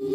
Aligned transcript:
Guten 0.00 0.12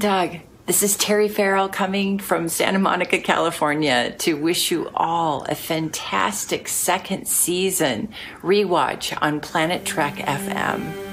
Tag. 0.00 0.42
This 0.66 0.82
is 0.82 0.96
Terry 0.96 1.28
Farrell 1.28 1.68
coming 1.68 2.18
from 2.18 2.48
Santa 2.48 2.80
Monica, 2.80 3.20
California 3.20 4.16
to 4.18 4.34
wish 4.34 4.72
you 4.72 4.90
all 4.94 5.44
a 5.44 5.54
fantastic 5.54 6.66
second 6.66 7.28
season 7.28 8.08
rewatch 8.42 9.16
on 9.22 9.38
Planet 9.38 9.84
Trek 9.84 10.16
FM. 10.16 11.07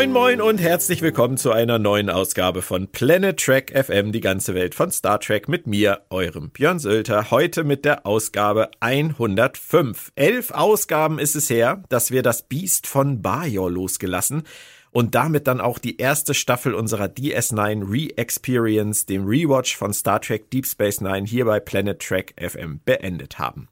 Moin 0.00 0.12
moin 0.12 0.40
und 0.40 0.62
herzlich 0.62 1.02
willkommen 1.02 1.36
zu 1.36 1.52
einer 1.52 1.78
neuen 1.78 2.08
Ausgabe 2.08 2.62
von 2.62 2.88
Planet 2.88 3.38
Trek 3.38 3.70
FM, 3.76 4.12
die 4.12 4.22
ganze 4.22 4.54
Welt 4.54 4.74
von 4.74 4.90
Star 4.90 5.20
Trek 5.20 5.46
mit 5.46 5.66
mir, 5.66 6.00
eurem 6.08 6.48
Björn 6.48 6.78
Sölter, 6.78 7.30
heute 7.30 7.64
mit 7.64 7.84
der 7.84 8.06
Ausgabe 8.06 8.70
105. 8.80 10.12
Elf 10.14 10.52
Ausgaben 10.52 11.18
ist 11.18 11.36
es 11.36 11.50
her, 11.50 11.82
dass 11.90 12.10
wir 12.10 12.22
das 12.22 12.48
Biest 12.48 12.86
von 12.86 13.20
Bajor 13.20 13.70
losgelassen 13.70 14.44
und 14.90 15.14
damit 15.14 15.46
dann 15.46 15.60
auch 15.60 15.78
die 15.78 15.98
erste 15.98 16.32
Staffel 16.32 16.72
unserer 16.72 17.04
DS9 17.04 17.82
Re-Experience, 17.92 19.04
dem 19.04 19.26
Rewatch 19.26 19.76
von 19.76 19.92
Star 19.92 20.22
Trek 20.22 20.50
Deep 20.50 20.66
Space 20.66 21.02
Nine 21.02 21.26
hier 21.26 21.44
bei 21.44 21.60
Planet 21.60 22.00
Trek 22.00 22.34
FM 22.40 22.80
beendet 22.86 23.38
haben. 23.38 23.68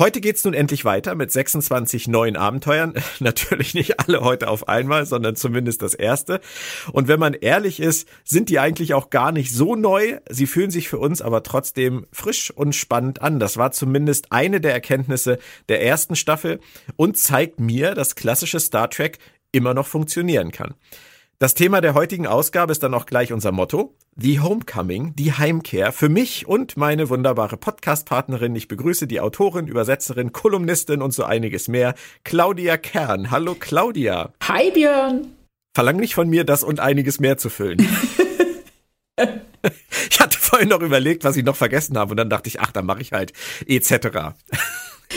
Heute 0.00 0.20
geht's 0.20 0.44
nun 0.44 0.54
endlich 0.54 0.84
weiter 0.84 1.16
mit 1.16 1.32
26 1.32 2.06
neuen 2.06 2.36
Abenteuern. 2.36 2.94
Natürlich 3.18 3.74
nicht 3.74 3.98
alle 3.98 4.20
heute 4.20 4.48
auf 4.48 4.68
einmal, 4.68 5.06
sondern 5.06 5.34
zumindest 5.34 5.82
das 5.82 5.92
erste. 5.92 6.40
Und 6.92 7.08
wenn 7.08 7.18
man 7.18 7.34
ehrlich 7.34 7.80
ist, 7.80 8.08
sind 8.22 8.48
die 8.48 8.60
eigentlich 8.60 8.94
auch 8.94 9.10
gar 9.10 9.32
nicht 9.32 9.52
so 9.52 9.74
neu. 9.74 10.20
Sie 10.30 10.46
fühlen 10.46 10.70
sich 10.70 10.88
für 10.88 10.98
uns 10.98 11.20
aber 11.20 11.42
trotzdem 11.42 12.06
frisch 12.12 12.52
und 12.52 12.76
spannend 12.76 13.22
an. 13.22 13.40
Das 13.40 13.56
war 13.56 13.72
zumindest 13.72 14.30
eine 14.30 14.60
der 14.60 14.72
Erkenntnisse 14.72 15.40
der 15.68 15.82
ersten 15.82 16.14
Staffel 16.14 16.60
und 16.94 17.18
zeigt 17.18 17.58
mir, 17.58 17.96
dass 17.96 18.14
klassische 18.14 18.60
Star 18.60 18.90
Trek 18.90 19.18
immer 19.50 19.74
noch 19.74 19.88
funktionieren 19.88 20.52
kann. 20.52 20.74
Das 21.40 21.54
Thema 21.54 21.80
der 21.80 21.94
heutigen 21.94 22.28
Ausgabe 22.28 22.70
ist 22.70 22.84
dann 22.84 22.94
auch 22.94 23.06
gleich 23.06 23.32
unser 23.32 23.50
Motto. 23.50 23.96
The 24.20 24.40
Homecoming, 24.40 25.14
die 25.14 25.32
Heimkehr 25.32 25.92
für 25.92 26.08
mich 26.08 26.48
und 26.48 26.76
meine 26.76 27.08
wunderbare 27.08 27.56
Podcast-Partnerin. 27.56 28.56
Ich 28.56 28.66
begrüße 28.66 29.06
die 29.06 29.20
Autorin, 29.20 29.68
Übersetzerin, 29.68 30.32
Kolumnistin 30.32 31.02
und 31.02 31.12
so 31.12 31.22
einiges 31.22 31.68
mehr, 31.68 31.94
Claudia 32.24 32.78
Kern. 32.78 33.30
Hallo 33.30 33.54
Claudia. 33.54 34.32
Hi 34.42 34.72
Björn. 34.72 35.28
Verlang 35.72 35.98
nicht 35.98 36.16
von 36.16 36.28
mir, 36.28 36.42
das 36.42 36.64
und 36.64 36.80
einiges 36.80 37.20
mehr 37.20 37.38
zu 37.38 37.48
füllen. 37.48 37.78
ich 40.10 40.18
hatte 40.18 40.36
vorhin 40.36 40.70
noch 40.70 40.80
überlegt, 40.80 41.22
was 41.22 41.36
ich 41.36 41.44
noch 41.44 41.54
vergessen 41.54 41.96
habe 41.96 42.10
und 42.10 42.16
dann 42.16 42.28
dachte 42.28 42.48
ich, 42.48 42.58
ach, 42.58 42.72
dann 42.72 42.86
mache 42.86 43.02
ich 43.02 43.12
halt 43.12 43.32
etc. 43.68 44.34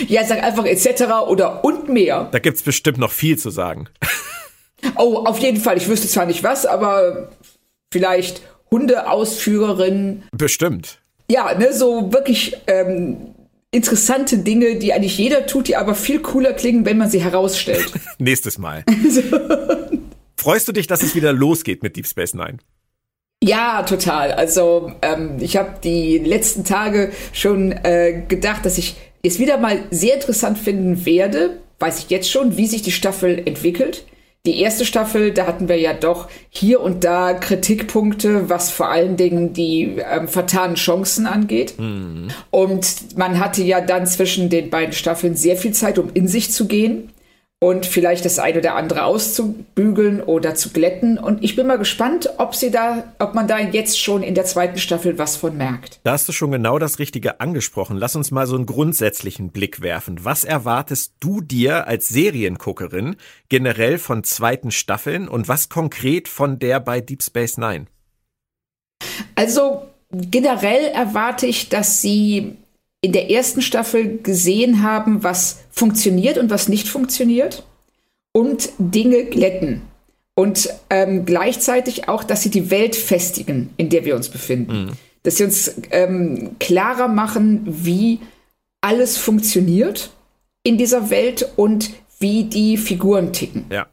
Ja, 0.07 0.23
sag 0.25 0.43
einfach 0.43 0.65
etc. 0.65 1.01
oder 1.27 1.65
und 1.65 1.89
mehr. 1.89 2.29
Da 2.31 2.37
gibt's 2.37 2.61
bestimmt 2.61 2.99
noch 2.99 3.11
viel 3.11 3.39
zu 3.39 3.49
sagen. 3.49 3.87
Oh, 4.95 5.25
auf 5.25 5.39
jeden 5.39 5.59
Fall. 5.59 5.77
Ich 5.77 5.87
wüsste 5.87 6.07
zwar 6.07 6.27
nicht 6.27 6.43
was, 6.43 6.67
aber 6.67 7.31
vielleicht 7.91 8.43
Hundeausführerin. 8.73 10.23
Bestimmt. 10.31 10.99
Ja, 11.29 11.53
ne, 11.57 11.73
so 11.73 12.11
wirklich 12.11 12.57
ähm, 12.67 13.35
interessante 13.71 14.37
Dinge, 14.37 14.75
die 14.75 14.93
eigentlich 14.93 15.17
jeder 15.17 15.45
tut, 15.45 15.67
die 15.67 15.75
aber 15.75 15.95
viel 15.95 16.19
cooler 16.21 16.53
klingen, 16.53 16.85
wenn 16.85 16.97
man 16.97 17.09
sie 17.09 17.21
herausstellt. 17.21 17.91
Nächstes 18.17 18.57
Mal. 18.57 18.83
Freust 20.37 20.67
du 20.67 20.71
dich, 20.71 20.87
dass 20.87 21.03
es 21.03 21.15
wieder 21.15 21.33
losgeht 21.33 21.83
mit 21.83 21.95
Deep 21.95 22.07
Space 22.07 22.33
Nine? 22.33 22.57
Ja, 23.43 23.83
total. 23.83 24.31
Also 24.31 24.91
ähm, 25.01 25.37
ich 25.39 25.57
habe 25.57 25.79
die 25.83 26.17
letzten 26.17 26.63
Tage 26.63 27.11
schon 27.33 27.71
äh, 27.71 28.23
gedacht, 28.27 28.65
dass 28.65 28.77
ich 28.77 28.95
es 29.23 29.39
wieder 29.39 29.57
mal 29.57 29.83
sehr 29.91 30.15
interessant 30.15 30.57
finden 30.57 31.05
werde, 31.05 31.59
weiß 31.79 31.99
ich 31.99 32.09
jetzt 32.09 32.29
schon, 32.29 32.57
wie 32.57 32.67
sich 32.67 32.81
die 32.81 32.91
Staffel 32.91 33.41
entwickelt. 33.45 34.05
Die 34.47 34.59
erste 34.59 34.85
Staffel, 34.85 35.31
da 35.31 35.45
hatten 35.45 35.69
wir 35.69 35.77
ja 35.77 35.93
doch 35.93 36.27
hier 36.49 36.81
und 36.81 37.03
da 37.03 37.33
Kritikpunkte, 37.33 38.49
was 38.49 38.71
vor 38.71 38.89
allen 38.89 39.15
Dingen 39.15 39.53
die 39.53 39.97
ähm, 39.97 40.27
vertanen 40.27 40.75
Chancen 40.75 41.27
angeht. 41.27 41.75
Mhm. 41.77 42.29
Und 42.49 43.17
man 43.17 43.39
hatte 43.39 43.61
ja 43.61 43.81
dann 43.81 44.07
zwischen 44.07 44.49
den 44.49 44.71
beiden 44.71 44.93
Staffeln 44.93 45.35
sehr 45.35 45.57
viel 45.57 45.73
Zeit, 45.73 45.99
um 45.99 46.09
in 46.15 46.27
sich 46.27 46.51
zu 46.51 46.65
gehen 46.65 47.11
und 47.63 47.85
vielleicht 47.85 48.25
das 48.25 48.39
eine 48.39 48.57
oder 48.57 48.75
andere 48.75 49.03
auszubügeln 49.03 50.21
oder 50.21 50.55
zu 50.55 50.71
glätten. 50.71 51.19
Und 51.19 51.43
ich 51.43 51.55
bin 51.55 51.67
mal 51.67 51.77
gespannt, 51.77 52.27
ob 52.39 52.55
sie 52.55 52.71
da, 52.71 53.03
ob 53.19 53.35
man 53.35 53.47
da 53.47 53.59
jetzt 53.59 53.99
schon 53.99 54.23
in 54.23 54.33
der 54.33 54.45
zweiten 54.45 54.79
Staffel 54.79 55.19
was 55.19 55.37
von 55.37 55.57
merkt. 55.57 55.99
Da 56.03 56.13
hast 56.13 56.27
du 56.27 56.31
schon 56.31 56.51
genau 56.51 56.79
das 56.79 56.97
Richtige 56.97 57.39
angesprochen. 57.39 57.97
Lass 57.97 58.15
uns 58.15 58.31
mal 58.31 58.47
so 58.47 58.55
einen 58.55 58.65
grundsätzlichen 58.65 59.51
Blick 59.51 59.81
werfen. 59.81 60.25
Was 60.25 60.43
erwartest 60.43 61.13
du 61.19 61.39
dir 61.39 61.87
als 61.87 62.09
Serienguckerin 62.09 63.15
generell 63.47 63.99
von 63.99 64.23
zweiten 64.23 64.71
Staffeln 64.71 65.27
und 65.27 65.47
was 65.47 65.69
konkret 65.69 66.27
von 66.27 66.57
der 66.57 66.79
bei 66.79 66.99
Deep 66.99 67.21
Space 67.21 67.59
Nine? 67.59 67.85
Also 69.35 69.83
generell 70.11 70.85
erwarte 70.95 71.45
ich, 71.45 71.69
dass 71.69 72.01
sie 72.01 72.57
in 73.01 73.11
der 73.11 73.29
ersten 73.29 73.61
Staffel 73.61 74.17
gesehen 74.17 74.81
haben, 74.81 75.23
was 75.23 75.60
funktioniert 75.71 76.37
und 76.37 76.49
was 76.49 76.67
nicht 76.67 76.87
funktioniert 76.87 77.63
und 78.33 78.69
Dinge 78.77 79.25
glätten. 79.25 79.81
Und 80.35 80.69
ähm, 80.89 81.25
gleichzeitig 81.25 82.07
auch, 82.07 82.23
dass 82.23 82.43
sie 82.43 82.49
die 82.49 82.71
Welt 82.71 82.95
festigen, 82.95 83.71
in 83.77 83.89
der 83.89 84.05
wir 84.05 84.15
uns 84.15 84.29
befinden. 84.29 84.85
Mhm. 84.85 84.91
Dass 85.23 85.37
sie 85.37 85.43
uns 85.43 85.75
ähm, 85.91 86.55
klarer 86.59 87.07
machen, 87.07 87.61
wie 87.65 88.19
alles 88.81 89.17
funktioniert 89.17 90.11
in 90.63 90.77
dieser 90.77 91.09
Welt 91.09 91.51
und 91.57 91.91
wie 92.19 92.45
die 92.45 92.77
Figuren 92.77 93.33
ticken. 93.33 93.65
Ja. 93.69 93.87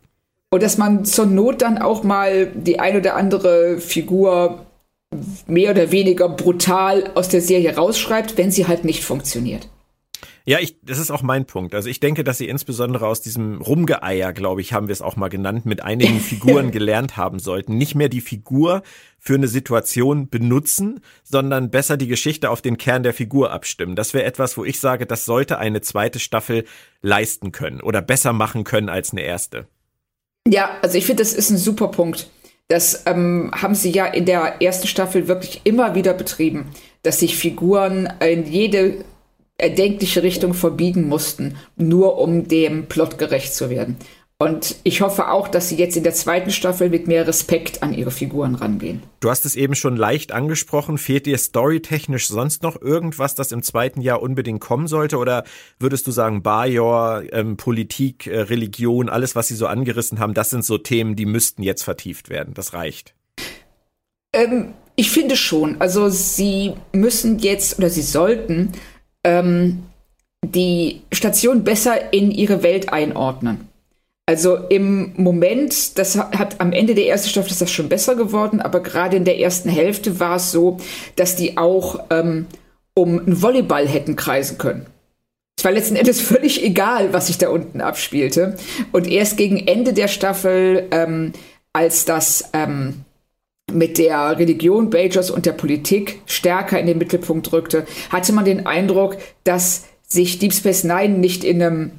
Und 0.50 0.62
dass 0.62 0.78
man 0.78 1.04
zur 1.04 1.26
Not 1.26 1.62
dann 1.62 1.78
auch 1.78 2.04
mal 2.04 2.46
die 2.54 2.80
ein 2.80 2.96
oder 2.96 3.16
andere 3.16 3.78
Figur 3.78 4.66
mehr 5.46 5.72
oder 5.72 5.90
weniger 5.90 6.28
brutal 6.28 7.10
aus 7.14 7.28
der 7.28 7.40
Serie 7.40 7.74
rausschreibt, 7.76 8.36
wenn 8.38 8.50
sie 8.50 8.66
halt 8.66 8.84
nicht 8.84 9.04
funktioniert. 9.04 9.68
Ja, 10.48 10.60
ich, 10.60 10.76
das 10.82 10.98
ist 10.98 11.10
auch 11.10 11.20
mein 11.20 11.44
Punkt. 11.44 11.74
Also 11.74 11.90
ich 11.90 12.00
denke, 12.00 12.24
dass 12.24 12.38
sie 12.38 12.48
insbesondere 12.48 13.06
aus 13.06 13.20
diesem 13.20 13.60
Rumgeeier, 13.60 14.32
glaube 14.32 14.62
ich, 14.62 14.72
haben 14.72 14.88
wir 14.88 14.94
es 14.94 15.02
auch 15.02 15.14
mal 15.14 15.28
genannt, 15.28 15.66
mit 15.66 15.82
einigen 15.82 16.20
Figuren 16.20 16.70
gelernt 16.70 17.18
haben 17.18 17.38
sollten. 17.38 17.76
Nicht 17.76 17.94
mehr 17.94 18.08
die 18.08 18.22
Figur 18.22 18.82
für 19.18 19.34
eine 19.34 19.46
Situation 19.46 20.30
benutzen, 20.30 21.00
sondern 21.22 21.70
besser 21.70 21.98
die 21.98 22.06
Geschichte 22.06 22.48
auf 22.48 22.62
den 22.62 22.78
Kern 22.78 23.02
der 23.02 23.12
Figur 23.12 23.52
abstimmen. 23.52 23.94
Das 23.94 24.14
wäre 24.14 24.24
etwas, 24.24 24.56
wo 24.56 24.64
ich 24.64 24.80
sage, 24.80 25.04
das 25.04 25.26
sollte 25.26 25.58
eine 25.58 25.82
zweite 25.82 26.18
Staffel 26.18 26.64
leisten 27.02 27.52
können 27.52 27.82
oder 27.82 28.00
besser 28.00 28.32
machen 28.32 28.64
können 28.64 28.88
als 28.88 29.12
eine 29.12 29.20
erste. 29.20 29.66
Ja, 30.46 30.78
also 30.80 30.96
ich 30.96 31.04
finde, 31.04 31.24
das 31.24 31.34
ist 31.34 31.50
ein 31.50 31.58
super 31.58 31.88
Punkt. 31.88 32.30
Das 32.68 33.02
ähm, 33.04 33.50
haben 33.54 33.74
sie 33.74 33.90
ja 33.90 34.06
in 34.06 34.24
der 34.24 34.62
ersten 34.62 34.86
Staffel 34.86 35.28
wirklich 35.28 35.60
immer 35.64 35.94
wieder 35.94 36.14
betrieben, 36.14 36.70
dass 37.02 37.20
sich 37.20 37.36
Figuren 37.36 38.10
in 38.20 38.46
jede 38.46 39.04
erdenkliche 39.58 40.22
Richtung 40.22 40.54
verbiegen 40.54 41.08
mussten, 41.08 41.56
nur 41.76 42.18
um 42.18 42.46
dem 42.46 42.86
Plot 42.86 43.18
gerecht 43.18 43.54
zu 43.54 43.70
werden. 43.70 43.96
Und 44.40 44.76
ich 44.84 45.00
hoffe 45.00 45.32
auch, 45.32 45.48
dass 45.48 45.68
sie 45.68 45.74
jetzt 45.74 45.96
in 45.96 46.04
der 46.04 46.14
zweiten 46.14 46.52
Staffel 46.52 46.90
mit 46.90 47.08
mehr 47.08 47.26
Respekt 47.26 47.82
an 47.82 47.92
ihre 47.92 48.12
Figuren 48.12 48.54
rangehen. 48.54 49.02
Du 49.18 49.30
hast 49.30 49.44
es 49.44 49.56
eben 49.56 49.74
schon 49.74 49.96
leicht 49.96 50.30
angesprochen. 50.30 50.96
Fehlt 50.96 51.26
dir 51.26 51.36
storytechnisch 51.36 52.28
sonst 52.28 52.62
noch 52.62 52.80
irgendwas, 52.80 53.34
das 53.34 53.50
im 53.50 53.64
zweiten 53.64 54.00
Jahr 54.00 54.22
unbedingt 54.22 54.60
kommen 54.60 54.86
sollte? 54.86 55.16
Oder 55.16 55.42
würdest 55.80 56.06
du 56.06 56.12
sagen, 56.12 56.44
Bajor, 56.44 57.24
ähm, 57.32 57.56
Politik, 57.56 58.28
äh, 58.28 58.42
Religion, 58.42 59.08
alles, 59.08 59.34
was 59.34 59.48
sie 59.48 59.56
so 59.56 59.66
angerissen 59.66 60.20
haben, 60.20 60.34
das 60.34 60.50
sind 60.50 60.64
so 60.64 60.78
Themen, 60.78 61.16
die 61.16 61.26
müssten 61.26 61.64
jetzt 61.64 61.82
vertieft 61.82 62.28
werden. 62.28 62.54
Das 62.54 62.74
reicht. 62.74 63.14
Ähm, 64.32 64.74
ich 64.94 65.10
finde 65.10 65.34
schon. 65.34 65.80
Also 65.80 66.10
sie 66.10 66.74
müssen 66.92 67.40
jetzt 67.40 67.78
oder 67.78 67.90
sie 67.90 68.02
sollten 68.02 68.70
ähm, 69.28 69.84
die 70.44 71.02
Station 71.12 71.62
besser 71.62 72.12
in 72.12 72.30
ihre 72.30 72.62
Welt 72.62 72.92
einordnen. 72.92 73.68
Also 74.26 74.56
im 74.56 75.12
Moment, 75.16 75.98
das 75.98 76.16
hat 76.18 76.60
am 76.60 76.72
Ende 76.72 76.94
der 76.94 77.08
ersten 77.08 77.28
Staffel 77.30 77.50
ist 77.50 77.62
das 77.62 77.70
schon 77.70 77.88
besser 77.88 78.14
geworden, 78.14 78.60
aber 78.60 78.80
gerade 78.80 79.16
in 79.16 79.24
der 79.24 79.38
ersten 79.38 79.68
Hälfte 79.68 80.20
war 80.20 80.36
es 80.36 80.52
so, 80.52 80.78
dass 81.16 81.36
die 81.36 81.56
auch 81.56 82.00
ähm, 82.10 82.46
um 82.94 83.18
einen 83.18 83.40
Volleyball 83.40 83.88
hätten 83.88 84.16
kreisen 84.16 84.58
können. 84.58 84.86
Es 85.56 85.64
war 85.64 85.72
letzten 85.72 85.96
Endes 85.96 86.20
völlig 86.22 86.62
egal, 86.62 87.12
was 87.12 87.28
sich 87.28 87.38
da 87.38 87.48
unten 87.48 87.80
abspielte. 87.80 88.56
Und 88.92 89.08
erst 89.08 89.36
gegen 89.36 89.66
Ende 89.66 89.92
der 89.92 90.08
Staffel, 90.08 90.86
ähm, 90.90 91.32
als 91.72 92.04
das 92.04 92.50
ähm, 92.52 93.04
mit 93.72 93.98
der 93.98 94.38
Religion 94.38 94.90
Bajors 94.90 95.30
und 95.30 95.46
der 95.46 95.52
Politik 95.52 96.20
stärker 96.26 96.78
in 96.78 96.86
den 96.86 96.98
Mittelpunkt 96.98 97.52
rückte, 97.52 97.86
hatte 98.10 98.32
man 98.32 98.44
den 98.44 98.66
Eindruck, 98.66 99.16
dass 99.44 99.84
sich 100.06 100.38
Deep 100.38 100.52
Space 100.54 100.84
Nine 100.84 101.18
nicht 101.18 101.44
in 101.44 101.62
einem 101.62 101.90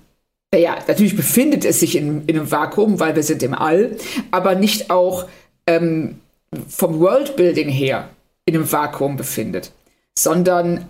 naja, 0.51 0.77
natürlich 0.87 1.15
befindet 1.15 1.63
es 1.63 1.79
sich 1.79 1.95
in, 1.95 2.25
in 2.25 2.35
einem 2.35 2.51
Vakuum, 2.51 2.99
weil 2.99 3.15
wir 3.15 3.21
sind 3.21 3.43
im 3.43 3.53
All, 3.53 3.97
aber 4.31 4.55
nicht 4.55 4.89
auch 4.89 5.27
ähm, 5.67 6.19
vom 6.67 6.99
Worldbuilding 6.99 7.69
her 7.69 8.09
in 8.45 8.55
einem 8.55 8.71
Vakuum 8.71 9.15
befindet, 9.15 9.71
sondern 10.17 10.89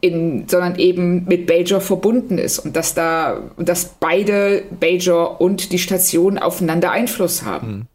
in, 0.00 0.48
sondern 0.48 0.78
eben 0.78 1.26
mit 1.26 1.46
Bajor 1.46 1.82
verbunden 1.82 2.38
ist 2.38 2.58
und 2.58 2.76
dass 2.76 2.94
da, 2.94 3.42
dass 3.58 3.96
beide 4.00 4.62
Bajor 4.80 5.40
und 5.42 5.72
die 5.72 5.78
Station 5.78 6.38
aufeinander 6.38 6.90
Einfluss 6.90 7.42
haben. 7.42 7.66
Hm. 7.66 7.86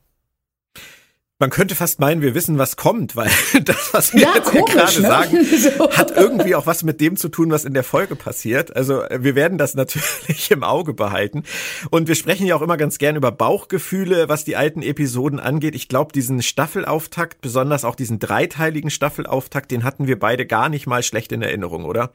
Man 1.42 1.50
könnte 1.50 1.74
fast 1.74 2.00
meinen, 2.00 2.22
wir 2.22 2.36
wissen, 2.36 2.60
was 2.60 2.76
kommt, 2.76 3.16
weil 3.16 3.28
das, 3.66 3.96
was 3.96 4.14
wir 4.14 4.22
ja, 4.22 4.36
jetzt 4.36 4.52
komisch, 4.52 4.74
gerade 4.76 5.02
ne? 5.02 5.08
sagen, 5.08 5.46
so. 5.78 5.92
hat 5.92 6.16
irgendwie 6.16 6.54
auch 6.54 6.68
was 6.68 6.84
mit 6.84 7.02
dem 7.02 7.18
zu 7.18 7.30
tun, 7.30 7.50
was 7.50 7.66
in 7.66 7.74
der 7.74 7.84
Folge 7.84 8.16
passiert. 8.16 8.76
Also 8.76 9.02
äh, 9.02 9.24
wir 9.24 9.34
werden 9.34 9.58
das 9.58 9.74
natürlich 9.74 10.52
im 10.52 10.64
Auge 10.64 10.94
behalten. 10.94 11.42
Und 11.90 12.08
wir 12.08 12.14
sprechen 12.14 12.46
ja 12.46 12.56
auch 12.56 12.62
immer 12.62 12.78
ganz 12.78 13.00
gern 13.00 13.16
über 13.16 13.32
Bauchgefühle, 13.32 14.30
was 14.30 14.44
die 14.44 14.56
alten 14.56 14.84
Episoden 14.84 15.40
angeht. 15.40 15.74
Ich 15.74 15.88
glaube, 15.88 16.14
diesen 16.14 16.44
Staffelauftakt, 16.44 17.42
besonders 17.42 17.86
auch 17.86 17.96
diesen 17.96 18.20
dreiteiligen 18.20 18.92
Staffelauftakt, 18.92 19.72
den 19.72 19.84
hatten 19.84 20.06
wir 20.06 20.20
beide 20.20 20.46
gar 20.46 20.70
nicht 20.70 20.86
mal 20.86 21.02
schlecht 21.02 21.32
in 21.32 21.42
Erinnerung, 21.42 21.86
oder? 21.86 22.14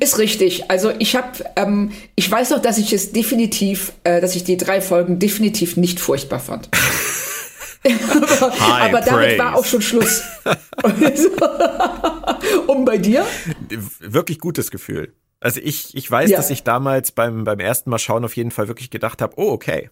Ist 0.00 0.16
richtig. 0.16 0.70
Also 0.70 0.92
ich 0.98 1.14
habe, 1.14 1.44
ähm, 1.56 1.92
ich 2.14 2.30
weiß 2.30 2.50
noch, 2.50 2.62
dass 2.62 2.78
ich 2.78 2.94
es 2.94 3.12
definitiv, 3.12 3.92
äh, 4.04 4.22
dass 4.22 4.34
ich 4.34 4.44
die 4.44 4.56
drei 4.56 4.80
Folgen 4.80 5.18
definitiv 5.18 5.76
nicht 5.76 6.00
furchtbar 6.00 6.40
fand. 6.40 6.70
Aber, 7.84 8.52
aber 8.60 9.00
damit 9.00 9.38
war 9.38 9.56
auch 9.56 9.64
schon 9.64 9.82
Schluss. 9.82 10.22
Und 12.66 12.84
bei 12.84 12.98
dir? 12.98 13.26
Wirklich 14.00 14.38
gutes 14.38 14.70
Gefühl. 14.70 15.14
Also 15.40 15.60
ich, 15.62 15.94
ich 15.94 16.10
weiß, 16.10 16.30
ja. 16.30 16.38
dass 16.38 16.50
ich 16.50 16.62
damals 16.62 17.12
beim, 17.12 17.44
beim 17.44 17.60
ersten 17.60 17.90
Mal 17.90 17.98
schauen 17.98 18.24
auf 18.24 18.36
jeden 18.36 18.50
Fall 18.50 18.68
wirklich 18.68 18.90
gedacht 18.90 19.20
habe, 19.20 19.34
oh, 19.36 19.50
okay. 19.50 19.90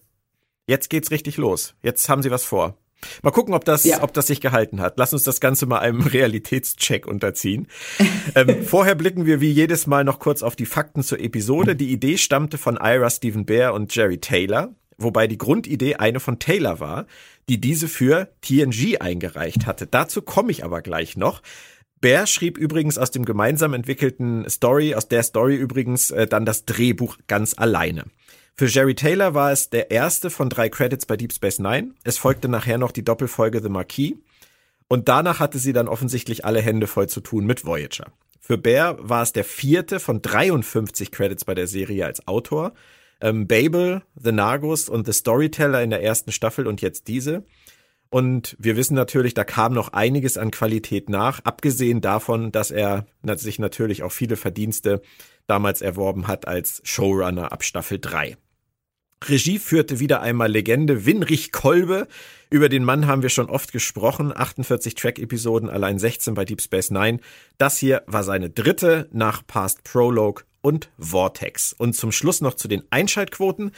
Jetzt 0.66 0.88
geht's 0.88 1.10
richtig 1.10 1.36
los. 1.36 1.74
Jetzt 1.82 2.08
haben 2.08 2.22
sie 2.22 2.30
was 2.30 2.44
vor. 2.44 2.78
Mal 3.22 3.32
gucken, 3.32 3.54
ob 3.54 3.64
das, 3.64 3.84
ja. 3.84 4.02
ob 4.02 4.12
das 4.12 4.28
sich 4.28 4.40
gehalten 4.40 4.80
hat. 4.80 4.94
Lass 4.96 5.12
uns 5.12 5.24
das 5.24 5.40
Ganze 5.40 5.66
mal 5.66 5.80
einem 5.80 6.00
Realitätscheck 6.02 7.06
unterziehen. 7.06 7.66
ähm, 8.34 8.62
vorher 8.64 8.94
blicken 8.94 9.26
wir 9.26 9.40
wie 9.40 9.50
jedes 9.50 9.86
Mal 9.86 10.04
noch 10.04 10.18
kurz 10.18 10.42
auf 10.42 10.56
die 10.56 10.66
Fakten 10.66 11.02
zur 11.02 11.20
Episode. 11.20 11.76
Die 11.76 11.92
Idee 11.92 12.16
stammte 12.16 12.58
von 12.58 12.78
Ira 12.80 13.10
Stephen 13.10 13.44
Bear 13.44 13.74
und 13.74 13.94
Jerry 13.94 14.18
Taylor, 14.18 14.74
wobei 15.02 15.26
die 15.26 15.38
Grundidee 15.38 15.96
eine 15.96 16.20
von 16.20 16.38
Taylor 16.38 16.80
war 16.80 17.06
die 17.48 17.60
diese 17.60 17.88
für 17.88 18.28
TNG 18.40 19.00
eingereicht 19.00 19.66
hatte. 19.66 19.86
Dazu 19.86 20.22
komme 20.22 20.50
ich 20.50 20.64
aber 20.64 20.82
gleich 20.82 21.16
noch. 21.16 21.42
Bear 22.00 22.26
schrieb 22.26 22.58
übrigens 22.58 22.98
aus 22.98 23.10
dem 23.10 23.24
gemeinsam 23.24 23.74
entwickelten 23.74 24.48
Story, 24.48 24.94
aus 24.94 25.08
der 25.08 25.22
Story 25.22 25.56
übrigens 25.56 26.10
äh, 26.10 26.26
dann 26.26 26.44
das 26.44 26.64
Drehbuch 26.64 27.18
ganz 27.28 27.54
alleine. 27.56 28.04
Für 28.54 28.66
Jerry 28.66 28.94
Taylor 28.94 29.34
war 29.34 29.52
es 29.52 29.70
der 29.70 29.90
erste 29.90 30.28
von 30.28 30.48
drei 30.48 30.68
Credits 30.68 31.06
bei 31.06 31.16
Deep 31.16 31.32
Space 31.32 31.58
Nine. 31.58 31.94
Es 32.04 32.18
folgte 32.18 32.48
nachher 32.48 32.78
noch 32.78 32.92
die 32.92 33.04
Doppelfolge 33.04 33.62
The 33.62 33.68
Marquis. 33.68 34.14
Und 34.88 35.08
danach 35.08 35.38
hatte 35.38 35.58
sie 35.58 35.72
dann 35.72 35.88
offensichtlich 35.88 36.44
alle 36.44 36.60
Hände 36.60 36.86
voll 36.86 37.08
zu 37.08 37.20
tun 37.20 37.46
mit 37.46 37.64
Voyager. 37.64 38.12
Für 38.40 38.58
Bear 38.58 38.96
war 38.98 39.22
es 39.22 39.32
der 39.32 39.44
vierte 39.44 40.00
von 40.00 40.20
53 40.20 41.12
Credits 41.12 41.44
bei 41.44 41.54
der 41.54 41.66
Serie 41.66 42.04
als 42.04 42.26
Autor 42.26 42.72
ähm, 43.22 43.46
Babel, 43.46 44.02
The 44.14 44.32
Nagus 44.32 44.88
und 44.88 45.06
The 45.06 45.12
Storyteller 45.12 45.82
in 45.82 45.90
der 45.90 46.02
ersten 46.02 46.32
Staffel 46.32 46.66
und 46.66 46.82
jetzt 46.82 47.08
diese. 47.08 47.44
Und 48.10 48.56
wir 48.58 48.76
wissen 48.76 48.94
natürlich, 48.94 49.32
da 49.32 49.44
kam 49.44 49.72
noch 49.72 49.94
einiges 49.94 50.36
an 50.36 50.50
Qualität 50.50 51.08
nach, 51.08 51.40
abgesehen 51.44 52.02
davon, 52.02 52.52
dass 52.52 52.70
er 52.70 53.06
sich 53.36 53.58
natürlich 53.58 54.02
auch 54.02 54.12
viele 54.12 54.36
Verdienste 54.36 55.00
damals 55.46 55.80
erworben 55.80 56.26
hat 56.26 56.46
als 56.46 56.82
Showrunner 56.84 57.52
ab 57.52 57.64
Staffel 57.64 57.98
3. 57.98 58.36
Regie 59.28 59.58
führte 59.58 59.98
wieder 60.00 60.20
einmal 60.20 60.50
Legende 60.50 61.06
Winrich 61.06 61.52
Kolbe. 61.52 62.06
Über 62.50 62.68
den 62.68 62.84
Mann 62.84 63.06
haben 63.06 63.22
wir 63.22 63.30
schon 63.30 63.48
oft 63.48 63.72
gesprochen. 63.72 64.32
48 64.36 64.94
Track-Episoden, 64.94 65.70
allein 65.70 65.98
16 65.98 66.34
bei 66.34 66.44
Deep 66.44 66.60
Space 66.60 66.90
Nine. 66.90 67.20
Das 67.56 67.78
hier 67.78 68.02
war 68.06 68.24
seine 68.24 68.50
dritte 68.50 69.08
nach 69.12 69.46
Past 69.46 69.84
Prologue 69.84 70.42
und 70.62 70.90
Vortex. 70.98 71.74
Und 71.76 71.94
zum 71.94 72.12
Schluss 72.12 72.40
noch 72.40 72.54
zu 72.54 72.68
den 72.68 72.84
Einschaltquoten. 72.90 73.72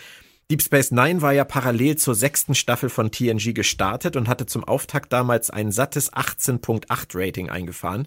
Deep 0.51 0.63
Space 0.63 0.91
Nine 0.91 1.23
war 1.23 1.33
ja 1.33 1.45
parallel 1.45 1.97
zur 1.97 2.15
sechsten 2.15 2.55
Staffel 2.55 2.91
von 2.91 3.11
TNG 3.11 3.55
gestartet 3.55 4.15
und 4.15 4.29
hatte 4.29 4.47
zum 4.47 4.63
Auftakt 4.63 5.13
damals 5.13 5.51
ein 5.51 5.73
sattes 5.73 6.13
18.8 6.13 6.85
Rating 7.15 7.51
eingefahren. 7.51 8.07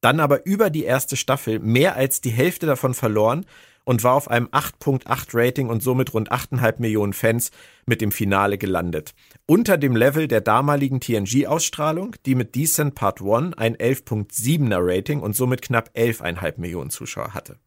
Dann 0.00 0.20
aber 0.20 0.44
über 0.44 0.70
die 0.70 0.84
erste 0.84 1.16
Staffel 1.16 1.60
mehr 1.60 1.96
als 1.96 2.20
die 2.20 2.30
Hälfte 2.30 2.66
davon 2.66 2.94
verloren 2.94 3.46
und 3.84 4.04
war 4.04 4.14
auf 4.14 4.28
einem 4.28 4.48
8.8 4.48 5.28
Rating 5.32 5.68
und 5.68 5.82
somit 5.82 6.12
rund 6.12 6.30
8,5 6.30 6.74
Millionen 6.78 7.14
Fans 7.14 7.50
mit 7.86 8.00
dem 8.00 8.12
Finale 8.12 8.58
gelandet. 8.58 9.14
Unter 9.46 9.78
dem 9.78 9.96
Level 9.96 10.28
der 10.28 10.42
damaligen 10.42 11.00
TNG-Ausstrahlung, 11.00 12.14
die 12.26 12.34
mit 12.34 12.54
Decent 12.54 12.94
Part 12.94 13.22
1 13.22 13.56
ein 13.56 13.76
11.7er 13.76 14.78
Rating 14.80 15.20
und 15.20 15.34
somit 15.34 15.62
knapp 15.62 15.90
11,5 15.96 16.54
Millionen 16.58 16.90
Zuschauer 16.90 17.32
hatte. 17.32 17.58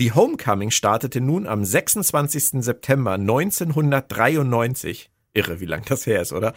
The 0.00 0.12
Homecoming 0.12 0.70
startete 0.70 1.20
nun 1.20 1.46
am 1.46 1.62
26. 1.62 2.62
September 2.64 3.12
1993 3.12 5.10
Irre, 5.34 5.60
wie 5.60 5.66
lang 5.66 5.84
das 5.84 6.06
her 6.06 6.22
ist, 6.22 6.32
oder? 6.32 6.54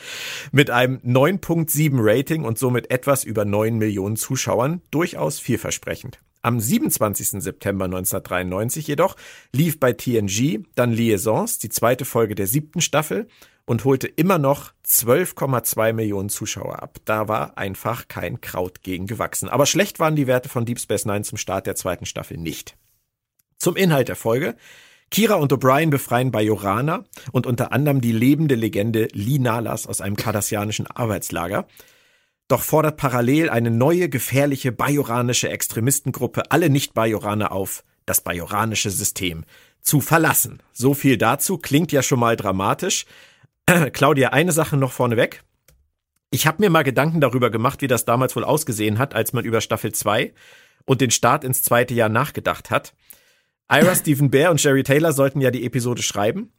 Mit 0.54 0.70
einem 0.70 1.00
9.7 1.00 1.96
Rating 1.96 2.46
und 2.46 2.58
somit 2.58 2.90
etwas 2.90 3.26
über 3.26 3.44
9 3.44 3.78
Millionen 3.78 4.16
Zuschauern. 4.16 4.82
Durchaus 4.92 5.42
vielversprechend. 5.42 6.20
Am 6.42 6.62
27. 6.62 7.44
September 7.44 7.84
1993 7.84 8.88
jedoch 8.88 9.18
lief 9.52 9.78
bei 9.78 9.92
TNG 9.92 10.64
dann 10.76 10.94
Liaisons, 10.94 11.58
die 11.58 11.68
zweite 11.68 12.06
Folge 12.06 12.36
der 12.36 12.48
siebten 12.48 12.80
Staffel, 12.80 13.28
und 13.66 13.84
holte 13.84 14.08
immer 14.08 14.38
noch 14.38 14.72
12,2 14.88 15.92
Millionen 15.92 16.30
Zuschauer 16.30 16.82
ab. 16.82 17.00
Da 17.04 17.28
war 17.28 17.58
einfach 17.58 18.08
kein 18.08 18.40
Kraut 18.40 18.84
gegen 18.84 19.06
gewachsen. 19.06 19.50
Aber 19.50 19.66
schlecht 19.66 20.00
waren 20.00 20.16
die 20.16 20.28
Werte 20.28 20.48
von 20.48 20.64
Deep 20.64 20.80
Space 20.80 21.04
Nine 21.04 21.24
zum 21.24 21.38
Start 21.38 21.68
der 21.68 21.76
zweiten 21.76 22.06
Staffel 22.06 22.38
nicht. 22.38 22.78
Zum 23.64 23.78
Inhalt 23.78 24.10
der 24.10 24.18
Folge. 24.18 24.58
Kira 25.10 25.36
und 25.36 25.54
O'Brien 25.54 25.90
befreien 25.90 26.32
Bajorana 26.32 27.06
und 27.32 27.48
unter 27.48 27.72
anderem 27.72 28.02
die 28.02 28.12
lebende 28.12 28.56
Legende 28.56 29.08
Lee 29.14 29.40
Nalas 29.40 29.88
aus 29.88 30.02
einem 30.02 30.18
kardassianischen 30.18 30.86
Arbeitslager. 30.86 31.66
Doch 32.50 32.62
fordert 32.62 32.98
parallel 32.98 33.50
eine 33.50 33.72
neue, 33.72 34.10
gefährliche 34.10 34.74
bajoranische 34.74 35.48
Extremistengruppe 35.48 36.52
alle 36.52 36.70
Nicht-Bajoraner 36.70 37.54
auf, 37.54 37.86
das 38.06 38.20
bajoranische 38.20 38.90
System 38.90 39.46
zu 39.80 40.02
verlassen. 40.02 40.62
So 40.74 40.94
viel 40.94 41.18
dazu, 41.18 41.58
klingt 41.58 41.94
ja 41.94 42.04
schon 42.04 42.20
mal 42.20 42.36
dramatisch. 42.36 43.06
Claudia, 43.94 44.32
eine 44.34 44.52
Sache 44.52 44.76
noch 44.76 44.92
vorneweg. 44.92 45.42
Ich 46.32 46.48
habe 46.48 46.62
mir 46.62 46.70
mal 46.70 46.84
Gedanken 46.84 47.22
darüber 47.22 47.50
gemacht, 47.50 47.82
wie 47.82 47.88
das 47.88 48.04
damals 48.04 48.36
wohl 48.36 48.44
ausgesehen 48.44 49.00
hat, 49.00 49.16
als 49.16 49.32
man 49.32 49.46
über 49.46 49.62
Staffel 49.62 49.94
2 49.94 50.34
und 50.84 51.00
den 51.00 51.12
Start 51.12 51.46
ins 51.46 51.64
zweite 51.64 51.94
Jahr 51.94 52.10
nachgedacht 52.10 52.70
hat. 52.70 52.94
Ira 53.72 53.96
Stephen 53.96 54.30
Bear 54.30 54.52
und 54.52 54.62
Jerry 54.64 54.84
Taylor 54.84 55.14
sollten 55.14 55.42
ja 55.42 55.52
die 55.52 55.66
Episode 55.66 56.02
schreiben. 56.02 56.52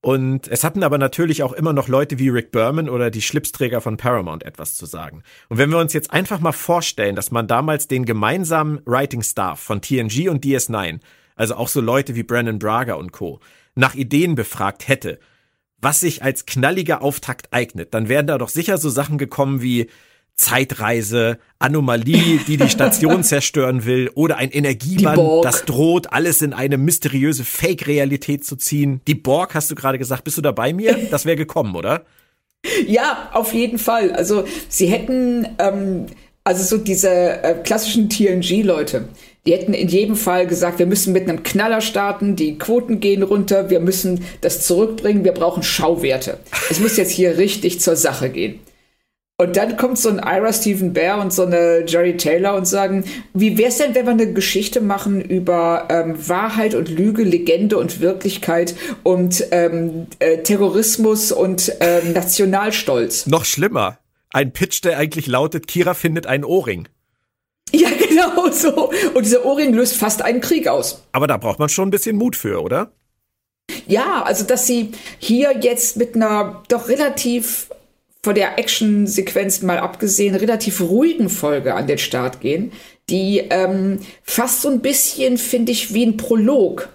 Und 0.00 0.48
es 0.48 0.64
hatten 0.64 0.82
aber 0.82 0.98
natürlich 0.98 1.42
auch 1.42 1.54
immer 1.54 1.72
noch 1.72 1.88
Leute 1.88 2.18
wie 2.18 2.28
Rick 2.28 2.52
Berman 2.52 2.90
oder 2.90 3.10
die 3.10 3.22
Schlipsträger 3.22 3.80
von 3.80 3.96
Paramount 3.96 4.42
etwas 4.42 4.76
zu 4.76 4.84
sagen. 4.84 5.22
Und 5.48 5.56
wenn 5.56 5.70
wir 5.70 5.78
uns 5.78 5.94
jetzt 5.94 6.12
einfach 6.12 6.40
mal 6.40 6.52
vorstellen, 6.52 7.16
dass 7.16 7.30
man 7.30 7.46
damals 7.48 7.88
den 7.88 8.04
gemeinsamen 8.04 8.82
Writing 8.84 9.22
Staff 9.22 9.60
von 9.60 9.80
TNG 9.80 10.28
und 10.28 10.44
DS9, 10.44 11.00
also 11.36 11.54
auch 11.54 11.68
so 11.68 11.80
Leute 11.80 12.14
wie 12.14 12.22
Brandon 12.22 12.58
Braga 12.58 12.94
und 12.94 13.12
Co., 13.12 13.40
nach 13.74 13.94
Ideen 13.94 14.34
befragt 14.34 14.88
hätte, 14.88 15.18
was 15.78 16.00
sich 16.00 16.22
als 16.22 16.44
knalliger 16.44 17.00
Auftakt 17.00 17.54
eignet, 17.54 17.94
dann 17.94 18.10
wären 18.10 18.26
da 18.26 18.36
doch 18.36 18.50
sicher 18.50 18.76
so 18.76 18.90
Sachen 18.90 19.16
gekommen 19.16 19.62
wie 19.62 19.88
Zeitreise, 20.36 21.38
Anomalie, 21.58 22.40
die 22.46 22.56
die 22.56 22.68
Station 22.68 23.22
zerstören 23.24 23.84
will, 23.84 24.10
oder 24.14 24.36
ein 24.36 24.50
Energieband, 24.50 25.44
das 25.44 25.64
droht, 25.64 26.12
alles 26.12 26.42
in 26.42 26.52
eine 26.52 26.76
mysteriöse 26.76 27.44
Fake-Realität 27.44 28.44
zu 28.44 28.56
ziehen. 28.56 29.00
Die 29.06 29.14
Borg, 29.14 29.54
hast 29.54 29.70
du 29.70 29.74
gerade 29.74 29.98
gesagt, 29.98 30.24
bist 30.24 30.36
du 30.36 30.42
da 30.42 30.52
bei 30.52 30.72
mir? 30.72 30.98
Das 31.10 31.26
wäre 31.26 31.36
gekommen, 31.36 31.76
oder? 31.76 32.04
Ja, 32.86 33.30
auf 33.32 33.52
jeden 33.54 33.78
Fall. 33.78 34.10
Also 34.10 34.44
sie 34.68 34.86
hätten, 34.86 35.46
ähm, 35.58 36.06
also 36.42 36.76
so 36.76 36.82
diese 36.82 37.10
äh, 37.10 37.54
klassischen 37.62 38.08
TNG-Leute, 38.08 39.08
Die 39.46 39.52
hätten 39.52 39.74
in 39.74 39.88
jedem 39.88 40.16
Fall 40.16 40.46
gesagt, 40.46 40.78
wir 40.78 40.86
müssen 40.86 41.12
mit 41.12 41.28
einem 41.28 41.42
Knaller 41.42 41.82
starten, 41.82 42.34
die 42.34 42.56
Quoten 42.58 43.00
gehen 43.00 43.22
runter, 43.22 43.68
wir 43.68 43.80
müssen 43.80 44.24
das 44.40 44.66
zurückbringen, 44.66 45.22
wir 45.24 45.32
brauchen 45.32 45.62
Schauwerte. 45.62 46.38
Es 46.70 46.80
muss 46.80 46.96
jetzt 46.96 47.10
hier 47.10 47.36
richtig 47.36 47.80
zur 47.80 47.96
Sache 47.96 48.30
gehen. 48.30 48.60
Und 49.36 49.56
dann 49.56 49.76
kommt 49.76 49.98
so 49.98 50.10
ein 50.10 50.18
Ira 50.18 50.52
Stephen 50.52 50.92
Bear 50.92 51.20
und 51.20 51.32
so 51.32 51.44
eine 51.44 51.84
Jerry 51.88 52.16
Taylor 52.16 52.54
und 52.54 52.66
sagen, 52.66 53.04
wie 53.32 53.58
wär's 53.58 53.78
denn, 53.78 53.92
wenn 53.96 54.06
wir 54.06 54.12
eine 54.12 54.32
Geschichte 54.32 54.80
machen 54.80 55.20
über 55.20 55.88
ähm, 55.90 56.16
Wahrheit 56.28 56.76
und 56.76 56.88
Lüge, 56.88 57.24
Legende 57.24 57.76
und 57.76 58.00
Wirklichkeit 58.00 58.76
und 59.02 59.44
ähm, 59.50 60.06
äh, 60.20 60.38
Terrorismus 60.44 61.32
und 61.32 61.72
ähm, 61.80 62.12
Nationalstolz? 62.12 63.26
Noch 63.26 63.44
schlimmer. 63.44 63.98
Ein 64.30 64.52
Pitch, 64.52 64.84
der 64.84 64.98
eigentlich 64.98 65.26
lautet, 65.26 65.66
Kira 65.66 65.94
findet 65.94 66.26
einen 66.26 66.44
Ohrring. 66.44 66.88
Ja, 67.72 67.88
genau 67.88 68.52
so. 68.52 68.92
Und 69.14 69.24
dieser 69.24 69.44
Ohrring 69.44 69.74
löst 69.74 69.96
fast 69.96 70.22
einen 70.22 70.40
Krieg 70.40 70.68
aus. 70.68 71.02
Aber 71.10 71.26
da 71.26 71.38
braucht 71.38 71.58
man 71.58 71.68
schon 71.68 71.88
ein 71.88 71.90
bisschen 71.90 72.14
Mut 72.14 72.36
für, 72.36 72.62
oder? 72.62 72.92
Ja, 73.88 74.22
also 74.22 74.44
dass 74.44 74.68
sie 74.68 74.92
hier 75.18 75.58
jetzt 75.60 75.96
mit 75.96 76.14
einer 76.14 76.62
doch 76.68 76.86
relativ 76.86 77.68
von 78.24 78.34
der 78.34 78.58
Actionsequenz 78.58 79.60
mal 79.60 79.78
abgesehen, 79.78 80.34
relativ 80.34 80.80
ruhigen 80.80 81.28
Folge 81.28 81.74
an 81.74 81.86
den 81.86 81.98
Start 81.98 82.40
gehen, 82.40 82.72
die 83.10 83.42
ähm, 83.50 83.98
fast 84.22 84.62
so 84.62 84.70
ein 84.70 84.80
bisschen, 84.80 85.36
finde 85.36 85.72
ich, 85.72 85.92
wie 85.92 86.06
ein 86.06 86.16
Prolog 86.16 86.88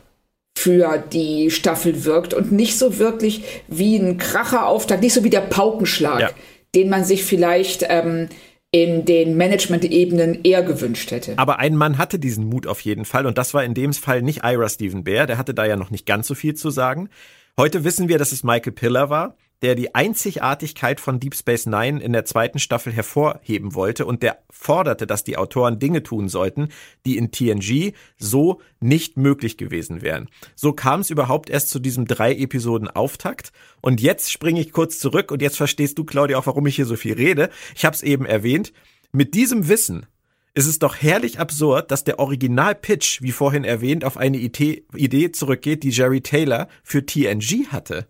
für 0.58 0.98
die 0.98 1.52
Staffel 1.52 2.04
wirkt 2.04 2.34
und 2.34 2.52
nicht 2.52 2.80
so 2.80 2.98
wirklich 2.98 3.44
wie 3.68 3.98
ein 3.98 4.18
Kracherauftakt, 4.18 5.04
nicht 5.04 5.14
so 5.14 5.24
wie 5.24 5.30
der 5.30 5.42
Paukenschlag, 5.42 6.20
ja. 6.20 6.30
den 6.74 6.90
man 6.90 7.04
sich 7.06 7.24
vielleicht 7.24 7.86
ähm, 7.88 8.30
in 8.72 9.06
den 9.06 9.38
Management-Ebenen 9.38 10.40
eher 10.44 10.64
gewünscht 10.64 11.12
hätte. 11.12 11.36
Aber 11.38 11.60
ein 11.60 11.76
Mann 11.76 12.00
hatte 12.00 12.18
diesen 12.18 12.46
Mut 12.46 12.66
auf 12.66 12.82
jeden 12.82 13.06
Fall 13.06 13.28
und 13.28 13.38
das 13.38 13.54
war 13.54 13.64
in 13.64 13.76
dem 13.76 13.94
Fall 13.94 14.24
nicht 14.24 14.44
Ira 14.44 14.68
Stephen 14.68 15.04
Bear, 15.04 15.28
der 15.28 15.38
hatte 15.38 15.54
da 15.54 15.66
ja 15.66 15.76
noch 15.76 15.92
nicht 15.92 16.08
ganz 16.08 16.26
so 16.26 16.34
viel 16.34 16.56
zu 16.56 16.72
sagen. 16.72 17.08
Heute 17.56 17.84
wissen 17.84 18.10
wir, 18.10 18.18
dass 18.18 18.32
es 18.32 18.44
Michael 18.44 18.74
Piller 18.74 19.12
war 19.12 19.36
der 19.62 19.76
die 19.76 19.94
Einzigartigkeit 19.94 21.00
von 21.00 21.20
Deep 21.20 21.36
Space 21.36 21.66
Nine 21.66 22.02
in 22.02 22.14
der 22.14 22.26
zweiten 22.26 22.60
Staffel 22.60 22.94
hervorheben 22.94 23.76
wollte 23.76 24.06
und 24.06 24.24
der 24.24 24.40
forderte, 24.50 25.06
dass 25.06 25.24
die 25.24 25.38
Autoren 25.38 25.80
Dinge 25.80 26.04
tun 26.04 26.30
sollten, 26.30 26.70
die 27.06 27.18
in 27.18 27.32
TNG 27.32 27.94
so 28.18 28.62
nicht 28.80 29.18
möglich 29.18 29.58
gewesen 29.58 30.02
wären. 30.02 30.30
So 30.56 30.72
kam 30.72 31.02
es 31.02 31.10
überhaupt 31.10 31.50
erst 31.50 31.70
zu 31.70 31.80
diesem 31.80 32.06
drei 32.06 32.34
Episoden 32.34 32.88
Auftakt 32.88 33.52
und 33.82 34.00
jetzt 34.00 34.32
springe 34.32 34.62
ich 34.62 34.72
kurz 34.72 35.00
zurück 35.00 35.32
und 35.32 35.42
jetzt 35.42 35.58
verstehst 35.58 35.98
du 35.98 36.06
Claudia 36.06 36.38
auch, 36.38 36.48
warum 36.48 36.66
ich 36.68 36.76
hier 36.76 36.86
so 36.86 36.96
viel 36.96 37.14
rede. 37.14 37.50
Ich 37.76 37.86
habe 37.86 37.96
es 37.96 38.04
eben 38.04 38.26
erwähnt. 38.26 38.72
Mit 39.12 39.34
diesem 39.34 39.68
Wissen 39.68 40.06
ist 40.54 40.68
es 40.68 40.80
doch 40.80 40.96
herrlich 40.96 41.40
absurd, 41.40 41.92
dass 41.92 42.04
der 42.04 42.20
Original-Pitch, 42.20 43.22
wie 43.22 43.32
vorhin 43.32 43.64
erwähnt, 43.64 44.06
auf 44.06 44.18
eine 44.18 44.38
Idee 44.38 45.32
zurückgeht, 45.32 45.84
die 45.84 45.90
Jerry 45.90 46.22
Taylor 46.22 46.68
für 46.84 47.06
TNG 47.06 47.68
hatte 47.72 48.08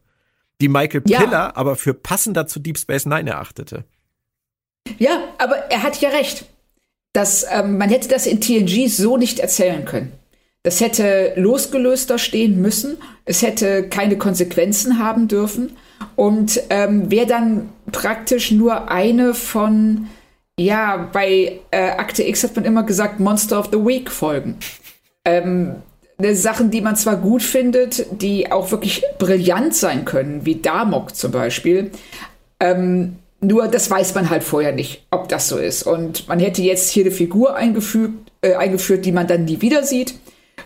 die 0.61 0.69
Michael 0.69 1.03
ja. 1.05 1.19
Piller 1.19 1.57
aber 1.57 1.75
für 1.75 1.93
passender 1.93 2.47
zu 2.47 2.59
Deep 2.59 2.77
Space 2.77 3.05
Nine 3.05 3.29
erachtete. 3.29 3.85
Ja, 4.97 5.23
aber 5.37 5.55
er 5.71 5.83
hat 5.83 6.01
ja 6.01 6.09
recht. 6.09 6.45
Das, 7.13 7.45
ähm, 7.49 7.77
man 7.77 7.89
hätte 7.89 8.07
das 8.07 8.27
in 8.27 8.41
TNG 8.41 8.87
so 8.87 9.17
nicht 9.17 9.39
erzählen 9.39 9.85
können. 9.85 10.11
Das 10.63 10.81
hätte 10.81 11.33
losgelöster 11.37 12.17
stehen 12.17 12.61
müssen. 12.61 12.97
Es 13.25 13.41
hätte 13.41 13.87
keine 13.87 14.17
Konsequenzen 14.17 14.99
haben 14.99 15.27
dürfen. 15.27 15.77
Und 16.15 16.61
ähm, 16.69 17.09
wäre 17.09 17.25
dann 17.25 17.69
praktisch 17.91 18.51
nur 18.51 18.91
eine 18.91 19.33
von, 19.33 20.07
ja, 20.59 21.09
bei 21.11 21.59
äh, 21.71 21.91
Akte 21.91 22.27
X 22.27 22.43
hat 22.43 22.55
man 22.55 22.65
immer 22.65 22.83
gesagt, 22.83 23.19
Monster 23.19 23.59
of 23.59 23.69
the 23.71 23.77
Week 23.77 24.11
Folgen. 24.11 24.57
Ähm, 25.25 25.75
Sachen, 26.33 26.69
die 26.71 26.81
man 26.81 26.95
zwar 26.95 27.17
gut 27.17 27.41
findet, 27.41 28.05
die 28.21 28.51
auch 28.51 28.71
wirklich 28.71 29.03
brillant 29.17 29.75
sein 29.75 30.05
können, 30.05 30.45
wie 30.45 30.55
Damok 30.55 31.15
zum 31.15 31.31
Beispiel. 31.31 31.91
Ähm, 32.59 33.15
nur 33.41 33.67
das 33.67 33.89
weiß 33.89 34.15
man 34.15 34.29
halt 34.29 34.43
vorher 34.43 34.73
nicht, 34.73 35.05
ob 35.11 35.29
das 35.29 35.47
so 35.47 35.57
ist. 35.57 35.83
Und 35.83 36.27
man 36.27 36.39
hätte 36.39 36.61
jetzt 36.61 36.89
hier 36.89 37.05
eine 37.05 37.11
Figur 37.11 37.55
eingefügt, 37.55 38.31
äh, 38.41 38.55
eingeführt, 38.55 39.05
die 39.05 39.13
man 39.13 39.27
dann 39.27 39.45
nie 39.45 39.61
wieder 39.61 39.83
sieht. 39.83 40.15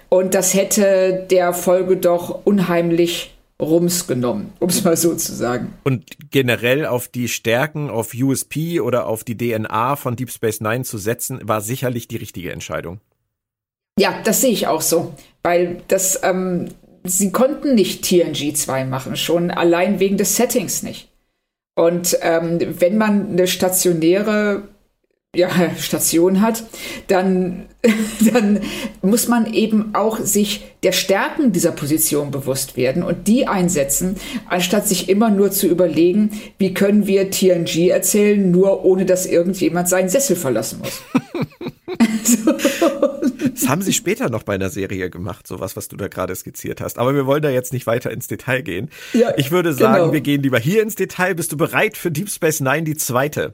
Und 0.10 0.34
das 0.34 0.54
hätte 0.54 1.26
der 1.30 1.54
Folge 1.54 1.98
doch 1.98 2.46
unheimlich 2.46 3.34
Rums 3.60 4.08
genommen, 4.08 4.54
um 4.60 4.70
es 4.70 4.84
mal 4.84 4.98
so 4.98 5.16
zu 5.16 5.34
sagen. 5.34 5.74
Und 5.84 6.04
generell 6.32 6.86
auf 6.86 7.08
die 7.08 7.28
Stärken, 7.28 7.90
auf 7.90 8.14
USP 8.14 8.80
oder 8.80 9.08
auf 9.08 9.24
die 9.24 9.38
DNA 9.38 9.96
von 9.96 10.16
Deep 10.16 10.32
Space 10.32 10.62
Nine 10.62 10.84
zu 10.84 10.98
setzen, 10.98 11.40
war 11.44 11.62
sicherlich 11.62 12.08
die 12.08 12.18
richtige 12.18 12.52
Entscheidung. 12.52 13.00
Ja, 14.00 14.16
das 14.24 14.42
sehe 14.42 14.52
ich 14.52 14.68
auch 14.68 14.82
so. 14.82 15.14
Weil 15.44 15.82
das, 15.88 16.22
ähm, 16.24 16.70
sie 17.04 17.32
konnten 17.32 17.76
nicht 17.76 18.04
TNG 18.04 18.56
2 18.56 18.86
machen, 18.86 19.16
schon 19.18 19.52
allein 19.52 20.00
wegen 20.00 20.18
des 20.18 20.36
Settings 20.36 20.84
nicht. 20.84 21.10
Und 21.76 22.18
ähm, 22.22 22.60
wenn 22.80 22.98
man 22.98 23.32
eine 23.32 23.48
stationäre 23.48 24.64
ja, 25.36 25.50
Station 25.78 26.42
hat, 26.42 26.64
dann, 27.08 27.66
dann 28.34 28.62
muss 29.02 29.28
man 29.28 29.52
eben 29.52 29.96
auch 29.96 30.20
sich 30.20 30.64
der 30.84 30.92
Stärken 30.92 31.52
dieser 31.52 31.72
Position 31.72 32.32
bewusst 32.32 32.78
werden 32.78 33.04
und 33.04 33.28
die 33.28 33.48
einsetzen, 33.48 34.16
anstatt 34.48 34.88
sich 34.88 35.10
immer 35.10 35.30
nur 35.30 35.52
zu 35.52 35.68
überlegen, 35.68 36.32
wie 36.58 36.74
können 36.74 37.08
wir 37.08 37.32
TNG 37.32 37.90
erzählen, 37.90 38.52
nur 38.52 38.86
ohne 38.86 39.06
dass 39.06 39.26
irgendjemand 39.26 39.90
seinen 39.90 40.10
Sessel 40.10 40.36
verlassen 40.36 40.80
muss. 40.84 41.02
Das 43.54 43.68
haben 43.68 43.82
sie 43.82 43.94
später 43.94 44.30
noch 44.30 44.44
bei 44.44 44.56
einer 44.56 44.70
Serie 44.70 45.10
gemacht, 45.10 45.48
sowas, 45.48 45.76
was 45.76 45.88
du 45.88 45.96
da 45.96 46.08
gerade 46.08 46.36
skizziert 46.36 46.82
hast. 46.82 46.98
Aber 46.98 47.14
wir 47.14 47.26
wollen 47.26 47.42
da 47.42 47.50
jetzt 47.50 47.74
nicht 47.74 47.86
weiter 47.86 48.12
ins 48.12 48.28
Detail 48.28 48.62
gehen. 48.62 48.90
Ja, 49.14 49.34
ich 49.38 49.52
würde 49.52 49.74
sagen, 49.74 50.04
genau. 50.04 50.14
wir 50.14 50.22
gehen 50.22 50.42
lieber 50.42 50.60
hier 50.60 50.82
ins 50.82 50.96
Detail. 50.96 51.36
Bist 51.36 51.52
du 51.52 51.58
bereit 51.58 51.98
für 51.98 52.12
Deep 52.12 52.30
Space 52.30 52.62
Nine, 52.62 52.84
die 52.84 52.96
zweite? 52.96 53.54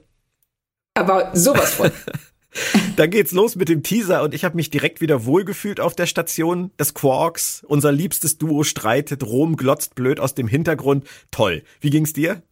Aber 0.93 1.31
sowas 1.33 1.73
von. 1.73 1.91
Dann 2.95 3.09
geht's 3.11 3.31
los 3.31 3.55
mit 3.55 3.69
dem 3.69 3.83
Teaser 3.83 4.23
und 4.23 4.33
ich 4.33 4.43
habe 4.43 4.55
mich 4.55 4.69
direkt 4.69 5.01
wieder 5.01 5.25
wohlgefühlt 5.25 5.79
auf 5.79 5.95
der 5.95 6.07
Station 6.07 6.71
des 6.79 6.93
Quarks. 6.93 7.63
Unser 7.67 7.91
liebstes 7.91 8.37
Duo 8.37 8.63
streitet, 8.63 9.23
Rom 9.23 9.55
glotzt 9.55 9.95
blöd 9.95 10.19
aus 10.19 10.33
dem 10.33 10.47
Hintergrund. 10.47 11.05
Toll. 11.31 11.63
Wie 11.79 11.89
ging's 11.89 12.13
dir? 12.13 12.41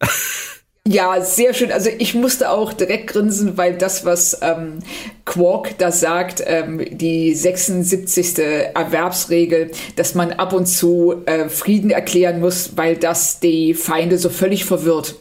Ja, 0.90 1.20
sehr 1.20 1.52
schön. 1.52 1.70
Also 1.70 1.90
ich 1.98 2.14
musste 2.14 2.50
auch 2.50 2.72
direkt 2.72 3.08
grinsen, 3.08 3.58
weil 3.58 3.76
das, 3.76 4.06
was 4.06 4.38
ähm, 4.40 4.78
Quark 5.26 5.76
da 5.76 5.92
sagt, 5.92 6.42
ähm, 6.46 6.80
die 6.90 7.34
76. 7.34 8.38
Erwerbsregel, 8.38 9.70
dass 9.96 10.14
man 10.14 10.32
ab 10.32 10.54
und 10.54 10.64
zu 10.64 11.16
äh, 11.26 11.50
Frieden 11.50 11.90
erklären 11.90 12.40
muss, 12.40 12.70
weil 12.76 12.96
das 12.96 13.38
die 13.38 13.74
Feinde 13.74 14.16
so 14.16 14.30
völlig 14.30 14.64
verwirrt. 14.64 15.16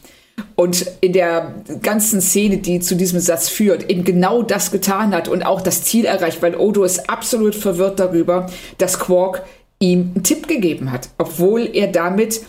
Und 0.56 0.86
in 1.02 1.12
der 1.12 1.56
ganzen 1.82 2.22
Szene, 2.22 2.60
die 2.60 2.80
zu 2.80 2.96
diesem 2.96 3.20
Satz 3.20 3.50
führt, 3.50 3.90
eben 3.90 4.06
genau 4.06 4.44
das 4.44 4.72
getan 4.72 5.14
hat 5.14 5.28
und 5.28 5.46
auch 5.46 5.60
das 5.60 5.84
Ziel 5.84 6.06
erreicht, 6.06 6.42
weil 6.42 6.56
Odo 6.56 6.86
ist 6.86 7.10
absolut 7.10 7.56
verwirrt 7.56 8.00
darüber, 8.00 8.50
dass 8.78 9.00
Quark 9.00 9.44
ihm 9.80 10.12
einen 10.16 10.24
Tipp 10.24 10.48
gegeben 10.48 10.94
hat, 10.94 11.10
obwohl 11.18 11.70
er 11.74 11.88
damit 11.88 12.40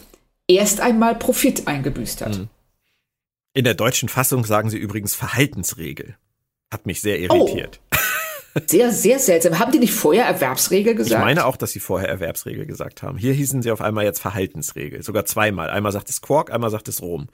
erst 0.47 0.81
einmal 0.81 1.17
Profit 1.17 1.67
eingebüßt 1.67 2.21
hat. 2.21 2.39
Mhm. 2.39 2.49
In 3.59 3.65
der 3.65 3.75
deutschen 3.75 4.09
Fassung 4.09 4.45
sagen 4.45 4.71
sie 4.71 4.79
übrigens 4.79 5.17
Verhaltensregel. 5.17 6.15
Hat 6.73 6.87
mich 6.87 7.01
sehr 7.01 7.19
irritiert. 7.19 7.81
Oh. 7.93 8.61
Sehr, 8.69 8.93
sehr 8.93 9.19
seltsam. 9.19 9.59
Haben 9.59 9.73
die 9.73 9.81
nicht 9.81 9.93
vorher 9.93 10.27
Erwerbsregel 10.27 10.95
gesagt? 10.95 11.21
Ich 11.21 11.27
meine 11.27 11.45
auch, 11.45 11.57
dass 11.57 11.73
sie 11.73 11.81
vorher 11.81 12.09
Erwerbsregel 12.09 12.67
gesagt 12.67 13.03
haben. 13.03 13.19
Hier 13.19 13.33
hießen 13.33 13.61
sie 13.63 13.73
auf 13.73 13.81
einmal 13.81 14.05
jetzt 14.05 14.21
Verhaltensregel. 14.21 15.03
Sogar 15.03 15.25
zweimal. 15.25 15.71
Einmal 15.71 15.91
sagt 15.91 16.09
es 16.09 16.21
Quark, 16.21 16.53
einmal 16.53 16.71
sagt 16.71 16.87
es 16.87 17.03
Rom. 17.03 17.31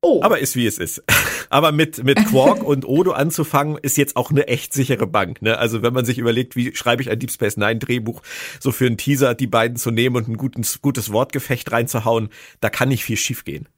Oh. 0.00 0.22
Aber 0.22 0.38
ist 0.38 0.56
wie 0.56 0.66
es 0.66 0.78
ist. 0.78 1.04
Aber 1.50 1.70
mit, 1.70 2.02
mit 2.02 2.16
Quark 2.24 2.62
und 2.62 2.88
Odo 2.88 3.12
anzufangen, 3.12 3.76
ist 3.76 3.98
jetzt 3.98 4.16
auch 4.16 4.30
eine 4.30 4.48
echt 4.48 4.72
sichere 4.72 5.06
Bank. 5.06 5.42
Ne? 5.42 5.58
Also 5.58 5.82
wenn 5.82 5.92
man 5.92 6.06
sich 6.06 6.16
überlegt, 6.16 6.56
wie 6.56 6.74
schreibe 6.74 7.02
ich 7.02 7.10
ein 7.10 7.18
Deep 7.18 7.30
Space 7.30 7.58
Nine 7.58 7.76
Drehbuch, 7.76 8.22
so 8.58 8.72
für 8.72 8.86
einen 8.86 8.96
Teaser 8.96 9.34
die 9.34 9.48
beiden 9.48 9.76
zu 9.76 9.90
nehmen 9.90 10.16
und 10.16 10.28
ein 10.28 10.38
gutes, 10.38 10.80
gutes 10.80 11.12
Wortgefecht 11.12 11.70
reinzuhauen, 11.70 12.30
da 12.60 12.70
kann 12.70 12.88
nicht 12.88 13.04
viel 13.04 13.18
schiefgehen. 13.18 13.68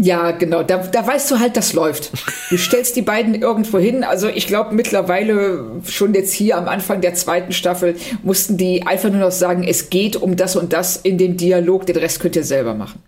Ja, 0.00 0.32
genau. 0.32 0.64
Da, 0.64 0.78
da 0.78 1.06
weißt 1.06 1.30
du 1.30 1.38
halt, 1.38 1.56
das 1.56 1.74
läuft. 1.74 2.12
Du 2.50 2.56
stellst 2.58 2.96
die 2.96 3.02
beiden 3.02 3.36
irgendwo 3.36 3.78
hin. 3.78 4.02
Also 4.02 4.28
ich 4.28 4.48
glaube 4.48 4.74
mittlerweile 4.74 5.80
schon 5.86 6.12
jetzt 6.14 6.32
hier 6.32 6.58
am 6.58 6.66
Anfang 6.66 7.00
der 7.00 7.14
zweiten 7.14 7.52
Staffel 7.52 7.94
mussten 8.24 8.56
die 8.56 8.84
einfach 8.84 9.10
nur 9.10 9.20
noch 9.20 9.30
sagen, 9.30 9.62
es 9.62 9.90
geht 9.90 10.16
um 10.16 10.36
das 10.36 10.56
und 10.56 10.72
das 10.72 10.96
in 10.96 11.18
dem 11.18 11.36
Dialog. 11.36 11.86
Den 11.86 11.96
Rest 11.96 12.18
könnt 12.18 12.34
ihr 12.34 12.44
selber 12.44 12.74
machen. 12.74 13.00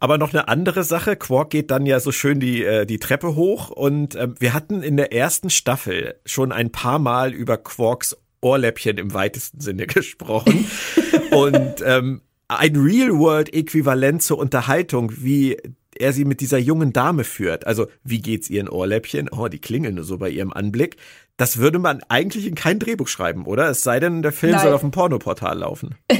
Aber 0.00 0.18
noch 0.18 0.32
eine 0.32 0.48
andere 0.48 0.84
Sache. 0.84 1.16
Quark 1.16 1.50
geht 1.50 1.70
dann 1.70 1.86
ja 1.86 2.00
so 2.00 2.12
schön 2.12 2.40
die, 2.40 2.64
äh, 2.64 2.86
die 2.86 2.98
Treppe 2.98 3.34
hoch 3.34 3.70
und 3.70 4.14
äh, 4.14 4.28
wir 4.38 4.52
hatten 4.52 4.82
in 4.82 4.96
der 4.96 5.12
ersten 5.12 5.48
Staffel 5.48 6.16
schon 6.26 6.52
ein 6.52 6.70
paar 6.70 6.98
Mal 6.98 7.32
über 7.32 7.56
Quarks 7.56 8.16
Ohrläppchen 8.40 8.98
im 8.98 9.14
weitesten 9.14 9.60
Sinne 9.60 9.86
gesprochen. 9.86 10.68
und 11.30 11.74
ähm, 11.84 12.20
ein 12.48 12.76
Real-World-Äquivalent 12.76 14.22
zur 14.22 14.38
Unterhaltung, 14.38 15.12
wie 15.16 15.56
er 16.00 16.12
sie 16.12 16.24
mit 16.24 16.40
dieser 16.40 16.58
jungen 16.58 16.92
Dame 16.92 17.24
führt. 17.24 17.66
Also, 17.66 17.86
wie 18.04 18.20
geht's 18.20 18.50
ihren 18.50 18.68
Ohrläppchen? 18.68 19.28
Oh, 19.30 19.48
die 19.48 19.58
klingeln 19.58 19.96
nur 19.96 20.04
so 20.04 20.18
bei 20.18 20.30
ihrem 20.30 20.52
Anblick. 20.52 20.96
das 21.36 21.58
würde 21.58 21.78
man 21.78 22.02
eigentlich 22.08 22.46
in 22.46 22.54
kein 22.54 22.78
Drehbuch 22.78 23.08
schreiben, 23.08 23.44
oder? 23.44 23.68
Es 23.68 23.82
sei 23.82 24.00
denn, 24.00 24.22
der 24.22 24.32
Film 24.32 24.52
Nein. 24.52 24.62
soll 24.62 24.72
auf 24.72 24.80
dem 24.80 24.90
Pornoportal 24.90 25.58
laufen. 25.58 25.94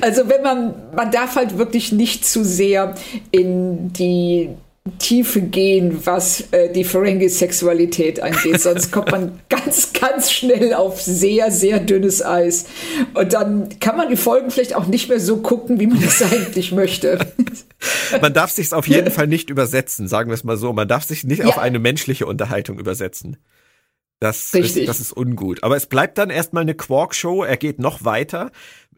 Also 0.00 0.28
wenn 0.28 0.42
man, 0.42 0.74
man 0.94 1.10
darf 1.10 1.36
halt 1.36 1.58
wirklich 1.58 1.90
nicht 1.90 2.24
zu 2.24 2.44
sehr 2.44 2.94
in 3.30 3.92
die 3.92 4.50
Tiefe 4.98 5.40
gehen, 5.40 6.00
was 6.04 6.52
äh, 6.52 6.72
die 6.72 6.84
Ferengi-Sexualität 6.84 8.20
angeht. 8.20 8.60
Sonst 8.60 8.90
kommt 8.92 9.10
man 9.10 9.40
ganz, 9.48 9.92
ganz 9.92 10.32
schnell 10.32 10.74
auf 10.74 11.00
sehr, 11.00 11.50
sehr 11.50 11.80
dünnes 11.80 12.24
Eis. 12.24 12.66
Und 13.14 13.32
dann 13.32 13.78
kann 13.80 13.96
man 13.96 14.08
die 14.08 14.16
Folgen 14.16 14.50
vielleicht 14.50 14.74
auch 14.74 14.86
nicht 14.86 15.08
mehr 15.08 15.20
so 15.20 15.38
gucken, 15.38 15.80
wie 15.80 15.86
man 15.86 16.00
das 16.00 16.22
eigentlich 16.22 16.72
möchte. 16.72 17.18
Man 18.20 18.32
darf 18.32 18.50
sich 18.50 18.72
auf 18.72 18.88
jeden 18.88 19.10
Fall 19.10 19.26
nicht 19.26 19.50
übersetzen, 19.50 20.08
sagen 20.08 20.30
wir 20.30 20.34
es 20.34 20.44
mal 20.44 20.56
so. 20.56 20.72
Man 20.72 20.88
darf 20.88 21.04
sich 21.04 21.24
nicht 21.24 21.40
ja. 21.40 21.46
auf 21.46 21.58
eine 21.58 21.78
menschliche 21.78 22.24
Unterhaltung 22.26 22.78
übersetzen. 22.78 23.36
Das 24.18 24.54
ist, 24.54 24.88
das 24.88 25.00
ist 25.00 25.14
ungut. 25.14 25.62
Aber 25.62 25.76
es 25.76 25.86
bleibt 25.86 26.16
dann 26.16 26.30
erstmal 26.30 26.62
eine 26.62 26.74
Quark-Show. 26.74 27.44
Er 27.44 27.58
geht 27.58 27.78
noch 27.78 28.04
weiter. 28.04 28.50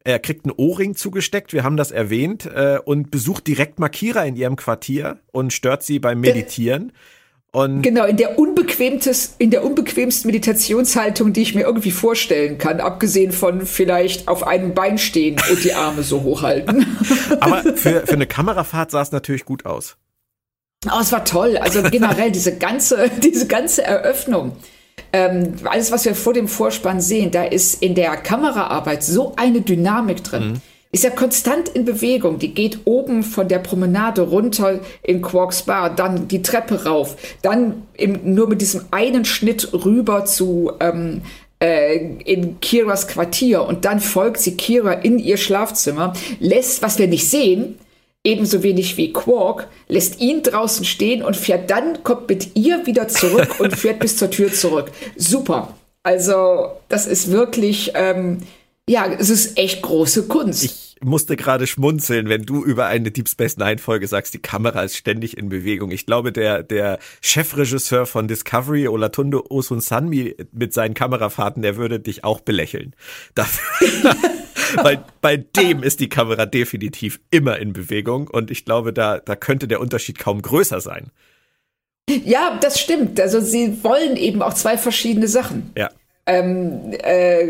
Er 0.08 0.18
kriegt 0.18 0.46
einen 0.46 0.54
Ohrring 0.56 0.96
zugesteckt, 0.96 1.52
wir 1.52 1.64
haben 1.64 1.76
das 1.76 1.90
erwähnt, 1.90 2.46
äh, 2.46 2.78
und 2.82 3.10
besucht 3.10 3.46
direkt 3.46 3.78
Makira 3.78 4.24
in 4.24 4.36
ihrem 4.36 4.56
Quartier 4.56 5.18
und 5.32 5.52
stört 5.52 5.82
sie 5.82 5.98
beim 5.98 6.20
Meditieren. 6.20 6.92
Und 7.52 7.82
genau, 7.82 8.06
in 8.06 8.16
der, 8.16 8.38
unbequemtes, 8.38 9.34
in 9.36 9.50
der 9.50 9.62
unbequemsten 9.62 10.28
Meditationshaltung, 10.28 11.34
die 11.34 11.42
ich 11.42 11.54
mir 11.54 11.64
irgendwie 11.64 11.90
vorstellen 11.90 12.56
kann, 12.56 12.80
abgesehen 12.80 13.32
von 13.32 13.66
vielleicht 13.66 14.28
auf 14.28 14.46
einem 14.46 14.72
Bein 14.72 14.96
stehen 14.96 15.36
und 15.50 15.62
die 15.62 15.74
Arme 15.74 16.02
so 16.02 16.22
hochhalten. 16.22 16.86
Aber 17.40 17.60
für, 17.76 18.06
für 18.06 18.14
eine 18.14 18.26
Kamerafahrt 18.26 18.90
sah 18.90 19.02
es 19.02 19.12
natürlich 19.12 19.44
gut 19.44 19.66
aus. 19.66 19.98
Oh, 20.86 21.00
es 21.02 21.12
war 21.12 21.26
toll. 21.26 21.58
Also 21.58 21.82
generell 21.82 22.32
diese 22.32 22.56
ganze, 22.56 23.10
diese 23.22 23.46
ganze 23.46 23.84
Eröffnung 23.84 24.56
ähm, 25.12 25.54
alles, 25.64 25.90
was 25.92 26.04
wir 26.04 26.14
vor 26.14 26.32
dem 26.32 26.48
Vorspann 26.48 27.00
sehen, 27.00 27.30
da 27.30 27.44
ist 27.44 27.82
in 27.82 27.94
der 27.94 28.16
Kameraarbeit 28.16 29.02
so 29.02 29.34
eine 29.36 29.60
Dynamik 29.60 30.24
drin. 30.24 30.48
Mhm. 30.48 30.60
Ist 30.90 31.04
ja 31.04 31.10
konstant 31.10 31.68
in 31.68 31.84
Bewegung. 31.84 32.38
Die 32.38 32.54
geht 32.54 32.80
oben 32.86 33.22
von 33.22 33.46
der 33.46 33.58
Promenade 33.58 34.22
runter 34.22 34.80
in 35.02 35.20
Quarks 35.20 35.62
Bar, 35.62 35.94
dann 35.94 36.28
die 36.28 36.40
Treppe 36.40 36.86
rauf, 36.86 37.16
dann 37.42 37.82
im, 37.94 38.34
nur 38.34 38.48
mit 38.48 38.62
diesem 38.62 38.86
einen 38.90 39.26
Schnitt 39.26 39.68
rüber 39.74 40.24
zu 40.24 40.72
ähm, 40.80 41.20
äh, 41.60 41.96
in 42.24 42.60
Kiras 42.60 43.06
Quartier 43.06 43.66
und 43.66 43.84
dann 43.84 44.00
folgt 44.00 44.40
sie 44.40 44.56
Kira 44.56 44.92
in 44.92 45.18
ihr 45.18 45.36
Schlafzimmer, 45.36 46.14
lässt, 46.40 46.80
was 46.82 46.98
wir 46.98 47.06
nicht 47.06 47.28
sehen, 47.28 47.78
ebenso 48.24 48.62
wenig 48.62 48.96
wie 48.96 49.12
Quark, 49.12 49.68
lässt 49.88 50.20
ihn 50.20 50.42
draußen 50.42 50.84
stehen 50.84 51.22
und 51.22 51.36
fährt 51.36 51.70
dann, 51.70 52.02
kommt 52.02 52.28
mit 52.28 52.56
ihr 52.56 52.86
wieder 52.86 53.08
zurück 53.08 53.58
und 53.58 53.76
fährt 53.76 54.00
bis 54.00 54.16
zur 54.16 54.30
Tür 54.30 54.52
zurück. 54.52 54.90
Super. 55.16 55.74
Also, 56.02 56.72
das 56.88 57.06
ist 57.06 57.30
wirklich, 57.30 57.92
ähm, 57.94 58.38
ja, 58.88 59.06
es 59.06 59.30
ist 59.30 59.58
echt 59.58 59.82
große 59.82 60.26
Kunst. 60.26 60.64
Ich 60.64 60.88
musste 61.02 61.36
gerade 61.36 61.66
schmunzeln, 61.66 62.28
wenn 62.28 62.42
du 62.42 62.64
über 62.64 62.86
eine 62.86 63.10
Deep 63.10 63.28
Space 63.28 63.56
Nine 63.56 63.78
Folge 63.78 64.06
sagst, 64.06 64.34
die 64.34 64.40
Kamera 64.40 64.82
ist 64.82 64.96
ständig 64.96 65.36
in 65.36 65.48
Bewegung. 65.48 65.90
Ich 65.90 66.06
glaube, 66.06 66.32
der, 66.32 66.62
der 66.62 66.98
Chefregisseur 67.20 68.06
von 68.06 68.26
Discovery, 68.26 68.88
Olatunde 68.88 69.50
Osunsanmi, 69.50 70.34
mit 70.52 70.72
seinen 70.72 70.94
Kamerafahrten, 70.94 71.62
der 71.62 71.76
würde 71.76 72.00
dich 72.00 72.24
auch 72.24 72.40
belächeln. 72.40 72.94
Dafür. 73.34 74.16
Weil 74.76 75.04
bei 75.20 75.36
dem 75.36 75.82
ist 75.82 76.00
die 76.00 76.08
Kamera 76.08 76.46
definitiv 76.46 77.20
immer 77.30 77.58
in 77.58 77.72
Bewegung 77.72 78.28
und 78.28 78.50
ich 78.50 78.64
glaube, 78.64 78.92
da, 78.92 79.18
da 79.18 79.36
könnte 79.36 79.68
der 79.68 79.80
Unterschied 79.80 80.18
kaum 80.18 80.42
größer 80.42 80.80
sein. 80.80 81.10
Ja, 82.08 82.58
das 82.60 82.80
stimmt. 82.80 83.20
Also 83.20 83.40
sie 83.40 83.82
wollen 83.84 84.16
eben 84.16 84.42
auch 84.42 84.54
zwei 84.54 84.78
verschiedene 84.78 85.28
Sachen. 85.28 85.70
Ja. 85.76 85.90
Ähm, 86.26 86.92
äh, 86.92 87.46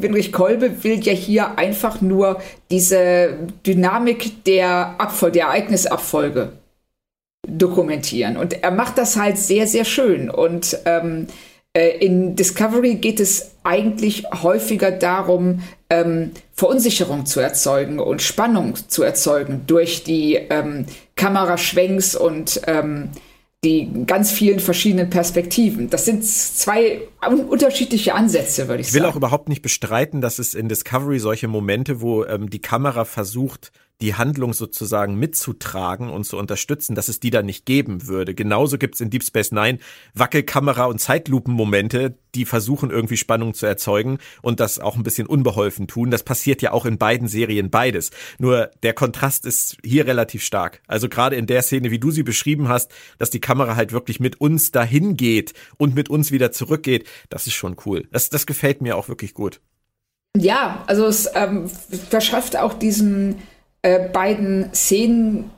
Winrich 0.00 0.32
Kolbe 0.32 0.84
will 0.84 1.00
ja 1.04 1.12
hier 1.12 1.58
einfach 1.58 2.00
nur 2.00 2.40
diese 2.70 3.36
Dynamik 3.66 4.44
der 4.44 4.94
Abfolge, 4.98 5.38
der 5.38 5.46
Ereignisabfolge 5.46 6.52
dokumentieren. 7.46 8.36
Und 8.36 8.62
er 8.62 8.70
macht 8.70 8.98
das 8.98 9.16
halt 9.16 9.38
sehr, 9.38 9.66
sehr 9.66 9.84
schön. 9.84 10.30
Und 10.30 10.78
ähm, 10.84 11.26
äh, 11.26 11.49
in 11.72 12.34
Discovery 12.34 12.96
geht 12.96 13.20
es 13.20 13.52
eigentlich 13.62 14.24
häufiger 14.42 14.90
darum, 14.90 15.62
ähm, 15.88 16.32
Verunsicherung 16.52 17.26
zu 17.26 17.40
erzeugen 17.40 18.00
und 18.00 18.22
Spannung 18.22 18.74
zu 18.88 19.02
erzeugen 19.02 19.62
durch 19.66 20.02
die 20.02 20.34
ähm, 20.34 20.86
Kameraschwenks 21.14 22.16
und 22.16 22.60
ähm, 22.66 23.10
die 23.62 23.88
ganz 24.06 24.32
vielen 24.32 24.58
verschiedenen 24.58 25.10
Perspektiven. 25.10 25.90
Das 25.90 26.06
sind 26.06 26.24
zwei 26.24 27.02
unterschiedliche 27.48 28.14
Ansätze, 28.14 28.68
würde 28.68 28.80
ich, 28.80 28.88
sagen. 28.88 28.96
Ich 28.96 29.02
will 29.02 29.10
auch 29.10 29.16
überhaupt 29.16 29.48
nicht 29.48 29.60
bestreiten, 29.62 30.20
dass 30.20 30.38
es 30.38 30.54
in 30.54 30.68
Discovery 30.68 31.18
solche 31.18 31.46
Momente, 31.46 32.00
wo 32.00 32.24
ähm, 32.24 32.48
die 32.48 32.60
Kamera 32.60 33.04
versucht, 33.04 33.70
die 34.00 34.14
Handlung 34.14 34.52
sozusagen 34.52 35.16
mitzutragen 35.16 36.08
und 36.10 36.24
zu 36.24 36.38
unterstützen, 36.38 36.94
dass 36.94 37.08
es 37.08 37.20
die 37.20 37.30
da 37.30 37.42
nicht 37.42 37.66
geben 37.66 38.06
würde. 38.06 38.34
Genauso 38.34 38.78
gibt's 38.78 39.00
in 39.00 39.10
Deep 39.10 39.24
Space 39.24 39.52
Nine 39.52 39.78
Wackelkamera 40.14 40.86
und 40.86 41.00
Zeitlupenmomente, 41.00 42.16
die 42.34 42.44
versuchen 42.44 42.90
irgendwie 42.90 43.16
Spannung 43.16 43.54
zu 43.54 43.66
erzeugen 43.66 44.18
und 44.42 44.60
das 44.60 44.78
auch 44.78 44.96
ein 44.96 45.02
bisschen 45.02 45.26
unbeholfen 45.26 45.86
tun. 45.86 46.10
Das 46.10 46.22
passiert 46.22 46.62
ja 46.62 46.72
auch 46.72 46.86
in 46.86 46.98
beiden 46.98 47.28
Serien 47.28 47.70
beides. 47.70 48.10
Nur 48.38 48.70
der 48.82 48.94
Kontrast 48.94 49.44
ist 49.44 49.76
hier 49.84 50.06
relativ 50.06 50.42
stark. 50.42 50.80
Also 50.86 51.08
gerade 51.08 51.36
in 51.36 51.46
der 51.46 51.62
Szene, 51.62 51.90
wie 51.90 51.98
du 51.98 52.10
sie 52.10 52.22
beschrieben 52.22 52.68
hast, 52.68 52.92
dass 53.18 53.30
die 53.30 53.40
Kamera 53.40 53.76
halt 53.76 53.92
wirklich 53.92 54.20
mit 54.20 54.40
uns 54.40 54.70
dahin 54.70 55.16
geht 55.16 55.52
und 55.76 55.94
mit 55.94 56.08
uns 56.08 56.32
wieder 56.32 56.52
zurückgeht, 56.52 57.06
das 57.28 57.46
ist 57.46 57.54
schon 57.54 57.76
cool. 57.84 58.06
Das, 58.12 58.30
das 58.30 58.46
gefällt 58.46 58.80
mir 58.80 58.96
auch 58.96 59.08
wirklich 59.08 59.34
gut. 59.34 59.60
Ja, 60.36 60.84
also 60.86 61.06
es 61.06 61.28
ähm, 61.34 61.68
verschafft 61.68 62.56
auch 62.56 62.72
diesen 62.74 63.42
äh, 63.82 64.08
beiden 64.08 64.72
Szenen, 64.74 65.50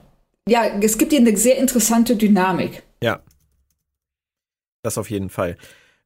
ja, 0.47 0.65
es 0.81 0.97
gibt 0.97 1.11
hier 1.11 1.21
eine 1.21 1.35
sehr 1.37 1.57
interessante 1.57 2.15
Dynamik. 2.15 2.83
Ja. 3.01 3.21
Das 4.83 4.97
auf 4.97 5.09
jeden 5.09 5.29
Fall. 5.29 5.57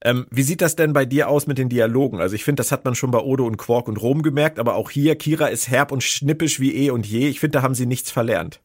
Ähm, 0.03 0.27
wie 0.29 0.43
sieht 0.43 0.61
das 0.61 0.75
denn 0.75 0.93
bei 0.93 1.05
dir 1.05 1.27
aus 1.27 1.47
mit 1.47 1.57
den 1.57 1.69
Dialogen? 1.69 2.21
Also 2.21 2.35
ich 2.35 2.43
finde, 2.43 2.61
das 2.61 2.71
hat 2.71 2.85
man 2.85 2.93
schon 2.93 3.09
bei 3.09 3.19
Odo 3.19 3.47
und 3.47 3.57
Quark 3.57 3.87
und 3.87 3.97
Rom 3.97 4.21
gemerkt, 4.21 4.59
aber 4.59 4.75
auch 4.75 4.91
hier, 4.91 5.15
Kira 5.15 5.47
ist 5.47 5.69
herb 5.69 5.91
und 5.91 6.03
schnippisch 6.03 6.59
wie 6.59 6.75
eh 6.75 6.91
und 6.91 7.07
je. 7.07 7.27
Ich 7.27 7.39
finde, 7.39 7.57
da 7.57 7.61
haben 7.63 7.73
sie 7.73 7.87
nichts 7.87 8.11
verlernt. 8.11 8.61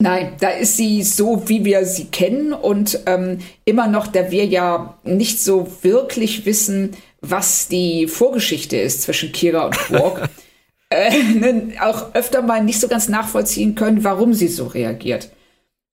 Nein, 0.00 0.36
da 0.40 0.50
ist 0.50 0.76
sie 0.76 1.04
so, 1.04 1.48
wie 1.48 1.64
wir 1.64 1.86
sie 1.86 2.06
kennen 2.06 2.52
und 2.52 2.98
ähm, 3.06 3.38
immer 3.64 3.86
noch, 3.86 4.08
da 4.08 4.32
wir 4.32 4.44
ja 4.46 4.98
nicht 5.04 5.40
so 5.40 5.70
wirklich 5.82 6.44
wissen, 6.44 6.96
was 7.20 7.68
die 7.68 8.08
Vorgeschichte 8.08 8.76
ist 8.76 9.02
zwischen 9.02 9.30
Kira 9.30 9.66
und 9.66 9.76
Quark. 9.76 10.28
äh, 10.92 11.22
ne, 11.34 11.72
auch 11.80 12.14
öfter 12.14 12.42
mal 12.42 12.62
nicht 12.62 12.80
so 12.80 12.88
ganz 12.88 13.08
nachvollziehen 13.08 13.74
können, 13.74 14.04
warum 14.04 14.34
sie 14.34 14.48
so 14.48 14.66
reagiert. 14.66 15.30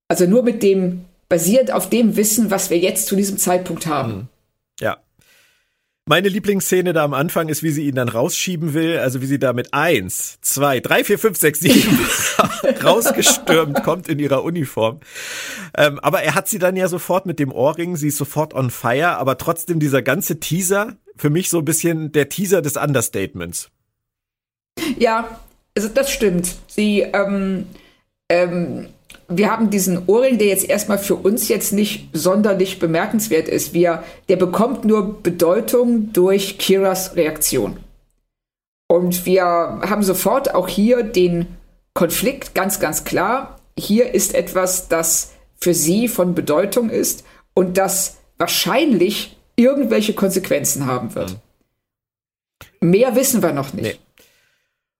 Also 0.07 0.25
nur 0.25 0.43
mit 0.43 0.63
dem, 0.63 1.05
basierend 1.29 1.71
auf 1.71 1.89
dem 1.89 2.15
Wissen, 2.15 2.51
was 2.51 2.69
wir 2.69 2.77
jetzt 2.77 3.07
zu 3.07 3.15
diesem 3.15 3.37
Zeitpunkt 3.37 3.85
haben. 3.85 4.13
Mhm. 4.13 4.27
Ja. 4.81 4.97
Meine 6.05 6.27
Lieblingsszene 6.27 6.91
da 6.91 7.03
am 7.03 7.13
Anfang 7.13 7.49
ist, 7.49 7.61
wie 7.61 7.69
sie 7.69 7.83
ihn 7.83 7.93
dann 7.93 8.09
rausschieben 8.09 8.73
will, 8.73 8.97
also 8.97 9.21
wie 9.21 9.27
sie 9.27 9.37
da 9.37 9.53
mit 9.53 9.75
eins, 9.75 10.39
zwei, 10.41 10.79
drei, 10.79 11.03
vier, 11.03 11.19
fünf, 11.19 11.37
sechs, 11.37 11.59
sieben 11.59 11.99
rausgestürmt 12.83 13.83
kommt 13.83 14.09
in 14.09 14.17
ihrer 14.17 14.43
Uniform. 14.43 15.01
Ähm, 15.77 15.99
aber 15.99 16.23
er 16.23 16.33
hat 16.33 16.47
sie 16.47 16.57
dann 16.57 16.75
ja 16.75 16.87
sofort 16.87 17.27
mit 17.27 17.37
dem 17.37 17.51
Ohrring, 17.51 17.95
sie 17.95 18.07
ist 18.07 18.17
sofort 18.17 18.55
on 18.55 18.71
fire, 18.71 19.17
aber 19.17 19.37
trotzdem 19.37 19.79
dieser 19.79 20.01
ganze 20.01 20.39
Teaser, 20.39 20.97
für 21.15 21.29
mich 21.29 21.49
so 21.49 21.59
ein 21.59 21.65
bisschen 21.65 22.11
der 22.11 22.27
Teaser 22.29 22.63
des 22.63 22.75
Understatements. 22.75 23.69
Ja, 24.97 25.39
also 25.75 25.89
das 25.89 26.11
stimmt. 26.11 26.55
Sie, 26.67 27.01
ähm, 27.01 27.67
ähm, 28.29 28.87
wir 29.27 29.51
haben 29.51 29.69
diesen 29.69 30.07
Ohrring, 30.07 30.37
der 30.37 30.47
jetzt 30.47 30.67
erstmal 30.67 30.97
für 30.97 31.15
uns 31.15 31.47
jetzt 31.47 31.71
nicht 31.71 32.09
sonderlich 32.13 32.79
bemerkenswert 32.79 33.47
ist. 33.47 33.73
Wir, 33.73 34.03
der 34.27 34.35
bekommt 34.35 34.85
nur 34.85 35.21
Bedeutung 35.21 36.11
durch 36.13 36.57
Kiras 36.57 37.15
Reaktion. 37.15 37.77
Und 38.87 39.25
wir 39.25 39.45
haben 39.45 40.01
sofort 40.01 40.55
auch 40.55 40.67
hier 40.67 41.03
den 41.03 41.45
Konflikt 41.93 42.55
ganz, 42.55 42.79
ganz 42.79 43.03
klar. 43.03 43.59
Hier 43.77 44.13
ist 44.13 44.33
etwas, 44.33 44.87
das 44.87 45.31
für 45.59 45.73
sie 45.73 46.07
von 46.07 46.33
Bedeutung 46.33 46.89
ist 46.89 47.23
und 47.53 47.77
das 47.77 48.17
wahrscheinlich 48.37 49.37
irgendwelche 49.55 50.13
Konsequenzen 50.13 50.87
haben 50.87 51.13
wird. 51.13 51.37
Mhm. 52.81 52.89
Mehr 52.89 53.15
wissen 53.15 53.43
wir 53.43 53.53
noch 53.53 53.73
nicht. 53.73 53.83
Nee. 53.83 53.99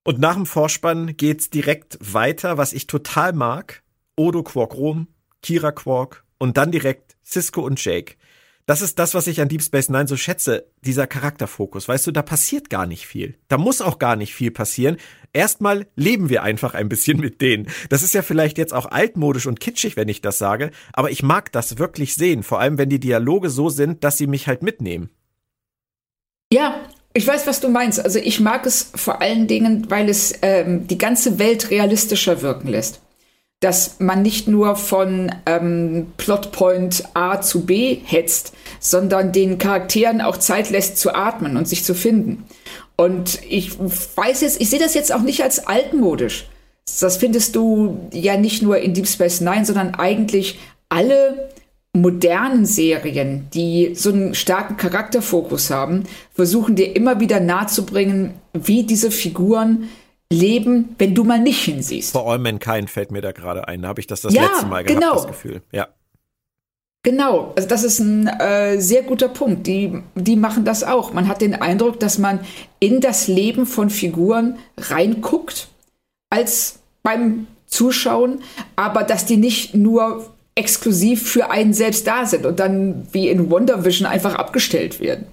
Und 0.04 0.20
nach 0.20 0.36
dem 0.36 0.46
Vorspann 0.46 1.18
geht's 1.18 1.50
direkt 1.50 1.98
weiter, 2.02 2.58
was 2.58 2.74
ich 2.74 2.88
total 2.88 3.34
mag. 3.34 3.84
Odo 4.16 4.44
Quark 4.44 4.74
Rom, 4.76 5.08
Kira 5.42 5.72
Quark 5.72 6.26
und 6.38 6.58
dann 6.58 6.72
direkt 6.72 7.16
Cisco 7.24 7.62
und 7.62 7.84
Jake. 7.84 8.16
das 8.66 8.82
ist 8.84 9.00
das, 9.00 9.16
was 9.16 9.26
ich 9.26 9.42
an 9.42 9.50
Deep 9.50 9.64
Space 9.64 9.90
Nine 9.90 10.08
so 10.08 10.16
schätze, 10.16 10.68
dieser 10.82 11.08
Charakterfokus. 11.08 11.88
Weißt 11.88 12.06
du, 12.06 12.12
da 12.12 12.22
passiert 12.22 12.70
gar 12.70 12.86
nicht 12.86 13.08
viel. 13.08 13.36
Da 13.48 13.58
muss 13.58 13.82
auch 13.82 13.98
gar 13.98 14.16
nicht 14.16 14.36
viel 14.36 14.52
passieren. 14.52 14.98
Erstmal 15.34 15.88
leben 15.96 16.30
wir 16.30 16.44
einfach 16.44 16.76
ein 16.76 16.88
bisschen 16.88 17.20
mit 17.20 17.42
denen. 17.42 17.68
Das 17.90 18.04
ist 18.04 18.14
ja 18.14 18.22
vielleicht 18.22 18.60
jetzt 18.60 18.74
auch 18.74 18.86
altmodisch 18.86 19.48
und 19.48 19.60
kitschig, 19.60 19.96
wenn 19.98 20.08
ich 20.08 20.22
das 20.22 20.38
sage, 20.38 20.70
aber 20.94 21.10
ich 21.10 21.24
mag 21.24 21.52
das 21.52 21.80
wirklich 21.80 22.14
sehen, 22.14 22.44
vor 22.44 22.60
allem 22.60 22.78
wenn 22.78 22.90
die 22.90 23.00
Dialoge 23.00 23.50
so 23.50 23.70
sind, 23.70 24.04
dass 24.04 24.18
sie 24.18 24.28
mich 24.28 24.48
halt 24.48 24.62
mitnehmen. 24.62 25.10
Ja, 26.52 26.84
ich 27.20 27.28
weiß, 27.28 27.46
was 27.48 27.60
du 27.60 27.68
meinst. 27.68 28.04
Also 28.04 28.18
ich 28.18 28.40
mag 28.40 28.66
es 28.66 28.92
vor 28.96 29.22
allen 29.22 29.46
Dingen, 29.48 29.86
weil 29.90 30.08
es 30.08 30.34
ähm, 30.42 30.88
die 30.88 30.98
ganze 30.98 31.38
Welt 31.38 31.70
realistischer 31.70 32.42
wirken 32.42 32.70
lässt 32.70 33.02
dass 33.62 34.00
man 34.00 34.22
nicht 34.22 34.48
nur 34.48 34.78
von 34.78 35.36
ähm, 35.46 36.14
Plotpoint 36.16 37.04
A 37.14 37.42
zu 37.42 37.66
B 37.66 38.00
hetzt, 38.06 38.54
sondern 38.80 39.34
den 39.34 39.58
Charakteren 39.58 40.22
auch 40.22 40.38
Zeit 40.38 40.70
lässt 40.70 40.98
zu 40.98 41.14
atmen 41.14 41.58
und 41.58 41.68
sich 41.68 41.84
zu 41.84 41.94
finden. 41.94 42.46
Und 42.96 43.40
ich 43.50 43.78
weiß 43.78 44.42
jetzt, 44.42 44.62
ich 44.62 44.70
sehe 44.70 44.80
das 44.80 44.94
jetzt 44.94 45.14
auch 45.14 45.22
nicht 45.22 45.44
als 45.44 45.68
altmodisch. 45.68 46.48
Das 47.02 47.18
findest 47.18 47.56
du 47.56 48.10
ja 48.14 48.38
nicht 48.38 48.62
nur 48.62 48.78
in 48.78 48.94
Deep 48.94 49.08
Space 49.08 49.42
Nine, 49.42 49.66
sondern 49.66 49.96
eigentlich 49.96 50.58
alle 50.88 51.50
modernen 52.02 52.66
Serien, 52.66 53.48
die 53.54 53.94
so 53.96 54.12
einen 54.12 54.36
starken 54.36 54.78
Charakterfokus 54.78 55.70
haben, 55.70 56.04
versuchen 56.34 56.76
dir 56.76 56.96
immer 56.96 57.20
wieder 57.20 57.40
nahezubringen, 57.40 58.34
wie 58.54 58.84
diese 58.84 59.12
Figuren 59.12 59.90
leben, 60.32 60.96
wenn 60.98 61.16
du 61.16 61.24
mal 61.24 61.40
nicht 61.40 61.64
hinsiehst. 61.64 62.12
For 62.12 62.30
All 62.30 62.40
Mankind 62.40 62.90
fällt 62.90 63.12
mir 63.12 63.22
da 63.22 63.32
gerade 63.32 63.68
ein. 63.68 63.82
Da 63.82 63.88
habe 63.88 64.00
ich 64.00 64.08
das 64.08 64.22
das 64.22 64.34
ja, 64.34 64.44
letzte 64.44 64.68
Mal 64.68 64.84
gehabt, 64.84 65.02
genau. 65.02 65.16
das 65.16 65.28
Gefühl. 65.28 65.62
Ja. 65.72 65.88
Genau, 67.02 67.54
also 67.56 67.68
das 67.68 67.84
ist 67.84 68.00
ein 68.00 68.28
äh, 68.28 68.80
sehr 68.80 69.04
guter 69.04 69.30
Punkt. 69.30 69.66
Die, 69.68 70.02
die 70.16 70.36
machen 70.36 70.66
das 70.66 70.84
auch. 70.84 71.14
Man 71.14 71.30
hat 71.30 71.42
den 71.42 71.56
Eindruck, 71.56 72.00
dass 72.00 72.18
man 72.18 72.42
in 72.80 73.00
das 73.00 73.28
Leben 73.28 73.66
von 73.66 73.90
Figuren 73.90 74.60
reinguckt, 74.78 75.70
als 76.30 76.80
beim 77.02 77.48
Zuschauen, 77.68 78.42
aber 78.76 79.04
dass 79.04 79.26
die 79.26 79.38
nicht 79.38 79.76
nur 79.76 80.30
exklusiv 80.60 81.28
für 81.28 81.50
einen 81.50 81.74
selbst 81.74 82.06
da 82.06 82.26
sind 82.26 82.46
und 82.46 82.60
dann 82.60 83.08
wie 83.12 83.30
in 83.30 83.50
Wonder 83.50 83.86
Vision 83.86 84.08
einfach 84.08 84.36
abgestellt 84.36 85.00
werden 85.00 85.26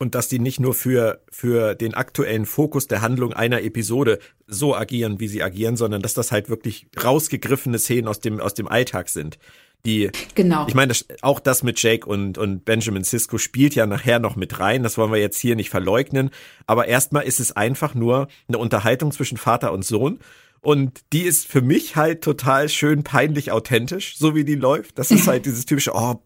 und 0.00 0.14
dass 0.14 0.28
die 0.28 0.38
nicht 0.38 0.58
nur 0.58 0.72
für, 0.72 1.20
für 1.30 1.74
den 1.74 1.92
aktuellen 1.92 2.46
Fokus 2.46 2.86
der 2.86 3.02
Handlung 3.02 3.34
einer 3.34 3.62
Episode 3.62 4.18
so 4.46 4.74
agieren, 4.74 5.20
wie 5.20 5.28
sie 5.28 5.42
agieren, 5.42 5.76
sondern 5.76 6.00
dass 6.00 6.14
das 6.14 6.32
halt 6.32 6.48
wirklich 6.48 6.86
rausgegriffene 7.02 7.78
Szenen 7.78 8.08
aus 8.08 8.18
dem, 8.18 8.40
aus 8.40 8.54
dem 8.54 8.66
Alltag 8.66 9.10
sind. 9.10 9.38
Die, 9.84 10.10
genau. 10.34 10.66
Ich 10.68 10.74
meine, 10.74 10.88
das, 10.88 11.06
auch 11.20 11.38
das 11.38 11.62
mit 11.62 11.82
Jake 11.82 12.06
und, 12.06 12.38
und 12.38 12.64
Benjamin 12.64 13.04
Sisko 13.04 13.36
spielt 13.38 13.74
ja 13.74 13.86
nachher 13.86 14.18
noch 14.18 14.36
mit 14.36 14.58
rein. 14.58 14.82
Das 14.82 14.96
wollen 14.96 15.12
wir 15.12 15.20
jetzt 15.20 15.38
hier 15.38 15.54
nicht 15.54 15.70
verleugnen. 15.70 16.30
Aber 16.66 16.88
erstmal 16.88 17.24
ist 17.24 17.40
es 17.40 17.52
einfach 17.52 17.94
nur 17.94 18.28
eine 18.48 18.58
Unterhaltung 18.58 19.12
zwischen 19.12 19.36
Vater 19.36 19.72
und 19.72 19.84
Sohn. 19.84 20.18
Und 20.62 21.00
die 21.12 21.22
ist 21.22 21.46
für 21.46 21.62
mich 21.62 21.96
halt 21.96 22.22
total 22.22 22.68
schön 22.68 23.02
peinlich 23.02 23.50
authentisch, 23.50 24.16
so 24.18 24.34
wie 24.34 24.44
die 24.44 24.56
läuft. 24.56 24.98
Das 24.98 25.10
ist 25.10 25.26
halt 25.26 25.46
dieses 25.46 25.64
typische, 25.64 25.92
oh, 25.94 26.20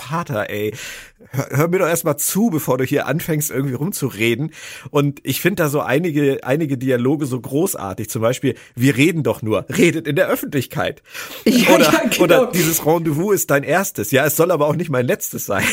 Vater, 0.00 0.50
ey, 0.50 0.72
hör, 1.30 1.48
hör 1.50 1.68
mir 1.68 1.80
doch 1.80 1.86
erstmal 1.86 2.16
zu, 2.16 2.48
bevor 2.50 2.78
du 2.78 2.84
hier 2.84 3.06
anfängst, 3.06 3.50
irgendwie 3.50 3.74
rumzureden. 3.74 4.52
Und 4.90 5.20
ich 5.24 5.40
finde 5.40 5.64
da 5.64 5.68
so 5.68 5.80
einige, 5.80 6.40
einige 6.42 6.78
Dialoge 6.78 7.26
so 7.26 7.40
großartig. 7.40 8.08
Zum 8.08 8.22
Beispiel, 8.22 8.54
wir 8.74 8.96
reden 8.96 9.22
doch 9.22 9.42
nur, 9.42 9.66
redet 9.68 10.06
in 10.06 10.16
der 10.16 10.28
Öffentlichkeit. 10.28 11.02
Ja, 11.44 11.74
oder, 11.74 11.84
ja, 11.84 12.00
genau. 12.10 12.22
oder 12.22 12.46
dieses 12.52 12.86
Rendezvous 12.86 13.34
ist 13.34 13.50
dein 13.50 13.62
erstes. 13.62 14.10
Ja, 14.10 14.24
es 14.24 14.36
soll 14.36 14.50
aber 14.50 14.66
auch 14.66 14.76
nicht 14.76 14.90
mein 14.90 15.06
letztes 15.06 15.46
sein. 15.46 15.64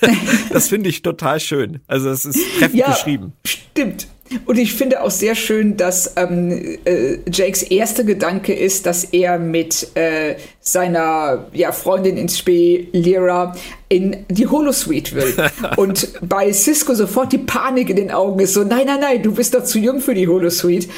das 0.50 0.68
finde 0.68 0.88
ich 0.88 1.02
total 1.02 1.40
schön. 1.40 1.80
Also 1.86 2.10
es 2.10 2.24
ist 2.24 2.38
treffend 2.58 2.80
ja, 2.80 2.90
geschrieben. 2.90 3.34
Stimmt. 3.44 4.08
Und 4.46 4.58
ich 4.58 4.74
finde 4.74 5.02
auch 5.02 5.10
sehr 5.10 5.34
schön, 5.34 5.76
dass 5.76 6.14
ähm, 6.16 6.78
äh, 6.84 7.18
Jakes 7.32 7.64
erster 7.64 8.04
Gedanke 8.04 8.54
ist, 8.54 8.86
dass 8.86 9.04
er 9.04 9.38
mit 9.38 9.96
äh, 9.96 10.36
seiner 10.60 11.46
ja, 11.52 11.72
Freundin 11.72 12.16
ins 12.16 12.38
Spee, 12.38 12.88
Lyra, 12.92 13.56
in 13.88 14.24
die 14.28 14.46
Holosuite 14.46 15.16
will. 15.16 15.34
Und 15.76 16.12
bei 16.22 16.52
Cisco 16.52 16.94
sofort 16.94 17.32
die 17.32 17.38
Panik 17.38 17.90
in 17.90 17.96
den 17.96 18.10
Augen 18.12 18.38
ist 18.40 18.54
so, 18.54 18.62
nein, 18.62 18.86
nein, 18.86 19.00
nein, 19.00 19.22
du 19.22 19.32
bist 19.32 19.54
doch 19.54 19.64
zu 19.64 19.78
jung 19.78 20.00
für 20.00 20.14
die 20.14 20.28
Holosuite. 20.28 20.88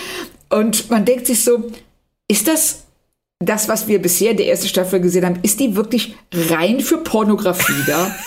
Und 0.51 0.91
man 0.91 1.05
denkt 1.05 1.27
sich 1.27 1.43
so, 1.43 1.71
ist 2.29 2.49
das 2.49 2.83
das, 3.45 3.69
was 3.69 3.89
wir 3.89 4.01
bisher 4.01 4.33
in 4.33 4.37
der 4.37 4.49
ersten 4.49 4.69
Staffel 4.69 5.01
gesehen 5.01 5.25
haben, 5.25 5.41
ist 5.43 5.59
die 5.61 5.75
wirklich 5.75 6.15
rein 6.33 6.81
für 6.81 6.99
Pornografie 6.99 7.83
da? 7.87 8.15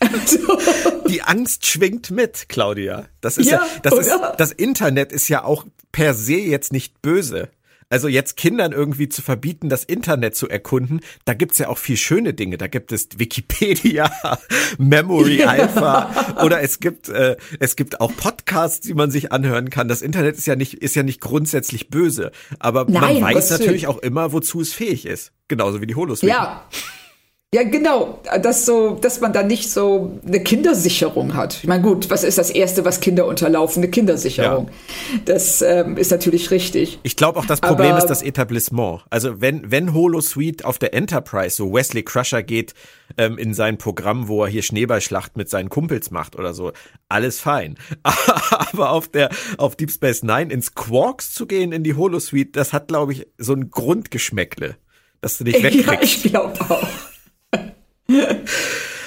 Die 1.08 1.22
Angst 1.22 1.66
schwingt 1.66 2.10
mit, 2.10 2.48
Claudia. 2.48 3.06
Das 3.20 3.38
ist 3.38 3.50
ja, 3.50 3.58
ja 3.58 3.66
das, 3.82 3.94
ist, 3.94 4.12
das 4.38 4.52
Internet 4.52 5.12
ist 5.12 5.28
ja 5.28 5.44
auch 5.44 5.64
per 5.92 6.14
se 6.14 6.36
jetzt 6.36 6.72
nicht 6.72 7.00
böse. 7.02 7.48
Also 7.88 8.08
jetzt 8.08 8.36
Kindern 8.36 8.72
irgendwie 8.72 9.08
zu 9.08 9.22
verbieten, 9.22 9.68
das 9.68 9.84
Internet 9.84 10.34
zu 10.34 10.48
erkunden, 10.48 11.00
da 11.24 11.34
gibt's 11.34 11.58
ja 11.58 11.68
auch 11.68 11.78
viel 11.78 11.96
schöne 11.96 12.34
Dinge. 12.34 12.58
Da 12.58 12.66
gibt 12.66 12.90
es 12.90 13.08
Wikipedia, 13.16 14.10
Memory 14.78 15.44
Alpha 15.44 16.42
oder 16.42 16.60
es 16.62 16.80
gibt 16.80 17.08
äh, 17.08 17.36
es 17.60 17.76
gibt 17.76 18.00
auch 18.00 18.14
Podcasts, 18.16 18.80
die 18.80 18.94
man 18.94 19.12
sich 19.12 19.30
anhören 19.30 19.70
kann. 19.70 19.86
Das 19.86 20.02
Internet 20.02 20.36
ist 20.36 20.46
ja 20.46 20.56
nicht 20.56 20.74
ist 20.74 20.96
ja 20.96 21.04
nicht 21.04 21.20
grundsätzlich 21.20 21.88
böse, 21.88 22.32
aber 22.58 22.86
Nein, 22.88 23.20
man 23.20 23.34
weiß 23.34 23.50
natürlich 23.50 23.86
auch 23.86 23.98
immer, 23.98 24.32
wozu 24.32 24.60
es 24.60 24.72
fähig 24.72 25.06
ist. 25.06 25.32
Genauso 25.46 25.80
wie 25.80 25.86
die 25.86 25.94
Holosuite. 25.94 26.26
Ja. 26.26 26.68
Ja, 27.56 27.62
genau, 27.62 28.20
dass 28.42 28.66
so, 28.66 28.98
dass 29.00 29.22
man 29.22 29.32
da 29.32 29.42
nicht 29.42 29.70
so 29.70 30.20
eine 30.26 30.40
Kindersicherung 30.40 31.34
hat. 31.34 31.60
Ich 31.62 31.66
meine, 31.66 31.82
gut, 31.82 32.10
was 32.10 32.22
ist 32.22 32.36
das 32.36 32.50
Erste, 32.50 32.84
was 32.84 33.00
Kinder 33.00 33.26
unterlaufen? 33.26 33.82
Eine 33.82 33.90
Kindersicherung. 33.90 34.66
Ja. 34.66 35.20
Das 35.24 35.62
ähm, 35.62 35.96
ist 35.96 36.10
natürlich 36.10 36.50
richtig. 36.50 36.98
Ich 37.02 37.16
glaube 37.16 37.38
auch, 37.38 37.46
das 37.46 37.62
Problem 37.62 37.92
Aber, 37.92 37.98
ist 37.98 38.08
das 38.08 38.20
Etablissement. 38.20 39.04
Also 39.08 39.40
wenn 39.40 39.70
wenn 39.70 39.94
Holosuite 39.94 40.66
auf 40.66 40.78
der 40.78 40.92
Enterprise 40.92 41.56
so 41.56 41.72
Wesley 41.72 42.02
Crusher 42.02 42.42
geht 42.42 42.74
ähm, 43.16 43.38
in 43.38 43.54
sein 43.54 43.78
Programm, 43.78 44.28
wo 44.28 44.44
er 44.44 44.50
hier 44.50 44.62
Schneeballschlacht 44.62 45.38
mit 45.38 45.48
seinen 45.48 45.70
Kumpels 45.70 46.10
macht 46.10 46.36
oder 46.36 46.52
so, 46.52 46.72
alles 47.08 47.40
fein. 47.40 47.78
Aber 48.02 48.90
auf 48.90 49.08
der 49.08 49.30
auf 49.56 49.76
Deep 49.76 49.92
Space 49.92 50.22
Nine 50.22 50.52
ins 50.52 50.74
Quarks 50.74 51.32
zu 51.32 51.46
gehen 51.46 51.72
in 51.72 51.84
die 51.84 51.94
Holosuite, 51.94 52.50
das 52.52 52.74
hat, 52.74 52.88
glaube 52.88 53.14
ich, 53.14 53.26
so 53.38 53.54
ein 53.54 53.70
Grundgeschmäckle, 53.70 54.76
dass 55.22 55.38
du 55.38 55.44
dich 55.44 55.62
wegkriegst. 55.62 55.86
Ja, 55.86 56.02
ich 56.02 56.22
glaube 56.24 56.60
auch. 56.68 56.86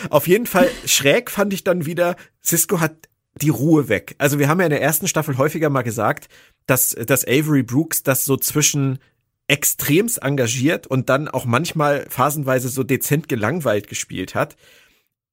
Auf 0.09 0.27
jeden 0.27 0.45
Fall 0.45 0.69
schräg 0.85 1.29
fand 1.29 1.53
ich 1.53 1.63
dann 1.63 1.85
wieder, 1.85 2.15
Cisco 2.43 2.79
hat 2.79 3.09
die 3.41 3.49
Ruhe 3.49 3.89
weg. 3.89 4.15
Also 4.17 4.39
wir 4.39 4.47
haben 4.47 4.59
ja 4.59 4.65
in 4.65 4.71
der 4.71 4.81
ersten 4.81 5.07
Staffel 5.07 5.37
häufiger 5.37 5.69
mal 5.69 5.81
gesagt, 5.81 6.29
dass, 6.65 6.89
dass 6.89 7.27
Avery 7.27 7.63
Brooks 7.63 8.03
das 8.03 8.25
so 8.25 8.37
zwischen 8.37 8.99
extremst 9.47 10.21
engagiert 10.21 10.87
und 10.87 11.09
dann 11.09 11.27
auch 11.27 11.45
manchmal 11.45 12.05
phasenweise 12.09 12.69
so 12.69 12.83
dezent 12.83 13.27
gelangweilt 13.27 13.87
gespielt 13.87 14.35
hat. 14.35 14.55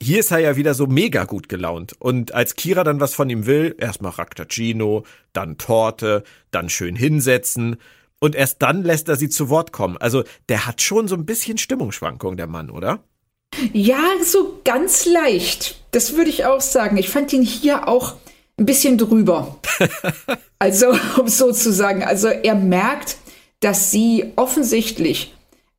Hier 0.02 0.20
ist 0.20 0.30
er 0.30 0.38
ja 0.38 0.56
wieder 0.56 0.74
so 0.74 0.86
mega 0.86 1.24
gut 1.24 1.48
gelaunt. 1.48 1.94
Und 1.98 2.34
als 2.34 2.54
Kira 2.56 2.84
dann 2.84 3.00
was 3.00 3.14
von 3.14 3.30
ihm 3.30 3.46
will, 3.46 3.74
erstmal 3.78 4.12
Raktagino, 4.12 5.04
dann 5.32 5.58
Torte, 5.58 6.22
dann 6.50 6.68
schön 6.68 6.96
hinsetzen. 6.96 7.76
Und 8.18 8.34
erst 8.34 8.62
dann 8.62 8.82
lässt 8.82 9.08
er 9.08 9.16
sie 9.16 9.28
zu 9.28 9.48
Wort 9.48 9.72
kommen. 9.72 9.96
Also 9.96 10.24
der 10.48 10.66
hat 10.66 10.80
schon 10.80 11.08
so 11.08 11.14
ein 11.14 11.26
bisschen 11.26 11.58
Stimmungsschwankung, 11.58 12.36
der 12.36 12.46
Mann, 12.46 12.70
oder? 12.70 13.04
Ja, 13.72 14.02
so 14.24 14.60
ganz 14.64 15.06
leicht. 15.06 15.76
Das 15.92 16.14
würde 16.14 16.30
ich 16.30 16.44
auch 16.44 16.60
sagen. 16.60 16.96
Ich 16.96 17.08
fand 17.08 17.32
ihn 17.32 17.42
hier 17.42 17.88
auch 17.88 18.14
ein 18.58 18.66
bisschen 18.66 18.98
drüber. 18.98 19.58
also, 20.58 20.94
um 21.18 21.28
so 21.28 21.52
zu 21.52 21.72
sagen. 21.72 22.04
Also, 22.04 22.28
er 22.28 22.54
merkt, 22.54 23.16
dass 23.60 23.90
sie 23.90 24.32
offensichtlich 24.36 25.34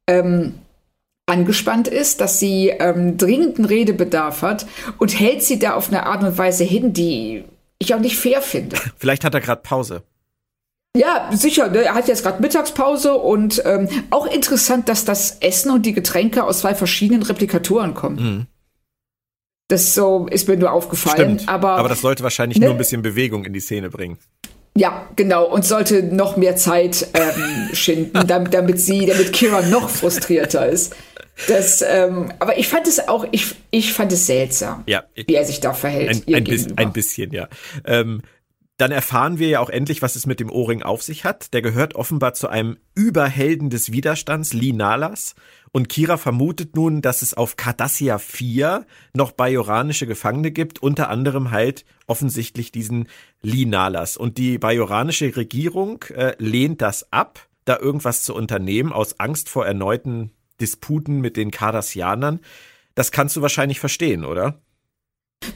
ähm, 0.08 0.56
angespannt 1.28 1.88
ist, 1.88 2.22
dass 2.22 2.40
sie 2.40 2.70
ähm, 2.70 3.18
dringenden 3.18 3.66
Redebedarf 3.66 4.42
hat 4.42 4.66
und 4.98 5.20
hält 5.20 5.44
sie 5.44 5.60
da 5.60 5.74
auf 5.76 5.90
eine 5.90 6.06
Art 6.06 6.24
und 6.24 6.38
Weise 6.38 6.64
hin, 6.64 6.94
die 6.94 7.44
ich 7.80 7.94
auch 7.94 8.00
nicht 8.00 8.18
fair 8.18 8.42
finde. 8.42 8.78
Vielleicht 8.98 9.24
hat 9.24 9.34
er 9.34 9.42
gerade 9.42 9.62
Pause. 9.62 10.04
Ja, 10.96 11.30
sicher. 11.32 11.70
Ne? 11.70 11.84
Er 11.84 11.94
hat 11.94 12.08
jetzt 12.08 12.24
gerade 12.24 12.42
Mittagspause 12.42 13.14
und 13.14 13.62
ähm, 13.66 13.88
auch 14.10 14.26
interessant, 14.26 14.90
dass 14.90 15.06
das 15.06 15.38
Essen 15.42 15.72
und 15.72 15.86
die 15.86 15.94
Getränke 15.94 16.44
aus 16.44 16.60
zwei 16.60 16.74
verschiedenen 16.74 17.24
Replikatoren 17.24 17.94
kommen. 17.94 18.16
Mhm. 18.16 18.46
Das 19.68 19.94
so 19.94 20.28
ist 20.28 20.48
mir 20.48 20.58
nur 20.58 20.72
aufgefallen. 20.72 21.40
Stimmt. 21.40 21.50
Aber, 21.50 21.72
aber 21.72 21.90
das 21.90 22.02
sollte 22.02 22.24
wahrscheinlich 22.24 22.58
ne? 22.58 22.66
nur 22.66 22.76
ein 22.76 22.78
bisschen 22.78 23.02
Bewegung 23.02 23.46
in 23.46 23.54
die 23.54 23.60
Szene 23.60 23.90
bringen. 23.90 24.18
Ja, 24.78 25.08
genau. 25.16 25.46
Und 25.46 25.66
sollte 25.66 26.04
noch 26.04 26.38
mehr 26.38 26.56
Zeit 26.56 27.08
ähm, 27.14 27.70
schinden, 27.74 28.28
damit, 28.28 28.54
damit 28.54 28.80
sie, 28.80 29.06
damit 29.06 29.34
Kira 29.34 29.62
noch 29.64 29.90
frustrierter 29.90 30.68
ist. 30.68 30.96
Das, 31.48 31.84
ähm, 31.88 32.32
aber 32.40 32.58
ich 32.58 32.68
fand 32.68 32.88
es 32.88 33.08
auch, 33.08 33.26
ich, 33.32 33.56
ich 33.70 33.94
fand 33.94 34.12
es 34.12 34.26
seltsam, 34.26 34.84
ja, 34.88 35.04
wie 35.16 35.36
er 35.36 35.46
sich 35.46 35.60
da 35.60 35.74
verhält. 35.74 36.28
Ein, 36.28 36.34
ein, 36.34 36.44
bis, 36.44 36.68
ein 36.76 36.94
bisschen, 36.94 37.32
ja. 37.32 37.48
Ähm, 37.86 38.24
dann 38.78 38.92
erfahren 38.92 39.40
wir 39.40 39.50
ja 39.50 39.60
auch 39.60 39.70
endlich, 39.70 40.04
was 40.04 40.16
es 40.16 40.28
mit 40.28 40.40
dem 40.40 40.52
Ohrring 40.52 40.84
auf 40.84 41.02
sich 41.02 41.26
hat. 41.26 41.54
Der 41.54 41.64
gehört 41.64 41.96
offenbar 41.96 42.36
zu 42.36 42.48
einem 42.48 42.78
Überhelden 42.94 43.72
des 43.72 43.92
Widerstands, 43.92 44.54
Lee 44.54 44.72
Nalas. 44.72 45.34
Und 45.72 45.90
Kira 45.90 46.18
vermutet 46.18 46.76
nun, 46.76 47.02
dass 47.02 47.24
es 47.24 47.34
auf 47.34 47.56
Cardassia 47.56 48.20
4 48.20 48.86
noch 49.14 49.32
bajoranische 49.32 50.06
Gefangene 50.06 50.52
gibt, 50.52 50.80
unter 50.80 51.10
anderem 51.10 51.50
halt 51.50 51.86
offensichtlich 52.06 52.72
diesen 52.72 53.08
Lee 53.42 53.66
Nalas. 53.66 54.16
Und 54.16 54.38
die 54.38 54.60
bajoranische 54.60 55.36
Regierung 55.36 56.04
äh, 56.14 56.36
lehnt 56.38 56.84
das 56.84 57.12
ab, 57.12 57.48
da 57.66 57.80
irgendwas 57.80 58.22
zu 58.22 58.36
unternehmen, 58.36 58.94
aus 58.94 59.20
Angst 59.20 59.50
vor 59.50 59.66
erneuten 59.66 60.32
Disputen 60.62 61.20
mit 61.20 61.36
den 61.36 61.50
Cardassianern. 61.50 62.42
Das 62.94 63.12
kannst 63.12 63.36
du 63.36 63.42
wahrscheinlich 63.42 63.80
verstehen, 63.80 64.24
oder? 64.24 64.62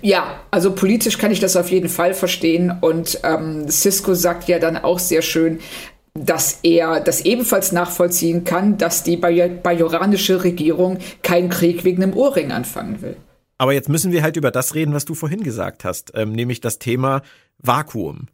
Ja, 0.02 0.42
also 0.50 0.74
politisch 0.74 1.18
kann 1.18 1.32
ich 1.32 1.40
das 1.40 1.56
auf 1.56 1.70
jeden 1.70 1.90
Fall 1.90 2.14
verstehen. 2.14 2.74
Und 2.82 3.20
ähm, 3.24 3.70
Cisco 3.70 4.14
sagt 4.14 4.48
ja 4.48 4.60
dann 4.60 4.78
auch 4.78 5.00
sehr 5.00 5.22
schön, 5.22 5.60
dass 6.14 6.60
er 6.64 7.00
das 7.00 7.22
ebenfalls 7.22 7.72
nachvollziehen 7.72 8.44
kann, 8.44 8.78
dass 8.78 9.04
die 9.04 9.16
bajoranische 9.18 10.44
Regierung 10.44 10.98
keinen 11.24 11.50
Krieg 11.50 11.84
wegen 11.84 12.04
einem 12.04 12.18
Ohrring 12.18 12.52
anfangen 12.52 13.02
will. 13.02 13.16
Aber 13.58 13.74
jetzt 13.74 13.90
müssen 13.90 14.12
wir 14.12 14.24
halt 14.24 14.38
über 14.38 14.52
das 14.52 14.74
reden, 14.74 14.94
was 14.94 15.06
du 15.06 15.14
vorhin 15.14 15.44
gesagt 15.44 15.86
hast, 15.86 16.12
ähm, 16.16 16.32
nämlich 16.32 16.62
das 16.62 16.80
Thema 16.80 17.22
Vakuum. 17.60 18.28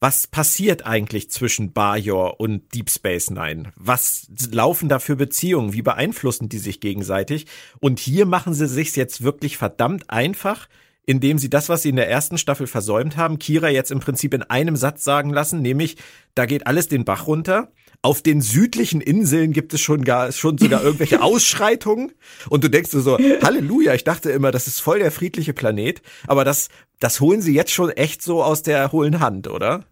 Was 0.00 0.28
passiert 0.28 0.86
eigentlich 0.86 1.28
zwischen 1.32 1.72
Bajor 1.72 2.38
und 2.38 2.72
Deep 2.72 2.88
Space 2.88 3.30
Nine? 3.30 3.72
Was 3.74 4.28
laufen 4.52 4.88
da 4.88 5.00
für 5.00 5.16
Beziehungen? 5.16 5.72
Wie 5.72 5.82
beeinflussen 5.82 6.48
die 6.48 6.58
sich 6.58 6.78
gegenseitig? 6.78 7.46
Und 7.80 7.98
hier 7.98 8.24
machen 8.24 8.54
sie 8.54 8.68
sich 8.68 8.94
jetzt 8.94 9.24
wirklich 9.24 9.56
verdammt 9.56 10.08
einfach, 10.08 10.68
indem 11.08 11.38
sie 11.38 11.48
das, 11.48 11.70
was 11.70 11.80
sie 11.80 11.88
in 11.88 11.96
der 11.96 12.10
ersten 12.10 12.36
Staffel 12.36 12.66
versäumt 12.66 13.16
haben, 13.16 13.38
Kira 13.38 13.70
jetzt 13.70 13.90
im 13.90 13.98
Prinzip 13.98 14.34
in 14.34 14.42
einem 14.42 14.76
Satz 14.76 15.04
sagen 15.04 15.30
lassen, 15.30 15.62
nämlich, 15.62 15.96
da 16.34 16.44
geht 16.44 16.66
alles 16.66 16.88
den 16.88 17.06
Bach 17.06 17.26
runter. 17.26 17.72
Auf 18.02 18.20
den 18.20 18.42
südlichen 18.42 19.00
Inseln 19.00 19.52
gibt 19.52 19.72
es 19.72 19.80
schon 19.80 20.04
gar, 20.04 20.30
schon 20.32 20.58
sogar 20.58 20.84
irgendwelche 20.84 21.22
Ausschreitungen. 21.22 22.12
Und 22.50 22.62
du 22.62 22.68
denkst 22.68 22.90
so, 22.90 23.16
Halleluja, 23.16 23.94
ich 23.94 24.04
dachte 24.04 24.30
immer, 24.30 24.50
das 24.50 24.66
ist 24.66 24.80
voll 24.80 24.98
der 24.98 25.10
friedliche 25.10 25.54
Planet. 25.54 26.02
Aber 26.26 26.44
das, 26.44 26.68
das 27.00 27.22
holen 27.22 27.40
sie 27.40 27.54
jetzt 27.54 27.72
schon 27.72 27.88
echt 27.88 28.20
so 28.20 28.42
aus 28.42 28.62
der 28.62 28.92
hohlen 28.92 29.18
Hand, 29.18 29.48
oder? 29.48 29.86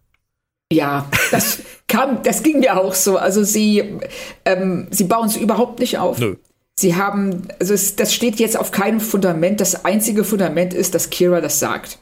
Ja, 0.71 1.09
das 1.31 1.63
kam, 1.87 2.21
das 2.21 2.43
ging 2.43 2.59
mir 2.59 2.79
auch 2.79 2.93
so. 2.93 3.17
Also 3.17 3.43
sie, 3.43 3.97
ähm, 4.45 4.87
sie 4.91 5.05
bauen 5.05 5.29
es 5.29 5.35
überhaupt 5.35 5.79
nicht 5.79 5.97
auf. 5.97 6.19
Nö. 6.19 6.35
Sie 6.79 6.95
haben, 6.95 7.47
also 7.59 7.73
es, 7.73 7.95
das 7.95 8.13
steht 8.13 8.39
jetzt 8.39 8.57
auf 8.57 8.71
keinem 8.71 8.99
Fundament. 8.99 9.59
Das 9.59 9.83
einzige 9.83 10.23
Fundament 10.23 10.73
ist, 10.73 10.93
dass 10.93 11.09
Kira 11.09 11.41
das 11.41 11.59
sagt. 11.59 11.99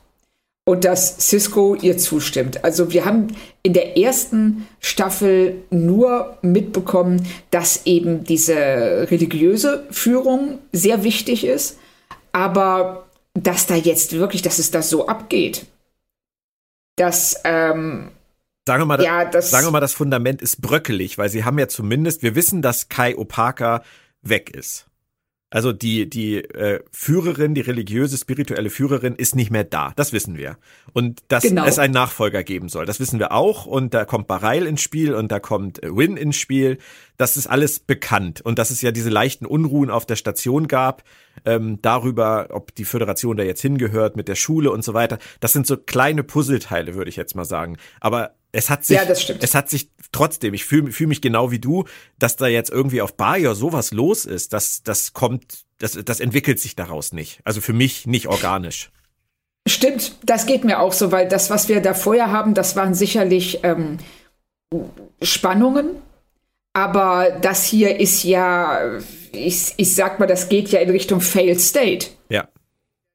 Und 0.66 0.84
dass 0.84 1.30
Cisco 1.30 1.76
ihr 1.76 1.98
zustimmt. 1.98 2.64
Also 2.64 2.92
wir 2.92 3.06
haben 3.06 3.28
in 3.62 3.74
der 3.74 3.98
ersten 3.98 4.68
Staffel 4.80 5.64
nur 5.70 6.38
mitbekommen, 6.42 7.26
dass 7.52 7.86
eben 7.86 8.24
diese 8.24 8.56
religiöse 9.12 9.86
Führung 9.92 10.60
sehr 10.72 11.04
wichtig 11.04 11.46
ist. 11.46 11.78
Aber 12.32 13.06
dass 13.36 13.68
da 13.68 13.76
jetzt 13.76 14.14
wirklich, 14.14 14.42
dass 14.42 14.60
es 14.60 14.72
da 14.72 14.82
so 14.82 15.08
abgeht, 15.08 15.68
dass 16.96 17.40
ähm, 17.44 18.10
Sagen 18.68 18.82
wir, 18.82 18.86
mal, 18.88 19.04
ja, 19.04 19.26
das, 19.26 19.52
sagen 19.52 19.68
wir 19.68 19.72
mal, 19.72 19.80
das 19.80 19.94
Fundament 19.94 20.42
ist 20.42 20.60
bröckelig, 20.60 21.20
weil 21.20 21.30
sie 21.30 21.44
haben 21.44 21.60
ja 21.60 21.68
zumindest, 21.68 22.24
wir 22.24 22.34
wissen, 22.34 22.64
dass 22.64 22.90
Kai 22.90 23.16
Opaka 23.16 23.84
weg 24.26 24.50
ist. 24.50 24.88
Also 25.52 25.72
die, 25.72 26.10
die 26.10 26.38
äh, 26.38 26.84
Führerin, 26.92 27.56
die 27.56 27.62
religiöse, 27.62 28.18
spirituelle 28.18 28.70
Führerin 28.70 29.16
ist 29.16 29.36
nicht 29.36 29.52
mehr 29.52 29.64
da. 29.64 29.94
Das 29.96 30.12
wissen 30.12 30.38
wir. 30.38 30.58
Und 30.92 31.24
dass 31.30 31.44
genau. 31.44 31.66
es 31.66 31.80
einen 31.80 31.94
Nachfolger 31.94 32.44
geben 32.44 32.68
soll, 32.68 32.86
das 32.86 33.00
wissen 33.00 33.20
wir 33.20 33.32
auch. 33.32 33.66
Und 33.66 33.94
da 33.94 34.04
kommt 34.04 34.28
Bareil 34.28 34.66
ins 34.66 34.82
Spiel 34.82 35.14
und 35.14 35.32
da 35.32 35.40
kommt 35.40 35.82
äh, 35.82 35.96
Win 35.96 36.18
ins 36.18 36.36
Spiel. 36.36 36.78
Das 37.16 37.38
ist 37.38 37.48
alles 37.48 37.80
bekannt. 37.80 38.42
Und 38.42 38.60
dass 38.60 38.70
es 38.70 38.82
ja 38.82 38.92
diese 38.92 39.10
leichten 39.10 39.46
Unruhen 39.46 39.90
auf 39.90 40.06
der 40.06 40.18
Station 40.18 40.68
gab, 40.68 41.04
ähm, 41.46 41.80
darüber, 41.82 42.48
ob 42.52 42.74
die 42.76 42.86
Föderation 42.86 43.38
da 43.38 43.44
jetzt 43.44 43.62
hingehört 43.62 44.16
mit 44.16 44.28
der 44.28 44.36
Schule 44.36 44.72
und 44.72 44.84
so 44.84 44.94
weiter. 44.94 45.18
Das 45.40 45.54
sind 45.54 45.68
so 45.68 45.78
kleine 45.78 46.24
Puzzleteile, 46.24 46.96
würde 46.96 47.10
ich 47.10 47.16
jetzt 47.16 47.36
mal 47.36 47.46
sagen. 47.46 47.78
Aber 48.00 48.36
es 48.52 48.70
hat 48.70 48.86
sich, 48.86 48.98
ja, 48.98 49.04
es 49.04 49.54
hat 49.54 49.70
sich 49.70 49.90
trotzdem, 50.12 50.54
ich 50.54 50.66
fühle 50.66 50.92
fühl 50.92 51.08
mich 51.08 51.22
genau 51.22 51.52
wie 51.52 51.60
du, 51.60 51.86
dass 52.18 52.38
da 52.38 52.48
jetzt 52.48 52.70
irgendwie 52.70 53.02
auf 53.02 53.16
Bayer 53.18 53.54
sowas 53.54 53.92
los 53.92 54.26
ist, 54.26 54.54
das, 54.54 54.82
das 54.84 55.14
kommt, 55.14 55.66
das, 55.78 56.00
das 56.06 56.20
entwickelt 56.20 56.60
sich 56.60 56.76
daraus 56.76 57.12
nicht. 57.12 57.42
Also 57.44 57.60
für 57.60 57.74
mich 57.74 58.08
nicht 58.08 58.28
organisch. 58.28 58.92
Stimmt, 59.68 60.16
das 60.24 60.46
geht 60.46 60.64
mir 60.64 60.80
auch 60.80 60.94
so, 60.94 61.12
weil 61.12 61.28
das, 61.28 61.50
was 61.50 61.68
wir 61.68 61.82
da 61.82 61.94
vorher 61.94 62.32
haben, 62.32 62.54
das 62.54 62.76
waren 62.76 62.94
sicherlich 62.94 63.60
ähm, 63.64 63.98
Spannungen. 65.22 65.90
Aber 66.74 67.32
das 67.42 67.64
hier 67.64 68.00
ist 68.00 68.24
ja, 68.24 69.00
ich, 69.36 69.74
ich 69.78 69.96
sag 69.96 70.20
mal, 70.20 70.26
das 70.28 70.50
geht 70.50 70.70
ja 70.70 70.80
in 70.80 70.90
Richtung 70.90 71.22
Failed 71.22 71.62
State. 71.62 72.08
Ja. 72.30 72.48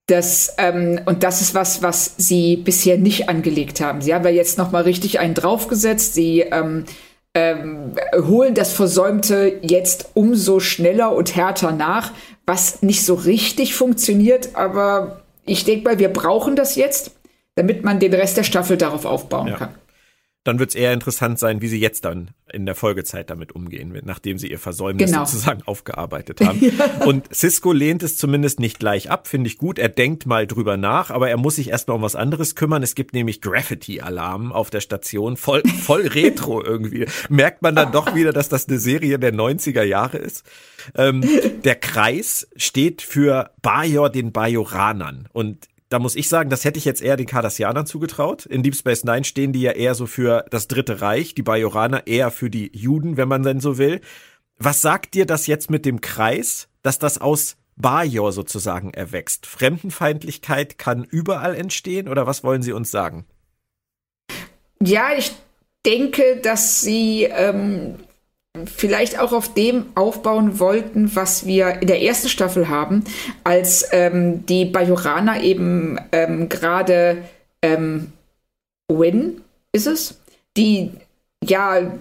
Das, 0.07 0.55
ähm, 0.59 1.01
und 1.07 1.23
das 1.23 1.41
ist 1.41 1.55
was, 1.55 1.83
was 1.83 2.15
sie 2.17 2.57
bisher 2.57 2.99
nicht 2.99 3.29
angelegt 3.29 3.81
haben. 3.81 4.01
Sie 4.01 4.13
haben 4.15 4.25
ja 4.25 4.31
jetzt 4.31 4.59
noch 4.59 4.73
mal 4.73 4.83
richtig 4.83 5.21
einen 5.21 5.35
draufgesetzt. 5.35 6.15
Sie 6.15 6.41
ähm, 6.41 6.85
ähm, 7.35 7.95
holen 8.13 8.55
das 8.55 8.73
Versäumte 8.73 9.59
jetzt 9.63 10.11
umso 10.15 10.59
schneller 10.59 11.15
und 11.15 11.37
härter 11.37 11.71
nach, 11.71 12.13
was 12.45 12.83
nicht 12.83 13.05
so 13.05 13.15
richtig 13.15 13.75
funktioniert. 13.75 14.51
Aber 14.55 15.23
ich 15.45 15.65
denke 15.65 15.85
mal, 15.85 15.99
wir 16.01 16.09
brauchen 16.09 16.57
das 16.57 16.75
jetzt, 16.75 17.13
damit 17.55 17.85
man 17.85 18.01
den 18.01 18.13
Rest 18.13 18.37
der 18.37 18.45
Staffel 18.45 18.77
darauf 18.77 19.05
aufbauen 19.05 19.49
ja. 19.49 19.57
kann 19.57 19.75
dann 20.45 20.59
wird 20.59 20.71
es 20.71 20.75
eher 20.75 20.95
interessant 20.95 21.39
sein, 21.39 21.61
wie 21.61 21.69
sie 21.69 21.79
jetzt 21.79 22.07
dann 22.07 22.31
in 22.51 22.65
der 22.65 22.75
Folgezeit 22.75 23.29
damit 23.29 23.53
umgehen, 23.53 23.97
nachdem 24.05 24.39
sie 24.39 24.51
ihr 24.51 24.59
Versäumnis 24.59 25.11
genau. 25.11 25.25
sozusagen 25.25 25.63
aufgearbeitet 25.67 26.41
haben. 26.45 26.61
ja. 26.61 27.05
Und 27.05 27.33
Cisco 27.33 27.73
lehnt 27.73 28.03
es 28.03 28.17
zumindest 28.17 28.59
nicht 28.59 28.79
gleich 28.79 29.11
ab, 29.11 29.29
finde 29.29 29.49
ich 29.49 29.59
gut. 29.59 29.79
Er 29.79 29.91
denkt 29.91 30.25
mal 30.27 30.47
drüber 30.47 30.77
nach, 30.77 31.11
aber 31.11 31.29
er 31.29 31.37
muss 31.37 31.57
sich 31.57 31.69
erstmal 31.69 31.99
um 31.99 32.03
was 32.03 32.17
anderes 32.17 32.55
kümmern. 32.55 32.83
Es 32.83 32.95
gibt 32.95 33.13
nämlich 33.13 33.43
Graffiti-Alarm 33.43 34.51
auf 34.53 34.71
der 34.71 34.81
Station, 34.81 35.37
voll, 35.37 35.63
voll 35.63 36.07
retro 36.07 36.65
irgendwie. 36.65 37.07
Merkt 37.29 37.61
man 37.61 37.75
dann 37.75 37.93
doch 37.93 38.15
wieder, 38.15 38.33
dass 38.33 38.49
das 38.49 38.67
eine 38.67 38.79
Serie 38.79 39.19
der 39.19 39.35
90er 39.35 39.83
Jahre 39.83 40.17
ist. 40.17 40.45
Ähm, 40.97 41.23
der 41.65 41.75
Kreis 41.75 42.49
steht 42.57 43.03
für 43.03 43.51
Bajor 43.61 44.09
den 44.11 44.33
Bajoranern. 44.33 45.29
Und 45.33 45.69
da 45.91 45.99
muss 45.99 46.15
ich 46.15 46.29
sagen, 46.29 46.51
das 46.51 46.65
hätte 46.65 46.79
ich 46.79 46.85
jetzt 46.85 47.03
eher 47.03 47.17
den 47.17 47.27
Cardassianern 47.27 47.85
zugetraut. 47.85 48.47
In 48.47 48.63
Deep 48.63 48.77
Space 48.77 49.05
Nine 49.05 49.25
stehen 49.25 49.53
die 49.53 49.61
ja 49.61 49.73
eher 49.73 49.95
so 49.95 50.07
für 50.07 50.47
das 50.51 50.69
Dritte 50.69 51.01
Reich, 51.03 51.35
die 51.35 51.43
Bajoraner 51.43 52.07
eher 52.07 52.31
für 52.31 52.49
die 52.49 52.71
Juden, 52.73 53.17
wenn 53.17 53.29
man 53.29 53.43
denn 53.43 53.61
so 53.61 53.77
will. 53.77 54.01
Was 54.57 54.81
sagt 54.81 55.15
dir 55.15 55.27
das 55.27 55.49
jetzt 55.49 55.69
mit 55.69 55.85
dem 55.85 56.01
Kreis, 56.01 56.69
dass 56.83 57.01
das 57.01 57.21
aus 57.21 57.57
Bajor 57.75 58.31
sozusagen 58.31 58.95
erwächst? 58.95 59.47
Fremdenfeindlichkeit 59.47 60.79
kann 60.79 61.03
überall 61.03 61.57
entstehen 61.57 62.07
oder 62.07 62.25
was 62.27 62.45
wollen 62.45 62.63
Sie 62.63 62.73
uns 62.73 62.93
sagen? 62.93 63.27
Ja, 64.81 65.09
ich 65.17 65.33
denke, 65.85 66.41
dass 66.43 66.83
sie 66.83 67.25
ähm, 67.25 67.97
vielleicht 68.67 69.19
auch 69.19 69.33
auf 69.33 69.55
dem 69.55 69.87
aufbauen 69.95 70.59
wollten, 70.59 71.15
was 71.15 71.47
wir 71.47 71.81
in 71.81 71.87
der 71.87 72.03
ersten 72.03 72.29
Staffel 72.29 72.69
haben, 72.69 73.05
als 73.45 73.89
ähm, 73.93 74.45
die 74.47 74.65
Bajoraner 74.65 75.43
eben 75.43 75.99
ähm, 76.13 76.49
gerade 76.49 77.19
ähm, 77.63 78.13
Win 78.89 79.43
ist 79.73 79.87
es, 79.87 80.21
die 80.57 80.91
ja 81.45 81.93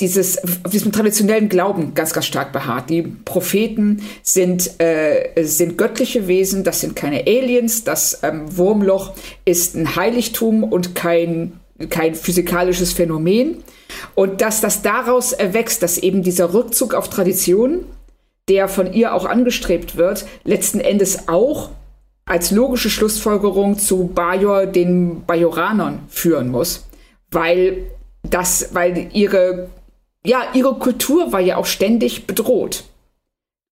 dieses 0.00 0.42
auf 0.64 0.70
diesem 0.72 0.92
traditionellen 0.92 1.48
Glauben 1.48 1.94
ganz 1.94 2.12
ganz 2.12 2.26
stark 2.26 2.52
beharrt. 2.52 2.88
Die 2.88 3.02
Propheten 3.02 4.02
sind 4.22 4.80
äh, 4.80 5.44
sind 5.44 5.76
göttliche 5.78 6.28
Wesen, 6.28 6.64
das 6.64 6.80
sind 6.80 6.96
keine 6.96 7.26
Aliens. 7.26 7.84
Das 7.84 8.20
ähm, 8.22 8.56
Wurmloch 8.56 9.14
ist 9.44 9.74
ein 9.74 9.96
Heiligtum 9.96 10.64
und 10.64 10.94
kein 10.94 11.60
kein 11.88 12.14
physikalisches 12.14 12.92
Phänomen. 12.92 13.62
Und 14.14 14.40
dass 14.40 14.60
das 14.60 14.82
daraus 14.82 15.32
erwächst, 15.32 15.82
dass 15.82 15.98
eben 15.98 16.22
dieser 16.22 16.54
Rückzug 16.54 16.94
auf 16.94 17.08
Tradition, 17.08 17.84
der 18.48 18.68
von 18.68 18.92
ihr 18.92 19.14
auch 19.14 19.24
angestrebt 19.24 19.96
wird, 19.96 20.26
letzten 20.44 20.80
Endes 20.80 21.28
auch 21.28 21.70
als 22.24 22.50
logische 22.50 22.90
Schlussfolgerung 22.90 23.78
zu 23.78 24.06
Bajor 24.06 24.66
den 24.66 25.24
Bajoranern 25.24 26.00
führen 26.08 26.48
muss, 26.48 26.86
weil 27.30 27.84
das, 28.22 28.68
weil 28.72 29.08
ihre, 29.12 29.68
ja, 30.24 30.42
ihre 30.54 30.74
Kultur 30.74 31.32
war 31.32 31.40
ja 31.40 31.56
auch 31.56 31.66
ständig 31.66 32.26
bedroht 32.26 32.84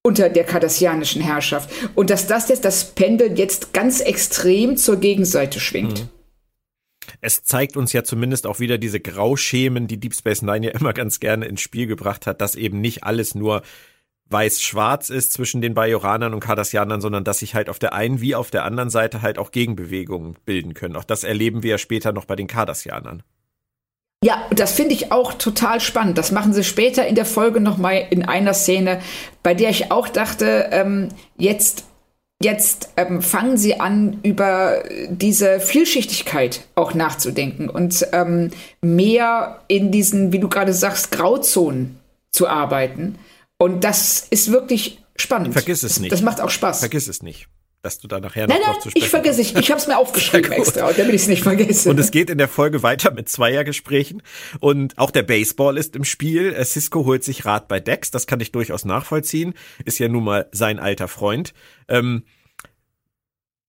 unter 0.03 0.29
der 0.31 0.45
kardassianischen 0.45 1.21
Herrschaft. 1.23 1.71
Und 1.95 2.11
dass 2.11 2.27
das 2.27 2.49
jetzt 2.49 2.65
das 2.65 2.85
Pendel 2.85 3.39
jetzt 3.39 3.73
ganz 3.73 4.01
extrem 4.01 4.77
zur 4.77 4.97
Gegenseite 4.97 5.61
schwingt. 5.61 6.01
Mhm 6.01 6.20
es 7.21 7.43
zeigt 7.43 7.77
uns 7.77 7.93
ja 7.93 8.05
zumindest 8.05 8.47
auch 8.47 8.61
wieder 8.61 8.79
diese 8.79 9.01
Grauschemen, 9.01 9.87
die 9.87 9.99
Deep 9.99 10.15
Space 10.15 10.43
Nine 10.43 10.67
ja 10.67 10.73
immer 10.73 10.93
ganz 10.93 11.21
gerne 11.21 11.47
ins 11.47 11.61
Spiel 11.61 11.87
gebracht 11.87 12.27
hat, 12.27 12.41
dass 12.41 12.55
eben 12.55 12.81
nicht 12.81 13.05
alles 13.05 13.35
nur 13.35 13.63
weiß-schwarz 14.31 15.11
ist 15.11 15.33
zwischen 15.33 15.61
den 15.61 15.75
Bajoranern 15.75 16.35
und 16.35 16.41
Cardassianern, 16.41 17.01
sondern 17.01 17.25
dass 17.25 17.41
sich 17.41 17.55
halt 17.55 17.69
auf 17.69 17.79
der 17.79 17.93
einen 17.93 18.21
wie 18.21 18.35
auf 18.35 18.51
der 18.51 18.65
anderen 18.65 18.91
Seite 18.91 19.23
halt 19.23 19.39
auch 19.39 19.51
Gegenbewegungen 19.51 20.37
bilden 20.45 20.73
können. 20.75 20.97
Auch 20.97 21.05
das 21.05 21.25
erleben 21.25 21.63
wir 21.63 21.73
ja 21.73 21.79
später 21.79 22.13
noch 22.13 22.25
bei 22.25 22.37
den 22.37 22.47
Cardassianern. 22.47 23.23
Ja, 24.23 24.47
das 24.51 24.73
finde 24.73 24.95
ich 24.95 25.13
auch 25.13 25.35
total 25.35 25.81
spannend. 25.81 26.19
Das 26.19 26.31
machen 26.31 26.53
sie 26.53 26.63
später 26.63 27.07
in 27.07 27.15
der 27.15 27.25
Folge 27.25 27.61
nochmal 27.61 28.07
in 28.11 28.25
einer 28.25 28.53
Szene, 28.53 29.01
bei 29.43 29.55
der 29.55 29.71
ich 29.71 29.91
auch 29.91 30.09
dachte, 30.09 30.69
ähm, 30.71 31.09
jetzt, 31.39 31.85
jetzt 32.43 32.91
ähm, 32.97 33.23
fangen 33.23 33.57
sie 33.57 33.81
an, 33.81 34.19
über 34.23 34.83
diese 35.09 35.61
Vielschichtigkeit 35.61 36.63
auch 36.75 36.95
nachzudenken 36.95 37.69
und 37.69 38.07
ähm, 38.13 38.51
mehr 38.81 39.61
in 39.69 39.91
diesen, 39.91 40.33
wie 40.33 40.39
du 40.39 40.49
gerade 40.49 40.73
sagst, 40.73 41.11
Grauzonen 41.11 41.99
zu 42.33 42.49
arbeiten. 42.49 43.19
Und 43.59 43.85
das 43.85 44.27
ist 44.31 44.51
wirklich 44.51 45.03
spannend. 45.17 45.53
Vergiss 45.53 45.83
es 45.83 46.01
nicht. 46.01 46.13
Das 46.13 46.23
macht 46.23 46.41
auch 46.41 46.51
Spaß. 46.51 46.81
Vergiss 46.81 47.09
es 47.09 47.23
nicht 47.23 47.49
dass 47.83 47.99
du 47.99 48.09
da 48.09 48.21
nachher 48.21 48.47
noch 48.47 48.55
nein, 48.55 48.63
nein, 48.65 48.81
zu 48.81 48.91
sprechen 48.91 49.05
Ich 49.05 49.11
vergesse 49.11 49.41
es. 49.41 49.55
Ich 49.55 49.71
habe 49.71 49.81
es 49.81 49.87
mir 49.87 49.99
aufgeschrieben 49.99 50.53
extra, 50.53 50.93
damit 50.93 51.15
ich 51.15 51.23
es 51.23 51.29
nicht 51.29 51.43
vergesse. 51.43 51.91
Und 51.91 51.99
es 51.99 52.11
geht 52.11 52.31
in 52.31 52.39
der 52.39 52.49
Folge 52.49 52.83
weiter 52.83 53.11
mit 53.13 53.29
Zweiergesprächen 53.29 54.23
und 54.61 54.99
auch 54.99 55.11
der 55.11 55.23
Baseball 55.23 55.79
ist 55.79 55.97
im 55.97 56.05
Spiel. 56.05 56.53
Äh, 56.53 56.65
Cisco 56.65 57.05
holt 57.05 57.25
sich 57.25 57.45
Rat 57.45 57.69
bei 57.69 57.81
Dex, 57.81 58.11
das 58.11 58.27
kann 58.27 58.41
ich 58.41 58.53
durchaus 58.53 58.85
nachvollziehen. 58.85 59.55
Ist 59.85 59.99
ja 59.99 60.09
nun 60.09 60.25
mal 60.25 60.49
sein 60.53 60.79
alter 60.79 61.09
Freund. 61.09 61.55
Ähm, 61.89 62.25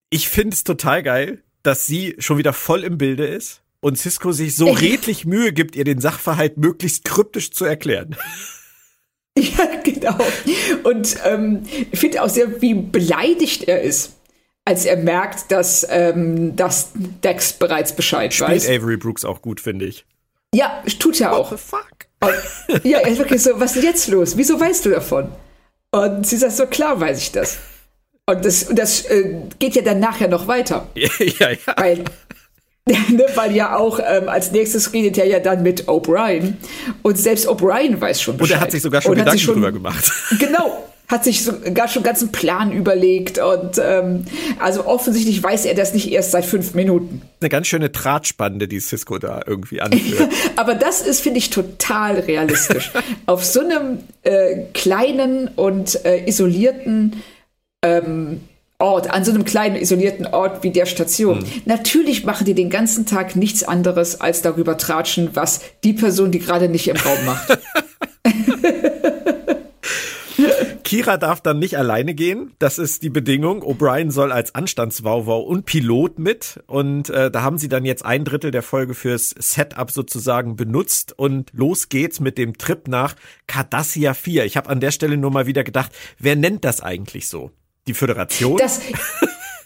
ich 0.09 0.27
finde 0.27 0.55
es 0.55 0.63
total 0.63 1.03
geil, 1.03 1.43
dass 1.63 1.85
sie 1.85 2.15
schon 2.19 2.37
wieder 2.37 2.53
voll 2.53 2.83
im 2.83 2.97
Bilde 2.97 3.25
ist 3.25 3.61
und 3.79 3.97
Cisco 3.97 4.31
sich 4.31 4.55
so 4.55 4.69
redlich 4.69 5.25
Mühe 5.25 5.53
gibt, 5.53 5.75
ihr 5.75 5.85
den 5.85 6.01
Sachverhalt 6.01 6.57
möglichst 6.57 7.05
kryptisch 7.05 7.51
zu 7.51 7.65
erklären. 7.65 8.15
Ja, 9.37 9.65
genau. 9.81 10.17
Und 10.83 11.17
ähm, 11.25 11.63
ich 11.91 11.99
finde 11.99 12.21
auch 12.21 12.29
sehr, 12.29 12.61
wie 12.61 12.73
beleidigt 12.73 13.63
er 13.67 13.81
ist, 13.81 14.13
als 14.65 14.85
er 14.85 14.97
merkt, 14.97 15.51
dass, 15.51 15.87
ähm, 15.89 16.55
dass 16.55 16.89
Dex 16.93 17.53
bereits 17.53 17.95
Bescheid 17.95 18.33
Spielt 18.33 18.49
weiß. 18.49 18.63
Spielt 18.63 18.81
Avery 18.81 18.97
Brooks 18.97 19.25
auch 19.25 19.41
gut, 19.41 19.61
finde 19.61 19.85
ich. 19.85 20.05
Ja, 20.53 20.83
tut 20.99 21.21
er 21.21 21.33
auch. 21.33 21.51
What 21.51 21.59
the 21.59 21.65
fuck? 21.65 22.01
Und, 22.23 22.83
ja, 22.83 22.99
er 22.99 23.07
ist 23.07 23.19
wirklich 23.19 23.41
so, 23.41 23.59
was 23.59 23.75
ist 23.75 23.83
jetzt 23.83 24.07
los? 24.09 24.37
Wieso 24.37 24.59
weißt 24.59 24.85
du 24.85 24.89
davon? 24.89 25.31
Und 25.91 26.27
sie 26.27 26.37
sagt 26.37 26.53
so, 26.53 26.65
klar 26.67 26.99
weiß 26.99 27.17
ich 27.17 27.31
das. 27.31 27.57
Und 28.25 28.45
das, 28.45 28.63
und 28.63 28.77
das 28.77 29.05
äh, 29.05 29.41
geht 29.59 29.75
ja 29.75 29.81
dann 29.81 29.99
nachher 29.99 30.27
noch 30.27 30.47
weiter. 30.47 30.87
ja, 30.95 31.09
ja. 31.49 31.57
Weil 31.75 32.03
weil 33.35 33.55
ja 33.55 33.77
auch 33.77 33.99
ähm, 33.99 34.27
als 34.27 34.51
nächstes 34.51 34.93
redet 34.93 35.17
er 35.17 35.27
ja 35.27 35.39
dann 35.39 35.63
mit 35.63 35.87
O'Brien 35.87 36.55
und 37.03 37.17
selbst 37.17 37.47
O'Brien 37.47 37.99
weiß 38.01 38.21
schon 38.21 38.37
Bescheid. 38.37 38.55
Und 38.55 38.59
er 38.59 38.61
hat 38.61 38.71
sich 38.71 38.81
sogar 38.81 39.01
schon 39.01 39.11
und 39.11 39.17
Gedanken 39.19 39.39
schon, 39.39 39.55
drüber 39.55 39.71
gemacht. 39.71 40.11
Genau, 40.39 40.83
hat 41.07 41.23
sich 41.23 41.43
sogar 41.43 41.87
schon 41.87 41.99
einen 41.99 42.05
ganzen 42.05 42.31
Plan 42.31 42.71
überlegt 42.71 43.37
und 43.37 43.79
ähm, 43.83 44.25
also 44.59 44.85
offensichtlich 44.85 45.43
weiß 45.43 45.65
er 45.65 45.75
das 45.75 45.93
nicht 45.93 46.11
erst 46.11 46.31
seit 46.31 46.45
fünf 46.45 46.73
Minuten. 46.73 47.21
Eine 47.39 47.49
ganz 47.49 47.67
schöne 47.67 47.89
Drahtspande, 47.89 48.67
die 48.67 48.79
Cisco 48.79 49.19
da 49.19 49.41
irgendwie 49.45 49.81
anführt. 49.81 50.29
Aber 50.55 50.73
das 50.73 51.01
ist, 51.01 51.21
finde 51.21 51.37
ich, 51.37 51.49
total 51.49 52.19
realistisch. 52.19 52.91
Auf 53.25 53.45
so 53.45 53.59
einem 53.59 53.99
äh, 54.23 54.63
kleinen 54.73 55.49
und 55.49 56.03
äh, 56.05 56.27
isolierten 56.27 57.21
ähm, 57.83 58.41
Ort, 58.81 59.11
an 59.11 59.23
so 59.23 59.31
einem 59.31 59.45
kleinen 59.45 59.75
isolierten 59.75 60.25
Ort 60.27 60.63
wie 60.63 60.71
der 60.71 60.85
Station. 60.85 61.39
Mhm. 61.39 61.45
Natürlich 61.65 62.25
machen 62.25 62.45
die 62.45 62.55
den 62.55 62.69
ganzen 62.69 63.05
Tag 63.05 63.35
nichts 63.35 63.63
anderes 63.63 64.19
als 64.19 64.41
darüber 64.41 64.77
tratschen, 64.77 65.29
was 65.33 65.61
die 65.83 65.93
Person, 65.93 66.31
die 66.31 66.39
gerade 66.39 66.67
nicht 66.67 66.87
im 66.87 66.97
Raum 66.97 67.25
macht. 67.25 67.57
Kira 70.83 71.17
darf 71.17 71.41
dann 71.41 71.59
nicht 71.59 71.77
alleine 71.77 72.13
gehen. 72.13 72.53
Das 72.59 72.77
ist 72.77 73.03
die 73.03 73.09
Bedingung. 73.09 73.63
O'Brien 73.63 74.11
soll 74.11 74.31
als 74.31 74.55
Anstandswauwau 74.55 75.41
und 75.41 75.65
Pilot 75.65 76.19
mit. 76.19 76.59
Und 76.67 77.09
äh, 77.09 77.31
da 77.31 77.41
haben 77.41 77.57
sie 77.57 77.69
dann 77.69 77.85
jetzt 77.85 78.05
ein 78.05 78.25
Drittel 78.25 78.51
der 78.51 78.63
Folge 78.63 78.93
fürs 78.93 79.29
Setup 79.37 79.91
sozusagen 79.91 80.55
benutzt. 80.55 81.17
Und 81.17 81.51
los 81.53 81.89
geht's 81.89 82.19
mit 82.19 82.37
dem 82.37 82.57
Trip 82.57 82.87
nach 82.87 83.15
Cardassia 83.47 84.13
4. 84.13 84.45
Ich 84.45 84.57
habe 84.57 84.69
an 84.69 84.79
der 84.79 84.91
Stelle 84.91 85.17
nur 85.17 85.31
mal 85.31 85.47
wieder 85.47 85.63
gedacht, 85.63 85.91
wer 86.19 86.35
nennt 86.35 86.65
das 86.65 86.81
eigentlich 86.81 87.27
so? 87.27 87.51
Die 87.87 87.93
Föderation? 87.93 88.57
Das, 88.57 88.81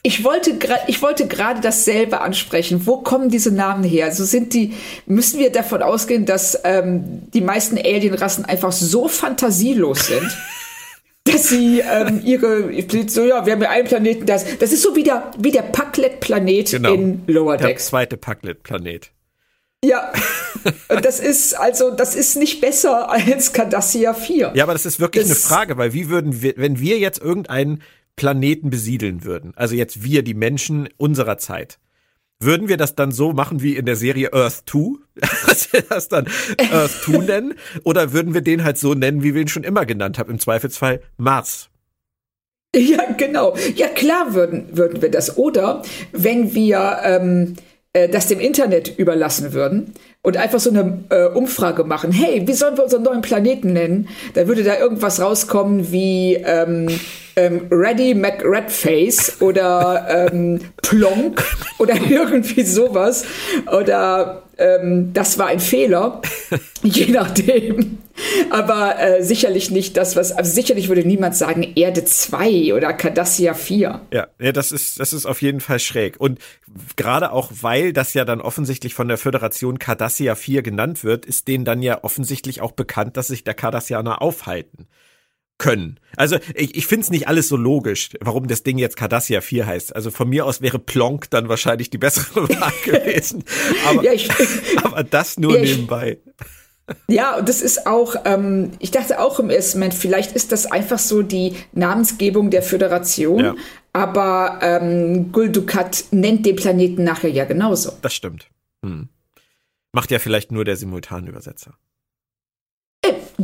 ich 0.03 0.23
wollte 0.23 0.57
ich 0.87 1.01
wollte 1.01 1.27
gerade 1.27 1.61
dasselbe 1.61 2.21
ansprechen. 2.21 2.85
Wo 2.85 2.97
kommen 2.97 3.29
diese 3.29 3.51
Namen 3.51 3.83
her? 3.83 4.11
So 4.11 4.23
sind 4.23 4.53
die, 4.53 4.73
müssen 5.05 5.39
wir 5.39 5.51
davon 5.51 5.81
ausgehen, 5.81 6.25
dass 6.25 6.59
ähm, 6.63 7.23
die 7.33 7.41
meisten 7.41 7.77
Alienrassen 7.77 8.45
einfach 8.45 8.71
so 8.71 9.07
fantasielos 9.07 10.07
sind? 10.07 10.37
dass 11.25 11.49
sie 11.49 11.79
ähm, 11.79 12.21
ihre, 12.23 12.69
so 13.09 13.25
ja, 13.25 13.45
wir 13.45 13.53
haben 13.53 13.61
ja 13.63 13.69
einen 13.71 13.87
Planeten, 13.87 14.27
das, 14.27 14.59
das 14.59 14.71
ist 14.71 14.83
so 14.83 14.95
wie 14.95 15.01
der, 15.01 15.31
wie 15.39 15.51
der 15.51 15.63
Packlet-Planet 15.63 16.69
genau. 16.69 16.93
in 16.93 17.23
Lower 17.25 17.57
Decks. 17.57 17.85
Der 17.85 17.89
zweite 17.89 18.17
Packlet-Planet. 18.17 19.11
Ja, 19.83 20.13
das 21.01 21.19
ist 21.19 21.53
also, 21.53 21.91
das 21.91 22.15
ist 22.15 22.37
nicht 22.37 22.61
besser 22.61 23.09
als 23.09 23.53
Cardassia 23.53 24.13
4. 24.13 24.51
Ja, 24.55 24.63
aber 24.63 24.73
das 24.73 24.85
ist 24.85 24.99
wirklich 24.99 25.27
das 25.27 25.31
eine 25.31 25.39
Frage, 25.39 25.77
weil 25.77 25.93
wie 25.93 26.09
würden 26.09 26.43
wir, 26.43 26.53
wenn 26.57 26.79
wir 26.79 26.99
jetzt 26.99 27.19
irgendeinen 27.19 27.81
Planeten 28.15 28.69
besiedeln 28.69 29.23
würden, 29.23 29.53
also 29.55 29.75
jetzt 29.75 30.03
wir, 30.03 30.23
die 30.23 30.33
Menschen 30.33 30.89
unserer 30.97 31.37
Zeit, 31.37 31.79
würden 32.39 32.67
wir 32.67 32.77
das 32.77 32.95
dann 32.95 33.11
so 33.11 33.33
machen 33.33 33.61
wie 33.61 33.75
in 33.75 33.85
der 33.85 33.95
Serie 33.95 34.33
Earth 34.33 34.63
2, 34.67 34.97
dass 35.47 35.73
wir 35.73 35.81
das 35.81 36.07
dann 36.09 36.27
Earth 36.71 37.03
2 37.03 37.17
nennen, 37.25 37.53
oder 37.83 38.13
würden 38.13 38.33
wir 38.33 38.41
den 38.41 38.63
halt 38.63 38.77
so 38.77 38.93
nennen, 38.93 39.23
wie 39.23 39.33
wir 39.33 39.41
ihn 39.41 39.47
schon 39.47 39.63
immer 39.63 39.85
genannt 39.85 40.17
haben, 40.17 40.31
im 40.31 40.39
Zweifelsfall 40.39 41.01
Mars? 41.17 41.69
Ja, 42.75 43.11
genau. 43.17 43.55
Ja, 43.75 43.87
klar 43.87 44.33
würden, 44.33 44.67
würden 44.71 45.01
wir 45.01 45.09
das. 45.09 45.37
Oder 45.37 45.81
wenn 46.11 46.53
wir 46.53 46.99
ähm, 47.03 47.55
äh, 47.93 48.09
das 48.09 48.27
dem 48.27 48.41
Internet 48.41 48.99
überlassen 48.99 49.53
würden 49.53 49.93
und 50.21 50.35
einfach 50.35 50.59
so 50.59 50.69
eine 50.69 51.05
äh, 51.09 51.27
Umfrage 51.27 51.85
machen, 51.85 52.11
hey, 52.11 52.45
wie 52.45 52.53
sollen 52.53 52.75
wir 52.75 52.83
unseren 52.83 53.03
neuen 53.03 53.21
Planeten 53.21 53.71
nennen? 53.71 54.09
Da 54.33 54.47
würde 54.47 54.63
da 54.63 54.77
irgendwas 54.77 55.21
rauskommen 55.21 55.91
wie 55.93 56.35
ähm, 56.35 56.87
ähm, 57.35 57.67
Ready 57.69 58.13
McRedface 58.13 59.41
oder 59.41 60.29
ähm, 60.31 60.61
Plonk 60.77 61.43
oder 61.77 61.95
irgendwie 62.09 62.63
sowas. 62.63 63.25
Oder 63.71 64.43
ähm, 64.57 65.11
das 65.13 65.37
war 65.37 65.47
ein 65.47 65.59
Fehler, 65.59 66.21
je 66.83 67.07
nachdem. 67.07 67.97
Aber 68.49 68.97
äh, 68.99 69.23
sicherlich 69.23 69.71
nicht 69.71 69.97
das, 69.97 70.15
was, 70.15 70.31
also 70.31 70.49
sicherlich 70.49 70.87
würde 70.87 71.03
niemand 71.03 71.35
sagen 71.35 71.73
Erde 71.75 72.05
2 72.05 72.73
oder 72.73 72.93
Cardassia 72.93 73.53
4. 73.53 74.01
Ja, 74.13 74.27
ja, 74.39 74.51
das 74.53 74.71
ist, 74.71 74.99
das 75.01 75.11
ist 75.11 75.25
auf 75.25 75.41
jeden 75.41 75.59
Fall 75.59 75.79
schräg. 75.79 76.19
Und 76.19 76.39
gerade 76.95 77.31
auch, 77.31 77.51
weil 77.61 77.91
das 77.91 78.13
ja 78.13 78.23
dann 78.23 78.39
offensichtlich 78.39 78.93
von 78.93 79.09
der 79.09 79.17
Föderation 79.17 79.79
Cardassia 79.79 80.35
4 80.35 80.61
genannt 80.61 81.03
wird, 81.03 81.25
ist 81.25 81.49
denen 81.49 81.65
dann 81.65 81.81
ja 81.81 82.03
offensichtlich 82.03 82.61
auch 82.61 82.71
bekannt, 82.71 83.17
dass 83.17 83.27
sich 83.27 83.43
der 83.43 83.53
Cardassianer 83.53 84.21
aufhalten 84.21 84.87
können. 85.57 85.99
Also 86.17 86.37
ich, 86.53 86.75
ich 86.75 86.87
finde 86.87 87.03
es 87.03 87.09
nicht 87.09 87.27
alles 87.27 87.47
so 87.47 87.55
logisch, 87.55 88.09
warum 88.19 88.47
das 88.47 88.63
Ding 88.63 88.77
jetzt 88.77 88.97
Cardassia 88.97 89.41
4 89.41 89.65
heißt. 89.65 89.95
Also 89.95 90.11
von 90.11 90.29
mir 90.29 90.45
aus 90.45 90.61
wäre 90.61 90.79
Plonk 90.79 91.29
dann 91.29 91.49
wahrscheinlich 91.49 91.89
die 91.89 91.97
bessere 91.97 92.47
Wahl 92.49 92.73
gewesen. 92.83 93.43
Aber, 93.87 94.03
ja, 94.03 94.11
ich, 94.11 94.29
aber 94.83 95.03
das 95.03 95.37
nur 95.37 95.55
ja, 95.55 95.61
nebenbei. 95.61 96.19
Ja, 97.07 97.37
und 97.37 97.49
das 97.49 97.61
ist 97.61 97.87
auch, 97.87 98.15
ähm, 98.25 98.71
ich 98.79 98.91
dachte 98.91 99.19
auch 99.19 99.39
im 99.39 99.49
ersten 99.49 99.79
Moment, 99.79 99.95
vielleicht 99.95 100.33
ist 100.33 100.51
das 100.51 100.65
einfach 100.67 100.99
so 100.99 101.23
die 101.23 101.55
Namensgebung 101.73 102.51
der 102.51 102.61
Föderation, 102.61 103.39
ja. 103.39 103.55
aber 103.91 104.59
ähm, 104.61 105.31
Guldukat 105.31 106.05
nennt 106.11 106.45
den 106.45 106.55
Planeten 106.55 107.03
nachher 107.03 107.31
ja 107.31 107.45
genauso. 107.45 107.91
Das 108.01 108.13
stimmt. 108.13 108.49
Hm. 108.83 109.09
Macht 109.93 110.11
ja 110.11 110.19
vielleicht 110.19 110.51
nur 110.51 110.63
der 110.63 110.75
Simultanübersetzer. 110.75 111.75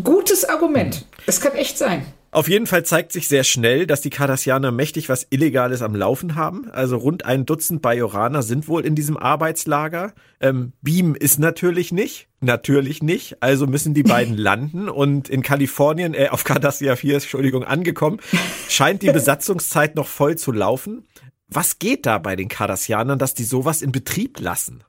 Gutes 0.04 0.46
Argument. 0.46 1.06
Das 1.26 1.42
kann 1.42 1.54
echt 1.54 1.78
sein. 1.78 2.06
Auf 2.34 2.48
jeden 2.48 2.66
Fall 2.66 2.86
zeigt 2.86 3.12
sich 3.12 3.28
sehr 3.28 3.44
schnell, 3.44 3.86
dass 3.86 4.00
die 4.00 4.10
Cardassianer 4.10 4.72
mächtig 4.72 5.10
was 5.10 5.28
Illegales 5.32 5.82
am 5.82 5.94
Laufen 5.94 6.36
haben. 6.36 6.72
Also 6.72 6.96
rund 6.96 7.26
ein 7.26 7.46
Dutzend 7.46 7.82
Bajoraner 7.82 8.42
sind 8.42 8.70
wohl 8.70 8.86
in 8.86 8.96
diesem 8.96 9.18
Arbeitslager. 9.18 10.14
Ähm, 10.40 10.72
Beam 10.82 11.14
ist 11.14 11.40
natürlich 11.40 11.92
nicht. 11.92 12.30
Natürlich 12.40 13.04
nicht. 13.04 13.44
Also 13.44 13.68
müssen 13.68 13.94
die 13.94 14.04
beiden 14.04 14.38
landen 14.38 14.88
und 14.88 15.28
in 15.28 15.42
Kalifornien, 15.42 16.14
äh, 16.14 16.30
auf 16.30 16.46
Cardassia 16.46 16.96
4, 16.96 17.16
Entschuldigung, 17.16 17.66
angekommen, 17.66 18.22
scheint 18.70 19.02
die 19.02 19.12
Besatzungszeit 19.12 19.96
noch 19.96 20.08
voll 20.08 20.38
zu 20.38 20.54
laufen. 20.54 21.06
Was 21.50 21.80
geht 21.80 22.06
da 22.06 22.18
bei 22.18 22.38
den 22.38 22.48
Cardassianern, 22.48 23.20
dass 23.20 23.34
die 23.34 23.44
sowas 23.44 23.82
in 23.82 23.92
Betrieb 23.92 24.40
lassen? 24.40 24.86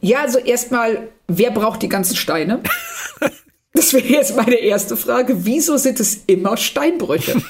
Ja, 0.00 0.22
also 0.22 0.38
erstmal, 0.38 1.08
wer 1.26 1.50
braucht 1.50 1.82
die 1.82 1.90
ganzen 1.90 2.16
Steine? 2.16 2.62
Das 3.72 3.92
wäre 3.92 4.06
jetzt 4.06 4.36
meine 4.36 4.56
erste 4.56 4.96
Frage. 4.96 5.44
Wieso 5.44 5.76
sind 5.76 6.00
es 6.00 6.22
immer 6.26 6.56
Steinbrüche? 6.56 7.40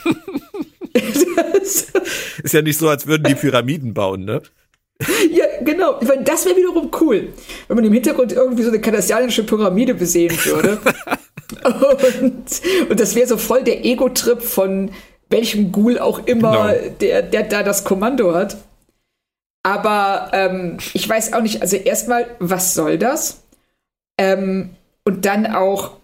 ist 2.42 2.54
ja 2.54 2.62
nicht 2.62 2.78
so, 2.78 2.88
als 2.88 3.06
würden 3.06 3.24
die 3.24 3.34
Pyramiden 3.34 3.94
bauen, 3.94 4.24
ne? 4.24 4.42
Ja, 5.30 5.44
genau. 5.62 6.00
Meine, 6.02 6.24
das 6.24 6.44
wäre 6.44 6.56
wiederum 6.56 6.90
cool, 7.00 7.28
wenn 7.68 7.76
man 7.76 7.84
im 7.84 7.92
Hintergrund 7.92 8.32
irgendwie 8.32 8.64
so 8.64 8.70
eine 8.70 8.80
kardassianische 8.80 9.44
Pyramide 9.44 9.94
besehen 9.94 10.36
würde. 10.44 10.80
Und, 11.64 12.60
und 12.90 13.00
das 13.00 13.14
wäre 13.14 13.26
so 13.26 13.36
voll 13.36 13.62
der 13.62 13.84
Ego-Trip 13.84 14.42
von 14.42 14.90
welchem 15.30 15.72
Ghoul 15.72 15.98
auch 15.98 16.26
immer, 16.26 16.72
genau. 16.72 16.94
der, 17.00 17.22
der 17.22 17.42
da 17.44 17.62
das 17.62 17.84
Kommando 17.84 18.34
hat. 18.34 18.58
Aber 19.62 20.30
ähm, 20.32 20.78
ich 20.94 21.08
weiß 21.08 21.32
auch 21.32 21.42
nicht, 21.42 21.62
also 21.62 21.76
erstmal, 21.76 22.26
was 22.38 22.74
soll 22.74 22.98
das? 22.98 23.42
Ähm, 24.18 24.70
und 25.04 25.24
dann 25.26 25.46
auch, 25.46 25.96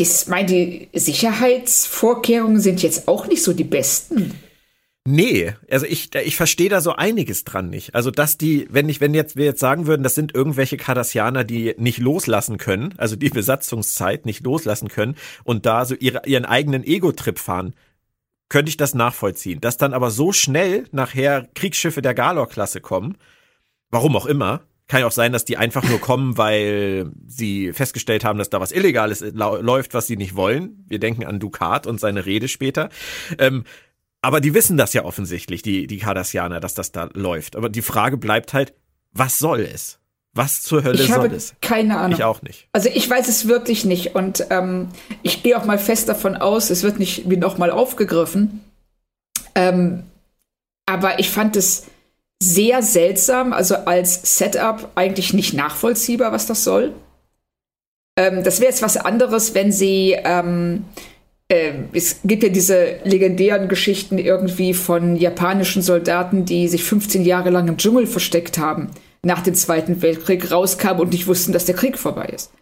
das, 0.00 0.26
meine, 0.26 0.46
die 0.46 0.88
Sicherheitsvorkehrungen 0.92 2.60
sind 2.60 2.82
jetzt 2.82 3.08
auch 3.08 3.26
nicht 3.26 3.42
so 3.42 3.52
die 3.52 3.64
besten. 3.64 4.34
Nee, 5.06 5.54
also 5.70 5.86
ich, 5.86 6.14
ich 6.14 6.36
verstehe 6.36 6.68
da 6.68 6.80
so 6.80 6.92
einiges 6.92 7.44
dran 7.44 7.70
nicht. 7.70 7.94
Also, 7.94 8.10
dass 8.10 8.36
die, 8.36 8.66
wenn 8.70 8.88
ich, 8.88 9.00
wenn 9.00 9.14
jetzt 9.14 9.34
wir 9.34 9.46
jetzt 9.46 9.60
sagen 9.60 9.86
würden, 9.86 10.02
das 10.02 10.14
sind 10.14 10.34
irgendwelche 10.34 10.76
Kardassianer, 10.76 11.42
die 11.44 11.74
nicht 11.78 11.98
loslassen 11.98 12.58
können, 12.58 12.94
also 12.98 13.16
die 13.16 13.30
Besatzungszeit 13.30 14.26
nicht 14.26 14.44
loslassen 14.44 14.88
können 14.88 15.16
und 15.42 15.64
da 15.64 15.86
so 15.86 15.94
ihre, 15.94 16.22
ihren 16.26 16.44
eigenen 16.44 16.84
Ego-Trip 16.84 17.38
fahren, 17.38 17.74
könnte 18.50 18.68
ich 18.68 18.76
das 18.76 18.94
nachvollziehen. 18.94 19.60
Dass 19.60 19.78
dann 19.78 19.94
aber 19.94 20.10
so 20.10 20.32
schnell 20.32 20.84
nachher 20.92 21.48
Kriegsschiffe 21.54 22.02
der 22.02 22.14
Galor-Klasse 22.14 22.82
kommen, 22.82 23.16
warum 23.90 24.16
auch 24.16 24.26
immer, 24.26 24.62
kann 24.90 25.00
ja 25.00 25.06
auch 25.06 25.12
sein, 25.12 25.32
dass 25.32 25.44
die 25.44 25.56
einfach 25.56 25.88
nur 25.88 26.00
kommen, 26.00 26.36
weil 26.36 27.12
sie 27.24 27.72
festgestellt 27.72 28.24
haben, 28.24 28.40
dass 28.40 28.50
da 28.50 28.60
was 28.60 28.72
Illegales 28.72 29.24
läuft, 29.32 29.94
was 29.94 30.08
sie 30.08 30.16
nicht 30.16 30.34
wollen. 30.34 30.84
Wir 30.88 30.98
denken 30.98 31.24
an 31.24 31.38
Ducat 31.38 31.86
und 31.86 32.00
seine 32.00 32.26
Rede 32.26 32.48
später. 32.48 32.88
Ähm, 33.38 33.64
aber 34.20 34.40
die 34.40 34.52
wissen 34.52 34.76
das 34.76 34.92
ja 34.92 35.04
offensichtlich, 35.04 35.62
die, 35.62 35.86
die 35.86 35.98
Cardassianer, 35.98 36.58
dass 36.58 36.74
das 36.74 36.90
da 36.90 37.08
läuft. 37.14 37.54
Aber 37.54 37.68
die 37.68 37.82
Frage 37.82 38.16
bleibt 38.16 38.52
halt, 38.52 38.74
was 39.12 39.38
soll 39.38 39.60
es? 39.60 40.00
Was 40.34 40.62
zur 40.62 40.82
Hölle 40.82 41.00
ich 41.00 41.06
soll 41.06 41.24
habe 41.24 41.36
es? 41.36 41.54
Keine 41.60 41.96
Ahnung. 41.96 42.18
Ich 42.18 42.24
auch 42.24 42.42
nicht. 42.42 42.68
Also 42.72 42.88
ich 42.92 43.08
weiß 43.08 43.28
es 43.28 43.46
wirklich 43.46 43.84
nicht 43.84 44.16
und 44.16 44.44
ähm, 44.50 44.88
ich 45.22 45.44
gehe 45.44 45.56
auch 45.56 45.64
mal 45.64 45.78
fest 45.78 46.08
davon 46.08 46.36
aus, 46.36 46.68
es 46.70 46.82
wird 46.82 46.98
nicht 46.98 47.30
wie 47.30 47.36
nochmal 47.36 47.70
aufgegriffen. 47.70 48.60
Ähm, 49.54 50.02
aber 50.86 51.20
ich 51.20 51.30
fand 51.30 51.54
es 51.54 51.86
sehr 52.42 52.82
seltsam, 52.82 53.52
also 53.52 53.74
als 53.74 54.38
Setup 54.38 54.90
eigentlich 54.94 55.34
nicht 55.34 55.52
nachvollziehbar, 55.54 56.32
was 56.32 56.46
das 56.46 56.64
soll. 56.64 56.94
Ähm, 58.16 58.42
das 58.42 58.60
wäre 58.60 58.70
jetzt 58.70 58.82
was 58.82 58.96
anderes, 58.96 59.54
wenn 59.54 59.72
sie 59.72 60.16
ähm, 60.24 60.84
äh, 61.50 61.72
es 61.92 62.20
gibt 62.24 62.42
ja 62.42 62.48
diese 62.48 62.96
legendären 63.04 63.68
Geschichten 63.68 64.18
irgendwie 64.18 64.72
von 64.72 65.16
japanischen 65.16 65.82
Soldaten, 65.82 66.44
die 66.44 66.68
sich 66.68 66.84
15 66.84 67.24
Jahre 67.24 67.50
lang 67.50 67.68
im 67.68 67.76
Dschungel 67.76 68.06
versteckt 68.06 68.56
haben, 68.56 68.90
nach 69.22 69.42
dem 69.42 69.54
Zweiten 69.54 70.00
Weltkrieg 70.00 70.50
rauskamen 70.50 71.02
und 71.02 71.12
nicht 71.12 71.26
wussten, 71.26 71.52
dass 71.52 71.66
der 71.66 71.74
Krieg 71.74 71.98
vorbei 71.98 72.26
ist. 72.26 72.52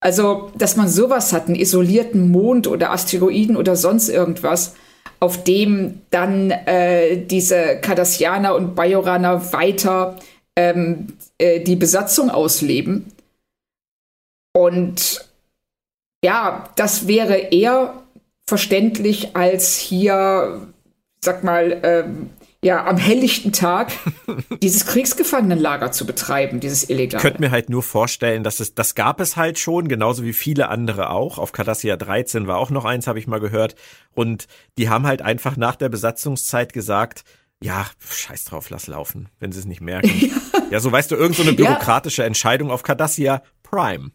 Also, 0.00 0.50
dass 0.58 0.76
man 0.76 0.88
sowas 0.88 1.32
hat, 1.32 1.46
einen 1.46 1.54
isolierten 1.54 2.30
Mond 2.30 2.66
oder 2.66 2.90
Asteroiden 2.90 3.56
oder 3.56 3.74
sonst 3.74 4.10
irgendwas, 4.10 4.74
auf 5.20 5.44
dem 5.44 6.02
dann 6.10 6.50
äh, 6.50 7.16
diese 7.24 7.80
Cardassianer 7.80 8.54
und 8.54 8.74
Bajoraner 8.74 9.52
weiter 9.52 10.16
ähm, 10.56 11.16
äh, 11.38 11.60
die 11.60 11.76
Besatzung 11.76 12.30
ausleben. 12.30 13.12
Und 14.52 15.28
ja, 16.24 16.70
das 16.76 17.06
wäre 17.06 17.34
eher 17.36 18.02
verständlich 18.46 19.36
als 19.36 19.76
hier, 19.76 20.68
sag 21.20 21.44
mal, 21.44 21.80
ähm, 21.82 22.30
ja, 22.64 22.86
am 22.86 22.96
helllichten 22.96 23.52
Tag 23.52 23.92
dieses 24.62 24.86
Kriegsgefangenenlager 24.86 25.92
zu 25.92 26.06
betreiben, 26.06 26.60
dieses 26.60 26.88
illegale. 26.88 27.18
Ich 27.18 27.22
könnte 27.22 27.40
mir 27.42 27.50
halt 27.50 27.68
nur 27.68 27.82
vorstellen, 27.82 28.42
dass 28.42 28.58
es, 28.58 28.74
das 28.74 28.94
gab 28.94 29.20
es 29.20 29.36
halt 29.36 29.58
schon, 29.58 29.86
genauso 29.86 30.24
wie 30.24 30.32
viele 30.32 30.68
andere 30.68 31.10
auch. 31.10 31.36
Auf 31.36 31.52
Cardassia 31.52 31.96
13 31.96 32.46
war 32.46 32.56
auch 32.56 32.70
noch 32.70 32.86
eins, 32.86 33.06
habe 33.06 33.18
ich 33.18 33.26
mal 33.26 33.38
gehört. 33.38 33.74
Und 34.14 34.46
die 34.78 34.88
haben 34.88 35.06
halt 35.06 35.20
einfach 35.20 35.58
nach 35.58 35.76
der 35.76 35.90
Besatzungszeit 35.90 36.72
gesagt, 36.72 37.24
ja, 37.62 37.86
scheiß 38.00 38.44
drauf, 38.46 38.70
lass 38.70 38.86
laufen, 38.86 39.28
wenn 39.40 39.52
sie 39.52 39.60
es 39.60 39.66
nicht 39.66 39.82
merken. 39.82 40.10
Ja, 40.54 40.62
ja 40.70 40.80
so 40.80 40.90
weißt 40.90 41.10
du, 41.10 41.16
irgend 41.16 41.36
so 41.36 41.42
eine 41.42 41.52
bürokratische 41.52 42.22
ja. 42.22 42.26
Entscheidung 42.26 42.70
auf 42.70 42.82
Cardassia 42.82 43.42
Prime. 43.62 44.10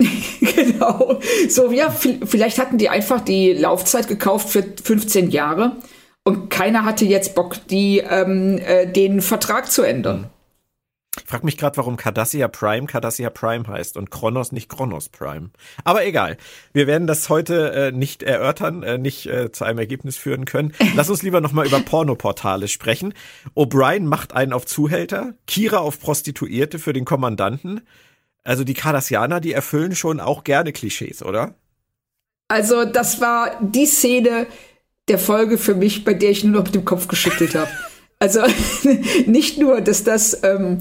genau. 0.40 1.20
So, 1.48 1.72
ja, 1.72 1.90
vielleicht 1.90 2.58
hatten 2.58 2.78
die 2.78 2.88
einfach 2.88 3.20
die 3.20 3.52
Laufzeit 3.52 4.06
gekauft 4.06 4.48
für 4.48 4.62
15 4.62 5.30
Jahre 5.30 5.76
und 6.24 6.50
keiner 6.50 6.84
hatte 6.84 7.04
jetzt 7.04 7.34
Bock, 7.34 7.56
die, 7.68 7.98
ähm, 7.98 8.58
äh, 8.58 8.86
den 8.86 9.20
Vertrag 9.20 9.70
zu 9.70 9.82
ändern. 9.82 10.30
Ich 11.18 11.26
frage 11.26 11.44
mich 11.44 11.58
gerade, 11.58 11.76
warum 11.76 11.98
Cardassia 11.98 12.48
Prime 12.48 12.86
Cardassia 12.86 13.28
Prime 13.28 13.66
heißt 13.66 13.98
und 13.98 14.10
Kronos 14.10 14.50
nicht 14.50 14.70
Kronos 14.70 15.10
Prime. 15.10 15.50
Aber 15.84 16.06
egal. 16.06 16.38
Wir 16.72 16.86
werden 16.86 17.06
das 17.06 17.28
heute 17.28 17.72
äh, 17.72 17.92
nicht 17.92 18.22
erörtern, 18.22 18.82
äh, 18.82 18.96
nicht 18.96 19.26
äh, 19.26 19.52
zu 19.52 19.64
einem 19.64 19.78
Ergebnis 19.78 20.16
führen 20.16 20.46
können. 20.46 20.72
Lass 20.96 21.10
uns 21.10 21.22
lieber 21.22 21.42
nochmal 21.42 21.66
über 21.66 21.80
Pornoportale 21.80 22.66
sprechen. 22.66 23.12
O'Brien 23.54 24.04
macht 24.04 24.32
einen 24.32 24.54
auf 24.54 24.64
Zuhälter, 24.64 25.34
Kira 25.46 25.78
auf 25.78 26.00
Prostituierte 26.00 26.78
für 26.78 26.94
den 26.94 27.04
Kommandanten. 27.04 27.82
Also 28.42 28.64
die 28.64 28.74
Cardassianer, 28.74 29.40
die 29.40 29.52
erfüllen 29.52 29.94
schon 29.94 30.18
auch 30.18 30.44
gerne 30.44 30.72
Klischees, 30.72 31.22
oder? 31.22 31.54
Also 32.48 32.86
das 32.86 33.20
war 33.20 33.58
die 33.60 33.86
Szene 33.86 34.46
der 35.08 35.18
Folge 35.18 35.58
für 35.58 35.74
mich, 35.74 36.04
bei 36.04 36.14
der 36.14 36.30
ich 36.30 36.44
nur 36.44 36.54
noch 36.54 36.64
mit 36.64 36.74
dem 36.74 36.84
Kopf 36.84 37.08
geschüttelt 37.08 37.54
habe. 37.54 37.70
Also 38.18 38.40
nicht 39.26 39.58
nur, 39.58 39.80
dass 39.80 40.04
das 40.04 40.42
ähm, 40.44 40.78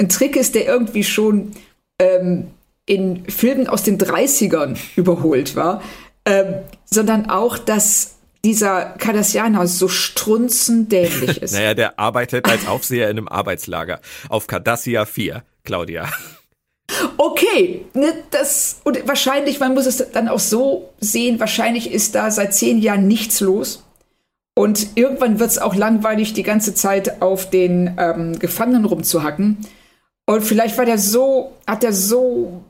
ein 0.00 0.08
Trick 0.08 0.36
ist, 0.36 0.54
der 0.54 0.66
irgendwie 0.66 1.04
schon 1.04 1.52
ähm, 1.98 2.48
in 2.86 3.28
Filmen 3.28 3.66
aus 3.66 3.82
den 3.82 3.98
30ern 3.98 4.78
überholt 4.96 5.56
war, 5.56 5.82
ähm, 6.24 6.54
sondern 6.84 7.30
auch, 7.30 7.58
dass 7.58 8.16
dieser 8.44 8.94
Cardassianer 8.98 9.66
so 9.66 9.88
strunzendämlich 9.88 11.38
ist. 11.42 11.54
naja, 11.54 11.74
der 11.74 11.98
arbeitet 11.98 12.46
als 12.48 12.66
Aufseher 12.66 13.10
in 13.10 13.18
einem 13.18 13.28
Arbeitslager 13.28 14.00
auf 14.28 14.46
Cardassia 14.46 15.06
4, 15.06 15.42
Claudia. 15.64 16.08
Okay, 17.16 17.86
ne, 17.94 18.12
das 18.30 18.80
und 18.84 19.06
wahrscheinlich, 19.06 19.60
man 19.60 19.74
muss 19.74 19.86
es 19.86 20.04
dann 20.12 20.28
auch 20.28 20.38
so 20.38 20.90
sehen, 21.00 21.40
wahrscheinlich 21.40 21.90
ist 21.92 22.14
da 22.14 22.30
seit 22.30 22.54
zehn 22.54 22.78
Jahren 22.78 23.08
nichts 23.08 23.40
los. 23.40 23.84
Und 24.56 24.88
irgendwann 24.94 25.40
wird 25.40 25.50
es 25.50 25.58
auch 25.58 25.74
langweilig, 25.74 26.32
die 26.32 26.44
ganze 26.44 26.74
Zeit 26.74 27.20
auf 27.22 27.50
den 27.50 27.96
ähm, 27.98 28.38
Gefangenen 28.38 28.84
rumzuhacken. 28.84 29.58
Und 30.26 30.42
vielleicht 30.42 30.78
war 30.78 30.84
der 30.84 30.98
so, 30.98 31.52
hat 31.66 31.82
er 31.82 31.92
so 31.92 32.62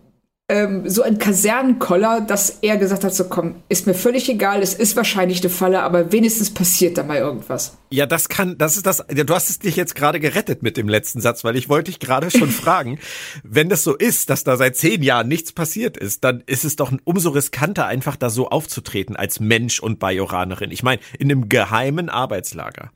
ähm, 0.50 0.86
so 0.90 1.02
ein 1.02 1.16
Kasernenkoller, 1.16 2.20
dass 2.20 2.58
er 2.60 2.76
gesagt 2.76 3.02
hat, 3.02 3.14
so 3.14 3.24
komm, 3.24 3.54
ist 3.70 3.86
mir 3.86 3.94
völlig 3.94 4.28
egal, 4.28 4.60
es 4.60 4.74
ist 4.74 4.94
wahrscheinlich 4.94 5.40
eine 5.40 5.48
Falle, 5.48 5.82
aber 5.82 6.12
wenigstens 6.12 6.52
passiert 6.52 6.98
da 6.98 7.02
mal 7.02 7.16
irgendwas. 7.16 7.78
Ja, 7.90 8.04
das 8.04 8.28
kann, 8.28 8.58
das 8.58 8.76
ist 8.76 8.84
das, 8.84 9.04
du 9.08 9.34
hast 9.34 9.48
es 9.48 9.58
dich 9.58 9.76
jetzt 9.76 9.94
gerade 9.94 10.20
gerettet 10.20 10.62
mit 10.62 10.76
dem 10.76 10.86
letzten 10.86 11.22
Satz, 11.22 11.44
weil 11.44 11.56
ich 11.56 11.70
wollte 11.70 11.90
dich 11.90 11.98
gerade 11.98 12.30
schon 12.30 12.50
fragen, 12.50 12.98
wenn 13.42 13.70
das 13.70 13.84
so 13.84 13.96
ist, 13.96 14.28
dass 14.28 14.44
da 14.44 14.58
seit 14.58 14.76
zehn 14.76 15.02
Jahren 15.02 15.28
nichts 15.28 15.52
passiert 15.52 15.96
ist, 15.96 16.24
dann 16.24 16.42
ist 16.44 16.66
es 16.66 16.76
doch 16.76 16.92
umso 17.04 17.30
riskanter, 17.30 17.86
einfach 17.86 18.16
da 18.16 18.28
so 18.28 18.50
aufzutreten 18.50 19.16
als 19.16 19.40
Mensch 19.40 19.80
und 19.80 19.98
Bajoranerin. 19.98 20.70
Ich 20.70 20.82
meine, 20.82 21.00
in 21.18 21.30
einem 21.30 21.48
geheimen 21.48 22.10
Arbeitslager 22.10 22.90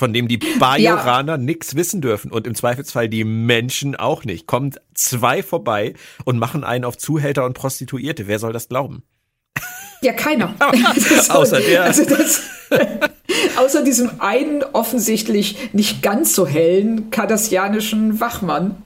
von 0.00 0.14
dem 0.14 0.28
die 0.28 0.38
Bajoraner 0.38 1.32
ja. 1.32 1.38
nix 1.38 1.76
wissen 1.76 2.00
dürfen 2.00 2.32
und 2.32 2.46
im 2.46 2.54
Zweifelsfall 2.54 3.10
die 3.10 3.22
Menschen 3.22 3.94
auch 3.94 4.24
nicht. 4.24 4.46
Kommt 4.46 4.80
zwei 4.94 5.42
vorbei 5.42 5.92
und 6.24 6.38
machen 6.38 6.64
einen 6.64 6.86
auf 6.86 6.96
Zuhälter 6.96 7.44
und 7.44 7.52
Prostituierte. 7.52 8.26
Wer 8.26 8.38
soll 8.38 8.54
das 8.54 8.68
glauben? 8.68 9.02
Ja, 10.00 10.14
keiner. 10.14 10.54
außer 11.28 11.60
der. 11.60 11.84
Also 11.84 12.06
das, 12.06 12.40
außer 13.58 13.84
diesem 13.84 14.22
einen 14.22 14.62
offensichtlich 14.72 15.74
nicht 15.74 16.02
ganz 16.02 16.34
so 16.34 16.46
hellen 16.46 17.10
kardassianischen 17.10 18.20
Wachmann, 18.20 18.82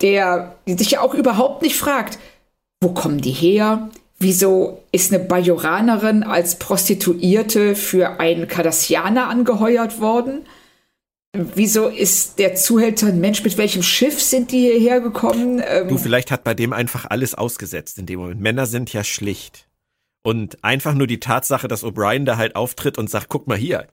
der 0.00 0.56
sich 0.64 0.92
ja 0.92 1.02
auch 1.02 1.12
überhaupt 1.12 1.60
nicht 1.60 1.76
fragt, 1.76 2.18
wo 2.80 2.94
kommen 2.94 3.20
die 3.20 3.32
her? 3.32 3.90
Wieso 4.18 4.82
ist 4.92 5.12
eine 5.12 5.22
Bajoranerin 5.22 6.22
als 6.22 6.58
Prostituierte 6.58 7.76
für 7.76 8.18
einen 8.18 8.48
Kardassianer 8.48 9.28
angeheuert 9.28 10.00
worden? 10.00 10.46
Wieso 11.54 11.88
ist 11.88 12.38
der 12.38 12.54
Zuhälter 12.54 13.08
ein 13.08 13.20
Mensch? 13.20 13.44
Mit 13.44 13.58
welchem 13.58 13.82
Schiff 13.82 14.22
sind 14.22 14.52
die 14.52 14.60
hierher 14.60 15.00
gekommen? 15.00 15.62
Ähm 15.66 15.88
du, 15.88 15.98
vielleicht 15.98 16.30
hat 16.30 16.44
bei 16.44 16.54
dem 16.54 16.72
einfach 16.72 17.04
alles 17.10 17.34
ausgesetzt 17.34 17.98
in 17.98 18.06
dem 18.06 18.20
Moment. 18.20 18.40
Männer 18.40 18.64
sind 18.64 18.90
ja 18.92 19.04
schlicht. 19.04 19.66
Und 20.22 20.64
einfach 20.64 20.94
nur 20.94 21.06
die 21.06 21.20
Tatsache, 21.20 21.68
dass 21.68 21.84
O'Brien 21.84 22.24
da 22.24 22.38
halt 22.38 22.56
auftritt 22.56 22.96
und 22.96 23.10
sagt, 23.10 23.28
guck 23.28 23.46
mal 23.46 23.58
hier, 23.58 23.86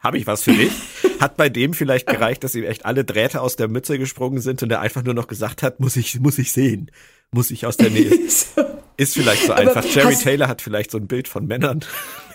habe 0.00 0.16
ich 0.16 0.26
was 0.26 0.44
für 0.44 0.52
dich, 0.52 0.72
hat 1.20 1.36
bei 1.36 1.48
dem 1.48 1.74
vielleicht 1.74 2.06
gereicht, 2.06 2.44
dass 2.44 2.54
ihm 2.54 2.64
echt 2.64 2.86
alle 2.86 3.04
Drähte 3.04 3.40
aus 3.40 3.56
der 3.56 3.68
Mütze 3.68 3.98
gesprungen 3.98 4.40
sind 4.40 4.62
und 4.62 4.70
er 4.70 4.80
einfach 4.80 5.02
nur 5.02 5.14
noch 5.14 5.26
gesagt 5.26 5.62
hat, 5.62 5.80
muss 5.80 5.96
ich, 5.96 6.20
muss 6.20 6.38
ich 6.38 6.52
sehen, 6.52 6.90
muss 7.32 7.50
ich 7.50 7.66
aus 7.66 7.76
der 7.76 7.90
Nähe. 7.90 8.12
Ist 8.96 9.14
vielleicht 9.14 9.44
so 9.44 9.52
einfach. 9.52 9.84
Jerry 9.84 10.16
Taylor 10.16 10.48
hat 10.48 10.60
vielleicht 10.60 10.90
so 10.90 10.98
ein 10.98 11.06
Bild 11.06 11.28
von 11.28 11.46
Männern. 11.46 11.84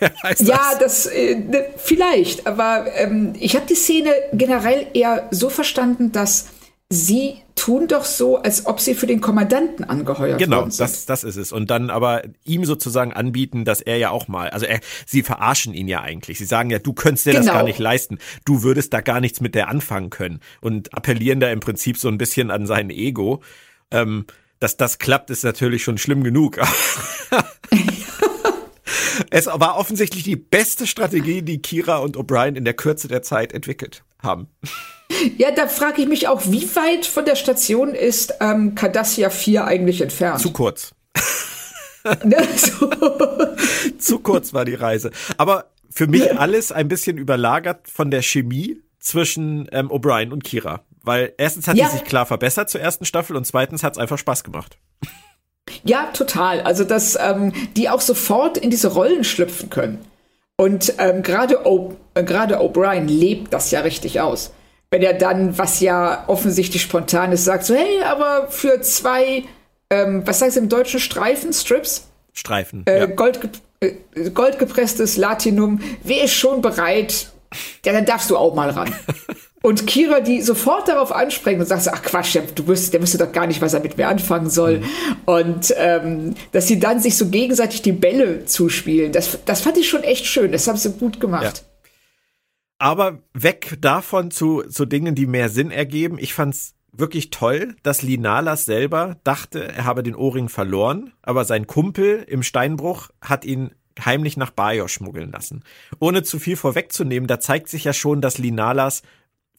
ja, 0.00 0.72
das, 0.80 1.04
äh, 1.04 1.34
ne, 1.34 1.66
vielleicht. 1.76 2.46
Aber 2.46 2.86
ähm, 2.94 3.34
ich 3.38 3.54
habe 3.54 3.66
die 3.66 3.74
Szene 3.74 4.14
generell 4.32 4.86
eher 4.94 5.28
so 5.30 5.50
verstanden, 5.50 6.10
dass 6.10 6.46
sie 6.88 7.36
tun 7.54 7.86
doch 7.86 8.04
so, 8.04 8.38
als 8.38 8.64
ob 8.66 8.80
sie 8.80 8.94
für 8.94 9.06
den 9.06 9.20
Kommandanten 9.20 9.84
angeheuert 9.84 10.38
genau, 10.38 10.58
worden 10.58 10.70
sind. 10.70 10.86
Genau, 10.86 10.92
das, 10.92 11.06
das 11.06 11.24
ist 11.24 11.36
es. 11.36 11.52
Und 11.52 11.70
dann 11.70 11.90
aber 11.90 12.22
ihm 12.44 12.64
sozusagen 12.64 13.12
anbieten, 13.12 13.64
dass 13.64 13.80
er 13.80 13.98
ja 13.98 14.10
auch 14.10 14.28
mal, 14.28 14.48
also 14.50 14.64
er, 14.64 14.80
sie 15.06 15.22
verarschen 15.22 15.74
ihn 15.74 15.86
ja 15.88 16.00
eigentlich. 16.00 16.38
Sie 16.38 16.44
sagen 16.46 16.70
ja, 16.70 16.78
du 16.78 16.94
könntest 16.94 17.26
dir 17.26 17.32
genau. 17.32 17.44
das 17.44 17.54
gar 17.54 17.62
nicht 17.64 17.78
leisten. 17.78 18.18
Du 18.44 18.62
würdest 18.62 18.92
da 18.92 19.02
gar 19.02 19.20
nichts 19.20 19.40
mit 19.40 19.54
der 19.54 19.68
anfangen 19.68 20.10
können. 20.10 20.40
Und 20.62 20.94
appellieren 20.94 21.40
da 21.40 21.50
im 21.50 21.60
Prinzip 21.60 21.98
so 21.98 22.08
ein 22.08 22.16
bisschen 22.16 22.50
an 22.50 22.66
sein 22.66 22.90
Ego. 22.90 23.42
Ähm, 23.90 24.26
dass 24.64 24.78
das 24.78 24.98
klappt, 24.98 25.28
ist 25.28 25.44
natürlich 25.44 25.84
schon 25.84 25.98
schlimm 25.98 26.24
genug. 26.24 26.58
es 29.30 29.44
war 29.46 29.76
offensichtlich 29.76 30.22
die 30.22 30.36
beste 30.36 30.86
Strategie, 30.86 31.42
die 31.42 31.60
Kira 31.60 31.98
und 31.98 32.16
O'Brien 32.16 32.56
in 32.56 32.64
der 32.64 32.72
Kürze 32.72 33.06
der 33.06 33.20
Zeit 33.20 33.52
entwickelt 33.52 34.04
haben. 34.22 34.48
Ja, 35.36 35.50
da 35.50 35.66
frage 35.66 36.00
ich 36.00 36.08
mich 36.08 36.28
auch, 36.28 36.46
wie 36.46 36.66
weit 36.76 37.04
von 37.04 37.26
der 37.26 37.36
Station 37.36 37.94
ist 37.94 38.36
ähm, 38.40 38.74
Cardassia 38.74 39.28
4 39.28 39.66
eigentlich 39.66 40.00
entfernt? 40.00 40.40
Zu 40.40 40.50
kurz. 40.50 40.94
Ne, 42.22 42.48
Zu 43.98 44.18
kurz 44.20 44.54
war 44.54 44.64
die 44.64 44.74
Reise. 44.74 45.10
Aber 45.36 45.72
für 45.90 46.06
mich 46.06 46.38
alles 46.38 46.72
ein 46.72 46.88
bisschen 46.88 47.18
überlagert 47.18 47.86
von 47.90 48.10
der 48.10 48.22
Chemie 48.22 48.80
zwischen 48.98 49.68
ähm, 49.72 49.90
O'Brien 49.90 50.30
und 50.30 50.42
Kira. 50.42 50.84
Weil 51.04 51.34
erstens 51.36 51.68
hat 51.68 51.76
ja. 51.76 51.88
sie 51.88 51.98
sich 51.98 52.04
klar 52.04 52.26
verbessert 52.26 52.70
zur 52.70 52.80
ersten 52.80 53.04
Staffel 53.04 53.36
und 53.36 53.46
zweitens 53.46 53.82
hat 53.82 53.92
es 53.92 53.98
einfach 53.98 54.18
Spaß 54.18 54.42
gemacht. 54.42 54.78
Ja, 55.84 56.10
total. 56.12 56.62
Also, 56.62 56.84
dass 56.84 57.16
ähm, 57.20 57.52
die 57.76 57.88
auch 57.88 58.00
sofort 58.00 58.58
in 58.58 58.70
diese 58.70 58.88
Rollen 58.88 59.22
schlüpfen 59.22 59.70
können. 59.70 60.04
Und 60.56 60.94
ähm, 60.98 61.22
gerade 61.22 61.54
äh, 61.54 61.58
O'Brien 61.64 63.06
lebt 63.06 63.52
das 63.52 63.70
ja 63.70 63.80
richtig 63.80 64.20
aus. 64.20 64.52
Wenn 64.90 65.02
er 65.02 65.14
dann, 65.14 65.58
was 65.58 65.80
ja 65.80 66.24
offensichtlich 66.28 66.82
spontan 66.82 67.32
ist, 67.32 67.44
sagt 67.44 67.64
so, 67.64 67.74
hey, 67.74 68.02
aber 68.02 68.48
für 68.48 68.80
zwei, 68.80 69.44
ähm, 69.90 70.22
was 70.26 70.38
sagst 70.38 70.56
du 70.56 70.60
im 70.60 70.68
Deutschen, 70.68 71.00
Streifen, 71.00 71.52
Strips? 71.52 72.08
Streifen. 72.32 72.84
Äh, 72.86 73.00
ja. 73.00 73.06
Goldge 73.06 73.50
äh, 73.80 74.30
goldgepresstes 74.30 75.16
Latinum, 75.16 75.80
wer 76.02 76.24
ist 76.24 76.34
schon 76.34 76.62
bereit? 76.62 77.32
Ja, 77.84 77.92
dann 77.92 78.04
darfst 78.04 78.30
du 78.30 78.36
auch 78.36 78.54
mal 78.54 78.70
ran. 78.70 78.94
Und 79.64 79.86
Kira, 79.86 80.20
die 80.20 80.42
sofort 80.42 80.88
darauf 80.88 81.10
anspringt 81.10 81.58
und 81.58 81.64
sagt, 81.64 81.88
ach 81.90 82.02
Quatsch, 82.02 82.38
du 82.54 82.66
wirst, 82.66 82.92
der 82.92 83.00
wüsste 83.00 83.16
doch 83.16 83.32
gar 83.32 83.46
nicht, 83.46 83.62
was 83.62 83.72
er 83.72 83.80
mit 83.80 83.96
mir 83.96 84.08
anfangen 84.08 84.50
soll. 84.50 84.80
Mhm. 84.80 84.84
Und 85.24 85.74
ähm, 85.78 86.34
dass 86.52 86.66
sie 86.66 86.78
dann 86.78 87.00
sich 87.00 87.16
so 87.16 87.30
gegenseitig 87.30 87.80
die 87.80 87.92
Bälle 87.92 88.44
zuspielen, 88.44 89.10
das, 89.10 89.38
das 89.46 89.62
fand 89.62 89.78
ich 89.78 89.88
schon 89.88 90.02
echt 90.02 90.26
schön. 90.26 90.52
Das 90.52 90.68
haben 90.68 90.76
sie 90.76 90.92
gut 90.92 91.18
gemacht. 91.18 91.64
Ja. 91.66 91.86
Aber 92.76 93.22
weg 93.32 93.78
davon 93.80 94.30
zu, 94.30 94.64
zu 94.68 94.84
Dingen, 94.84 95.14
die 95.14 95.24
mehr 95.24 95.48
Sinn 95.48 95.70
ergeben. 95.70 96.18
Ich 96.18 96.34
fand's 96.34 96.74
wirklich 96.92 97.30
toll, 97.30 97.74
dass 97.82 98.02
Linalas 98.02 98.66
selber 98.66 99.16
dachte, 99.24 99.66
er 99.66 99.86
habe 99.86 100.02
den 100.02 100.14
Ohrring 100.14 100.50
verloren, 100.50 101.14
aber 101.22 101.46
sein 101.46 101.66
Kumpel 101.66 102.22
im 102.28 102.42
Steinbruch 102.42 103.08
hat 103.22 103.46
ihn 103.46 103.70
heimlich 103.98 104.36
nach 104.36 104.50
Bajor 104.50 104.90
schmuggeln 104.90 105.32
lassen. 105.32 105.64
Ohne 106.00 106.22
zu 106.22 106.38
viel 106.38 106.56
vorwegzunehmen, 106.56 107.26
da 107.26 107.40
zeigt 107.40 107.68
sich 107.68 107.84
ja 107.84 107.94
schon, 107.94 108.20
dass 108.20 108.36
Linalas 108.36 109.00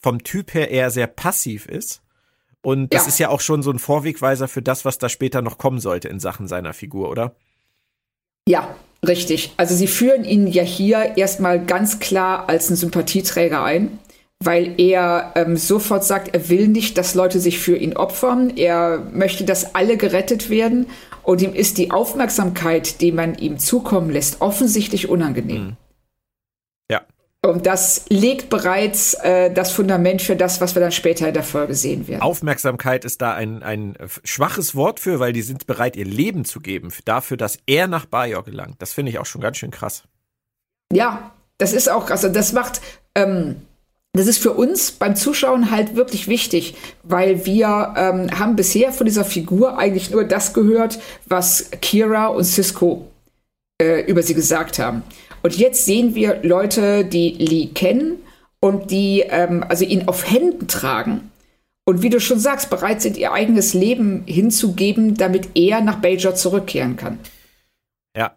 vom 0.00 0.22
Typ 0.22 0.54
her 0.54 0.70
eher 0.70 0.90
sehr 0.90 1.06
passiv 1.06 1.66
ist. 1.66 2.02
Und 2.62 2.92
das 2.92 3.02
ja. 3.02 3.08
ist 3.08 3.18
ja 3.18 3.28
auch 3.28 3.40
schon 3.40 3.62
so 3.62 3.70
ein 3.70 3.78
Vorwegweiser 3.78 4.48
für 4.48 4.62
das, 4.62 4.84
was 4.84 4.98
da 4.98 5.08
später 5.08 5.40
noch 5.40 5.58
kommen 5.58 5.78
sollte 5.78 6.08
in 6.08 6.18
Sachen 6.18 6.48
seiner 6.48 6.72
Figur, 6.72 7.10
oder? 7.10 7.36
Ja, 8.48 8.74
richtig. 9.06 9.52
Also 9.56 9.74
sie 9.74 9.86
führen 9.86 10.24
ihn 10.24 10.46
ja 10.46 10.62
hier 10.62 11.16
erstmal 11.16 11.64
ganz 11.64 12.00
klar 12.00 12.48
als 12.48 12.68
einen 12.68 12.76
Sympathieträger 12.76 13.62
ein, 13.62 13.98
weil 14.42 14.74
er 14.80 15.32
ähm, 15.36 15.56
sofort 15.56 16.04
sagt, 16.04 16.34
er 16.34 16.48
will 16.48 16.68
nicht, 16.68 16.98
dass 16.98 17.14
Leute 17.14 17.40
sich 17.40 17.58
für 17.58 17.76
ihn 17.76 17.96
opfern. 17.96 18.56
Er 18.56 18.98
möchte, 19.12 19.44
dass 19.44 19.74
alle 19.74 19.96
gerettet 19.96 20.50
werden. 20.50 20.86
Und 21.22 21.42
ihm 21.42 21.54
ist 21.54 21.78
die 21.78 21.90
Aufmerksamkeit, 21.90 23.00
die 23.00 23.12
man 23.12 23.36
ihm 23.36 23.58
zukommen 23.58 24.10
lässt, 24.10 24.40
offensichtlich 24.40 25.08
unangenehm. 25.08 25.64
Mhm. 25.64 25.76
Und 27.48 27.66
das 27.66 28.04
legt 28.08 28.50
bereits 28.50 29.14
äh, 29.14 29.52
das 29.52 29.70
Fundament 29.70 30.22
für 30.22 30.36
das, 30.36 30.60
was 30.60 30.74
wir 30.74 30.80
dann 30.82 30.92
später 30.92 31.28
in 31.28 31.34
der 31.34 31.42
Folge 31.42 31.74
sehen 31.74 32.08
werden. 32.08 32.22
Aufmerksamkeit 32.22 33.04
ist 33.04 33.22
da 33.22 33.34
ein, 33.34 33.62
ein 33.62 33.96
schwaches 34.24 34.74
Wort 34.74 35.00
für, 35.00 35.20
weil 35.20 35.32
die 35.32 35.42
sind 35.42 35.66
bereit, 35.66 35.96
ihr 35.96 36.04
Leben 36.04 36.44
zu 36.44 36.60
geben 36.60 36.92
dafür, 37.04 37.36
dass 37.36 37.58
er 37.66 37.88
nach 37.88 38.06
Bajor 38.06 38.44
gelangt. 38.44 38.76
Das 38.80 38.92
finde 38.92 39.10
ich 39.10 39.18
auch 39.18 39.26
schon 39.26 39.40
ganz 39.40 39.56
schön 39.56 39.70
krass. 39.70 40.04
Ja, 40.92 41.32
das 41.58 41.72
ist 41.72 41.90
auch 41.90 42.06
krass. 42.06 42.24
Also 42.24 42.34
das 42.34 42.52
macht, 42.52 42.80
ähm, 43.14 43.56
das 44.12 44.26
ist 44.26 44.42
für 44.42 44.52
uns 44.52 44.92
beim 44.92 45.16
Zuschauen 45.16 45.70
halt 45.70 45.94
wirklich 45.94 46.28
wichtig, 46.28 46.76
weil 47.02 47.44
wir 47.44 47.94
ähm, 47.96 48.38
haben 48.38 48.56
bisher 48.56 48.92
von 48.92 49.06
dieser 49.06 49.24
Figur 49.24 49.78
eigentlich 49.78 50.10
nur 50.10 50.24
das 50.24 50.54
gehört, 50.54 50.98
was 51.26 51.70
Kira 51.82 52.28
und 52.28 52.44
Cisco 52.44 53.10
äh, 53.80 54.00
über 54.02 54.22
sie 54.22 54.34
gesagt 54.34 54.78
haben. 54.78 55.02
Und 55.46 55.56
jetzt 55.58 55.84
sehen 55.84 56.16
wir 56.16 56.42
Leute, 56.42 57.04
die 57.04 57.28
Lee 57.28 57.68
kennen 57.68 58.18
und 58.58 58.90
die 58.90 59.20
ähm, 59.20 59.64
also 59.68 59.84
ihn 59.84 60.08
auf 60.08 60.28
Händen 60.28 60.66
tragen. 60.66 61.30
Und 61.84 62.02
wie 62.02 62.10
du 62.10 62.18
schon 62.18 62.40
sagst, 62.40 62.68
bereit 62.68 63.00
sind, 63.00 63.16
ihr 63.16 63.30
eigenes 63.30 63.72
Leben 63.72 64.24
hinzugeben, 64.26 65.14
damit 65.14 65.50
er 65.54 65.82
nach 65.82 66.00
Bajor 66.00 66.34
zurückkehren 66.34 66.96
kann. 66.96 67.20
Ja, 68.16 68.34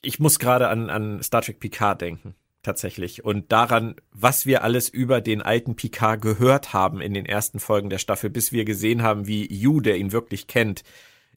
ich 0.00 0.18
muss 0.18 0.38
gerade 0.38 0.68
an, 0.68 0.88
an 0.88 1.22
Star 1.22 1.42
Trek 1.42 1.60
Picard 1.60 2.00
denken, 2.00 2.34
tatsächlich. 2.62 3.22
Und 3.22 3.52
daran, 3.52 3.96
was 4.10 4.46
wir 4.46 4.64
alles 4.64 4.88
über 4.88 5.20
den 5.20 5.42
alten 5.42 5.76
Picard 5.76 6.22
gehört 6.22 6.72
haben 6.72 7.02
in 7.02 7.12
den 7.12 7.26
ersten 7.26 7.60
Folgen 7.60 7.90
der 7.90 7.98
Staffel, 7.98 8.30
bis 8.30 8.50
wir 8.50 8.64
gesehen 8.64 9.02
haben, 9.02 9.26
wie 9.26 9.46
Yu, 9.46 9.82
der 9.82 9.98
ihn 9.98 10.10
wirklich 10.10 10.46
kennt, 10.46 10.84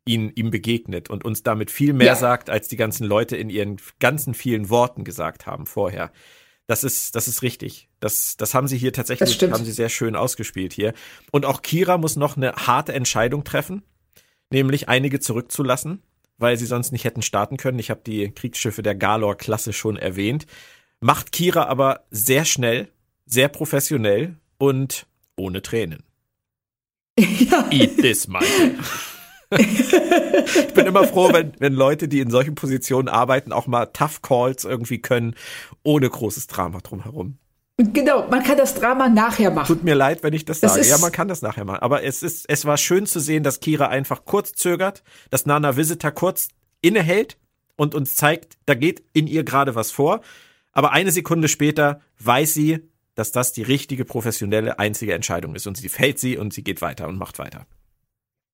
ihn, 0.06 0.32
ihm 0.36 0.52
begegnet 0.52 1.10
und 1.10 1.24
uns 1.24 1.44
damit 1.44 1.72
viel 1.72 1.94
mehr 1.94 2.08
ja. 2.08 2.16
sagt, 2.16 2.50
als 2.50 2.68
die 2.68 2.76
ganzen 2.76 3.06
Leute 3.06 3.38
in 3.38 3.50
ihren 3.50 3.78
ganzen 4.00 4.34
vielen 4.34 4.70
Worten 4.70 5.04
gesagt 5.04 5.46
haben 5.46 5.66
vorher. 5.66 6.12
Das 6.68 6.84
ist, 6.84 7.16
das 7.16 7.28
ist 7.28 7.42
richtig. 7.42 7.90
Das, 8.00 8.38
das 8.38 8.54
haben 8.54 8.68
sie 8.68 8.78
hier 8.78 8.94
tatsächlich, 8.94 9.42
haben 9.42 9.66
sie 9.66 9.72
sehr 9.72 9.90
schön 9.90 10.16
ausgespielt 10.16 10.74
hier. 10.74 10.94
Und 11.32 11.46
auch 11.46 11.62
Kira 11.62 11.98
muss 11.98 12.16
noch 12.16 12.38
eine 12.38 12.54
harte 12.54 12.94
Entscheidung 12.94 13.44
treffen, 13.44 13.84
nämlich 14.50 14.88
einige 14.88 15.20
zurückzulassen, 15.20 16.02
weil 16.38 16.58
sie 16.58 16.66
sonst 16.66 16.92
nicht 16.92 17.04
hätten 17.04 17.22
starten 17.22 17.58
können. 17.58 17.80
Ich 17.80 17.90
habe 17.90 18.02
die 18.06 18.32
Kriegsschiffe 18.32 18.82
der 18.82 18.96
Galor-Klasse 18.96 19.74
schon 19.74 19.98
erwähnt. 19.98 20.46
Macht 21.02 21.34
Kira 21.34 21.66
aber 21.66 22.06
sehr 22.12 22.46
schnell, 22.46 22.90
sehr 23.26 23.50
professionell 23.50 24.38
und 24.58 25.06
ohne 25.36 25.62
Tränen. 25.62 26.04
Ja. 27.20 27.68
Eat 27.70 27.98
this, 27.98 28.28
Michael 28.28 28.78
ich 30.56 30.74
bin 30.74 30.86
immer 30.86 31.06
froh, 31.06 31.32
wenn, 31.32 31.54
wenn 31.60 31.74
Leute, 31.74 32.08
die 32.08 32.20
in 32.20 32.30
solchen 32.30 32.56
Positionen 32.56 33.08
arbeiten, 33.08 33.52
auch 33.52 33.68
mal 33.68 33.88
Tough 33.88 34.22
Calls 34.22 34.66
irgendwie 34.66 35.00
können, 35.00 35.36
ohne 35.84 36.10
großes 36.10 36.48
Drama 36.48 36.80
drumherum. 36.80 37.38
Genau, 37.78 38.28
man 38.30 38.44
kann 38.44 38.58
das 38.58 38.76
Drama 38.76 39.10
nachher 39.10 39.50
machen. 39.50 39.68
Tut 39.68 39.84
mir 39.84 39.96
leid, 39.96 40.22
wenn 40.22 40.34
ich 40.34 40.46
das 40.46 40.60
sage. 40.60 40.78
Das 40.78 40.90
ja, 40.90 40.98
man 41.00 41.12
kann 41.12 41.28
das 41.28 41.42
nachher 41.42 41.66
machen. 41.66 41.80
Aber 41.82 42.04
es 42.04 42.22
ist, 42.22 42.46
es 42.48 42.66
war 42.66 42.78
schön 42.78 43.08
zu 43.08 43.20
sehen, 43.20 43.44
dass 43.44 43.62
Kira 43.62 43.88
einfach 43.88 44.26
kurz 44.26 44.54
zögert, 44.54 45.04
dass 45.32 45.48
Nana 45.48 45.76
Visitor 45.76 46.12
kurz 46.12 46.50
innehält 46.82 47.38
und 47.76 47.96
uns 47.96 48.16
zeigt, 48.16 48.58
da 48.68 48.76
geht 48.76 49.04
in 49.14 49.26
ihr 49.26 49.44
gerade 49.44 49.74
was 49.74 49.90
vor. 49.90 50.22
Aber 50.72 50.92
eine 50.92 51.12
Sekunde 51.12 51.48
später 51.48 52.02
weiß 52.20 52.54
sie, 52.54 52.90
dass 53.16 53.32
das 53.32 53.54
die 53.54 53.64
richtige, 53.64 54.06
professionelle, 54.06 54.78
einzige 54.78 55.14
Entscheidung 55.14 55.56
ist. 55.56 55.66
Und 55.66 55.78
sie 55.78 55.90
fällt 55.90 56.20
sie 56.20 56.38
und 56.38 56.54
sie 56.54 56.64
geht 56.64 56.82
weiter 56.82 57.08
und 57.08 57.18
macht 57.18 57.40
weiter. 57.40 57.66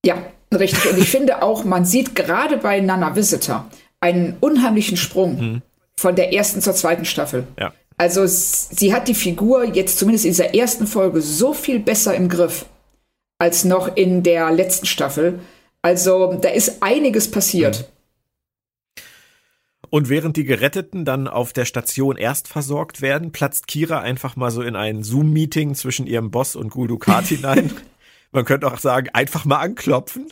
Ja, 0.06 0.24
richtig. 0.54 0.92
Und 0.92 0.98
ich 0.98 1.10
finde 1.10 1.42
auch, 1.42 1.64
man 1.64 1.86
sieht 1.86 2.16
gerade 2.16 2.58
bei 2.58 2.80
Nana 2.80 3.16
Visitor 3.16 3.70
einen 4.00 4.38
unheimlichen 4.40 4.98
Sprung 4.98 5.40
mhm. 5.40 5.62
von 5.98 6.16
der 6.16 6.34
ersten 6.34 6.62
zur 6.62 6.74
zweiten 6.74 7.06
Staffel. 7.06 7.48
Ja. 7.60 7.74
Also 7.98 8.24
sie 8.26 8.94
hat 8.94 9.10
die 9.10 9.14
Figur 9.14 9.66
jetzt 9.66 10.00
zumindest 10.00 10.26
in 10.26 10.32
dieser 10.32 10.56
ersten 10.56 10.88
Folge 10.88 11.22
so 11.22 11.54
viel 11.54 11.80
besser 11.80 12.16
im 12.16 12.30
Griff 12.30 12.66
als 13.40 13.66
noch 13.66 13.96
in 13.96 14.24
der 14.24 14.52
letzten 14.52 14.86
Staffel. 14.86 15.40
Also 15.82 16.34
da 16.42 16.50
ist 16.50 16.82
einiges 16.82 17.30
passiert. 17.30 17.80
Mhm. 17.80 18.00
Und 19.92 20.10
während 20.10 20.38
die 20.38 20.44
Geretteten 20.44 21.04
dann 21.04 21.28
auf 21.28 21.52
der 21.52 21.66
Station 21.66 22.16
erst 22.16 22.48
versorgt 22.48 23.02
werden, 23.02 23.32
platzt 23.32 23.68
Kira 23.68 24.00
einfach 24.00 24.36
mal 24.36 24.52
so 24.52 24.62
in 24.62 24.76
ein 24.76 25.04
Zoom-Meeting 25.04 25.74
zwischen 25.74 26.06
ihrem 26.06 26.30
Boss 26.30 26.56
und 26.56 26.70
Gul 26.70 26.88
Dukat 26.88 27.26
hinein. 27.28 27.72
Man 28.32 28.46
könnte 28.46 28.68
auch 28.68 28.78
sagen, 28.78 29.10
einfach 29.14 29.46
mal 29.46 29.60
anklopfen. 29.60 30.28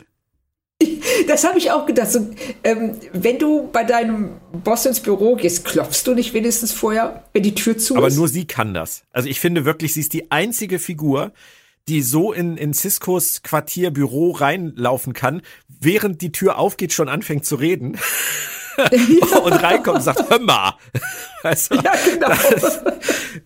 Das 1.26 1.44
habe 1.44 1.58
ich 1.58 1.72
auch 1.72 1.84
gedacht. 1.84 2.10
So, 2.10 2.30
ähm, 2.62 2.94
wenn 3.12 3.38
du 3.38 3.68
bei 3.70 3.82
deinem 3.82 4.36
Boss 4.52 4.86
ins 4.86 5.00
Büro 5.00 5.34
gehst, 5.34 5.64
klopfst 5.64 6.04
du 6.04 6.14
nicht 6.14 6.32
wenigstens 6.32 6.72
vorher, 6.72 7.24
wenn 7.32 7.42
die 7.42 7.54
Tür 7.54 7.76
zu 7.76 7.96
Aber 7.96 8.06
ist? 8.06 8.14
Aber 8.14 8.20
nur 8.20 8.28
sie 8.28 8.46
kann 8.46 8.72
das. 8.72 9.02
Also 9.10 9.28
ich 9.28 9.40
finde 9.40 9.64
wirklich, 9.64 9.94
sie 9.94 10.00
ist 10.00 10.12
die 10.12 10.30
einzige 10.30 10.78
Figur, 10.78 11.32
die 11.88 12.02
so 12.02 12.32
in, 12.32 12.56
in 12.56 12.72
Ciscos 12.72 13.42
Quartier, 13.42 13.90
Büro 13.90 14.30
reinlaufen 14.30 15.12
kann, 15.12 15.42
während 15.68 16.22
die 16.22 16.32
Tür 16.32 16.56
aufgeht, 16.56 16.92
schon 16.92 17.08
anfängt 17.08 17.44
zu 17.44 17.56
reden. 17.56 17.98
Und 19.42 19.52
reinkommt 19.54 19.96
und 19.98 20.02
sagt, 20.02 20.30
hör 20.30 20.38
mal. 20.38 20.74
Also, 21.42 21.74
ja, 21.74 21.92
genau. 22.04 22.28
Das, 22.28 22.80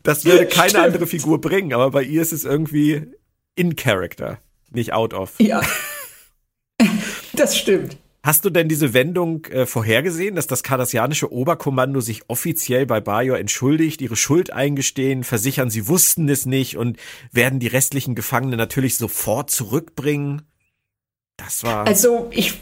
das 0.03 0.25
würde 0.25 0.47
keine 0.47 0.71
Stimmt. 0.71 0.85
andere 0.85 1.07
Figur 1.07 1.41
bringen, 1.41 1.73
aber 1.73 1.91
bei 1.91 2.03
ihr 2.03 2.21
ist 2.21 2.33
es 2.33 2.45
irgendwie 2.45 3.07
in 3.55 3.77
Character. 3.77 4.39
nicht, 4.71 4.93
out 4.93 5.15
of. 5.15 5.35
Ja. 5.39 5.63
das 7.35 7.57
stimmt. 7.57 7.97
Hast 8.25 8.45
du 8.45 8.51
denn 8.51 8.69
diese 8.69 8.95
Wendung 8.95 9.47
äh, 9.47 9.67
vorhergesehen, 9.67 10.37
dass 10.37 10.47
das 10.47 10.63
kardassianische 10.63 11.33
Oberkommando 11.33 12.01
sich 12.01 12.23
offiziell 12.29 12.87
bei 12.87 13.01
Bajor 13.01 13.37
entschuldigt, 13.37 14.01
ihre 14.01 14.15
Schuld 14.15 14.53
eingestehen, 14.53 15.25
versichern, 15.25 15.71
sie 15.71 15.89
wussten 15.89 16.29
es 16.29 16.47
nicht 16.47 16.77
und 16.77 16.99
werden 17.33 17.59
die 17.59 17.67
restlichen 17.67 18.15
Gefangenen 18.15 18.59
natürlich 18.59 18.97
sofort 18.97 19.51
zurückbringen? 19.51 20.43
Das 21.37 21.65
war. 21.65 21.85
Also, 21.85 22.29
ich 22.31 22.61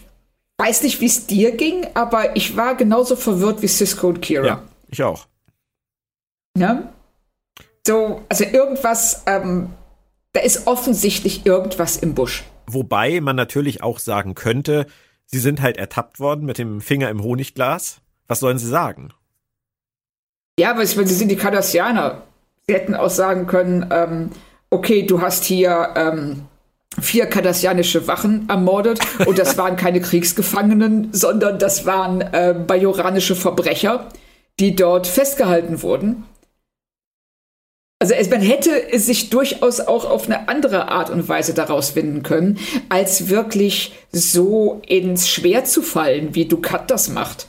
weiß 0.56 0.82
nicht, 0.82 1.02
wie 1.02 1.06
es 1.06 1.26
dir 1.26 1.54
ging, 1.54 1.86
aber 1.92 2.36
ich 2.36 2.56
war 2.56 2.74
genauso 2.74 3.14
verwirrt 3.14 3.60
wie 3.60 3.68
Cisco 3.68 4.08
und 4.08 4.22
Kira. 4.22 4.46
Ja, 4.46 4.62
ich 4.88 5.02
auch. 5.02 5.26
Ne? 6.56 6.88
So, 7.86 8.24
also 8.30 8.44
irgendwas, 8.44 9.24
ähm, 9.26 9.70
da 10.32 10.40
ist 10.40 10.66
offensichtlich 10.66 11.46
irgendwas 11.46 11.96
im 11.96 12.14
Busch. 12.14 12.44
Wobei 12.66 13.20
man 13.20 13.36
natürlich 13.36 13.82
auch 13.82 13.98
sagen 13.98 14.34
könnte, 14.34 14.86
sie 15.26 15.38
sind 15.38 15.60
halt 15.60 15.76
ertappt 15.76 16.20
worden 16.20 16.46
mit 16.46 16.58
dem 16.58 16.80
Finger 16.80 17.10
im 17.10 17.22
Honigglas. 17.22 18.00
Was 18.28 18.40
sollen 18.40 18.58
sie 18.58 18.68
sagen? 18.68 19.10
Ja, 20.58 20.70
aber 20.70 20.82
ich 20.82 20.94
meine, 20.96 21.08
sie 21.08 21.14
sind 21.14 21.30
die 21.30 21.36
Kardassianer. 21.36 22.22
Sie 22.66 22.74
hätten 22.74 22.94
auch 22.94 23.10
sagen 23.10 23.46
können, 23.46 23.86
ähm, 23.90 24.30
okay, 24.70 25.02
du 25.02 25.20
hast 25.20 25.44
hier 25.44 25.94
ähm, 25.96 26.42
vier 27.00 27.26
kardassianische 27.26 28.06
Wachen 28.06 28.48
ermordet 28.48 29.00
und 29.26 29.38
das 29.38 29.58
waren 29.58 29.76
keine 29.76 30.00
Kriegsgefangenen, 30.02 31.12
sondern 31.12 31.58
das 31.58 31.86
waren 31.86 32.20
äh, 32.20 32.54
bajoranische 32.54 33.34
Verbrecher, 33.34 34.08
die 34.60 34.76
dort 34.76 35.06
festgehalten 35.06 35.82
wurden. 35.82 36.24
Also 38.02 38.14
es, 38.14 38.30
man 38.30 38.40
hätte 38.40 38.98
sich 38.98 39.28
durchaus 39.28 39.78
auch 39.80 40.06
auf 40.06 40.24
eine 40.24 40.48
andere 40.48 40.88
Art 40.88 41.10
und 41.10 41.28
Weise 41.28 41.52
daraus 41.52 41.90
finden 41.90 42.22
können, 42.22 42.58
als 42.88 43.28
wirklich 43.28 43.92
so 44.10 44.80
ins 44.86 45.28
Schwer 45.28 45.64
zu 45.66 45.82
fallen, 45.82 46.34
wie 46.34 46.46
Ducat 46.46 46.90
das 46.90 47.10
macht. 47.10 47.48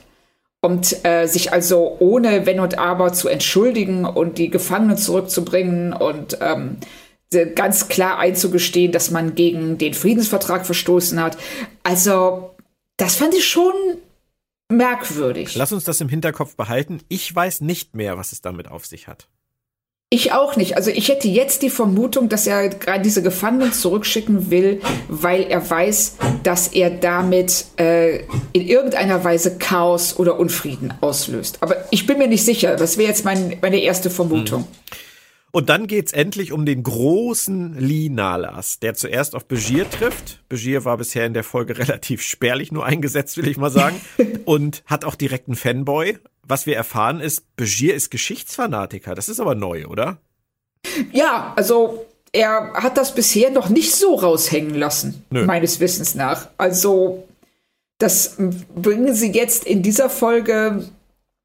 Und 0.60 1.04
äh, 1.06 1.26
sich 1.26 1.52
also 1.54 1.96
ohne 1.98 2.44
Wenn 2.44 2.60
und 2.60 2.78
Aber 2.78 3.14
zu 3.14 3.28
entschuldigen 3.28 4.04
und 4.04 4.36
die 4.36 4.50
Gefangenen 4.50 4.98
zurückzubringen 4.98 5.94
und 5.94 6.38
ähm, 6.42 6.76
ganz 7.54 7.88
klar 7.88 8.18
einzugestehen, 8.18 8.92
dass 8.92 9.10
man 9.10 9.34
gegen 9.34 9.78
den 9.78 9.94
Friedensvertrag 9.94 10.66
verstoßen 10.66 11.18
hat. 11.18 11.38
Also, 11.82 12.54
das 12.98 13.16
fand 13.16 13.34
ich 13.34 13.48
schon 13.48 13.72
merkwürdig. 14.68 15.54
Lass 15.54 15.72
uns 15.72 15.84
das 15.84 16.00
im 16.02 16.10
Hinterkopf 16.10 16.56
behalten. 16.56 17.00
Ich 17.08 17.34
weiß 17.34 17.62
nicht 17.62 17.94
mehr, 17.94 18.18
was 18.18 18.32
es 18.32 18.42
damit 18.42 18.68
auf 18.68 18.84
sich 18.84 19.08
hat. 19.08 19.28
Ich 20.12 20.30
auch 20.30 20.56
nicht. 20.56 20.76
Also 20.76 20.90
ich 20.90 21.08
hätte 21.08 21.26
jetzt 21.26 21.62
die 21.62 21.70
Vermutung, 21.70 22.28
dass 22.28 22.46
er 22.46 22.68
gerade 22.68 23.00
diese 23.00 23.22
Gefangenen 23.22 23.72
zurückschicken 23.72 24.50
will, 24.50 24.82
weil 25.08 25.44
er 25.44 25.70
weiß, 25.70 26.18
dass 26.42 26.68
er 26.68 26.90
damit 26.90 27.64
äh, 27.78 28.18
in 28.52 28.60
irgendeiner 28.60 29.24
Weise 29.24 29.56
Chaos 29.56 30.18
oder 30.18 30.38
Unfrieden 30.38 30.92
auslöst. 31.00 31.62
Aber 31.62 31.76
ich 31.90 32.06
bin 32.06 32.18
mir 32.18 32.28
nicht 32.28 32.44
sicher. 32.44 32.76
Das 32.76 32.98
wäre 32.98 33.08
jetzt 33.08 33.24
mein, 33.24 33.56
meine 33.62 33.78
erste 33.80 34.10
Vermutung. 34.10 34.60
Mhm. 34.60 34.66
Und 35.50 35.70
dann 35.70 35.86
geht's 35.86 36.12
endlich 36.12 36.52
um 36.52 36.66
den 36.66 36.82
großen 36.82 37.78
Lee 37.78 38.10
Nalas, 38.10 38.80
der 38.80 38.92
zuerst 38.92 39.34
auf 39.34 39.46
Begier 39.46 39.88
trifft. 39.88 40.40
Begier 40.50 40.84
war 40.84 40.98
bisher 40.98 41.24
in 41.24 41.32
der 41.32 41.44
Folge 41.44 41.78
relativ 41.78 42.20
spärlich 42.20 42.70
nur 42.70 42.84
eingesetzt, 42.84 43.38
will 43.38 43.48
ich 43.48 43.56
mal 43.56 43.70
sagen. 43.70 43.98
und 44.44 44.82
hat 44.84 45.06
auch 45.06 45.14
direkt 45.14 45.48
einen 45.48 45.56
Fanboy. 45.56 46.18
Was 46.52 46.66
wir 46.66 46.76
erfahren 46.76 47.20
ist, 47.20 47.56
Begier 47.56 47.94
ist 47.94 48.10
Geschichtsfanatiker. 48.10 49.14
Das 49.14 49.30
ist 49.30 49.40
aber 49.40 49.54
neu, 49.54 49.86
oder? 49.86 50.18
Ja, 51.10 51.54
also 51.56 52.04
er 52.30 52.74
hat 52.74 52.98
das 52.98 53.14
bisher 53.14 53.48
noch 53.48 53.70
nicht 53.70 53.96
so 53.96 54.16
raushängen 54.16 54.74
lassen, 54.74 55.24
Nö. 55.30 55.46
meines 55.46 55.80
Wissens 55.80 56.14
nach. 56.14 56.48
Also 56.58 57.26
das 57.96 58.36
bringen 58.36 59.14
sie 59.14 59.32
jetzt 59.32 59.64
in 59.64 59.82
dieser 59.82 60.10
Folge 60.10 60.90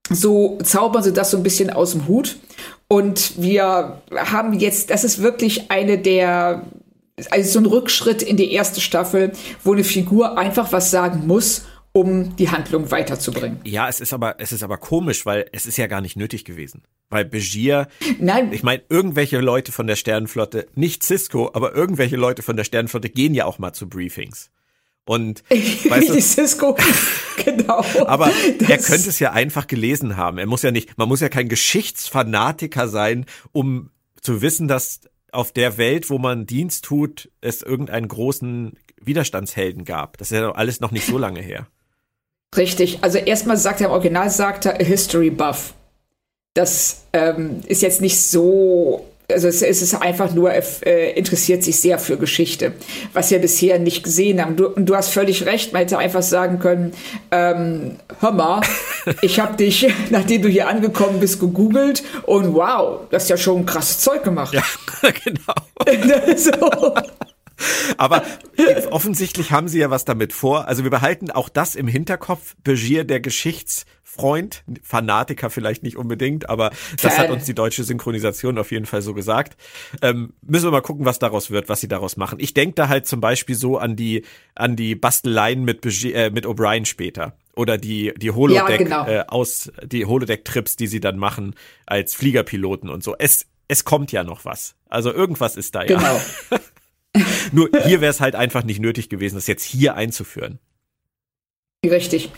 so 0.10 0.58
zaubern 0.62 1.04
sie 1.04 1.14
das 1.14 1.32
so 1.32 1.38
ein 1.38 1.44
bisschen 1.44 1.70
aus 1.70 1.92
dem 1.92 2.10
Hut. 2.10 2.36
Und 2.90 3.42
wir 3.42 4.02
haben 4.14 4.60
jetzt, 4.60 4.90
das 4.90 5.06
ist 5.06 5.22
wirklich 5.22 5.72
eine 5.72 6.00
der, 6.00 6.64
also 7.30 7.50
so 7.50 7.60
ein 7.60 7.66
Rückschritt 7.66 8.24
in 8.24 8.36
die 8.36 8.52
erste 8.52 8.82
Staffel, 8.82 9.32
wo 9.64 9.72
eine 9.72 9.86
Figur 9.86 10.38
einfach 10.38 10.74
was 10.74 10.92
sagen 10.92 11.28
muss, 11.28 11.62
um 11.98 12.36
die 12.36 12.50
Handlung 12.50 12.92
weiterzubringen. 12.92 13.60
Ja, 13.64 13.90
es 13.90 14.00
ist 14.00 14.14
aber, 14.14 14.36
es 14.40 14.52
ist 14.52 14.62
aber 14.62 14.78
komisch, 14.78 15.26
weil 15.26 15.48
es 15.52 15.66
ist 15.66 15.78
ja 15.78 15.88
gar 15.88 16.02
nicht 16.02 16.16
nötig 16.16 16.46
gewesen. 16.46 16.84
Weil 17.10 17.26
Begier, 17.26 17.88
Nein. 18.20 18.54
ich 18.54 18.62
meine, 18.62 18.84
irgendwelche 18.90 19.40
Leute 19.40 19.72
von 19.72 19.88
der 19.88 19.96
Sternenflotte, 19.96 20.68
nicht 20.76 21.04
Cisco, 21.04 21.50
aber 21.54 21.74
irgendwelche 21.74 22.16
Leute 22.16 22.44
von 22.44 22.56
der 22.56 22.66
Sternenflotte 22.66 23.10
gehen 23.10 23.34
ja 23.34 23.46
auch 23.46 23.58
mal 23.58 23.74
zu 23.74 23.90
Briefings. 23.90 24.52
Und 25.06 25.44
weißt 25.50 26.10
du, 26.10 26.22
Cisco, 26.22 26.78
genau. 27.44 27.84
Aber 28.06 28.30
er 28.60 28.78
könnte 28.78 29.10
es 29.10 29.20
ja 29.20 29.32
einfach 29.32 29.66
gelesen 29.66 30.18
haben. 30.18 30.38
Er 30.38 30.46
muss 30.46 30.62
ja 30.62 30.72
nicht, 30.72 30.98
man 30.98 31.08
muss 31.08 31.22
ja 31.22 31.30
kein 31.30 31.50
Geschichtsfanatiker 31.50 32.88
sein, 32.88 33.26
um 33.54 33.90
zu 34.22 34.42
wissen, 34.42 34.68
dass 34.68 35.02
auf 35.32 35.52
der 35.52 35.78
Welt, 35.78 36.10
wo 36.10 36.20
man 36.20 36.46
Dienst 36.46 36.86
tut, 36.86 37.32
es 37.42 37.62
irgendeinen 37.64 38.08
großen 38.08 38.78
Widerstandshelden 39.02 39.86
gab. 39.86 40.18
Das 40.18 40.32
ist 40.32 40.38
ja 40.38 40.52
alles 40.52 40.80
noch 40.80 40.92
nicht 40.92 41.06
so 41.06 41.18
lange 41.18 41.42
her. 41.42 41.68
Richtig. 42.56 43.00
Also 43.02 43.18
erstmal 43.18 43.58
sagt 43.58 43.82
er 43.82 43.88
im 43.88 43.94
Original 43.94 44.30
sagt 44.30 44.66
er 44.66 44.80
a 44.80 44.84
History 44.84 45.30
Buff. 45.30 45.74
Das 46.54 47.04
ähm, 47.14 47.62
ist 47.68 47.82
jetzt 47.82 48.02
nicht 48.02 48.20
so 48.22 49.06
also 49.32 49.48
es, 49.48 49.62
es 49.62 49.82
ist 49.82 49.94
einfach 49.94 50.34
nur, 50.34 50.52
äh, 50.54 51.12
interessiert 51.12 51.64
sich 51.64 51.80
sehr 51.80 52.00
für 52.00 52.18
Geschichte, 52.18 52.74
was 53.14 53.30
wir 53.30 53.40
bisher 53.40 53.78
nicht 53.80 54.04
gesehen 54.04 54.42
haben. 54.42 54.56
Du, 54.56 54.70
du 54.70 54.96
hast 54.96 55.10
völlig 55.10 55.46
recht, 55.46 55.74
man 55.74 55.82
hätte 55.82 55.98
einfach 55.98 56.22
sagen 56.22 56.60
können, 56.60 56.94
ähm, 57.32 57.98
hör 58.22 58.32
mal, 58.32 58.62
ich 59.22 59.40
habe 59.40 59.58
dich, 59.58 59.88
nachdem 60.10 60.44
du 60.44 60.48
hier 60.48 60.68
angekommen 60.68 61.20
bist, 61.20 61.40
gegoogelt 61.40 62.04
und 62.24 62.54
wow, 62.54 63.02
das 63.10 63.24
ist 63.24 63.30
ja 63.30 63.38
schon 63.38 63.66
krasses 63.66 64.00
Zeug 64.00 64.24
gemacht. 64.24 64.54
Ja, 64.54 64.64
genau. 65.24 66.36
so. 66.38 66.94
Aber 67.98 68.24
offensichtlich 68.92 69.52
haben 69.52 69.68
sie 69.68 69.80
ja 69.80 69.90
was 69.90 70.06
damit 70.06 70.34
vor. 70.34 70.68
Also 70.68 70.84
wir 70.84 70.92
behalten 70.92 71.32
auch 71.32 71.50
das 71.50 71.76
im 71.76 71.88
Hinterkopf. 71.88 72.56
Begier, 72.64 73.04
der 73.04 73.20
Geschichtsfreund, 73.20 74.64
Fanatiker 74.84 75.50
vielleicht 75.50 75.84
nicht 75.84 75.98
unbedingt, 75.98 76.50
aber 76.50 76.72
das 77.02 77.18
hat 77.18 77.30
uns 77.30 77.46
die 77.46 77.56
deutsche 77.56 77.84
Synchronisation 77.84 78.58
auf 78.58 78.72
jeden 78.72 78.86
Fall 78.86 79.02
so 79.02 79.14
gesagt. 79.14 79.58
Ähm, 80.02 80.34
müssen 80.42 80.68
wir 80.68 80.72
mal 80.72 80.82
gucken, 80.82 81.06
was 81.06 81.20
daraus 81.20 81.52
wird, 81.52 81.70
was 81.70 81.82
sie 81.82 81.88
daraus 81.88 82.18
machen. 82.18 82.40
Ich 82.40 82.54
denke 82.54 82.76
da 82.76 82.90
halt 82.90 83.08
zum 83.08 83.22
Beispiel 83.22 83.56
so 83.56 83.78
an 83.78 83.96
die 83.96 84.24
an 84.56 84.76
die 84.76 84.96
Basteleien 84.96 85.64
mit 85.64 85.82
Begier, 85.82 86.16
äh, 86.16 86.30
mit 86.30 86.46
O'Brien 86.46 86.86
später 86.86 87.38
oder 87.56 87.78
die 87.78 88.14
die 88.18 88.32
Holodeck 88.32 88.88
ja, 88.90 89.04
genau. 89.04 89.08
äh, 89.08 89.24
aus 89.28 89.72
die 89.84 90.06
Holodeck 90.06 90.46
Trips, 90.46 90.76
die 90.76 90.88
sie 90.88 91.00
dann 91.00 91.18
machen 91.18 91.56
als 91.86 92.14
Fliegerpiloten 92.16 92.90
und 92.90 93.04
so. 93.04 93.16
Es 93.18 93.48
es 93.68 93.84
kommt 93.84 94.12
ja 94.12 94.24
noch 94.24 94.46
was. 94.46 94.76
Also 94.90 95.14
irgendwas 95.14 95.56
ist 95.56 95.76
da 95.76 95.84
ja. 95.84 95.98
Genau. 95.98 96.22
Nur 97.52 97.70
hier 97.86 98.02
wäre 98.02 98.12
es 98.12 98.20
halt 98.20 98.36
einfach 98.36 98.64
nicht 98.64 98.80
nötig 98.80 99.10
gewesen, 99.10 99.36
das 99.36 99.48
jetzt 99.48 99.64
hier 99.64 99.96
einzuführen. 99.96 100.60
Richtig. 101.86 102.32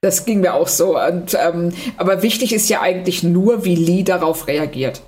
Das 0.00 0.24
ging 0.24 0.40
mir 0.40 0.54
auch 0.54 0.68
so. 0.68 0.98
Und, 1.00 1.36
ähm, 1.40 1.72
aber 1.96 2.22
wichtig 2.22 2.52
ist 2.52 2.68
ja 2.68 2.80
eigentlich 2.80 3.22
nur, 3.22 3.64
wie 3.64 3.76
Lee 3.76 4.02
darauf 4.02 4.46
reagiert. 4.46 5.02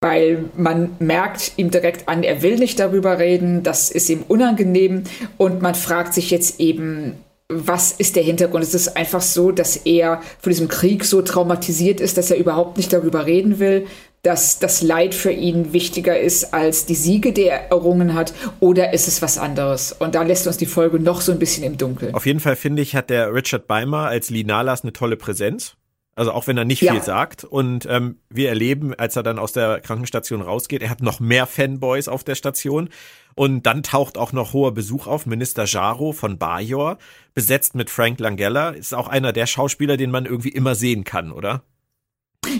Weil 0.00 0.46
man 0.56 0.96
merkt 0.98 1.52
ihm 1.56 1.70
direkt 1.70 2.08
an, 2.08 2.22
er 2.22 2.42
will 2.42 2.56
nicht 2.56 2.80
darüber 2.80 3.18
reden, 3.18 3.62
das 3.62 3.90
ist 3.90 4.08
ihm 4.08 4.24
unangenehm 4.26 5.04
und 5.36 5.60
man 5.60 5.74
fragt 5.74 6.14
sich 6.14 6.30
jetzt 6.30 6.58
eben, 6.58 7.22
was 7.50 7.92
ist 7.92 8.16
der 8.16 8.22
Hintergrund? 8.22 8.62
Es 8.62 8.74
ist 8.74 8.96
einfach 8.96 9.20
so, 9.20 9.50
dass 9.50 9.76
er 9.76 10.22
von 10.40 10.50
diesem 10.50 10.68
Krieg 10.68 11.04
so 11.04 11.22
traumatisiert 11.22 12.00
ist, 12.00 12.16
dass 12.16 12.30
er 12.30 12.38
überhaupt 12.38 12.76
nicht 12.76 12.92
darüber 12.92 13.26
reden 13.26 13.58
will, 13.58 13.86
dass 14.22 14.58
das 14.58 14.82
Leid 14.82 15.14
für 15.14 15.32
ihn 15.32 15.72
wichtiger 15.72 16.18
ist 16.18 16.52
als 16.52 16.84
die 16.84 16.94
Siege, 16.94 17.32
die 17.32 17.44
er 17.44 17.70
errungen 17.70 18.14
hat, 18.14 18.34
oder 18.60 18.92
ist 18.92 19.08
es 19.08 19.22
was 19.22 19.38
anderes? 19.38 19.92
Und 19.92 20.14
da 20.14 20.22
lässt 20.22 20.46
uns 20.46 20.58
die 20.58 20.66
Folge 20.66 21.00
noch 21.00 21.22
so 21.22 21.32
ein 21.32 21.38
bisschen 21.38 21.64
im 21.64 21.78
Dunkeln. 21.78 22.14
Auf 22.14 22.26
jeden 22.26 22.40
Fall 22.40 22.56
finde 22.56 22.82
ich, 22.82 22.94
hat 22.94 23.08
der 23.08 23.32
Richard 23.34 23.66
Beimer 23.66 24.08
als 24.08 24.28
Linalas 24.30 24.82
eine 24.82 24.92
tolle 24.92 25.16
Präsenz. 25.16 25.76
Also 26.20 26.32
auch 26.32 26.46
wenn 26.46 26.58
er 26.58 26.66
nicht 26.66 26.82
ja. 26.82 26.92
viel 26.92 27.00
sagt. 27.00 27.44
Und 27.44 27.86
ähm, 27.88 28.18
wir 28.28 28.50
erleben, 28.50 28.92
als 28.92 29.16
er 29.16 29.22
dann 29.22 29.38
aus 29.38 29.52
der 29.52 29.80
Krankenstation 29.80 30.42
rausgeht, 30.42 30.82
er 30.82 30.90
hat 30.90 31.00
noch 31.00 31.18
mehr 31.18 31.46
Fanboys 31.46 32.08
auf 32.08 32.24
der 32.24 32.34
Station. 32.34 32.90
Und 33.34 33.64
dann 33.64 33.82
taucht 33.82 34.18
auch 34.18 34.34
noch 34.34 34.52
hoher 34.52 34.74
Besuch 34.74 35.06
auf, 35.06 35.24
Minister 35.24 35.64
Jaro 35.64 36.12
von 36.12 36.36
Bajor, 36.36 36.98
besetzt 37.32 37.74
mit 37.74 37.88
Frank 37.88 38.20
Langella. 38.20 38.68
Ist 38.68 38.94
auch 38.94 39.08
einer 39.08 39.32
der 39.32 39.46
Schauspieler, 39.46 39.96
den 39.96 40.10
man 40.10 40.26
irgendwie 40.26 40.50
immer 40.50 40.74
sehen 40.74 41.04
kann, 41.04 41.32
oder? 41.32 41.62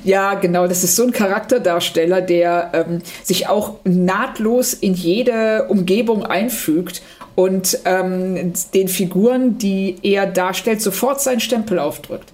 Ja, 0.04 0.36
genau. 0.36 0.66
Das 0.66 0.82
ist 0.82 0.96
so 0.96 1.02
ein 1.02 1.12
Charakterdarsteller, 1.12 2.22
der 2.22 2.70
ähm, 2.72 3.02
sich 3.22 3.46
auch 3.46 3.80
nahtlos 3.84 4.72
in 4.72 4.94
jede 4.94 5.66
Umgebung 5.68 6.24
einfügt 6.24 7.02
und 7.34 7.78
ähm, 7.84 8.54
den 8.72 8.88
Figuren, 8.88 9.58
die 9.58 9.96
er 10.02 10.24
darstellt, 10.26 10.80
sofort 10.80 11.20
seinen 11.20 11.40
Stempel 11.40 11.78
aufdrückt. 11.78 12.32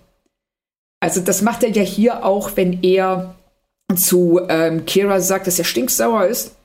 Also 1.06 1.20
das 1.20 1.40
macht 1.40 1.62
er 1.62 1.70
ja 1.70 1.84
hier 1.84 2.24
auch, 2.24 2.56
wenn 2.56 2.82
er 2.82 3.36
zu 3.94 4.40
ähm, 4.48 4.86
Kira 4.86 5.20
sagt, 5.20 5.46
dass 5.46 5.56
er 5.56 5.64
stinksauer 5.64 6.26
ist 6.26 6.56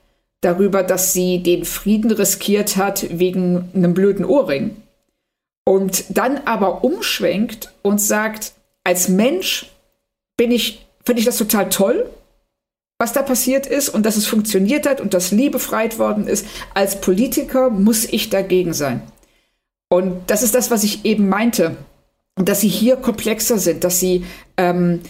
darüber, 0.41 0.81
dass 0.81 1.13
sie 1.13 1.43
den 1.43 1.63
Frieden 1.63 2.09
riskiert 2.09 2.75
hat 2.75 3.05
wegen 3.19 3.69
einem 3.75 3.93
blöden 3.93 4.25
Ohrring. 4.25 4.77
Und 5.63 6.17
dann 6.17 6.39
aber 6.45 6.83
umschwenkt 6.83 7.71
und 7.83 8.01
sagt, 8.01 8.53
als 8.83 9.09
Mensch 9.09 9.67
bin 10.37 10.49
ich, 10.49 10.87
finde 11.05 11.19
ich 11.19 11.27
das 11.27 11.37
total 11.37 11.69
toll, 11.69 12.09
was 12.97 13.13
da 13.13 13.21
passiert 13.21 13.67
ist 13.67 13.89
und 13.89 14.07
dass 14.07 14.17
es 14.17 14.25
funktioniert 14.25 14.89
hat 14.89 15.01
und 15.01 15.13
dass 15.13 15.29
Lee 15.29 15.49
befreit 15.49 15.99
worden 15.99 16.25
ist. 16.25 16.47
Als 16.73 16.99
Politiker 16.99 17.69
muss 17.69 18.05
ich 18.05 18.31
dagegen 18.31 18.73
sein. 18.73 19.03
Und 19.87 20.31
das 20.31 20.41
ist 20.41 20.55
das, 20.55 20.71
was 20.71 20.83
ich 20.83 21.05
eben 21.05 21.29
meinte, 21.29 21.77
dass 22.45 22.61
sie 22.61 22.67
hier 22.67 22.95
komplexer 22.95 23.57
sind, 23.57 23.83
dass 23.83 23.99
sie 23.99 24.25
ähm, 24.57 25.01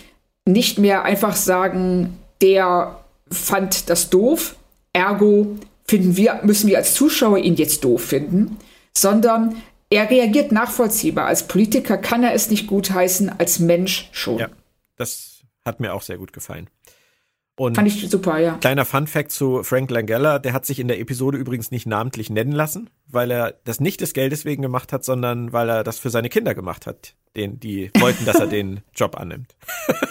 nicht 0.45 0.77
mehr 0.77 1.03
einfach 1.03 1.35
sagen, 1.35 2.17
der 2.41 2.99
fand 3.29 3.89
das 3.89 4.09
doof, 4.09 4.55
ergo 4.93 5.57
finden 5.85 6.15
wir, 6.15 6.39
müssen 6.43 6.67
wir 6.67 6.77
als 6.77 6.93
Zuschauer 6.93 7.39
ihn 7.39 7.55
jetzt 7.55 7.83
doof 7.83 8.03
finden, 8.03 8.57
sondern 8.95 9.61
er 9.89 10.09
reagiert 10.09 10.51
nachvollziehbar. 10.51 11.25
Als 11.27 11.47
Politiker 11.47 11.97
kann 11.97 12.23
er 12.23 12.33
es 12.33 12.49
nicht 12.49 12.67
gutheißen, 12.67 13.29
als 13.39 13.59
Mensch 13.59 14.09
schon. 14.13 14.39
Ja, 14.39 14.49
das 14.95 15.41
hat 15.65 15.79
mir 15.81 15.93
auch 15.93 16.01
sehr 16.01 16.17
gut 16.17 16.31
gefallen. 16.31 16.69
Und 17.57 17.75
Fand 17.75 17.87
ich 17.89 18.09
super, 18.09 18.39
ja. 18.39 18.55
Kleiner 18.55 18.85
Fun 18.85 19.05
Fact 19.05 19.31
zu 19.31 19.63
Frank 19.63 19.91
Langella, 19.91 20.39
der 20.39 20.53
hat 20.53 20.65
sich 20.65 20.79
in 20.79 20.87
der 20.87 20.99
Episode 20.99 21.37
übrigens 21.37 21.71
nicht 21.71 21.85
namentlich 21.85 22.29
nennen 22.29 22.53
lassen, 22.53 22.89
weil 23.07 23.29
er 23.29 23.59
das 23.65 23.81
nicht 23.81 23.99
des 23.99 24.13
Geldes 24.13 24.45
wegen 24.45 24.61
gemacht 24.61 24.93
hat, 24.93 25.03
sondern 25.03 25.51
weil 25.51 25.69
er 25.69 25.83
das 25.83 25.99
für 25.99 26.09
seine 26.09 26.29
Kinder 26.29 26.55
gemacht 26.55 26.87
hat 26.87 27.15
den, 27.35 27.59
die 27.59 27.91
wollten, 27.97 28.25
dass 28.25 28.39
er 28.39 28.47
den 28.47 28.81
Job 28.93 29.17
annimmt. 29.17 29.55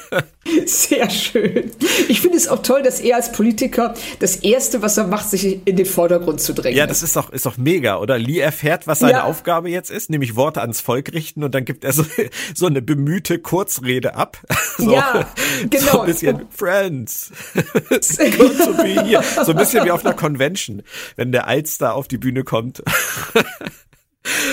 Sehr 0.66 1.10
schön. 1.10 1.70
Ich 2.08 2.20
finde 2.20 2.38
es 2.38 2.48
auch 2.48 2.62
toll, 2.62 2.82
dass 2.82 3.00
er 3.00 3.16
als 3.16 3.30
Politiker 3.32 3.94
das 4.20 4.36
Erste, 4.36 4.80
was 4.80 4.96
er 4.96 5.06
macht, 5.06 5.28
sich 5.28 5.60
in 5.66 5.76
den 5.76 5.84
Vordergrund 5.84 6.40
zu 6.40 6.54
drängen. 6.54 6.76
Ja, 6.76 6.86
das 6.86 7.02
ist 7.02 7.16
doch, 7.16 7.30
ist 7.30 7.44
doch 7.44 7.58
mega, 7.58 7.98
oder? 7.98 8.18
Lee 8.18 8.38
erfährt, 8.38 8.86
was 8.86 9.00
seine 9.00 9.12
ja. 9.12 9.24
Aufgabe 9.24 9.68
jetzt 9.68 9.90
ist, 9.90 10.08
nämlich 10.08 10.34
Worte 10.34 10.62
ans 10.62 10.80
Volk 10.80 11.12
richten 11.12 11.44
und 11.44 11.54
dann 11.54 11.64
gibt 11.64 11.84
er 11.84 11.92
so, 11.92 12.04
so 12.54 12.66
eine 12.66 12.80
bemühte 12.80 13.38
Kurzrede 13.38 14.14
ab. 14.14 14.38
So, 14.80 14.92
ja, 14.92 15.28
genau. 15.68 15.92
So 15.92 16.00
ein 16.00 16.06
bisschen 16.06 16.46
Friends. 16.48 17.32
Here. 17.52 19.22
So 19.44 19.50
ein 19.52 19.58
bisschen 19.58 19.84
wie 19.84 19.90
auf 19.90 20.06
einer 20.06 20.14
Convention, 20.14 20.82
wenn 21.16 21.32
der 21.32 21.48
Alster 21.48 21.94
auf 21.94 22.08
die 22.08 22.16
Bühne 22.16 22.44
kommt. 22.44 22.82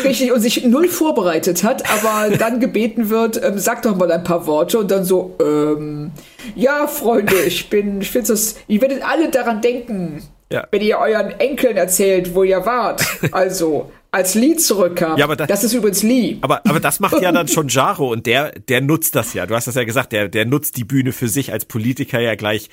Richtig, 0.04 0.32
und 0.32 0.40
sich 0.40 0.64
null 0.64 0.88
vorbereitet 0.88 1.64
hat, 1.64 1.84
aber 1.90 2.36
dann 2.38 2.60
gebeten 2.62 3.10
wird, 3.10 3.42
ähm, 3.44 3.60
sag 3.60 3.82
doch 3.82 3.96
mal 3.98 4.12
ein 4.12 4.24
paar 4.24 4.48
Worte 4.48 4.80
und 4.80 4.90
dann 4.90 5.04
so, 5.04 5.36
ähm, 5.42 6.12
ja, 6.56 6.88
Freunde, 6.88 7.36
ich 7.46 7.70
bin, 7.70 8.02
ich 8.02 8.10
finde 8.10 8.30
das, 8.30 8.56
ihr 8.68 8.82
werdet 8.82 9.04
alle 9.04 9.30
daran 9.30 9.62
denken, 9.62 10.24
ja. 10.52 10.66
wenn 10.72 10.82
ihr 10.82 10.98
euren 11.00 11.32
Enkeln 11.40 11.76
erzählt, 11.76 12.34
wo 12.34 12.44
ihr 12.44 12.66
wart. 12.66 13.06
Also, 13.32 13.92
als 14.12 14.36
Lee 14.36 14.56
zurückkam. 14.56 15.18
Ja, 15.18 15.26
aber 15.26 15.36
das, 15.36 15.48
das 15.48 15.64
ist 15.66 15.74
übrigens 15.74 16.02
Lee. 16.02 16.38
Aber, 16.42 16.66
aber 16.66 16.80
das 16.80 17.00
macht 17.00 17.22
ja 17.22 17.32
dann 17.32 17.48
schon 17.50 17.68
Jaro 17.68 18.12
und 18.12 18.26
der, 18.26 18.52
der 18.52 18.82
nutzt 18.82 19.16
das 19.16 19.34
ja. 19.34 19.46
Du 19.46 19.54
hast 19.54 19.68
das 19.68 19.76
ja 19.76 19.84
gesagt, 19.84 20.14
der, 20.14 20.30
der 20.30 20.46
nutzt 20.46 20.78
die 20.78 20.86
Bühne 20.86 21.12
für 21.12 21.28
sich 21.28 21.52
als 21.52 21.66
Politiker 21.66 22.20
ja 22.20 22.36
gleich 22.36 22.70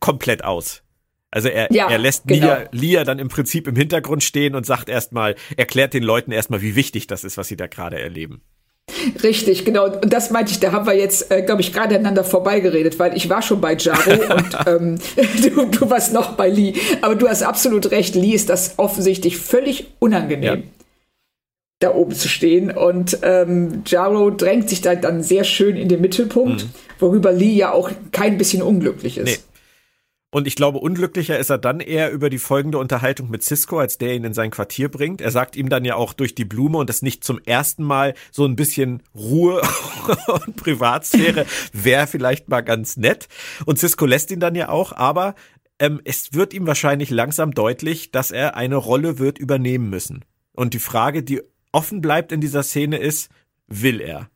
komplett 0.00 0.44
aus. 0.44 0.82
Also 1.34 1.48
er, 1.48 1.66
ja, 1.72 1.90
er 1.90 1.98
lässt 1.98 2.28
genau. 2.28 2.46
Lia, 2.46 2.68
Lia 2.70 3.04
dann 3.04 3.18
im 3.18 3.28
Prinzip 3.28 3.66
im 3.66 3.74
Hintergrund 3.74 4.22
stehen 4.22 4.54
und 4.54 4.64
sagt 4.64 4.88
erstmal, 4.88 5.34
erklärt 5.56 5.92
den 5.92 6.04
Leuten 6.04 6.30
erstmal, 6.30 6.62
wie 6.62 6.76
wichtig 6.76 7.08
das 7.08 7.24
ist, 7.24 7.36
was 7.36 7.48
sie 7.48 7.56
da 7.56 7.66
gerade 7.66 7.98
erleben. 7.98 8.40
Richtig, 9.20 9.64
genau. 9.64 9.86
Und 9.86 10.12
das 10.12 10.30
meinte 10.30 10.52
ich, 10.52 10.60
da 10.60 10.70
haben 10.70 10.86
wir 10.86 10.96
jetzt, 10.96 11.32
äh, 11.32 11.42
glaube 11.42 11.60
ich, 11.60 11.72
gerade 11.72 11.96
aneinander 11.96 12.22
vorbeigeredet, 12.22 13.00
weil 13.00 13.16
ich 13.16 13.28
war 13.28 13.42
schon 13.42 13.60
bei 13.60 13.74
Jaro 13.74 14.12
und 14.34 14.56
ähm, 14.66 14.98
du, 15.42 15.64
du 15.66 15.90
warst 15.90 16.12
noch 16.12 16.34
bei 16.34 16.48
Lee. 16.48 16.74
Aber 17.00 17.16
du 17.16 17.28
hast 17.28 17.42
absolut 17.42 17.90
recht, 17.90 18.14
Lee 18.14 18.32
ist 18.32 18.48
das 18.48 18.74
offensichtlich 18.78 19.36
völlig 19.36 19.88
unangenehm. 19.98 20.60
Ja. 20.60 20.68
Da 21.80 21.94
oben 21.94 22.12
zu 22.12 22.28
stehen 22.28 22.70
und 22.70 23.18
ähm, 23.22 23.82
Jaro 23.86 24.30
drängt 24.30 24.68
sich 24.70 24.82
da 24.82 24.94
dann 24.94 25.24
sehr 25.24 25.42
schön 25.42 25.76
in 25.76 25.88
den 25.88 26.00
Mittelpunkt, 26.00 26.62
mhm. 26.62 26.70
worüber 27.00 27.32
Lee 27.32 27.54
ja 27.54 27.72
auch 27.72 27.90
kein 28.12 28.38
bisschen 28.38 28.62
unglücklich 28.62 29.18
ist. 29.18 29.24
Nee. 29.24 29.53
Und 30.34 30.48
ich 30.48 30.56
glaube, 30.56 30.78
unglücklicher 30.78 31.38
ist 31.38 31.50
er 31.50 31.58
dann 31.58 31.78
eher 31.78 32.10
über 32.10 32.28
die 32.28 32.38
folgende 32.38 32.78
Unterhaltung 32.78 33.30
mit 33.30 33.44
Cisco, 33.44 33.78
als 33.78 33.98
der 33.98 34.16
ihn 34.16 34.24
in 34.24 34.34
sein 34.34 34.50
Quartier 34.50 34.88
bringt. 34.88 35.20
Er 35.20 35.30
sagt 35.30 35.54
ihm 35.54 35.68
dann 35.68 35.84
ja 35.84 35.94
auch 35.94 36.12
durch 36.12 36.34
die 36.34 36.44
Blume 36.44 36.78
und 36.78 36.88
das 36.88 37.02
nicht 37.02 37.22
zum 37.22 37.38
ersten 37.38 37.84
Mal 37.84 38.14
so 38.32 38.44
ein 38.44 38.56
bisschen 38.56 39.04
Ruhe 39.14 39.62
und 40.26 40.56
Privatsphäre 40.56 41.46
wäre 41.72 42.08
vielleicht 42.08 42.48
mal 42.48 42.62
ganz 42.62 42.96
nett. 42.96 43.28
Und 43.64 43.78
Cisco 43.78 44.06
lässt 44.06 44.32
ihn 44.32 44.40
dann 44.40 44.56
ja 44.56 44.70
auch, 44.70 44.90
aber 44.90 45.36
ähm, 45.78 46.00
es 46.02 46.34
wird 46.34 46.52
ihm 46.52 46.66
wahrscheinlich 46.66 47.10
langsam 47.10 47.52
deutlich, 47.52 48.10
dass 48.10 48.32
er 48.32 48.56
eine 48.56 48.74
Rolle 48.74 49.20
wird 49.20 49.38
übernehmen 49.38 49.88
müssen. 49.88 50.24
Und 50.52 50.74
die 50.74 50.80
Frage, 50.80 51.22
die 51.22 51.42
offen 51.70 52.00
bleibt 52.00 52.32
in 52.32 52.40
dieser 52.40 52.64
Szene 52.64 52.96
ist, 52.96 53.30
will 53.68 54.00
er? 54.00 54.30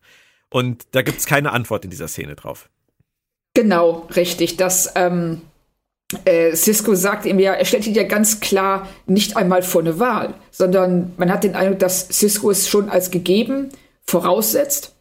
Und 0.48 0.86
da 0.92 1.02
gibt's 1.02 1.26
keine 1.26 1.50
Antwort 1.50 1.84
in 1.84 1.90
dieser 1.90 2.06
Szene 2.06 2.36
drauf. 2.36 2.70
Genau, 3.52 4.06
richtig. 4.14 4.56
Das 4.58 4.92
ähm, 4.94 5.40
äh, 6.24 6.54
Cisco 6.56 6.94
sagt 6.94 7.26
ihm 7.26 7.38
ja, 7.38 7.52
er 7.52 7.64
stellt 7.64 7.86
ihn 7.86 7.94
ja 7.94 8.04
ganz 8.04 8.40
klar 8.40 8.88
nicht 9.06 9.36
einmal 9.36 9.62
vor 9.62 9.82
eine 9.82 9.98
Wahl, 9.98 10.34
sondern 10.50 11.12
man 11.16 11.30
hat 11.30 11.44
den 11.44 11.54
Eindruck, 11.54 11.78
dass 11.80 12.08
Cisco 12.08 12.50
es 12.50 12.68
schon 12.68 12.88
als 12.88 13.10
gegeben 13.10 13.68
voraussetzt, 14.06 14.94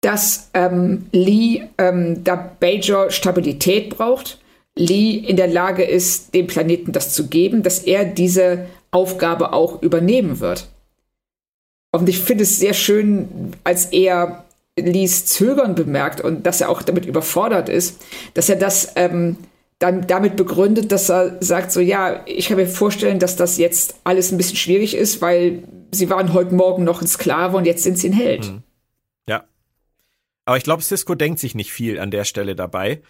dass 0.00 0.50
ähm, 0.54 1.06
Lee 1.12 1.62
ähm, 1.78 2.24
da 2.24 2.34
Bajor 2.34 3.10
Stabilität 3.10 3.90
braucht, 3.90 4.40
Lee 4.74 5.16
in 5.16 5.36
der 5.36 5.48
Lage 5.48 5.84
ist, 5.84 6.34
dem 6.34 6.46
Planeten 6.46 6.92
das 6.92 7.14
zu 7.14 7.28
geben, 7.28 7.62
dass 7.62 7.80
er 7.80 8.04
diese 8.04 8.66
Aufgabe 8.90 9.52
auch 9.52 9.80
übernehmen 9.82 10.40
wird. 10.40 10.68
Und 11.92 12.08
ich 12.08 12.18
finde 12.18 12.42
es 12.42 12.58
sehr 12.58 12.74
schön, 12.74 13.52
als 13.64 13.86
er 13.86 14.44
Lees 14.78 15.24
Zögern 15.24 15.74
bemerkt 15.74 16.20
und 16.20 16.44
dass 16.44 16.60
er 16.60 16.68
auch 16.68 16.82
damit 16.82 17.06
überfordert 17.06 17.70
ist, 17.70 17.98
dass 18.34 18.50
er 18.50 18.56
das 18.56 18.92
ähm, 18.96 19.38
dann 19.78 20.06
damit 20.06 20.36
begründet, 20.36 20.90
dass 20.90 21.10
er 21.10 21.36
sagt, 21.40 21.70
so 21.70 21.80
ja, 21.80 22.22
ich 22.26 22.48
kann 22.48 22.56
mir 22.56 22.66
vorstellen, 22.66 23.18
dass 23.18 23.36
das 23.36 23.58
jetzt 23.58 23.96
alles 24.04 24.32
ein 24.32 24.38
bisschen 24.38 24.56
schwierig 24.56 24.94
ist, 24.94 25.20
weil 25.20 25.64
sie 25.92 26.08
waren 26.08 26.32
heute 26.32 26.54
Morgen 26.54 26.84
noch 26.84 27.02
ein 27.02 27.06
Sklave 27.06 27.56
und 27.56 27.66
jetzt 27.66 27.82
sind 27.82 27.98
sie 27.98 28.08
ein 28.08 28.14
Held. 28.14 28.50
Mhm. 28.50 28.62
Ja. 29.28 29.44
Aber 30.46 30.56
ich 30.56 30.64
glaube, 30.64 30.82
Cisco 30.82 31.14
denkt 31.14 31.40
sich 31.40 31.54
nicht 31.54 31.72
viel 31.72 31.98
an 31.98 32.10
der 32.10 32.24
Stelle 32.24 32.56
dabei. 32.56 33.02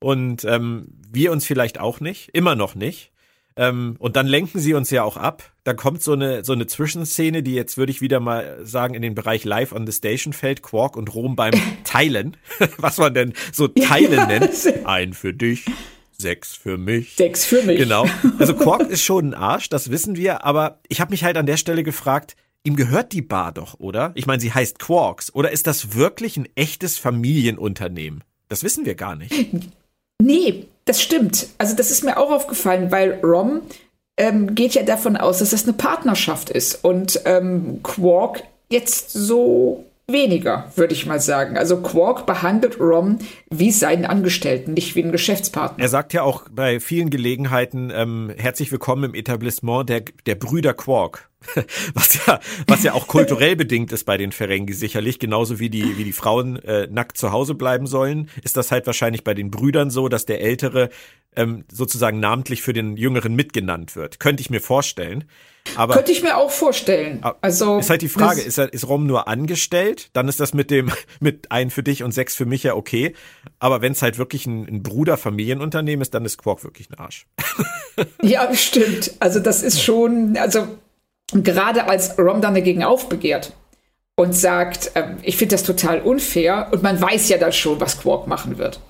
Und 0.00 0.44
ähm, 0.44 0.88
wir 1.10 1.32
uns 1.32 1.46
vielleicht 1.46 1.78
auch 1.78 2.00
nicht, 2.00 2.30
immer 2.34 2.54
noch 2.54 2.74
nicht. 2.74 3.12
Ähm, 3.56 3.96
und 3.98 4.16
dann 4.16 4.26
lenken 4.26 4.58
sie 4.58 4.74
uns 4.74 4.90
ja 4.90 5.04
auch 5.04 5.16
ab. 5.16 5.52
Dann 5.62 5.76
kommt 5.76 6.02
so 6.02 6.12
eine, 6.12 6.44
so 6.44 6.52
eine 6.52 6.66
Zwischenszene, 6.66 7.42
die 7.42 7.54
jetzt 7.54 7.76
würde 7.78 7.92
ich 7.92 8.00
wieder 8.00 8.18
mal 8.18 8.58
sagen, 8.64 8.94
in 8.94 9.02
den 9.02 9.14
Bereich 9.14 9.44
Live 9.44 9.72
on 9.72 9.86
the 9.86 9.92
Station 9.92 10.32
fällt, 10.32 10.62
Quark 10.62 10.96
und 10.96 11.14
Rom 11.14 11.36
beim 11.36 11.54
Teilen, 11.84 12.36
was 12.78 12.98
man 12.98 13.14
denn 13.14 13.32
so 13.52 13.68
Teilen 13.68 14.26
nennt. 14.26 14.86
Ein 14.86 15.12
für 15.12 15.32
dich, 15.32 15.66
Sechs 16.18 16.54
für 16.54 16.78
mich. 16.78 17.16
Sechs 17.16 17.44
für 17.44 17.62
mich. 17.62 17.78
Genau. 17.78 18.06
Also 18.38 18.54
Quark 18.54 18.88
ist 18.90 19.02
schon 19.02 19.30
ein 19.30 19.34
Arsch, 19.34 19.68
das 19.68 19.90
wissen 19.90 20.16
wir, 20.16 20.44
aber 20.44 20.80
ich 20.88 21.00
habe 21.00 21.10
mich 21.10 21.24
halt 21.24 21.36
an 21.36 21.46
der 21.46 21.56
Stelle 21.56 21.82
gefragt, 21.82 22.36
ihm 22.64 22.76
gehört 22.76 23.12
die 23.12 23.22
Bar 23.22 23.52
doch, 23.52 23.78
oder? 23.78 24.12
Ich 24.14 24.26
meine, 24.26 24.40
sie 24.40 24.52
heißt 24.52 24.78
Quarks. 24.78 25.34
Oder 25.34 25.52
ist 25.52 25.66
das 25.66 25.94
wirklich 25.94 26.36
ein 26.36 26.48
echtes 26.54 26.98
Familienunternehmen? 26.98 28.24
Das 28.48 28.62
wissen 28.62 28.84
wir 28.86 28.94
gar 28.94 29.16
nicht. 29.16 29.32
Nee, 30.20 30.66
das 30.84 31.02
stimmt. 31.02 31.48
Also 31.58 31.74
das 31.74 31.90
ist 31.90 32.04
mir 32.04 32.18
auch 32.18 32.30
aufgefallen, 32.30 32.90
weil 32.90 33.20
Rom 33.22 33.62
ähm, 34.16 34.54
geht 34.54 34.74
ja 34.74 34.82
davon 34.82 35.16
aus, 35.16 35.38
dass 35.38 35.50
das 35.50 35.64
eine 35.64 35.72
Partnerschaft 35.72 36.50
ist. 36.50 36.84
Und 36.84 37.20
ähm, 37.24 37.80
Quark 37.82 38.44
jetzt 38.70 39.12
so 39.12 39.84
weniger, 40.06 40.70
würde 40.76 40.94
ich 40.94 41.06
mal 41.06 41.20
sagen. 41.20 41.56
Also 41.56 41.80
Quark 41.80 42.26
behandelt 42.26 42.78
Rom 42.80 43.18
wie 43.50 43.70
seinen 43.70 44.04
Angestellten, 44.04 44.74
nicht 44.74 44.94
wie 44.94 45.02
einen 45.02 45.12
Geschäftspartner. 45.12 45.82
Er 45.82 45.88
sagt 45.88 46.12
ja 46.12 46.22
auch 46.22 46.44
bei 46.50 46.80
vielen 46.80 47.10
Gelegenheiten 47.10 47.90
ähm, 47.94 48.32
herzlich 48.36 48.70
willkommen 48.70 49.04
im 49.04 49.14
Etablissement 49.14 49.88
der, 49.88 50.02
der 50.26 50.34
Brüder 50.34 50.74
Quark. 50.74 51.30
Was 51.94 52.26
ja, 52.26 52.40
was 52.66 52.82
ja 52.82 52.94
auch 52.94 53.06
kulturell 53.06 53.56
bedingt 53.56 53.92
ist 53.92 54.04
bei 54.04 54.16
den 54.16 54.32
Ferengi 54.32 54.72
sicherlich, 54.72 55.18
genauso 55.18 55.60
wie 55.60 55.70
die, 55.70 55.98
wie 55.98 56.04
die 56.04 56.12
Frauen 56.12 56.56
äh, 56.56 56.86
nackt 56.90 57.16
zu 57.16 57.32
Hause 57.32 57.54
bleiben 57.54 57.86
sollen, 57.86 58.30
ist 58.42 58.56
das 58.56 58.70
halt 58.70 58.86
wahrscheinlich 58.86 59.24
bei 59.24 59.34
den 59.34 59.50
Brüdern 59.50 59.90
so, 59.90 60.08
dass 60.08 60.26
der 60.26 60.40
Ältere 60.40 60.90
ähm, 61.36 61.64
sozusagen 61.70 62.20
namentlich 62.20 62.62
für 62.62 62.72
den 62.72 62.96
Jüngeren 62.96 63.34
mitgenannt 63.34 63.96
wird. 63.96 64.20
Könnte 64.20 64.40
ich 64.40 64.50
mir 64.50 64.60
vorstellen. 64.60 65.24
Aber 65.76 65.94
Könnte 65.94 66.12
ich 66.12 66.22
mir 66.22 66.36
auch 66.36 66.50
vorstellen. 66.50 67.24
Also 67.40 67.78
ist 67.78 67.88
halt 67.88 68.02
die 68.02 68.08
Frage, 68.08 68.42
ist, 68.42 68.58
ist 68.58 68.86
Rom 68.86 69.06
nur 69.06 69.28
angestellt? 69.28 70.10
Dann 70.12 70.28
ist 70.28 70.38
das 70.38 70.52
mit 70.52 70.70
dem 70.70 70.92
mit 71.20 71.50
ein 71.50 71.70
für 71.70 71.82
dich 71.82 72.02
und 72.02 72.12
sechs 72.12 72.34
für 72.34 72.44
mich 72.44 72.62
ja 72.62 72.74
okay. 72.74 73.14
Aber 73.58 73.80
wenn 73.80 73.92
es 73.92 74.02
halt 74.02 74.18
wirklich 74.18 74.46
ein, 74.46 74.66
ein 74.68 74.82
Bruder-Familienunternehmen 74.82 76.02
ist, 76.02 76.14
dann 76.14 76.24
ist 76.24 76.38
Quark 76.38 76.64
wirklich 76.64 76.90
ein 76.90 76.98
Arsch. 76.98 77.26
ja, 78.22 78.54
stimmt. 78.54 79.12
Also 79.20 79.40
das 79.40 79.62
ist 79.62 79.82
schon, 79.82 80.36
also 80.36 80.68
gerade 81.42 81.88
als 81.88 82.18
Rom 82.18 82.40
dann 82.40 82.54
dagegen 82.54 82.84
aufbegehrt 82.84 83.52
und 84.16 84.34
sagt, 84.34 84.92
äh, 84.94 85.14
ich 85.22 85.36
finde 85.36 85.54
das 85.54 85.64
total 85.64 86.00
unfair 86.00 86.68
und 86.72 86.82
man 86.82 87.00
weiß 87.00 87.28
ja 87.28 87.38
dann 87.38 87.52
schon, 87.52 87.80
was 87.80 88.00
Quark 88.00 88.26
machen 88.26 88.58
wird. 88.58 88.80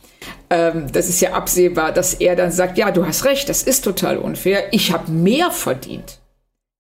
ähm, 0.51 0.93
das 0.93 1.09
ist 1.09 1.21
ja 1.21 1.33
absehbar, 1.33 1.93
dass 1.93 2.15
er 2.15 2.37
dann 2.37 2.53
sagt, 2.53 2.79
ja, 2.79 2.91
du 2.91 3.07
hast 3.07 3.25
recht, 3.25 3.49
das 3.49 3.63
ist 3.63 3.83
total 3.83 4.19
unfair, 4.19 4.73
ich 4.73 4.93
habe 4.93 5.11
mehr 5.11 5.51
verdient. 5.51 6.19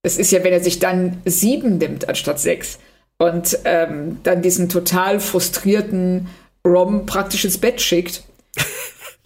Das 0.03 0.19
ist 0.19 0.31
ja, 0.33 0.45
wenn 0.45 0.53
er 0.53 0.61
sich 0.61 0.79
dann 0.79 1.23
sieben 1.25 1.79
nimmt 1.79 2.09
anstatt 2.09 2.39
sechs 2.39 2.79
und 3.19 3.59
ähm, 3.65 4.19
dann 4.23 4.43
diesen 4.43 4.69
total 4.69 5.19
frustrierten 5.19 6.29
Rom 6.67 7.07
praktisch 7.07 7.45
ins 7.45 7.59
Bett 7.59 7.81
schickt. 7.81 8.23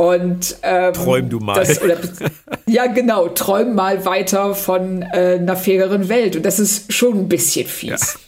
Und 0.01 0.57
ähm, 0.63 0.93
träum 0.93 1.29
du 1.29 1.41
mal. 1.41 1.55
Das, 1.55 1.83
oder, 1.83 1.97
ja, 2.67 2.87
genau, 2.87 3.29
träum 3.29 3.75
mal 3.75 4.05
weiter 4.05 4.55
von 4.55 5.03
äh, 5.03 5.39
einer 5.41 5.57
faireren 5.57 6.09
Welt. 6.09 6.37
Und 6.37 6.47
das 6.47 6.61
ist 6.61 6.93
schon 6.93 7.19
ein 7.19 7.29
bisschen 7.29 7.67
fies. 7.67 8.15
Ja. 8.15 8.28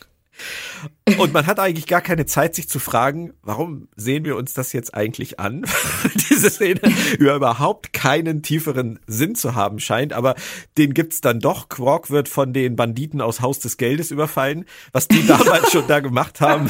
Und 1.19 1.33
man 1.33 1.47
hat 1.47 1.59
eigentlich 1.59 1.87
gar 1.87 2.01
keine 2.01 2.27
Zeit, 2.27 2.55
sich 2.55 2.69
zu 2.69 2.79
fragen, 2.79 3.33
warum 3.43 3.89
sehen 3.97 4.25
wir 4.25 4.37
uns 4.37 4.55
das 4.55 4.73
jetzt 4.73 4.95
eigentlich 4.95 5.41
an? 5.41 5.67
Diese 6.31 6.51
Szene 6.51 6.81
überhaupt 7.19 7.93
keinen 7.93 8.43
tieferen 8.43 8.99
Sinn 9.07 9.35
zu 9.35 9.55
haben 9.55 9.81
scheint, 9.81 10.13
aber 10.13 10.35
den 10.79 10.95
gibt's 10.95 11.21
dann 11.21 11.41
doch. 11.41 11.69
Quark 11.69 12.11
wird 12.11 12.29
von 12.29 12.53
den 12.53 12.77
Banditen 12.77 13.21
aus 13.21 13.41
Haus 13.41 13.59
des 13.59 13.77
Geldes 13.77 14.11
überfallen, 14.11 14.65
was 14.93 15.09
die 15.09 15.27
damals 15.27 15.71
schon 15.73 15.87
da 15.87 16.01
gemacht 16.01 16.41
haben. 16.41 16.69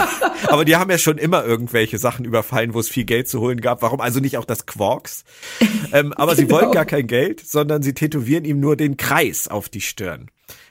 Aber 0.49 0.65
die 0.65 0.77
haben 0.77 0.91
ja 0.91 0.99
schon 0.99 1.19
immer 1.19 1.45
irgendwelche 1.45 1.99
Sachen 1.99 2.25
überfallen, 2.25 2.75
wo 2.75 2.81
es 2.81 2.89
viel 2.89 3.05
Geld 3.05 3.29
zu 3.29 3.41
holen 3.41 3.61
gab. 3.61 3.83
Warum 3.83 4.01
also 4.01 4.21
nicht 4.21 4.39
auch 4.39 4.45
das 4.45 4.67
Quarks? 4.67 5.25
Ähm, 5.93 6.13
aber 6.13 6.35
genau. 6.35 6.49
sie 6.49 6.53
wollen 6.53 6.73
gar 6.73 6.85
kein 6.85 7.07
Geld, 7.07 7.41
sondern 7.41 7.83
sie 7.83 7.95
tätowieren 7.95 8.45
ihm 8.45 8.61
nur 8.61 8.77
den 8.77 8.97
Kreis 8.97 9.49
auf 9.49 9.69
die 9.69 9.81
Stirn. 9.81 10.31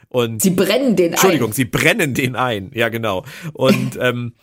Und 0.10 0.42
sie 0.42 0.50
brennen 0.50 0.96
den 0.96 1.08
ein. 1.08 1.12
Entschuldigung, 1.14 1.54
sie 1.54 1.66
brennen 1.66 2.14
den 2.14 2.36
ein. 2.36 2.72
Ja, 2.74 2.90
genau. 2.90 3.26
Und 3.54 3.98
ähm, 4.02 4.34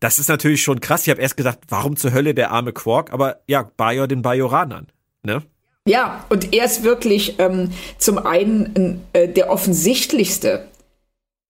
das 0.00 0.18
ist 0.18 0.28
natürlich 0.28 0.62
schon 0.62 0.80
krass. 0.80 1.06
Ich 1.06 1.10
habe 1.10 1.22
erst 1.22 1.36
gedacht, 1.36 1.60
warum 1.68 1.96
zur 1.96 2.12
Hölle 2.12 2.34
der 2.34 2.50
arme 2.50 2.72
Quark? 2.72 3.12
Aber 3.12 3.40
ja, 3.46 3.70
Bajor 3.76 4.08
den 4.08 4.22
Bajoranern. 4.22 4.88
Ne? 5.22 5.42
Ja, 5.86 6.24
und 6.28 6.52
er 6.52 6.64
ist 6.64 6.82
wirklich 6.82 7.38
ähm, 7.38 7.70
zum 7.98 8.18
einen 8.18 9.02
äh, 9.12 9.28
der 9.28 9.50
offensichtlichste, 9.50 10.66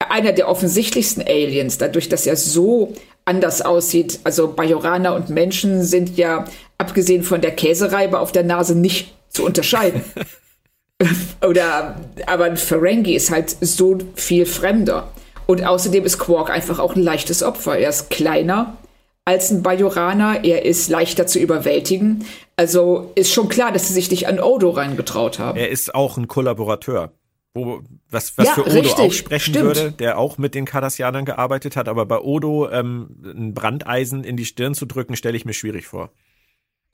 einer 0.06 0.32
der 0.32 0.48
offensichtlichsten 0.48 1.22
Aliens, 1.22 1.78
dadurch, 1.78 2.08
dass 2.08 2.26
er 2.26 2.36
so 2.36 2.94
anders 3.24 3.62
aussieht. 3.62 4.20
Also 4.24 4.52
Bajoraner 4.52 5.14
und 5.14 5.30
Menschen 5.30 5.82
sind 5.82 6.16
ja, 6.18 6.44
abgesehen 6.76 7.22
von 7.22 7.40
der 7.40 7.52
Käsereibe 7.52 8.18
auf 8.18 8.32
der 8.32 8.44
Nase, 8.44 8.74
nicht 8.74 9.14
zu 9.28 9.44
unterscheiden. 9.44 10.02
Oder, 11.46 11.96
aber 12.26 12.44
ein 12.44 12.56
Ferengi 12.56 13.14
ist 13.14 13.30
halt 13.30 13.56
so 13.60 13.98
viel 14.14 14.46
fremder. 14.46 15.08
Und 15.46 15.64
außerdem 15.64 16.04
ist 16.04 16.18
Quark 16.18 16.50
einfach 16.50 16.78
auch 16.78 16.94
ein 16.94 17.02
leichtes 17.02 17.42
Opfer. 17.42 17.78
Er 17.78 17.90
ist 17.90 18.10
kleiner 18.10 18.76
als 19.24 19.50
ein 19.50 19.62
Bajoraner, 19.62 20.44
er 20.44 20.64
ist 20.64 20.88
leichter 20.88 21.26
zu 21.26 21.38
überwältigen. 21.38 22.24
Also 22.56 23.12
ist 23.14 23.32
schon 23.32 23.48
klar, 23.48 23.72
dass 23.72 23.88
sie 23.88 23.94
sich 23.94 24.10
nicht 24.10 24.26
an 24.26 24.40
Odo 24.40 24.70
reingetraut 24.70 25.38
haben. 25.38 25.58
Er 25.58 25.68
ist 25.68 25.94
auch 25.94 26.16
ein 26.16 26.28
Kollaborateur. 26.28 27.12
Wo, 27.54 27.82
was 28.08 28.38
was 28.38 28.46
ja, 28.46 28.54
für 28.54 28.62
Odo 28.62 28.72
richtig, 28.72 28.94
auch 28.94 29.12
sprechen 29.12 29.52
stimmt. 29.52 29.66
würde, 29.66 29.92
der 29.92 30.18
auch 30.18 30.38
mit 30.38 30.54
den 30.54 30.64
Cardassianern 30.64 31.26
gearbeitet 31.26 31.76
hat. 31.76 31.86
Aber 31.86 32.06
bei 32.06 32.18
Odo 32.18 32.68
ähm, 32.70 33.16
ein 33.24 33.54
Brandeisen 33.54 34.24
in 34.24 34.36
die 34.36 34.46
Stirn 34.46 34.74
zu 34.74 34.86
drücken, 34.86 35.16
stelle 35.16 35.36
ich 35.36 35.44
mir 35.44 35.52
schwierig 35.52 35.86
vor. 35.86 36.10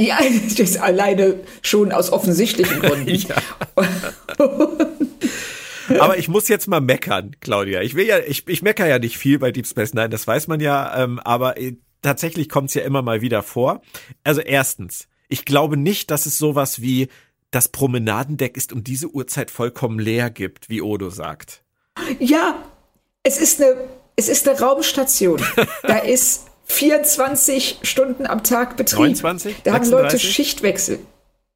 Ja, 0.00 0.18
das 0.56 0.76
alleine 0.76 1.40
schon 1.62 1.92
aus 1.92 2.12
offensichtlichen 2.12 2.80
Gründen. 2.80 3.24
Aber 5.98 6.18
ich 6.18 6.28
muss 6.28 6.48
jetzt 6.48 6.68
mal 6.68 6.80
meckern, 6.80 7.36
Claudia. 7.40 7.80
Ich 7.82 7.94
will 7.94 8.06
ja, 8.06 8.18
ich, 8.18 8.46
ich 8.46 8.62
mecker 8.62 8.86
ja 8.86 8.98
nicht 8.98 9.18
viel 9.18 9.38
bei 9.38 9.50
Deep 9.52 9.66
Space 9.66 9.94
Nine, 9.94 10.10
das 10.10 10.26
weiß 10.26 10.46
man 10.48 10.60
ja, 10.60 11.02
ähm, 11.02 11.18
aber 11.20 11.58
äh, 11.58 11.76
tatsächlich 12.02 12.48
kommt 12.48 12.68
es 12.68 12.74
ja 12.74 12.82
immer 12.82 13.00
mal 13.02 13.22
wieder 13.22 13.42
vor. 13.42 13.80
Also 14.22 14.40
erstens, 14.40 15.08
ich 15.28 15.44
glaube 15.44 15.76
nicht, 15.76 16.10
dass 16.10 16.26
es 16.26 16.38
sowas 16.38 16.82
wie 16.82 17.08
das 17.50 17.68
Promenadendeck 17.68 18.56
ist 18.56 18.72
um 18.72 18.84
diese 18.84 19.08
Uhrzeit 19.08 19.50
vollkommen 19.50 19.98
leer 19.98 20.28
gibt, 20.30 20.68
wie 20.68 20.82
Odo 20.82 21.08
sagt. 21.08 21.62
Ja, 22.18 22.62
es 23.22 23.38
ist 23.40 23.60
eine, 23.62 23.88
es 24.16 24.28
ist 24.28 24.46
eine 24.46 24.60
Raumstation. 24.60 25.42
da 25.82 25.98
ist 25.98 26.47
24 26.68 27.80
Stunden 27.82 28.26
am 28.26 28.42
Tag 28.42 28.76
Betrieb. 28.76 28.98
29? 29.00 29.56
Da 29.64 29.72
36? 29.72 29.74
haben 29.74 30.02
Leute 30.02 30.18
Schichtwechsel. 30.18 30.98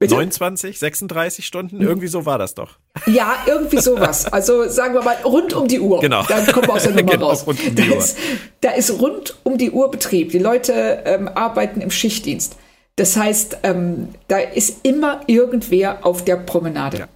Bitte? 0.02 0.14
29, 0.14 0.80
36 0.80 1.46
Stunden? 1.46 1.80
Irgendwie 1.80 2.08
so 2.08 2.26
war 2.26 2.36
das 2.36 2.54
doch. 2.54 2.78
Ja, 3.06 3.36
irgendwie 3.46 3.78
sowas. 3.78 4.26
Also 4.32 4.68
sagen 4.68 4.94
wir 4.94 5.02
mal 5.02 5.16
rund 5.24 5.52
um 5.52 5.68
die 5.68 5.78
Uhr. 5.78 6.00
Genau. 6.00 6.24
Dann 6.24 6.44
kommen 6.46 6.66
wir 6.66 6.74
aus 6.74 6.82
der 6.82 6.92
Nummer 6.96 7.12
genau, 7.12 7.28
raus. 7.28 7.44
Um 7.44 7.56
da, 7.74 7.84
ist, 7.84 8.18
da, 8.60 8.70
ist, 8.70 8.90
rund 9.00 9.36
um 9.44 9.58
die 9.58 9.70
Uhr 9.70 9.92
Betrieb. 9.92 10.32
Die 10.32 10.40
Leute 10.40 11.02
ähm, 11.04 11.28
arbeiten 11.28 11.80
im 11.80 11.92
Schichtdienst. 11.92 12.56
Das 12.96 13.16
heißt, 13.16 13.58
ähm, 13.62 14.08
da 14.26 14.38
ist 14.38 14.84
immer 14.84 15.20
irgendwer 15.28 16.04
auf 16.04 16.24
der 16.24 16.36
Promenade. 16.36 16.98
Ja. 16.98 17.08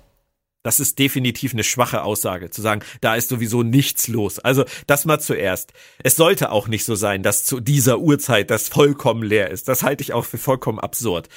Das 0.66 0.80
ist 0.80 0.98
definitiv 0.98 1.52
eine 1.52 1.62
schwache 1.62 2.02
Aussage, 2.02 2.50
zu 2.50 2.60
sagen, 2.60 2.80
da 3.00 3.14
ist 3.14 3.28
sowieso 3.28 3.62
nichts 3.62 4.08
los. 4.08 4.40
Also 4.40 4.64
das 4.88 5.04
mal 5.04 5.20
zuerst. 5.20 5.72
Es 6.02 6.16
sollte 6.16 6.50
auch 6.50 6.66
nicht 6.66 6.84
so 6.84 6.96
sein, 6.96 7.22
dass 7.22 7.44
zu 7.44 7.60
dieser 7.60 8.00
Uhrzeit 8.00 8.50
das 8.50 8.68
vollkommen 8.68 9.22
leer 9.22 9.48
ist. 9.48 9.68
Das 9.68 9.84
halte 9.84 10.02
ich 10.02 10.12
auch 10.12 10.24
für 10.24 10.38
vollkommen 10.38 10.80
absurd. 10.80 11.28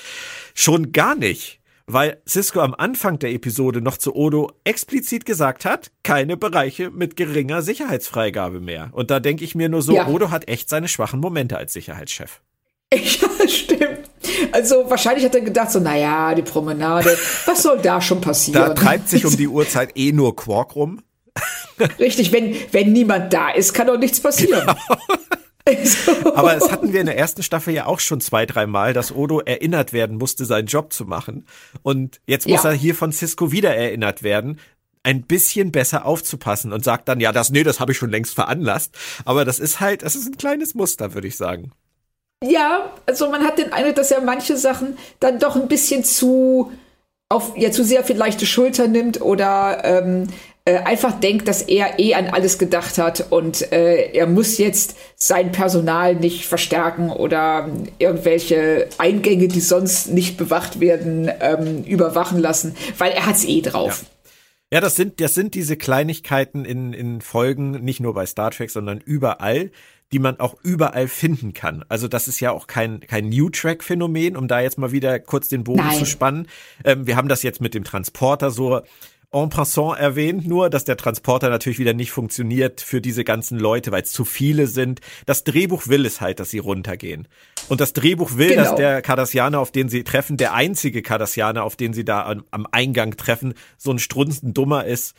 Schon 0.55 0.93
gar 0.93 1.13
nicht, 1.13 1.59
weil 1.85 2.19
Cisco 2.27 2.59
am 2.61 2.73
Anfang 2.73 3.19
der 3.19 3.31
Episode 3.31 3.81
noch 3.81 3.97
zu 3.97 4.15
Odo 4.15 4.51
explizit 4.63 5.27
gesagt 5.27 5.63
hat, 5.63 5.91
keine 6.01 6.35
Bereiche 6.35 6.89
mit 6.89 7.15
geringer 7.15 7.61
Sicherheitsfreigabe 7.61 8.59
mehr. 8.59 8.89
Und 8.93 9.11
da 9.11 9.19
denke 9.19 9.43
ich 9.43 9.53
mir 9.53 9.69
nur 9.69 9.83
so, 9.83 9.93
ja. 9.93 10.07
Odo 10.07 10.31
hat 10.31 10.47
echt 10.47 10.69
seine 10.69 10.87
schwachen 10.87 11.19
Momente 11.19 11.55
als 11.55 11.73
Sicherheitschef. 11.73 12.41
Ja, 12.91 13.47
stimmt. 13.47 14.08
Also 14.51 14.89
wahrscheinlich 14.89 15.25
hat 15.25 15.35
er 15.35 15.41
gedacht, 15.41 15.71
so, 15.71 15.79
naja, 15.79 16.33
die 16.35 16.41
Promenade, 16.41 17.17
was 17.45 17.63
soll 17.63 17.79
da 17.79 18.01
schon 18.01 18.21
passieren? 18.21 18.61
Da 18.61 18.73
treibt 18.73 19.09
sich 19.09 19.25
um 19.25 19.35
die 19.35 19.47
Uhrzeit 19.47 19.97
eh 19.97 20.11
nur 20.11 20.35
Quark 20.35 20.75
rum. 20.75 21.01
Richtig, 21.99 22.31
wenn, 22.31 22.55
wenn 22.71 22.91
niemand 22.91 23.33
da 23.33 23.49
ist, 23.49 23.73
kann 23.73 23.87
doch 23.87 23.97
nichts 23.97 24.19
passieren. 24.19 24.65
Genau. 24.65 26.31
Aber 26.35 26.55
es 26.55 26.71
hatten 26.71 26.93
wir 26.93 26.99
in 26.99 27.05
der 27.05 27.17
ersten 27.17 27.43
Staffel 27.43 27.73
ja 27.73 27.85
auch 27.85 27.99
schon 27.99 28.21
zwei, 28.21 28.45
dreimal, 28.45 28.93
dass 28.93 29.13
Odo 29.13 29.39
erinnert 29.39 29.93
werden 29.93 30.17
musste, 30.17 30.45
seinen 30.45 30.67
Job 30.67 30.93
zu 30.93 31.05
machen. 31.05 31.45
Und 31.83 32.21
jetzt 32.25 32.47
muss 32.47 32.63
ja. 32.63 32.71
er 32.71 32.75
hier 32.75 32.95
von 32.95 33.11
Cisco 33.11 33.51
wieder 33.51 33.75
erinnert 33.75 34.23
werden, 34.23 34.59
ein 35.03 35.23
bisschen 35.23 35.71
besser 35.71 36.05
aufzupassen 36.05 36.73
und 36.73 36.83
sagt 36.83 37.07
dann, 37.07 37.19
ja, 37.19 37.31
das, 37.31 37.51
nee, 37.51 37.63
das 37.63 37.79
habe 37.79 37.91
ich 37.91 37.97
schon 37.97 38.09
längst 38.09 38.33
veranlasst. 38.33 38.97
Aber 39.25 39.45
das 39.45 39.59
ist 39.59 39.79
halt, 39.79 40.03
das 40.03 40.15
ist 40.15 40.27
ein 40.27 40.37
kleines 40.37 40.75
Muster, 40.75 41.13
würde 41.13 41.27
ich 41.27 41.37
sagen. 41.37 41.71
Ja, 42.43 42.93
also 43.05 43.29
man 43.29 43.43
hat 43.43 43.57
den 43.57 43.73
Eindruck, 43.73 43.95
dass 43.95 44.11
er 44.11 44.21
manche 44.21 44.55
Sachen 44.55 44.97
dann 45.19 45.39
doch 45.39 45.55
ein 45.55 45.67
bisschen 45.67 46.03
zu 46.03 46.71
auf 47.27 47.55
ja 47.57 47.69
zu 47.71 47.83
sehr 47.83 48.03
viel 48.03 48.15
leichte 48.15 48.45
Schulter 48.45 48.87
nimmt 48.87 49.21
oder 49.21 49.83
ähm, 49.83 50.27
äh, 50.65 50.77
einfach 50.77 51.19
denkt, 51.19 51.47
dass 51.47 51.61
er 51.61 51.99
eh 51.99 52.15
an 52.15 52.27
alles 52.27 52.57
gedacht 52.57 52.97
hat 52.97 53.31
und 53.31 53.71
äh, 53.71 54.11
er 54.13 54.25
muss 54.25 54.57
jetzt 54.57 54.95
sein 55.15 55.51
Personal 55.51 56.15
nicht 56.15 56.45
verstärken 56.45 57.11
oder 57.11 57.69
irgendwelche 57.99 58.87
Eingänge, 58.97 59.47
die 59.47 59.59
sonst 59.59 60.11
nicht 60.11 60.37
bewacht 60.37 60.79
werden, 60.79 61.29
ähm, 61.41 61.83
überwachen 61.83 62.39
lassen, 62.39 62.75
weil 62.97 63.11
er 63.11 63.25
hat's 63.25 63.45
eh 63.45 63.61
drauf. 63.61 64.03
Ja. 64.03 64.09
Ja, 64.71 64.81
das 64.81 64.95
sind, 64.95 65.19
das 65.19 65.33
sind 65.33 65.55
diese 65.55 65.77
Kleinigkeiten 65.77 66.63
in, 66.63 66.93
in 66.93 67.21
Folgen, 67.21 67.71
nicht 67.83 68.01
nur 68.01 68.13
bei 68.13 68.27
Star 68.27 68.51
Trek, 68.51 68.69
sondern 68.69 68.99
überall, 68.99 69.71
die 70.11 70.19
man 70.19 70.39
auch 70.39 70.55
überall 70.63 71.07
finden 71.07 71.53
kann. 71.53 71.85
Also 71.87 72.07
das 72.07 72.27
ist 72.27 72.39
ja 72.39 72.51
auch 72.51 72.67
kein, 72.67 73.01
kein 73.01 73.29
New 73.29 73.49
Track-Phänomen, 73.49 74.35
um 74.35 74.47
da 74.47 74.59
jetzt 74.59 74.77
mal 74.77 74.91
wieder 74.91 75.19
kurz 75.19 75.49
den 75.49 75.63
Bogen 75.63 75.79
Nein. 75.79 75.97
zu 75.97 76.05
spannen. 76.05 76.47
Ähm, 76.83 77.05
wir 77.05 77.15
haben 77.15 77.27
das 77.27 77.43
jetzt 77.43 77.61
mit 77.61 77.73
dem 77.73 77.83
Transporter 77.83 78.51
so 78.51 78.81
en 79.31 79.49
passant 79.49 79.99
erwähnt, 79.99 80.47
nur 80.47 80.69
dass 80.71 80.85
der 80.85 80.97
Transporter 80.97 81.49
natürlich 81.49 81.77
wieder 81.77 81.93
nicht 81.93 82.11
funktioniert 82.11 82.81
für 82.81 82.99
diese 82.99 83.23
ganzen 83.23 83.59
Leute, 83.59 83.91
weil 83.91 84.01
es 84.01 84.11
zu 84.11 84.25
viele 84.25 84.65
sind. 84.65 85.01
Das 85.27 85.43
Drehbuch 85.43 85.87
will 85.87 86.05
es 86.05 86.19
halt, 86.19 86.39
dass 86.39 86.49
sie 86.49 86.57
runtergehen. 86.57 87.27
Und 87.67 87.79
das 87.79 87.93
Drehbuch 87.93 88.37
will, 88.37 88.49
genau. 88.49 88.63
dass 88.63 88.75
der 88.75 89.03
Cardassianer, 89.03 89.59
auf 89.59 89.71
den 89.71 89.89
sie 89.89 90.03
treffen, 90.03 90.37
der 90.37 90.55
einzige 90.55 91.03
Cardassianer, 91.03 91.63
auf 91.63 91.75
den 91.75 91.93
sie 91.93 92.03
da 92.03 92.25
am, 92.25 92.43
am 92.49 92.65
Eingang 92.71 93.17
treffen, 93.17 93.53
so 93.77 93.91
ein 93.91 93.99
strunzend 93.99 94.57
Dummer 94.57 94.85
ist, 94.85 95.15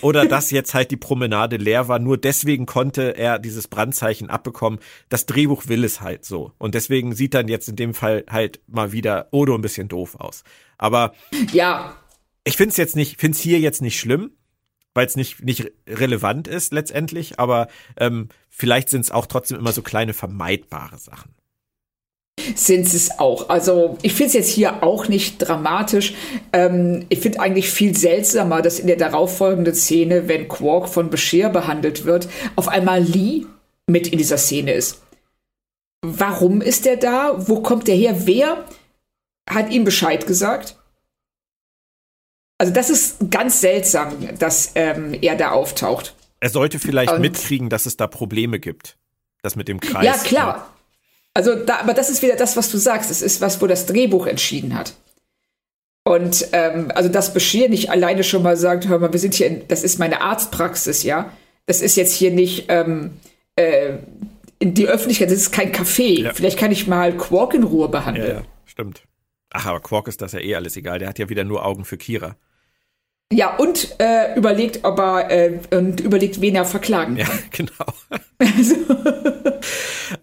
oder 0.00 0.26
dass 0.26 0.50
jetzt 0.50 0.74
halt 0.74 0.90
die 0.90 0.96
Promenade 0.96 1.56
leer 1.56 1.88
war. 1.88 1.98
Nur 1.98 2.18
deswegen 2.18 2.66
konnte 2.66 3.16
er 3.16 3.38
dieses 3.38 3.68
Brandzeichen 3.68 4.30
abbekommen. 4.30 4.80
Das 5.08 5.26
Drehbuch 5.26 5.68
will 5.68 5.84
es 5.84 6.00
halt 6.00 6.24
so. 6.24 6.52
Und 6.58 6.74
deswegen 6.74 7.14
sieht 7.14 7.34
dann 7.34 7.48
jetzt 7.48 7.68
in 7.68 7.76
dem 7.76 7.94
Fall 7.94 8.24
halt 8.28 8.60
mal 8.66 8.92
wieder 8.92 9.28
Odo 9.32 9.54
ein 9.54 9.62
bisschen 9.62 9.88
doof 9.88 10.16
aus. 10.16 10.44
Aber 10.78 11.12
ja, 11.52 11.96
ich 12.44 12.56
finde 12.56 12.70
es 12.70 12.76
jetzt 12.76 12.96
nicht, 12.96 13.20
finde 13.20 13.36
es 13.36 13.42
hier 13.42 13.58
jetzt 13.58 13.82
nicht 13.82 13.98
schlimm, 13.98 14.32
weil 14.94 15.06
es 15.06 15.16
nicht 15.16 15.42
nicht 15.42 15.72
relevant 15.88 16.48
ist 16.48 16.72
letztendlich. 16.72 17.38
Aber 17.38 17.68
ähm, 17.96 18.28
vielleicht 18.48 18.88
sind 18.88 19.02
es 19.02 19.10
auch 19.10 19.26
trotzdem 19.26 19.58
immer 19.58 19.72
so 19.72 19.82
kleine 19.82 20.14
vermeidbare 20.14 20.98
Sachen 20.98 21.34
sind 22.54 22.86
es 22.86 23.18
auch. 23.18 23.48
Also 23.48 23.98
ich 24.02 24.12
finde 24.12 24.28
es 24.28 24.34
jetzt 24.34 24.50
hier 24.50 24.82
auch 24.82 25.08
nicht 25.08 25.38
dramatisch. 25.38 26.14
Ähm, 26.52 27.06
ich 27.08 27.20
finde 27.20 27.40
eigentlich 27.40 27.70
viel 27.70 27.96
seltsamer, 27.96 28.62
dass 28.62 28.78
in 28.78 28.86
der 28.86 28.96
darauffolgenden 28.96 29.74
Szene, 29.74 30.28
wenn 30.28 30.48
Quark 30.48 30.88
von 30.88 31.10
Bashir 31.10 31.48
behandelt 31.48 32.04
wird, 32.04 32.28
auf 32.56 32.68
einmal 32.68 33.02
Lee 33.02 33.46
mit 33.86 34.08
in 34.08 34.18
dieser 34.18 34.38
Szene 34.38 34.72
ist. 34.72 35.02
Warum 36.02 36.60
ist 36.62 36.86
er 36.86 36.96
da? 36.96 37.34
Wo 37.36 37.60
kommt 37.60 37.88
er 37.88 37.96
her? 37.96 38.26
Wer 38.26 38.64
hat 39.48 39.70
ihm 39.70 39.84
Bescheid 39.84 40.26
gesagt. 40.26 40.76
Also 42.58 42.72
das 42.72 42.90
ist 42.90 43.30
ganz 43.30 43.60
seltsam, 43.60 44.36
dass 44.38 44.72
ähm, 44.74 45.14
er 45.20 45.34
da 45.34 45.50
auftaucht. 45.52 46.14
Er 46.40 46.50
sollte 46.50 46.78
vielleicht 46.78 47.12
Und, 47.12 47.20
mitkriegen, 47.20 47.68
dass 47.68 47.86
es 47.86 47.96
da 47.96 48.06
Probleme 48.06 48.60
gibt. 48.60 48.98
Das 49.42 49.56
mit 49.56 49.68
dem 49.68 49.80
Kreis. 49.80 50.04
Ja, 50.04 50.14
klar. 50.14 50.74
Also, 51.34 51.54
da, 51.54 51.78
aber 51.80 51.94
das 51.94 52.10
ist 52.10 52.22
wieder 52.22 52.36
das, 52.36 52.56
was 52.56 52.70
du 52.70 52.78
sagst. 52.78 53.10
Es 53.10 53.22
ist 53.22 53.40
was, 53.40 53.62
wo 53.62 53.66
das 53.66 53.86
Drehbuch 53.86 54.26
entschieden 54.26 54.76
hat. 54.76 54.94
Und 56.04 56.48
ähm, 56.52 56.90
also, 56.94 57.08
dass 57.08 57.34
Bashir 57.34 57.68
nicht 57.68 57.90
alleine 57.90 58.24
schon 58.24 58.42
mal 58.42 58.56
sagt, 58.56 58.88
hör 58.88 58.98
mal, 58.98 59.12
wir 59.12 59.20
sind 59.20 59.34
hier, 59.34 59.46
in, 59.46 59.68
das 59.68 59.84
ist 59.84 59.98
meine 59.98 60.20
Arztpraxis, 60.20 61.02
ja. 61.02 61.32
Das 61.66 61.82
ist 61.82 61.96
jetzt 61.96 62.12
hier 62.12 62.32
nicht 62.32 62.66
ähm, 62.68 63.12
äh, 63.56 63.98
in 64.58 64.74
die 64.74 64.88
Öffentlichkeit, 64.88 65.30
das 65.30 65.38
ist 65.38 65.52
kein 65.52 65.72
Café. 65.72 66.22
Ja. 66.22 66.34
Vielleicht 66.34 66.58
kann 66.58 66.72
ich 66.72 66.86
mal 66.86 67.16
Quark 67.16 67.54
in 67.54 67.62
Ruhe 67.62 67.88
behandeln. 67.88 68.28
Ja, 68.28 68.34
ja, 68.34 68.42
stimmt. 68.64 69.02
Ach, 69.50 69.66
aber 69.66 69.80
Quark 69.80 70.08
ist 70.08 70.22
das 70.22 70.32
ja 70.32 70.40
eh 70.40 70.54
alles 70.54 70.76
egal. 70.76 70.98
Der 70.98 71.08
hat 71.08 71.18
ja 71.18 71.28
wieder 71.28 71.44
nur 71.44 71.64
Augen 71.64 71.84
für 71.84 71.96
Kira. 71.96 72.36
Ja, 73.32 73.56
und 73.56 73.94
äh, 74.00 74.36
überlegt, 74.36 74.80
ob 74.84 74.98
er 74.98 75.30
äh, 75.30 75.60
und 75.70 76.00
überlegt, 76.00 76.40
wen 76.40 76.56
er 76.56 76.64
verklagen 76.64 77.16
kann. 77.16 77.26
Ja, 77.26 77.38
genau. 77.52 77.84
Also. 78.38 78.74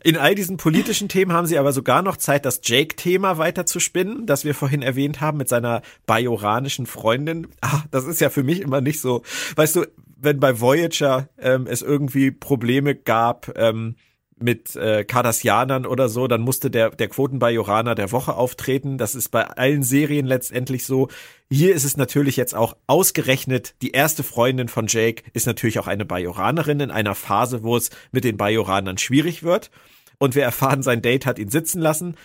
In 0.03 0.17
all 0.17 0.35
diesen 0.35 0.57
politischen 0.57 1.07
Themen 1.07 1.31
haben 1.31 1.47
sie 1.47 1.57
aber 1.57 1.71
sogar 1.71 2.01
noch 2.01 2.17
Zeit, 2.17 2.45
das 2.45 2.59
Jake-Thema 2.63 3.37
weiter 3.37 3.65
zu 3.65 3.79
spinnen, 3.79 4.25
das 4.25 4.43
wir 4.43 4.53
vorhin 4.53 4.81
erwähnt 4.81 5.21
haben 5.21 5.37
mit 5.37 5.47
seiner 5.47 5.83
bajoranischen 6.05 6.85
Freundin. 6.85 7.47
Ah, 7.61 7.83
das 7.91 8.05
ist 8.05 8.19
ja 8.19 8.29
für 8.29 8.43
mich 8.43 8.59
immer 8.59 8.81
nicht 8.81 8.99
so. 8.99 9.23
Weißt 9.55 9.77
du, 9.77 9.85
wenn 10.17 10.41
bei 10.41 10.59
Voyager 10.59 11.29
ähm, 11.37 11.65
es 11.65 11.81
irgendwie 11.81 12.31
Probleme 12.31 12.93
gab, 12.93 13.57
ähm, 13.57 13.95
mit 14.39 14.75
äh, 14.75 15.03
Cardassianern 15.03 15.85
oder 15.85 16.09
so, 16.09 16.27
dann 16.27 16.41
musste 16.41 16.69
der, 16.69 16.91
der 16.91 17.07
Quotenbajoraner 17.07 17.95
der 17.95 18.11
Woche 18.11 18.35
auftreten. 18.35 18.97
Das 18.97 19.15
ist 19.15 19.29
bei 19.29 19.45
allen 19.45 19.83
Serien 19.83 20.25
letztendlich 20.25 20.85
so. 20.85 21.07
Hier 21.49 21.73
ist 21.73 21.83
es 21.83 21.97
natürlich 21.97 22.37
jetzt 22.37 22.55
auch 22.55 22.77
ausgerechnet, 22.87 23.75
die 23.81 23.91
erste 23.91 24.23
Freundin 24.23 24.67
von 24.67 24.87
Jake 24.87 25.23
ist 25.33 25.47
natürlich 25.47 25.79
auch 25.79 25.87
eine 25.87 26.05
Bajoranerin 26.05 26.79
in 26.79 26.91
einer 26.91 27.15
Phase, 27.15 27.63
wo 27.63 27.77
es 27.77 27.89
mit 28.11 28.23
den 28.23 28.37
Bajoranern 28.37 28.97
schwierig 28.97 29.43
wird. 29.43 29.71
Und 30.19 30.35
wir 30.35 30.43
erfahren, 30.43 30.83
sein 30.83 31.01
Date 31.01 31.25
hat 31.25 31.39
ihn 31.39 31.49
sitzen 31.49 31.81
lassen. 31.81 32.15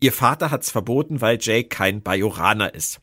Ihr 0.00 0.12
Vater 0.12 0.50
hat's 0.50 0.70
verboten, 0.70 1.20
weil 1.20 1.38
Jake 1.40 1.68
kein 1.68 2.02
Bajoraner 2.02 2.74
ist. 2.74 3.00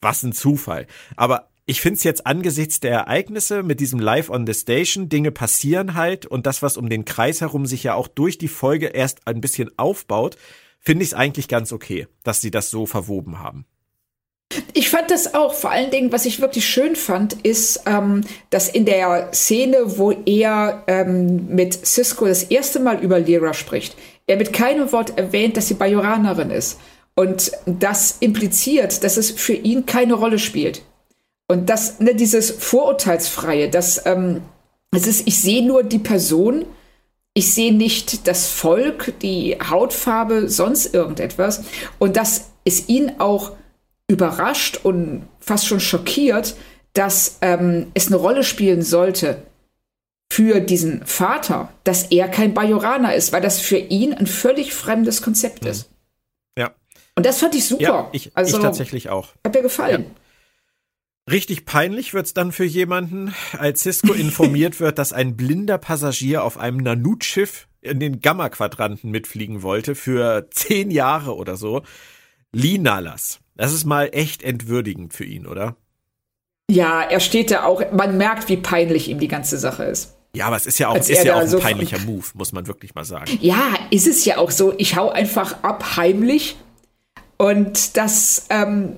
Was 0.00 0.22
ein 0.22 0.32
Zufall. 0.32 0.86
Aber 1.16 1.48
ich 1.66 1.80
finde 1.80 1.96
es 1.96 2.04
jetzt 2.04 2.26
angesichts 2.26 2.80
der 2.80 2.92
Ereignisse 2.92 3.62
mit 3.62 3.80
diesem 3.80 3.98
Live 3.98 4.28
on 4.28 4.46
the 4.46 4.54
Station, 4.54 5.08
Dinge 5.08 5.30
passieren 5.30 5.94
halt 5.94 6.26
und 6.26 6.46
das, 6.46 6.62
was 6.62 6.76
um 6.76 6.90
den 6.90 7.04
Kreis 7.04 7.40
herum 7.40 7.64
sich 7.64 7.84
ja 7.84 7.94
auch 7.94 8.08
durch 8.08 8.36
die 8.36 8.48
Folge 8.48 8.88
erst 8.88 9.26
ein 9.26 9.40
bisschen 9.40 9.70
aufbaut, 9.78 10.36
finde 10.78 11.04
ich 11.04 11.10
es 11.10 11.14
eigentlich 11.14 11.48
ganz 11.48 11.72
okay, 11.72 12.06
dass 12.22 12.42
sie 12.42 12.50
das 12.50 12.70
so 12.70 12.84
verwoben 12.84 13.38
haben. 13.38 13.64
Ich 14.74 14.90
fand 14.90 15.10
das 15.10 15.34
auch. 15.34 15.54
Vor 15.54 15.70
allen 15.70 15.90
Dingen, 15.90 16.12
was 16.12 16.26
ich 16.26 16.40
wirklich 16.40 16.66
schön 16.66 16.96
fand, 16.96 17.32
ist, 17.44 17.84
ähm, 17.86 18.20
dass 18.50 18.68
in 18.68 18.84
der 18.84 19.32
Szene, 19.32 19.98
wo 19.98 20.12
er 20.12 20.84
ähm, 20.86 21.46
mit 21.48 21.72
Cisco 21.86 22.26
das 22.26 22.44
erste 22.44 22.78
Mal 22.78 23.02
über 23.02 23.18
Lyra 23.18 23.54
spricht, 23.54 23.96
er 24.26 24.36
mit 24.36 24.52
keinem 24.52 24.92
Wort 24.92 25.16
erwähnt, 25.18 25.56
dass 25.56 25.68
sie 25.68 25.74
Bajoranerin 25.74 26.50
ist. 26.50 26.78
Und 27.16 27.52
das 27.64 28.18
impliziert, 28.20 29.02
dass 29.02 29.16
es 29.16 29.30
für 29.30 29.54
ihn 29.54 29.86
keine 29.86 30.14
Rolle 30.14 30.38
spielt. 30.38 30.82
Und 31.46 31.68
das, 31.68 32.00
ne, 32.00 32.14
dieses 32.14 32.50
Vorurteilsfreie, 32.50 33.68
das, 33.68 34.04
ähm, 34.06 34.42
es 34.92 35.06
ist, 35.06 35.26
ich 35.26 35.40
sehe 35.40 35.66
nur 35.66 35.82
die 35.82 35.98
Person, 35.98 36.64
ich 37.34 37.52
sehe 37.52 37.74
nicht 37.74 38.26
das 38.28 38.46
Volk, 38.46 39.18
die 39.20 39.58
Hautfarbe, 39.58 40.48
sonst 40.48 40.94
irgendetwas. 40.94 41.64
Und 41.98 42.16
dass 42.16 42.50
es 42.64 42.88
ihn 42.88 43.12
auch 43.18 43.52
überrascht 44.08 44.80
und 44.82 45.26
fast 45.40 45.66
schon 45.66 45.80
schockiert, 45.80 46.56
dass 46.92 47.38
ähm, 47.40 47.90
es 47.94 48.06
eine 48.06 48.16
Rolle 48.16 48.44
spielen 48.44 48.82
sollte 48.82 49.42
für 50.32 50.60
diesen 50.60 51.04
Vater, 51.04 51.72
dass 51.84 52.04
er 52.04 52.28
kein 52.28 52.54
Bajoraner 52.54 53.14
ist, 53.14 53.32
weil 53.32 53.42
das 53.42 53.60
für 53.60 53.78
ihn 53.78 54.14
ein 54.14 54.26
völlig 54.26 54.72
fremdes 54.72 55.20
Konzept 55.20 55.64
mhm. 55.64 55.70
ist. 55.70 55.90
Ja. 56.56 56.72
Und 57.16 57.26
das 57.26 57.38
fand 57.38 57.54
ich 57.54 57.66
super. 57.66 57.82
Ja, 57.82 58.08
ich, 58.12 58.30
also, 58.34 58.56
ich 58.56 58.62
tatsächlich 58.62 59.10
auch. 59.10 59.28
Hat 59.44 59.54
mir 59.54 59.62
gefallen. 59.62 60.04
Ja. 60.08 60.23
Richtig 61.30 61.64
peinlich 61.64 62.12
wird's 62.12 62.34
dann 62.34 62.52
für 62.52 62.64
jemanden, 62.64 63.34
als 63.58 63.80
Cisco 63.80 64.12
informiert 64.14 64.80
wird, 64.80 64.98
dass 64.98 65.12
ein 65.12 65.36
blinder 65.36 65.78
Passagier 65.78 66.44
auf 66.44 66.58
einem 66.58 66.78
Nanut-Schiff 66.78 67.66
in 67.80 67.98
den 67.98 68.20
Gamma-Quadranten 68.20 69.10
mitfliegen 69.10 69.62
wollte 69.62 69.94
für 69.94 70.48
zehn 70.50 70.90
Jahre 70.90 71.34
oder 71.34 71.56
so. 71.56 71.82
Lee 72.52 72.78
Nalas. 72.78 73.40
Das 73.56 73.72
ist 73.72 73.84
mal 73.84 74.10
echt 74.12 74.42
entwürdigend 74.42 75.14
für 75.14 75.24
ihn, 75.24 75.46
oder? 75.46 75.76
Ja, 76.70 77.02
er 77.02 77.20
steht 77.20 77.50
da 77.50 77.64
auch, 77.64 77.82
man 77.92 78.16
merkt, 78.16 78.48
wie 78.48 78.56
peinlich 78.56 79.08
ihm 79.08 79.18
die 79.18 79.28
ganze 79.28 79.58
Sache 79.58 79.84
ist. 79.84 80.16
Ja, 80.34 80.46
aber 80.46 80.56
es 80.56 80.66
ist 80.66 80.78
ja 80.78 80.88
auch, 80.88 80.96
ist 80.96 81.08
ja 81.08 81.36
auch 81.36 81.40
ein 81.40 81.48
so 81.48 81.60
peinlicher 81.60 81.98
Move, 82.06 82.26
muss 82.34 82.52
man 82.52 82.66
wirklich 82.66 82.94
mal 82.94 83.04
sagen. 83.04 83.38
Ja, 83.40 83.74
ist 83.90 84.06
es 84.06 84.24
ja 84.24 84.38
auch 84.38 84.50
so. 84.50 84.74
Ich 84.78 84.96
hau 84.96 85.10
einfach 85.10 85.62
ab 85.62 85.96
heimlich. 85.96 86.56
Und 87.36 87.96
das, 87.96 88.46
ähm, 88.50 88.96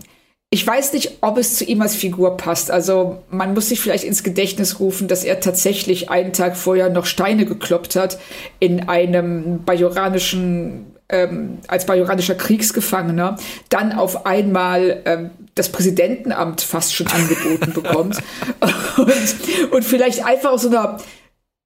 ich 0.51 0.66
weiß 0.66 0.92
nicht, 0.92 1.18
ob 1.22 1.38
es 1.38 1.57
zu 1.57 1.64
ihm 1.64 1.82
als 1.82 1.97
Figur 1.97 2.36
passt. 2.36 2.70
Also 2.70 3.22
man 3.30 3.53
muss 3.53 3.68
sich 3.68 3.80
vielleicht 3.80 4.05
ins 4.05 4.22
Gedächtnis 4.22 4.78
rufen, 4.78 5.09
dass 5.09 5.24
er 5.24 5.40
tatsächlich 5.40 6.09
einen 6.09 6.32
Tag 6.32 6.57
vorher 6.57 6.88
noch 6.88 7.05
Steine 7.05 7.47
gekloppt 7.47 7.97
hat 7.97 8.18
in 8.61 8.88
einem 8.88 9.64
bajoranischen 9.64 10.92
ähm, 11.09 11.59
als 11.68 11.86
bajoranischer 11.86 12.34
Kriegsgefangener 12.34 13.36
dann 13.68 13.92
auf 13.92 14.26
einmal 14.26 15.03
ähm, 15.05 15.30
das 15.55 15.70
Präsidentenamt 15.70 16.62
fast 16.62 16.94
schon 16.94 17.07
angeboten 17.07 17.72
bekommt 17.72 18.18
und, 18.97 19.36
und 19.70 19.84
vielleicht 19.84 20.24
einfach 20.24 20.51
aus 20.51 20.62
so 20.62 20.68
einer 20.68 20.99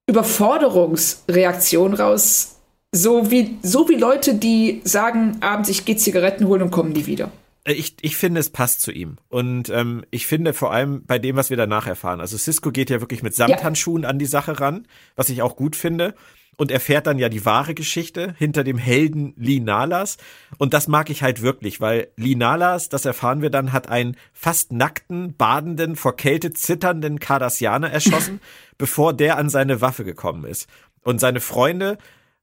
Überforderungsreaktion 0.06 1.94
raus, 1.94 2.56
so 2.92 3.30
wie, 3.30 3.56
so 3.62 3.88
wie 3.88 3.94
Leute, 3.94 4.34
die 4.34 4.82
sagen, 4.84 5.38
abends 5.40 5.70
ich 5.70 5.84
gehe 5.84 5.96
Zigaretten 5.96 6.46
holen 6.46 6.62
und 6.62 6.70
kommen 6.70 6.92
nie 6.92 7.06
wieder. 7.06 7.30
Äh, 7.64 7.72
ich, 7.72 7.96
ich 8.02 8.16
finde, 8.16 8.40
es 8.40 8.50
passt 8.50 8.80
zu 8.80 8.92
ihm. 8.92 9.16
Und 9.28 9.68
ähm, 9.70 10.04
ich 10.10 10.26
finde 10.26 10.52
vor 10.52 10.72
allem 10.72 11.04
bei 11.04 11.18
dem, 11.18 11.36
was 11.36 11.50
wir 11.50 11.56
danach 11.56 11.86
erfahren. 11.86 12.20
Also 12.20 12.36
Cisco 12.36 12.70
geht 12.70 12.90
ja 12.90 13.00
wirklich 13.00 13.22
mit 13.22 13.34
Samthandschuhen 13.34 14.04
ja. 14.04 14.08
an 14.08 14.18
die 14.18 14.26
Sache 14.26 14.60
ran, 14.60 14.86
was 15.16 15.28
ich 15.28 15.42
auch 15.42 15.56
gut 15.56 15.76
finde. 15.76 16.14
Und 16.56 16.70
erfährt 16.70 17.06
dann 17.06 17.18
ja 17.18 17.30
die 17.30 17.46
wahre 17.46 17.72
Geschichte 17.72 18.34
hinter 18.36 18.64
dem 18.64 18.76
Helden 18.76 19.32
Lee 19.38 19.60
Nalas. 19.60 20.18
Und 20.58 20.74
das 20.74 20.88
mag 20.88 21.08
ich 21.08 21.22
halt 21.22 21.40
wirklich, 21.40 21.80
weil 21.80 22.08
Lee 22.16 22.34
Nalas, 22.34 22.90
das 22.90 23.06
erfahren 23.06 23.40
wir 23.40 23.48
dann, 23.48 23.72
hat 23.72 23.88
einen 23.88 24.16
fast 24.34 24.70
nackten, 24.70 25.34
badenden, 25.36 25.96
vor 25.96 26.16
Kälte 26.16 26.52
zitternden 26.52 27.18
Cardassianer 27.18 27.90
erschossen, 27.90 28.40
bevor 28.78 29.14
der 29.14 29.38
an 29.38 29.48
seine 29.48 29.80
Waffe 29.80 30.04
gekommen 30.04 30.44
ist. 30.44 30.68
Und 31.02 31.18
seine 31.18 31.40
Freunde 31.40 31.96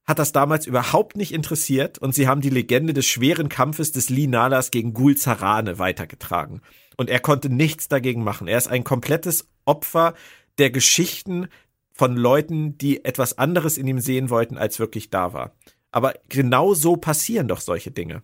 hat 0.07 0.19
das 0.19 0.31
damals 0.31 0.65
überhaupt 0.65 1.17
nicht 1.17 1.33
interessiert 1.33 1.97
und 1.97 2.15
sie 2.15 2.27
haben 2.27 2.41
die 2.41 2.49
Legende 2.49 2.93
des 2.93 3.05
schweren 3.05 3.49
Kampfes 3.49 3.91
des 3.91 4.09
Linalas 4.09 4.71
gegen 4.71 4.93
Gul 4.93 5.17
Zarane 5.17 5.79
weitergetragen. 5.79 6.61
Und 6.95 7.09
er 7.09 7.19
konnte 7.19 7.49
nichts 7.49 7.89
dagegen 7.89 8.23
machen. 8.23 8.47
Er 8.47 8.57
ist 8.57 8.69
ein 8.69 8.83
komplettes 8.83 9.47
Opfer 9.65 10.13
der 10.57 10.71
Geschichten 10.71 11.49
von 11.91 12.15
Leuten, 12.15 12.77
die 12.77 13.03
etwas 13.03 13.37
anderes 13.37 13.77
in 13.77 13.85
ihm 13.85 13.99
sehen 13.99 14.29
wollten, 14.29 14.57
als 14.57 14.79
wirklich 14.79 15.09
da 15.09 15.33
war. 15.33 15.51
Aber 15.91 16.13
genau 16.29 16.73
so 16.73 16.95
passieren 16.95 17.47
doch 17.47 17.59
solche 17.59 17.91
Dinge. 17.91 18.23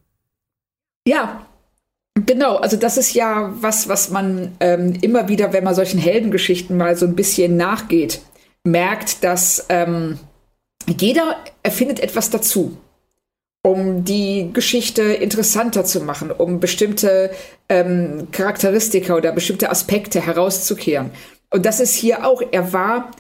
Ja, 1.08 1.46
Genau, 2.16 2.58
also 2.58 2.78
das 2.78 2.98
ist 2.98 3.16
ja 3.16 3.52
was, 3.60 3.90
was 3.90 4.12
man 4.12 4.56
ähm, 4.60 4.94
immer 5.02 5.30
wieder, 5.30 5.52
wenn 5.52 5.64
man 5.64 5.74
solchen 5.74 6.00
Heldengeschichten 6.00 6.78
mal 6.78 6.96
so 6.96 7.08
ein 7.08 7.16
bisschen 7.16 7.58
nachgeht, 7.58 8.22
merkt, 8.64 9.24
dass 9.24 9.66
ähm, 9.70 10.20
jeder 10.88 11.38
erfindet 11.62 12.00
etwas 12.00 12.30
dazu, 12.30 12.78
um 13.64 14.04
die 14.04 14.50
Geschichte 14.52 15.02
interessanter 15.02 15.86
zu 15.86 16.02
machen, 16.02 16.32
um 16.32 16.60
bestimmte 16.60 17.32
ähm, 17.70 18.28
Charakteristika 18.32 19.16
oder 19.16 19.32
bestimmte 19.32 19.70
Aspekte 19.70 20.20
herauszukehren. 20.20 21.12
Und 21.50 21.66
das 21.66 21.80
ist 21.80 21.94
hier 21.94 22.26
auch, 22.28 22.42
er 22.52 22.74
war, 22.74 23.12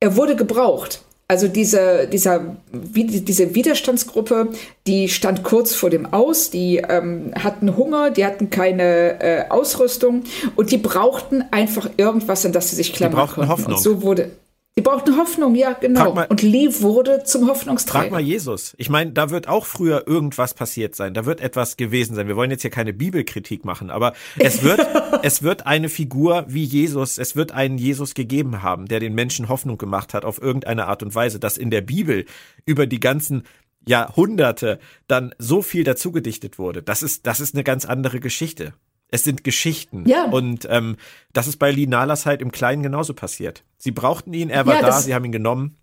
er 0.00 0.16
wurde 0.16 0.36
gebraucht. 0.36 1.02
Also 1.28 1.46
diese, 1.46 2.08
dieser, 2.08 2.56
diese 2.72 3.54
Widerstandsgruppe, 3.54 4.48
die 4.88 5.08
stand 5.08 5.44
kurz 5.44 5.76
vor 5.76 5.88
dem 5.88 6.12
Aus, 6.12 6.50
die 6.50 6.78
ähm, 6.78 7.32
hatten 7.38 7.76
Hunger, 7.76 8.10
die 8.10 8.24
hatten 8.24 8.50
keine 8.50 9.22
äh, 9.22 9.48
Ausrüstung 9.48 10.24
und 10.56 10.72
die 10.72 10.78
brauchten 10.78 11.44
einfach 11.52 11.88
irgendwas, 11.98 12.44
an 12.44 12.52
das 12.52 12.70
sie 12.70 12.76
sich 12.76 12.92
klammern 12.92 13.28
die 13.28 13.32
konnten. 13.34 13.48
Hoffnung. 13.48 13.76
Und 13.76 13.80
so 13.80 14.02
wurde, 14.02 14.32
Sie 14.76 14.82
brauchten 14.82 15.16
Hoffnung, 15.16 15.56
ja, 15.56 15.72
genau. 15.72 16.14
Mal, 16.14 16.28
und 16.28 16.42
Lee 16.42 16.68
wurde 16.80 17.24
zum 17.24 17.48
Hoffnungsträger. 17.48 18.04
Frag 18.04 18.12
mal 18.12 18.20
Jesus. 18.20 18.74
Ich 18.78 18.88
meine, 18.88 19.10
da 19.10 19.30
wird 19.30 19.48
auch 19.48 19.66
früher 19.66 20.06
irgendwas 20.06 20.54
passiert 20.54 20.94
sein. 20.94 21.12
Da 21.12 21.26
wird 21.26 21.40
etwas 21.40 21.76
gewesen 21.76 22.14
sein. 22.14 22.28
Wir 22.28 22.36
wollen 22.36 22.52
jetzt 22.52 22.62
hier 22.62 22.70
keine 22.70 22.92
Bibelkritik 22.92 23.64
machen, 23.64 23.90
aber 23.90 24.14
es 24.38 24.62
wird, 24.62 24.80
es 25.22 25.42
wird 25.42 25.66
eine 25.66 25.88
Figur 25.88 26.44
wie 26.46 26.62
Jesus, 26.62 27.18
es 27.18 27.34
wird 27.34 27.50
einen 27.50 27.78
Jesus 27.78 28.14
gegeben 28.14 28.62
haben, 28.62 28.86
der 28.86 29.00
den 29.00 29.14
Menschen 29.14 29.48
Hoffnung 29.48 29.76
gemacht 29.76 30.14
hat 30.14 30.24
auf 30.24 30.40
irgendeine 30.40 30.86
Art 30.86 31.02
und 31.02 31.14
Weise, 31.14 31.40
dass 31.40 31.58
in 31.58 31.70
der 31.70 31.82
Bibel 31.82 32.24
über 32.64 32.86
die 32.86 33.00
ganzen 33.00 33.42
Jahrhunderte 33.86 34.78
dann 35.08 35.34
so 35.38 35.62
viel 35.62 35.84
dazugedichtet 35.84 36.58
wurde, 36.58 36.82
das 36.82 37.02
ist, 37.02 37.26
das 37.26 37.40
ist 37.40 37.54
eine 37.54 37.64
ganz 37.64 37.86
andere 37.86 38.20
Geschichte. 38.20 38.72
Es 39.10 39.24
sind 39.24 39.44
Geschichten. 39.44 40.04
Ja. 40.06 40.24
Und 40.24 40.66
ähm, 40.70 40.96
das 41.32 41.48
ist 41.48 41.58
bei 41.58 41.70
Lee 41.70 41.86
Nalas 41.86 42.26
halt 42.26 42.40
im 42.42 42.52
Kleinen 42.52 42.82
genauso 42.82 43.14
passiert. 43.14 43.64
Sie 43.78 43.90
brauchten 43.90 44.32
ihn, 44.32 44.50
er 44.50 44.66
war 44.66 44.76
Ja, 44.76 44.82
da, 44.82 45.00
sie 45.00 45.14
haben 45.14 45.24
ihn 45.24 45.32
genommen. 45.32 45.76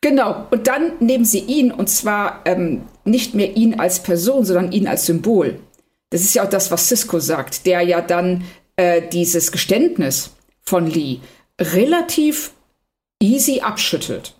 Genau, 0.00 0.46
und 0.50 0.68
dann 0.68 0.92
nehmen 1.00 1.24
sie 1.24 1.40
ihn, 1.40 1.72
und 1.72 1.88
zwar 1.88 2.42
ähm, 2.44 2.82
nicht 3.04 3.34
mehr 3.34 3.56
ihn 3.56 3.80
als 3.80 4.00
Person, 4.00 4.44
sondern 4.44 4.70
ihn 4.70 4.86
als 4.86 5.06
Symbol. 5.06 5.58
Das 6.10 6.20
ist 6.20 6.34
ja 6.34 6.44
auch 6.44 6.48
das, 6.48 6.70
was 6.70 6.88
Cisco 6.88 7.18
sagt, 7.18 7.66
der 7.66 7.82
ja 7.82 8.00
dann 8.00 8.44
äh, 8.76 9.02
dieses 9.08 9.50
Geständnis 9.50 10.30
von 10.62 10.86
Lee 10.86 11.18
relativ 11.60 12.52
easy 13.20 13.60
abschüttelt. 13.60 14.36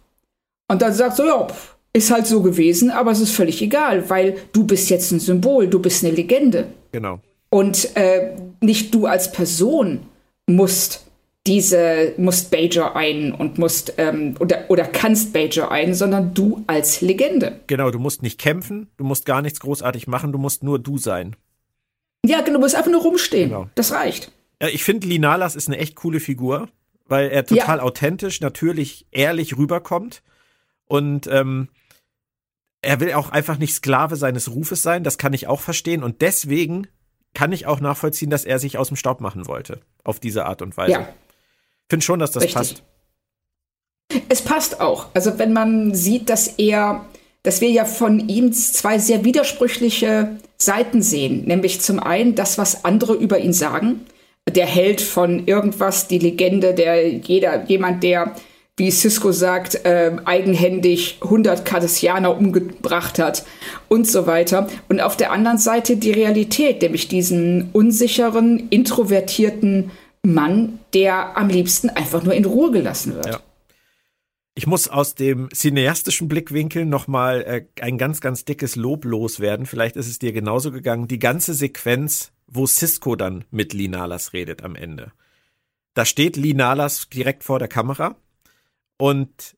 Und 0.68 0.80
dann 0.80 0.92
sagt 0.92 1.16
so, 1.16 1.26
ja, 1.26 1.48
ist 1.92 2.10
halt 2.12 2.26
so 2.26 2.40
gewesen, 2.42 2.90
aber 2.90 3.10
es 3.10 3.20
ist 3.20 3.32
völlig 3.32 3.60
egal, 3.60 4.08
weil 4.08 4.36
du 4.52 4.64
bist 4.64 4.90
jetzt 4.90 5.10
ein 5.10 5.18
Symbol, 5.18 5.66
du 5.66 5.80
bist 5.80 6.04
eine 6.04 6.14
Legende. 6.14 6.68
Genau. 6.92 7.20
Und 7.50 7.96
äh, 7.96 8.36
nicht 8.60 8.94
du 8.94 9.06
als 9.06 9.32
Person 9.32 10.00
musst 10.46 11.06
diese, 11.46 12.12
musst 12.18 12.50
Bajor 12.50 12.94
ein 12.94 13.32
und 13.32 13.58
musst 13.58 13.94
ähm, 13.96 14.34
oder, 14.38 14.66
oder 14.68 14.84
kannst 14.84 15.32
Bajor 15.32 15.70
ein, 15.70 15.94
sondern 15.94 16.34
du 16.34 16.62
als 16.66 17.00
Legende. 17.00 17.60
Genau, 17.66 17.90
du 17.90 17.98
musst 17.98 18.22
nicht 18.22 18.38
kämpfen, 18.38 18.88
du 18.98 19.04
musst 19.04 19.24
gar 19.24 19.40
nichts 19.40 19.60
großartig 19.60 20.06
machen, 20.06 20.32
du 20.32 20.38
musst 20.38 20.62
nur 20.62 20.78
du 20.78 20.98
sein. 20.98 21.36
Ja, 22.24 22.40
genau, 22.40 22.58
du 22.58 22.60
musst 22.60 22.74
einfach 22.74 22.90
nur 22.90 23.02
rumstehen. 23.02 23.48
Genau. 23.48 23.68
Das 23.74 23.92
reicht. 23.92 24.30
Ja, 24.60 24.68
ich 24.68 24.84
finde, 24.84 25.06
Linalas 25.06 25.56
ist 25.56 25.68
eine 25.68 25.78
echt 25.78 25.94
coole 25.96 26.20
Figur, 26.20 26.68
weil 27.06 27.30
er 27.30 27.46
total 27.46 27.80
authentisch, 27.80 28.40
natürlich, 28.40 29.06
ehrlich 29.10 29.56
rüberkommt. 29.56 30.22
Und 30.86 31.26
ähm, 31.28 31.68
er 32.82 33.00
will 33.00 33.12
auch 33.12 33.30
einfach 33.30 33.58
nicht 33.58 33.74
Sklave 33.74 34.16
seines 34.16 34.50
Rufes 34.50 34.82
sein, 34.82 35.04
das 35.04 35.16
kann 35.16 35.32
ich 35.32 35.46
auch 35.46 35.60
verstehen. 35.60 36.02
Und 36.02 36.20
deswegen 36.20 36.88
kann 37.38 37.52
ich 37.52 37.66
auch 37.66 37.78
nachvollziehen, 37.78 38.30
dass 38.30 38.44
er 38.44 38.58
sich 38.58 38.78
aus 38.78 38.88
dem 38.88 38.96
Staub 38.96 39.20
machen 39.20 39.46
wollte. 39.46 39.78
Auf 40.02 40.18
diese 40.18 40.46
Art 40.46 40.60
und 40.60 40.76
Weise. 40.76 40.90
Ja. 40.90 41.08
Finde 41.88 42.04
schon, 42.04 42.18
dass 42.18 42.32
das 42.32 42.42
Richtig. 42.42 42.56
passt. 42.56 42.82
Es 44.28 44.42
passt 44.42 44.80
auch. 44.80 45.06
Also 45.14 45.38
wenn 45.38 45.52
man 45.52 45.94
sieht, 45.94 46.30
dass 46.30 46.48
er, 46.48 47.06
dass 47.44 47.60
wir 47.60 47.70
ja 47.70 47.84
von 47.84 48.28
ihm 48.28 48.52
zwei 48.52 48.98
sehr 48.98 49.24
widersprüchliche 49.24 50.36
Seiten 50.56 51.00
sehen. 51.00 51.44
Nämlich 51.44 51.80
zum 51.80 52.00
einen 52.00 52.34
das, 52.34 52.58
was 52.58 52.84
andere 52.84 53.14
über 53.14 53.38
ihn 53.38 53.52
sagen. 53.52 54.04
Der 54.50 54.66
Held 54.66 55.00
von 55.00 55.46
irgendwas, 55.46 56.08
die 56.08 56.18
Legende, 56.18 56.74
der 56.74 57.08
jeder, 57.18 57.66
jemand, 57.66 58.02
der, 58.02 58.34
wie 58.78 58.90
Cisco 58.90 59.32
sagt, 59.32 59.84
äh, 59.84 60.16
eigenhändig 60.24 61.18
100 61.20 61.64
Cardassianer 61.64 62.36
umgebracht 62.36 63.18
hat 63.18 63.44
und 63.88 64.06
so 64.06 64.26
weiter. 64.26 64.68
Und 64.88 65.00
auf 65.00 65.16
der 65.16 65.32
anderen 65.32 65.58
Seite 65.58 65.96
die 65.96 66.12
Realität, 66.12 66.80
nämlich 66.80 67.08
diesen 67.08 67.70
unsicheren, 67.72 68.68
introvertierten 68.70 69.90
Mann, 70.22 70.78
der 70.94 71.36
am 71.36 71.48
liebsten 71.48 71.90
einfach 71.90 72.22
nur 72.22 72.34
in 72.34 72.44
Ruhe 72.44 72.70
gelassen 72.70 73.14
wird. 73.14 73.26
Ja. 73.26 73.40
Ich 74.54 74.66
muss 74.66 74.88
aus 74.88 75.14
dem 75.14 75.48
cineastischen 75.52 76.28
Blickwinkel 76.28 76.84
nochmal 76.84 77.42
äh, 77.42 77.82
ein 77.82 77.98
ganz, 77.98 78.20
ganz 78.20 78.44
dickes 78.44 78.76
Lob 78.76 79.04
loswerden. 79.04 79.66
Vielleicht 79.66 79.96
ist 79.96 80.08
es 80.08 80.18
dir 80.18 80.32
genauso 80.32 80.72
gegangen. 80.72 81.06
Die 81.06 81.20
ganze 81.20 81.54
Sequenz, 81.54 82.32
wo 82.46 82.66
Cisco 82.66 83.14
dann 83.14 83.44
mit 83.50 83.72
Linalas 83.72 84.32
redet 84.32 84.64
am 84.64 84.74
Ende. 84.74 85.12
Da 85.94 86.04
steht 86.04 86.36
Linalas 86.36 87.08
direkt 87.08 87.44
vor 87.44 87.58
der 87.58 87.68
Kamera 87.68 88.16
und 88.98 89.56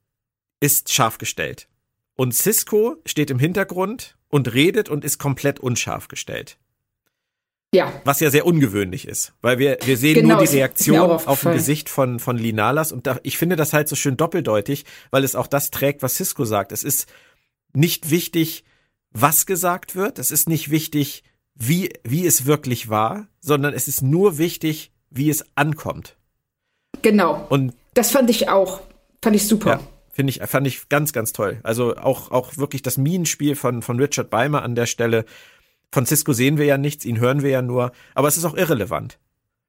ist 0.61 0.93
scharf 0.93 1.19
gestellt. 1.19 1.67
Und 2.15 2.35
Cisco 2.35 2.97
steht 3.07 3.31
im 3.31 3.39
Hintergrund 3.39 4.17
und 4.29 4.53
redet 4.55 4.89
und 4.89 5.05
ist 5.05 5.19
komplett 5.19 5.59
unscharf 5.59 6.07
gestellt. 6.09 6.59
Ja, 7.73 7.93
Was 8.05 8.19
ja 8.19 8.31
sehr 8.31 8.47
ungewöhnlich 8.47 9.07
ist, 9.07 9.33
weil 9.43 9.59
wir, 9.59 9.79
wir 9.85 9.97
sehen 9.97 10.15
Genau, 10.15 10.37
nur 10.37 10.45
die 10.45 10.57
Reaktion 10.57 10.99
auch 10.99 11.27
auf 11.29 11.43
dem. 11.43 11.53
Gesicht 11.53 11.89
von, 11.89 12.19
von 12.19 12.37
Linalas 12.37 12.91
und 12.91 13.07
da, 13.07 13.21
ich 13.23 13.39
finde 13.39 13.55
das 13.55 13.73
halt 13.73 13.89
so 13.89 13.95
schön 13.95 14.17
doppeldeutig, 14.17 14.85
weil 15.13 15.23
es 15.23 15.37
auch 15.37 15.47
das 15.47 15.71
trägt, 15.71 16.03
was 16.03 16.17
Cisco 16.17 16.45
sagt. 16.45 16.73
Es 16.73 16.83
ist 16.83 17.09
nicht 17.73 18.11
wichtig, 18.11 18.65
was 19.13 19.47
gesagt 19.47 19.95
wird, 19.95 20.19
es 20.19 20.33
ist 20.33 20.49
nicht 20.49 20.71
wichtig, 20.73 21.23
wie, 21.55 21.93
wie 22.03 22.27
es 22.27 22.45
wirklich 22.45 22.89
war, 22.89 23.29
sondern 23.41 23.73
es 23.73 23.87
ist 23.87 24.03
nur 24.03 24.37
wichtig, 24.39 24.91
wie 25.11 25.31
es 25.31 25.45
ankommt. 25.55 26.17
genau. 27.03 27.47
Und 27.51 27.75
Das 27.95 28.11
fand 28.11 28.31
ich 28.31 28.49
auch. 28.49 28.81
Fand 29.23 29.37
ich 29.37 29.47
super. 29.47 29.71
ja, 29.71 29.81
finde 30.11 30.31
ich, 30.31 30.41
fand 30.43 30.67
ich 30.67 30.89
ganz, 30.89 31.13
ganz 31.13 31.33
toll. 31.33 31.61
Also 31.63 31.97
auch, 31.97 32.31
auch 32.31 32.57
wirklich 32.57 32.83
das 32.83 32.97
Minenspiel 32.99 33.55
von, 33.55 33.83
von 33.83 33.99
Richard 34.01 34.31
Beimer 34.31 34.63
an 34.63 34.75
der 34.75 34.87
Stelle. 34.87 35.25
Von 35.93 36.07
Cisco 36.07 36.33
sehen 36.33 36.57
wir 36.57 36.67
ja 36.67 36.79
nichts, 36.79 37.05
ihn 37.05 37.19
hören 37.19 37.43
wir 37.43 37.51
ja 37.51 37.63
nur, 37.63 37.93
aber 38.15 38.29
es 38.29 38.37
ist 38.37 38.45
auch 38.45 38.57
irrelevant. 38.57 39.19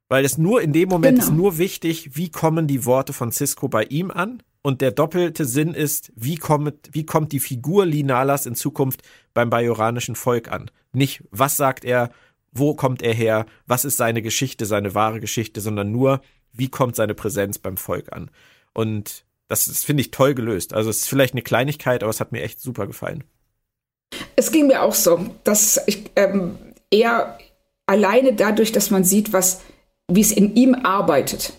Weil 0.08 0.26
es 0.26 0.38
nur 0.38 0.62
in 0.62 0.74
dem 0.74 0.90
Moment 0.90 1.18
Genau. 1.20 1.30
ist 1.30 1.36
nur 1.36 1.58
wichtig, 1.58 2.16
wie 2.16 2.30
kommen 2.30 2.68
die 2.68 2.86
Worte 2.86 3.14
von 3.14 3.32
Cisco 3.32 3.68
bei 3.70 3.84
ihm 3.86 4.12
an? 4.12 4.44
Und 4.62 4.82
der 4.82 4.92
doppelte 4.92 5.46
Sinn 5.46 5.74
ist, 5.74 6.12
wie 6.16 6.36
kommt, 6.36 6.90
wie 6.92 7.06
kommt 7.06 7.32
die 7.32 7.40
Figur 7.40 7.86
Linalas 7.86 8.46
in 8.46 8.54
Zukunft 8.54 9.02
beim 9.34 9.50
bajoranischen 9.50 10.16
Volk 10.16 10.52
an? 10.52 10.70
Nicht, 10.94 11.24
was 11.32 11.58
sagt 11.58 11.84
er, 11.86 12.12
wo 12.52 12.76
kommt 12.76 13.02
er 13.02 13.14
her, 13.14 13.46
was 13.66 13.86
ist 13.86 13.98
seine 13.98 14.22
Geschichte, 14.22 14.66
seine 14.66 14.94
wahre 14.94 15.20
Geschichte, 15.22 15.62
sondern 15.62 15.92
nur, 15.92 16.22
wie 16.54 16.68
kommt 16.70 16.96
seine 16.96 17.16
Präsenz 17.16 17.58
beim 17.58 17.78
Volk 17.78 18.12
an? 18.14 18.30
Und 18.74 19.24
das, 19.52 19.66
das 19.66 19.84
finde 19.84 20.02
ich 20.02 20.12
toll 20.12 20.34
gelöst. 20.34 20.74
Also 20.74 20.90
es 20.90 21.00
ist 21.00 21.10
vielleicht 21.10 21.34
eine 21.34 21.42
Kleinigkeit, 21.42 22.04
aber 22.04 22.10
es 22.10 22.20
hat 22.20 22.32
mir 22.32 22.42
echt 22.42 22.62
super 22.62 22.88
gefallen. 22.88 23.24
Es 24.36 24.52
ging 24.52 24.68
mir 24.68 24.82
auch 24.82 24.94
so, 24.94 25.20
dass 25.44 25.82
ich 25.88 26.10
ähm, 26.16 26.58
eher 26.90 27.38
alleine 27.86 28.34
dadurch, 28.34 28.72
dass 28.72 28.92
man 28.92 29.04
sieht, 29.04 29.34
was, 29.34 29.62
wie 30.08 30.22
es 30.22 30.32
in 30.32 30.56
ihm 30.56 30.74
arbeitet, 30.74 31.54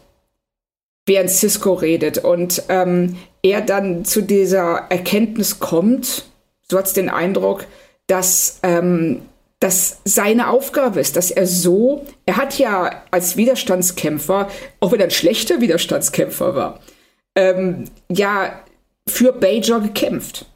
während 1.07 1.31
Cisco 1.31 1.75
redet 1.75 2.19
und 2.19 2.63
ähm, 2.69 3.17
er 3.43 3.61
dann 3.61 4.05
zu 4.05 4.23
dieser 4.23 4.87
Erkenntnis 4.89 5.59
kommt, 5.59 6.25
so 6.71 6.79
hat 6.79 6.87
es 6.87 6.93
den 6.95 7.11
Eindruck, 7.11 7.67
dass 8.07 8.61
ähm, 8.63 9.23
das 9.61 10.01
seine 10.05 10.49
Aufgabe 10.49 11.01
ist, 11.01 11.17
dass 11.17 11.31
er 11.31 11.47
so, 11.47 12.07
er 12.25 12.39
hat 12.39 12.59
ja 12.59 13.03
als 13.11 13.37
Widerstandskämpfer, 13.37 14.49
auch 14.81 14.93
wenn 14.93 15.01
er 15.01 15.07
ein 15.07 15.11
schlechter 15.11 15.61
Widerstandskämpfer 15.61 16.55
war, 16.55 16.81
ähm, 17.37 17.85
ja 18.11 18.63
für 19.09 19.33
Bajor 19.33 19.81
gekämpft. 19.81 20.47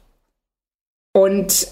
Und 1.13 1.67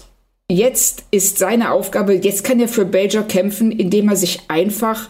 jetzt 0.50 1.04
ist 1.10 1.38
seine 1.38 1.70
Aufgabe, 1.70 2.14
jetzt 2.14 2.44
kann 2.44 2.60
er 2.60 2.68
für 2.68 2.84
Bajor 2.84 3.24
kämpfen, 3.24 3.72
indem 3.72 4.08
er 4.08 4.16
sich 4.16 4.42
einfach 4.48 5.08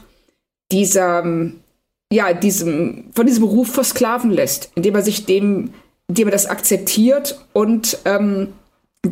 dieser, 0.73 1.25
ja, 2.13 2.33
diesem, 2.33 3.11
von 3.15 3.27
diesem 3.27 3.45
Ruf 3.45 3.73
versklaven 3.73 4.31
lässt, 4.31 4.71
indem 4.75 4.95
er 4.95 5.03
sich 5.03 5.27
dem, 5.27 5.73
indem 6.09 6.29
er 6.29 6.33
das 6.33 6.47
akzeptiert 6.47 7.41
und 7.53 7.99
ähm, 8.05 8.53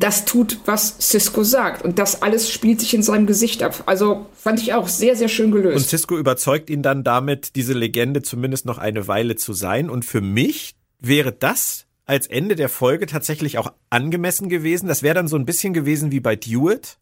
das 0.03 0.25
tut, 0.25 0.59
was 0.67 0.97
Cisco 1.01 1.45
sagt. 1.45 1.83
Und 1.83 1.99
das 1.99 2.23
alles 2.23 2.51
spielt 2.51 2.81
sich 2.81 2.95
in 2.95 3.03
seinem 3.03 3.27
Gesicht 3.27 3.63
ab. 3.63 3.83
Also 3.87 4.27
fand 4.35 4.61
ich 4.61 4.75
auch 4.75 4.89
sehr, 4.89 5.17
sehr 5.17 5.29
schön 5.29 5.53
Und 5.53 5.63
gelöst. 5.63 5.91
Cisco 5.91 6.17
überzeugt 6.17 6.71
ihn 6.71 6.83
dann 6.83 7.05
damit, 7.05 7.57
diese 7.57 7.75
Legende 7.75 8.23
zumindest 8.23 8.67
noch 8.67 8.79
eine 8.79 9.09
Weile 9.09 9.37
zu 9.37 9.53
sein. 9.53 9.91
Und 9.91 10.05
für 10.05 10.21
mich 10.21 10.75
wäre 11.01 11.33
das 11.33 11.87
als 12.07 12.27
Ende 12.27 12.55
der 12.57 12.69
Folge 12.69 13.07
tatsächlich 13.07 13.59
auch 13.59 13.73
angemessen 13.91 14.49
gewesen. 14.49 14.89
Das 14.89 15.03
wäre 15.03 15.15
dann 15.15 15.29
so 15.29 15.37
ein 15.37 15.47
bisschen 15.47 15.73
gewesen 15.73 16.13
wie 16.13 16.21
bei 16.21 16.37
Dewitt 16.37 16.99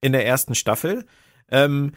in 0.00 0.12
der 0.12 0.26
ersten 0.26 0.54
Staffel. 0.54 1.04
Ähm, 1.50 1.92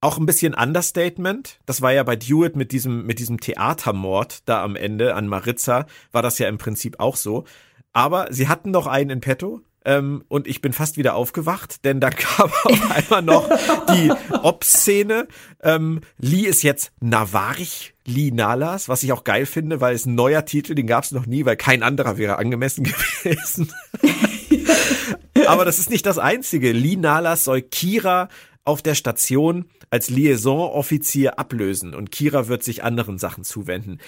auch 0.00 0.18
ein 0.18 0.26
bisschen 0.26 0.54
Understatement. 0.54 1.58
Das 1.66 1.82
war 1.82 1.92
ja 1.92 2.02
bei 2.02 2.16
Dewitt 2.16 2.56
mit 2.56 2.72
diesem, 2.72 3.04
mit 3.04 3.18
diesem 3.18 3.40
Theatermord 3.40 4.48
da 4.48 4.64
am 4.64 4.74
Ende 4.74 5.14
an 5.14 5.26
Maritza, 5.28 5.86
war 6.10 6.22
das 6.22 6.38
ja 6.38 6.48
im 6.48 6.58
Prinzip 6.58 6.98
auch 6.98 7.16
so. 7.16 7.44
Aber 7.92 8.28
sie 8.30 8.48
hatten 8.48 8.70
noch 8.70 8.86
einen 8.86 9.10
in 9.10 9.20
petto. 9.20 9.60
Ähm, 9.82 10.24
und 10.28 10.46
ich 10.46 10.60
bin 10.60 10.74
fast 10.74 10.98
wieder 10.98 11.14
aufgewacht, 11.14 11.84
denn 11.84 12.00
da 12.00 12.10
kam 12.10 12.50
auf 12.64 12.90
einmal 12.90 13.22
noch 13.22 13.48
die 13.94 14.12
Ob-Szene. 14.42 15.26
Ähm, 15.62 16.02
Lee 16.18 16.42
ist 16.42 16.62
jetzt 16.62 16.92
Navarich 17.00 17.94
Lee 18.04 18.30
Nalas, 18.30 18.88
was 18.88 19.02
ich 19.02 19.12
auch 19.12 19.24
geil 19.24 19.46
finde, 19.46 19.80
weil 19.80 19.94
es 19.94 20.04
ein 20.04 20.14
neuer 20.14 20.44
Titel, 20.44 20.74
den 20.74 20.86
gab 20.86 21.04
es 21.04 21.12
noch 21.12 21.24
nie, 21.24 21.46
weil 21.46 21.56
kein 21.56 21.82
anderer 21.82 22.18
wäre 22.18 22.36
angemessen 22.36 22.84
gewesen. 23.22 23.72
Aber 25.46 25.64
das 25.64 25.78
ist 25.78 25.90
nicht 25.90 26.04
das 26.04 26.18
Einzige. 26.18 26.72
Lee 26.72 26.96
Nalas 26.96 27.44
soll 27.44 27.62
Kira 27.62 28.28
auf 28.64 28.82
der 28.82 28.94
Station 28.94 29.64
als 29.88 30.10
Liaison-Offizier 30.10 31.38
ablösen 31.38 31.94
und 31.94 32.12
Kira 32.12 32.48
wird 32.48 32.62
sich 32.62 32.84
anderen 32.84 33.18
Sachen 33.18 33.44
zuwenden. 33.44 33.98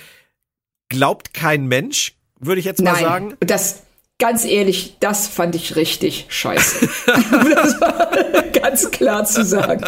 Glaubt 0.88 1.32
kein 1.32 1.66
Mensch, 1.66 2.16
würde 2.42 2.58
ich 2.60 2.64
jetzt 2.66 2.82
mal 2.82 2.92
Nein, 2.92 3.02
sagen. 3.04 3.36
das, 3.40 3.82
ganz 4.18 4.44
ehrlich, 4.44 4.96
das 5.00 5.26
fand 5.28 5.54
ich 5.54 5.76
richtig 5.76 6.26
scheiße. 6.28 6.88
das 7.06 7.80
war 7.80 8.10
ganz 8.52 8.90
klar 8.90 9.24
zu 9.24 9.44
sagen. 9.44 9.84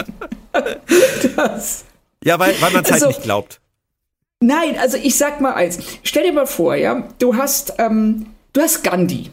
Das, 1.37 1.85
Ja, 2.25 2.39
weil, 2.39 2.55
weil 2.61 2.73
man 2.73 2.85
es 2.85 2.93
Also- 2.93 3.07
halt 3.07 3.17
nicht 3.17 3.25
glaubt. 3.25 3.61
Nein, 4.41 4.77
also 4.79 4.99
ich 4.99 5.17
sag 5.17 5.41
mal 5.41 5.55
eins. 5.55 5.79
Stell 6.03 6.25
dir 6.25 6.33
mal 6.33 6.47
vor, 6.47 6.75
ja, 6.75 7.09
du 7.19 7.37
hast, 7.37 7.75
ähm, 7.79 8.27
du 8.53 8.61
hast 8.61 8.83
Gandhi. 8.83 9.31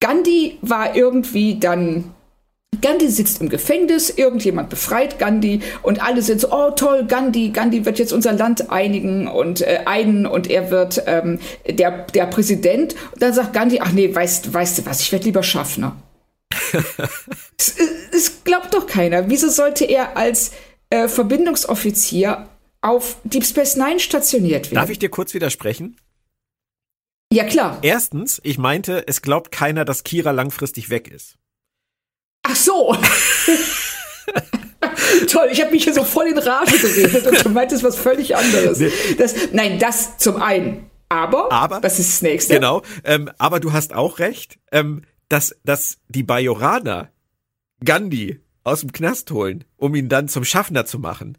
Gandhi 0.00 0.58
war 0.62 0.94
irgendwie 0.96 1.58
dann 1.58 2.13
Gandhi 2.80 3.08
sitzt 3.08 3.40
im 3.40 3.48
Gefängnis, 3.48 4.10
irgendjemand 4.10 4.70
befreit 4.70 5.18
Gandhi 5.18 5.60
und 5.82 6.02
alle 6.02 6.22
sind 6.22 6.40
so, 6.40 6.52
oh 6.52 6.70
toll, 6.70 7.04
Gandhi, 7.06 7.50
Gandhi 7.50 7.84
wird 7.84 7.98
jetzt 7.98 8.12
unser 8.12 8.32
Land 8.32 8.70
einigen 8.70 9.28
und 9.28 9.60
äh, 9.60 9.80
einen 9.86 10.26
und 10.26 10.48
er 10.48 10.70
wird 10.70 11.02
ähm, 11.06 11.38
der, 11.68 12.06
der 12.06 12.26
Präsident. 12.26 12.94
Und 13.12 13.22
dann 13.22 13.32
sagt 13.32 13.52
Gandhi, 13.52 13.80
ach 13.80 13.92
nee, 13.92 14.14
weißt, 14.14 14.52
weißt 14.52 14.78
du 14.78 14.86
was, 14.86 15.00
ich 15.00 15.12
werde 15.12 15.24
lieber 15.26 15.42
Schaffner. 15.42 15.96
es, 17.58 17.76
es, 18.12 18.44
glaubt 18.44 18.74
doch 18.74 18.86
keiner. 18.86 19.28
Wieso 19.28 19.48
sollte 19.48 19.84
er 19.84 20.16
als 20.16 20.52
äh, 20.90 21.08
Verbindungsoffizier 21.08 22.48
auf 22.80 23.16
Deep 23.24 23.44
Space 23.44 23.76
Nine 23.76 24.00
stationiert 24.00 24.66
werden? 24.66 24.76
Darf 24.76 24.90
ich 24.90 24.98
dir 24.98 25.08
kurz 25.08 25.34
widersprechen? 25.34 25.96
Ja, 27.32 27.44
klar. 27.44 27.78
Erstens, 27.82 28.40
ich 28.44 28.58
meinte, 28.58 29.08
es 29.08 29.20
glaubt 29.20 29.50
keiner, 29.50 29.84
dass 29.84 30.04
Kira 30.04 30.30
langfristig 30.30 30.90
weg 30.90 31.08
ist. 31.08 31.36
Ach 32.44 32.56
so. 32.56 32.96
Toll, 35.28 35.48
ich 35.50 35.60
habe 35.60 35.72
mich 35.72 35.84
hier 35.84 35.94
so 35.94 36.04
voll 36.04 36.26
in 36.26 36.38
Rage 36.38 36.78
geredet 36.78 37.26
und 37.26 37.44
du 37.44 37.48
meintest 37.48 37.82
was 37.82 37.96
völlig 37.96 38.36
anderes. 38.36 38.80
Das, 39.18 39.34
nein, 39.52 39.78
das 39.78 40.18
zum 40.18 40.40
einen. 40.40 40.90
Aber, 41.08 41.50
aber 41.52 41.80
das 41.80 41.98
ist 41.98 42.12
das 42.12 42.22
nächste. 42.22 42.54
Genau, 42.54 42.82
ähm, 43.04 43.30
aber 43.38 43.60
du 43.60 43.72
hast 43.72 43.94
auch 43.94 44.18
recht, 44.18 44.58
ähm, 44.72 45.02
dass, 45.28 45.56
dass 45.64 45.98
die 46.08 46.22
Bajoraner 46.22 47.10
Gandhi 47.84 48.40
aus 48.62 48.80
dem 48.80 48.92
Knast 48.92 49.30
holen, 49.30 49.64
um 49.76 49.94
ihn 49.94 50.08
dann 50.08 50.28
zum 50.28 50.44
Schaffner 50.44 50.86
zu 50.86 50.98
machen. 50.98 51.38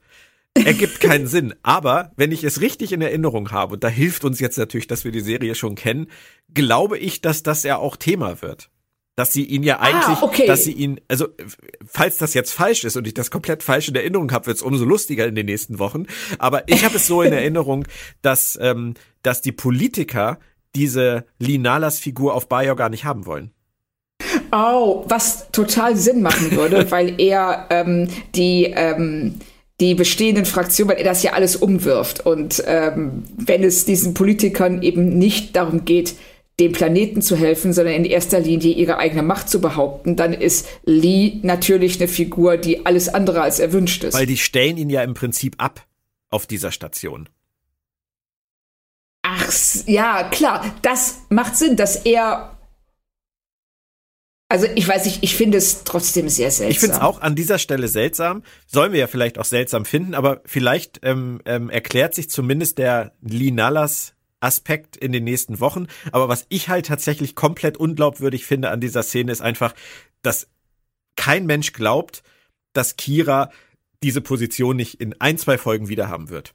Ergibt 0.54 1.02
keinen 1.02 1.28
Sinn. 1.36 1.54
Aber 1.62 2.12
wenn 2.16 2.32
ich 2.32 2.44
es 2.44 2.62
richtig 2.62 2.94
in 2.94 3.02
Erinnerung 3.02 3.52
habe, 3.52 3.74
und 3.74 3.84
da 3.84 3.90
hilft 3.90 4.24
uns 4.24 4.40
jetzt 4.40 4.58
natürlich, 4.58 4.88
dass 4.88 5.04
wir 5.04 5.12
die 5.12 5.22
Serie 5.22 5.56
schon 5.56 5.76
kennen, 5.76 6.08
glaube 6.54 6.98
ich, 6.98 7.22
dass 7.22 7.44
das 7.44 7.64
ja 7.64 7.78
auch 7.78 7.96
Thema 7.96 8.42
wird 8.42 8.70
dass 9.16 9.32
sie 9.32 9.44
ihn 9.44 9.64
ja 9.64 9.80
eigentlich, 9.80 10.18
ah, 10.18 10.24
okay. 10.24 10.46
dass 10.46 10.66
sie 10.66 10.74
ihn, 10.74 11.00
also 11.08 11.28
falls 11.88 12.18
das 12.18 12.34
jetzt 12.34 12.52
falsch 12.52 12.84
ist 12.84 12.98
und 12.98 13.08
ich 13.08 13.14
das 13.14 13.32
komplett 13.32 13.64
falsch 13.64 13.88
in 13.88 13.96
Erinnerung 13.96 14.32
habe, 14.32 14.48
wird 14.48 14.58
es 14.58 14.64
umso 14.64 14.84
lustiger 14.84 15.26
in 15.26 15.36
den 15.36 15.46
nächsten 15.46 15.80
Wochen. 15.80 16.06
Aber 16.38 16.68
ich 16.68 16.84
habe 16.84 16.98
es 16.98 17.08
so 17.08 17.22
in 17.22 17.32
Erinnerung, 17.34 17.88
dass 18.22 18.58
ähm, 18.62 18.96
dass 19.24 19.42
die 19.42 19.54
Politiker 19.54 20.38
diese 20.76 21.26
Linalas 21.40 22.00
Figur 22.00 22.34
auf 22.34 22.50
Bajor 22.50 22.76
gar 22.76 22.90
nicht 22.90 23.06
haben 23.06 23.26
wollen. 23.26 23.52
Oh, 24.52 25.06
was 25.08 25.50
total 25.52 25.96
Sinn 25.96 26.22
machen 26.22 26.52
würde, 26.52 26.90
weil 26.92 27.20
er 27.20 27.68
ähm, 27.70 28.10
die 28.36 28.66
ähm, 28.66 29.40
die 29.80 29.94
bestehenden 29.94 30.46
Fraktionen, 30.46 30.92
weil 30.92 31.00
er 31.00 31.04
das 31.04 31.24
ja 31.24 31.34
alles 31.34 31.56
umwirft. 31.56 32.26
Und 32.26 32.64
ähm, 32.66 33.24
wenn 33.36 33.64
es 33.64 33.86
diesen 33.86 34.14
Politikern 34.14 34.82
eben 34.82 35.18
nicht 35.18 35.56
darum 35.56 35.84
geht, 35.84 36.16
dem 36.60 36.72
Planeten 36.72 37.22
zu 37.22 37.36
helfen, 37.36 37.74
sondern 37.74 37.96
in 37.96 38.06
erster 38.06 38.40
Linie 38.40 38.74
ihre 38.74 38.98
eigene 38.98 39.24
Macht 39.24 39.50
zu 39.50 39.60
behaupten, 39.60 40.16
dann 40.16 40.34
ist 40.34 40.68
Lee 40.86 41.40
natürlich 41.42 42.00
eine 42.00 42.08
Figur, 42.08 42.58
die 42.58 42.86
alles 42.86 43.10
andere 43.10 43.42
als 43.42 43.60
erwünscht 43.60 44.04
ist. 44.04 44.14
Weil 44.14 44.26
die 44.26 44.38
stellen 44.38 44.78
ihn 44.78 44.90
ja 44.90 45.04
im 45.04 45.14
Prinzip 45.14 45.56
ab 45.58 45.86
auf 46.30 46.48
dieser 46.48 46.72
Station. 46.72 47.28
Ach, 49.24 49.52
ja, 49.86 50.30
klar, 50.30 50.76
das 50.82 51.22
macht 51.30 51.58
Sinn, 51.58 51.76
dass 51.76 51.98
er 52.06 52.56
also 54.48 54.68
ich 54.76 54.88
weiß 54.88 55.06
nicht, 55.06 55.24
ich 55.24 55.36
finde 55.36 55.58
es 55.58 55.84
trotzdem 55.84 56.30
sehr 56.30 56.52
seltsam. 56.52 56.72
Ich 56.72 56.80
finde 56.80 56.96
es 56.96 57.02
auch 57.02 57.20
an 57.20 57.36
dieser 57.36 57.58
Stelle 57.58 57.88
seltsam. 57.88 58.44
Sollen 58.68 58.94
wir 58.94 59.00
ja 59.00 59.08
vielleicht 59.08 59.40
auch 59.40 59.46
seltsam 59.46 59.86
finden, 59.86 60.14
aber 60.14 60.42
vielleicht 60.46 61.00
ähm, 61.02 61.42
ähm, 61.46 61.70
erklärt 61.72 62.14
sich 62.14 62.30
zumindest 62.30 62.78
der 62.78 63.14
Lee 63.22 63.52
Nallas 63.52 64.15
Aspekt 64.40 64.98
in 64.98 65.12
den 65.12 65.24
nächsten 65.24 65.60
Wochen. 65.60 65.88
Aber 66.12 66.28
was 66.28 66.46
ich 66.50 66.70
halt 66.70 66.86
tatsächlich 66.88 67.36
komplett 67.36 67.78
unglaubwürdig 67.78 68.46
finde 68.46 68.70
an 68.70 68.82
dieser 68.82 69.04
Szene 69.04 69.32
ist 69.32 69.42
einfach, 69.42 69.74
dass 70.22 70.48
kein 71.16 71.46
Mensch 71.46 71.74
glaubt, 71.74 72.24
dass 72.74 72.98
Kira 72.98 73.52
diese 74.04 74.22
Position 74.22 74.76
nicht 74.76 75.02
in 75.02 75.20
ein, 75.20 75.38
zwei 75.38 75.58
Folgen 75.58 75.90
wieder 75.90 76.10
haben 76.10 76.30
wird. 76.30 76.54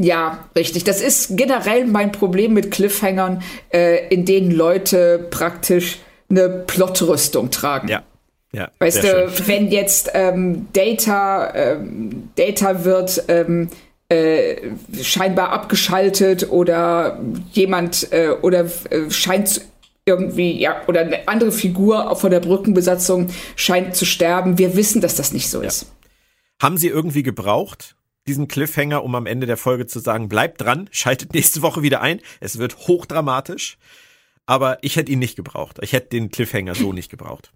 Ja, 0.00 0.48
richtig. 0.56 0.84
Das 0.84 1.00
ist 1.00 1.36
generell 1.36 1.86
mein 1.86 2.10
Problem 2.10 2.52
mit 2.52 2.70
Cliffhangern, 2.70 3.42
äh, 3.72 4.08
in 4.08 4.24
denen 4.24 4.50
Leute 4.50 5.28
praktisch 5.30 5.98
eine 6.28 6.48
Plotrüstung 6.48 7.50
tragen. 7.50 7.88
Ja. 7.88 8.02
Ja, 8.52 8.70
weißt 8.78 9.02
du, 9.02 9.28
schön. 9.30 9.48
wenn 9.48 9.68
jetzt 9.68 10.12
ähm, 10.14 10.68
Data, 10.72 11.52
ähm, 11.56 12.28
Data 12.36 12.84
wird 12.84 13.24
ähm, 13.26 13.68
äh, 14.08 14.56
scheinbar 15.02 15.50
abgeschaltet 15.50 16.50
oder 16.50 17.20
jemand 17.52 18.12
äh, 18.12 18.30
oder 18.30 18.70
äh, 18.90 19.10
scheint 19.10 19.62
irgendwie, 20.06 20.60
ja, 20.60 20.82
oder 20.86 21.00
eine 21.00 21.26
andere 21.28 21.50
Figur 21.50 22.14
von 22.16 22.30
der 22.30 22.40
Brückenbesatzung 22.40 23.30
scheint 23.56 23.96
zu 23.96 24.04
sterben. 24.04 24.58
Wir 24.58 24.76
wissen, 24.76 25.00
dass 25.00 25.16
das 25.16 25.32
nicht 25.32 25.48
so 25.48 25.62
ja. 25.62 25.68
ist. 25.68 25.86
Haben 26.60 26.76
Sie 26.76 26.88
irgendwie 26.88 27.22
gebraucht, 27.22 27.96
diesen 28.26 28.48
Cliffhanger, 28.48 29.02
um 29.02 29.14
am 29.14 29.26
Ende 29.26 29.46
der 29.46 29.56
Folge 29.56 29.86
zu 29.86 29.98
sagen, 29.98 30.28
bleibt 30.28 30.60
dran, 30.60 30.88
schaltet 30.90 31.34
nächste 31.34 31.62
Woche 31.62 31.82
wieder 31.82 32.00
ein. 32.00 32.20
Es 32.40 32.58
wird 32.58 32.86
hochdramatisch. 32.86 33.78
Aber 34.46 34.78
ich 34.82 34.96
hätte 34.96 35.10
ihn 35.10 35.18
nicht 35.18 35.36
gebraucht. 35.36 35.78
Ich 35.80 35.92
hätte 35.92 36.08
den 36.08 36.30
Cliffhanger 36.30 36.74
so 36.74 36.92
nicht 36.92 37.10
gebraucht. 37.10 37.50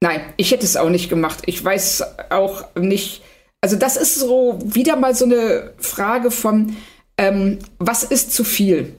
Nein, 0.00 0.20
ich 0.36 0.50
hätte 0.50 0.64
es 0.64 0.76
auch 0.76 0.88
nicht 0.88 1.08
gemacht. 1.08 1.42
Ich 1.46 1.64
weiß 1.64 2.04
auch 2.30 2.74
nicht, 2.76 3.22
also 3.62 3.76
das 3.76 3.96
ist 3.96 4.16
so 4.16 4.58
wieder 4.62 4.96
mal 4.96 5.14
so 5.14 5.24
eine 5.24 5.72
Frage 5.78 6.30
von, 6.30 6.76
ähm, 7.16 7.60
was 7.78 8.02
ist 8.02 8.32
zu 8.32 8.44
viel? 8.44 8.96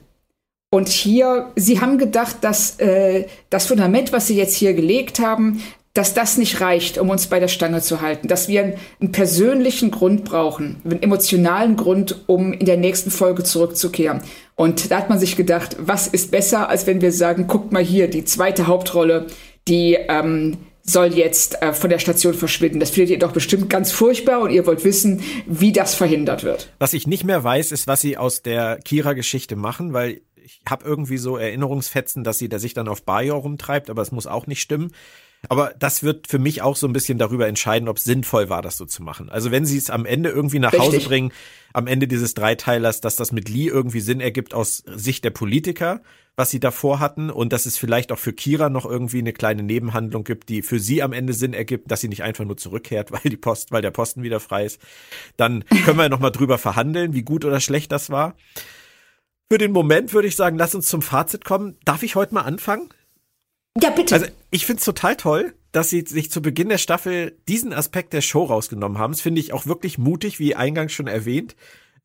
Und 0.72 0.88
hier, 0.88 1.52
Sie 1.54 1.80
haben 1.80 1.98
gedacht, 1.98 2.38
dass 2.40 2.80
äh, 2.80 3.26
das 3.50 3.66
Fundament, 3.66 4.12
was 4.12 4.26
Sie 4.26 4.36
jetzt 4.36 4.56
hier 4.56 4.74
gelegt 4.74 5.20
haben, 5.20 5.62
dass 5.92 6.12
das 6.12 6.38
nicht 6.38 6.60
reicht, 6.60 6.98
um 6.98 7.10
uns 7.10 7.28
bei 7.28 7.38
der 7.38 7.46
Stange 7.46 7.80
zu 7.80 8.00
halten, 8.00 8.26
dass 8.26 8.48
wir 8.48 8.64
einen, 8.64 8.74
einen, 9.00 9.12
persönlichen 9.12 9.92
Grund 9.92 10.24
brauchen, 10.24 10.80
einen 10.84 11.00
emotionalen 11.00 11.76
Grund, 11.76 12.24
um 12.26 12.52
in 12.52 12.66
der 12.66 12.76
nächsten 12.76 13.12
Folge 13.12 13.44
zurückzukehren. 13.44 14.20
Und 14.56 14.90
da 14.90 14.98
hat 14.98 15.08
man 15.08 15.20
sich 15.20 15.36
gedacht, 15.36 15.76
was 15.78 16.08
ist 16.08 16.32
besser, 16.32 16.68
als 16.68 16.88
wenn 16.88 17.00
wir 17.00 17.12
sagen, 17.12 17.46
guckt 17.46 17.70
mal 17.70 17.84
hier, 17.84 18.08
die 18.08 18.24
zweite 18.24 18.66
Hauptrolle, 18.66 19.26
die 19.68 19.96
ähm, 20.08 20.56
soll 20.84 21.14
jetzt 21.14 21.62
äh, 21.62 21.72
von 21.72 21.90
der 21.90 21.98
Station 21.98 22.34
verschwinden. 22.34 22.78
Das 22.78 22.90
findet 22.90 23.10
ihr 23.10 23.18
doch 23.18 23.32
bestimmt 23.32 23.70
ganz 23.70 23.90
furchtbar 23.90 24.40
und 24.40 24.50
ihr 24.50 24.66
wollt 24.66 24.84
wissen, 24.84 25.22
wie 25.46 25.72
das 25.72 25.94
verhindert 25.94 26.44
wird. 26.44 26.70
Was 26.78 26.92
ich 26.92 27.06
nicht 27.06 27.24
mehr 27.24 27.42
weiß, 27.42 27.72
ist, 27.72 27.86
was 27.86 28.02
sie 28.02 28.18
aus 28.18 28.42
der 28.42 28.78
Kira-Geschichte 28.84 29.56
machen, 29.56 29.94
weil 29.94 30.20
ich 30.44 30.60
habe 30.68 30.84
irgendwie 30.84 31.16
so 31.16 31.38
Erinnerungsfetzen, 31.38 32.22
dass 32.22 32.38
sie 32.38 32.50
da 32.50 32.58
sich 32.58 32.74
dann 32.74 32.88
auf 32.88 33.02
Bajor 33.02 33.40
rumtreibt, 33.40 33.88
aber 33.88 34.02
es 34.02 34.12
muss 34.12 34.26
auch 34.26 34.46
nicht 34.46 34.60
stimmen. 34.60 34.92
Aber 35.48 35.74
das 35.78 36.02
wird 36.02 36.26
für 36.26 36.38
mich 36.38 36.62
auch 36.62 36.76
so 36.76 36.86
ein 36.86 36.92
bisschen 36.92 37.18
darüber 37.18 37.46
entscheiden, 37.46 37.88
ob 37.88 37.98
es 37.98 38.04
sinnvoll 38.04 38.48
war, 38.48 38.62
das 38.62 38.76
so 38.76 38.84
zu 38.84 39.02
machen. 39.02 39.28
Also 39.28 39.50
wenn 39.50 39.66
sie 39.66 39.76
es 39.76 39.90
am 39.90 40.06
Ende 40.06 40.30
irgendwie 40.30 40.58
nach 40.58 40.72
Richtig. 40.72 40.88
Hause 40.88 41.08
bringen, 41.08 41.32
am 41.72 41.86
Ende 41.86 42.08
dieses 42.08 42.34
Dreiteilers, 42.34 43.00
dass 43.00 43.16
das 43.16 43.32
mit 43.32 43.48
Lee 43.48 43.66
irgendwie 43.66 44.00
Sinn 44.00 44.20
ergibt 44.20 44.54
aus 44.54 44.82
Sicht 44.86 45.24
der 45.24 45.30
Politiker, 45.30 46.02
was 46.36 46.50
sie 46.50 46.60
davor 46.60 46.98
hatten 46.98 47.30
und 47.30 47.52
dass 47.52 47.66
es 47.66 47.76
vielleicht 47.76 48.10
auch 48.10 48.18
für 48.18 48.32
Kira 48.32 48.68
noch 48.68 48.86
irgendwie 48.86 49.20
eine 49.20 49.32
kleine 49.32 49.62
Nebenhandlung 49.62 50.24
gibt, 50.24 50.48
die 50.48 50.62
für 50.62 50.80
sie 50.80 51.02
am 51.02 51.12
Ende 51.12 51.32
Sinn 51.32 51.54
ergibt, 51.54 51.90
dass 51.90 52.00
sie 52.00 52.08
nicht 52.08 52.22
einfach 52.22 52.44
nur 52.44 52.56
zurückkehrt, 52.56 53.12
weil 53.12 53.22
die 53.24 53.36
Post, 53.36 53.70
weil 53.72 53.82
der 53.82 53.92
Posten 53.92 54.22
wieder 54.22 54.40
frei 54.40 54.64
ist. 54.64 54.80
Dann 55.36 55.64
können 55.84 55.98
wir 55.98 56.08
noch 56.08 56.18
mal 56.18 56.30
drüber 56.30 56.58
verhandeln, 56.58 57.14
wie 57.14 57.22
gut 57.22 57.44
oder 57.44 57.60
schlecht 57.60 57.92
das 57.92 58.10
war. 58.10 58.34
Für 59.50 59.58
den 59.58 59.72
Moment 59.72 60.12
würde 60.12 60.28
ich 60.28 60.36
sagen, 60.36 60.58
lass 60.58 60.74
uns 60.74 60.86
zum 60.86 61.02
Fazit 61.02 61.44
kommen. 61.44 61.76
Darf 61.84 62.02
ich 62.02 62.16
heute 62.16 62.34
mal 62.34 62.42
anfangen? 62.42 62.88
Ja, 63.80 63.90
bitte. 63.90 64.14
Also 64.14 64.26
ich 64.50 64.66
finde 64.66 64.78
es 64.78 64.84
total 64.84 65.16
toll, 65.16 65.54
dass 65.72 65.90
sie 65.90 66.04
sich 66.06 66.30
zu 66.30 66.40
Beginn 66.40 66.68
der 66.68 66.78
Staffel 66.78 67.38
diesen 67.48 67.72
Aspekt 67.72 68.12
der 68.12 68.20
Show 68.20 68.44
rausgenommen 68.44 68.98
haben. 68.98 69.12
Das 69.12 69.20
finde 69.20 69.40
ich 69.40 69.52
auch 69.52 69.66
wirklich 69.66 69.98
mutig, 69.98 70.38
wie 70.38 70.54
eingangs 70.54 70.92
schon 70.92 71.08
erwähnt. 71.08 71.56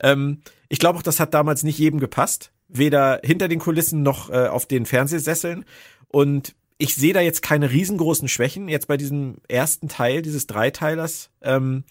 Ähm, 0.01 0.41
ich 0.67 0.79
glaube 0.79 0.97
auch, 0.99 1.03
das 1.03 1.19
hat 1.19 1.33
damals 1.33 1.63
nicht 1.63 1.77
jedem 1.77 1.99
gepasst. 1.99 2.51
Weder 2.69 3.19
hinter 3.23 3.47
den 3.47 3.59
Kulissen 3.59 4.03
noch 4.03 4.29
äh, 4.29 4.47
auf 4.47 4.65
den 4.65 4.85
Fernsehsesseln. 4.85 5.65
Und 6.07 6.55
ich 6.77 6.95
sehe 6.95 7.13
da 7.13 7.19
jetzt 7.19 7.41
keine 7.41 7.71
riesengroßen 7.71 8.29
Schwächen 8.29 8.69
jetzt 8.69 8.87
bei 8.87 8.95
diesem 8.95 9.37
ersten 9.47 9.89
Teil 9.89 10.21
dieses 10.21 10.47
Dreiteilers. 10.47 11.29
Ähm, 11.41 11.83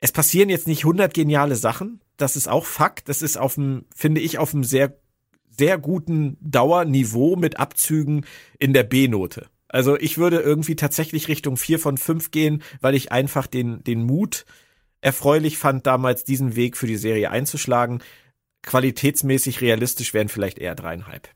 es 0.00 0.12
passieren 0.12 0.50
jetzt 0.50 0.68
nicht 0.68 0.84
100 0.84 1.12
geniale 1.12 1.56
Sachen. 1.56 2.00
Das 2.16 2.36
ist 2.36 2.48
auch 2.48 2.66
Fakt. 2.66 3.08
Das 3.08 3.22
ist 3.22 3.36
auf 3.36 3.54
dem, 3.54 3.86
finde 3.94 4.20
ich, 4.20 4.38
auf 4.38 4.54
einem 4.54 4.62
sehr 4.62 4.96
sehr 5.56 5.78
guten 5.78 6.36
Dauerniveau 6.40 7.36
mit 7.36 7.58
Abzügen 7.58 8.26
in 8.58 8.72
der 8.72 8.82
B-Note. 8.82 9.46
Also 9.68 9.96
ich 9.98 10.18
würde 10.18 10.40
irgendwie 10.40 10.76
tatsächlich 10.76 11.28
Richtung 11.28 11.56
vier 11.56 11.78
von 11.78 11.98
fünf 11.98 12.30
gehen, 12.30 12.62
weil 12.80 12.94
ich 12.94 13.12
einfach 13.12 13.46
den, 13.46 13.82
den 13.84 14.04
Mut 14.04 14.44
erfreulich 15.00 15.58
fand, 15.58 15.86
damals 15.86 16.24
diesen 16.24 16.56
Weg 16.56 16.76
für 16.76 16.86
die 16.86 16.96
Serie 16.96 17.30
einzuschlagen. 17.30 18.00
Qualitätsmäßig 18.64 19.60
realistisch 19.60 20.14
wären 20.14 20.28
vielleicht 20.28 20.58
eher 20.58 20.74
dreieinhalb. 20.74 21.28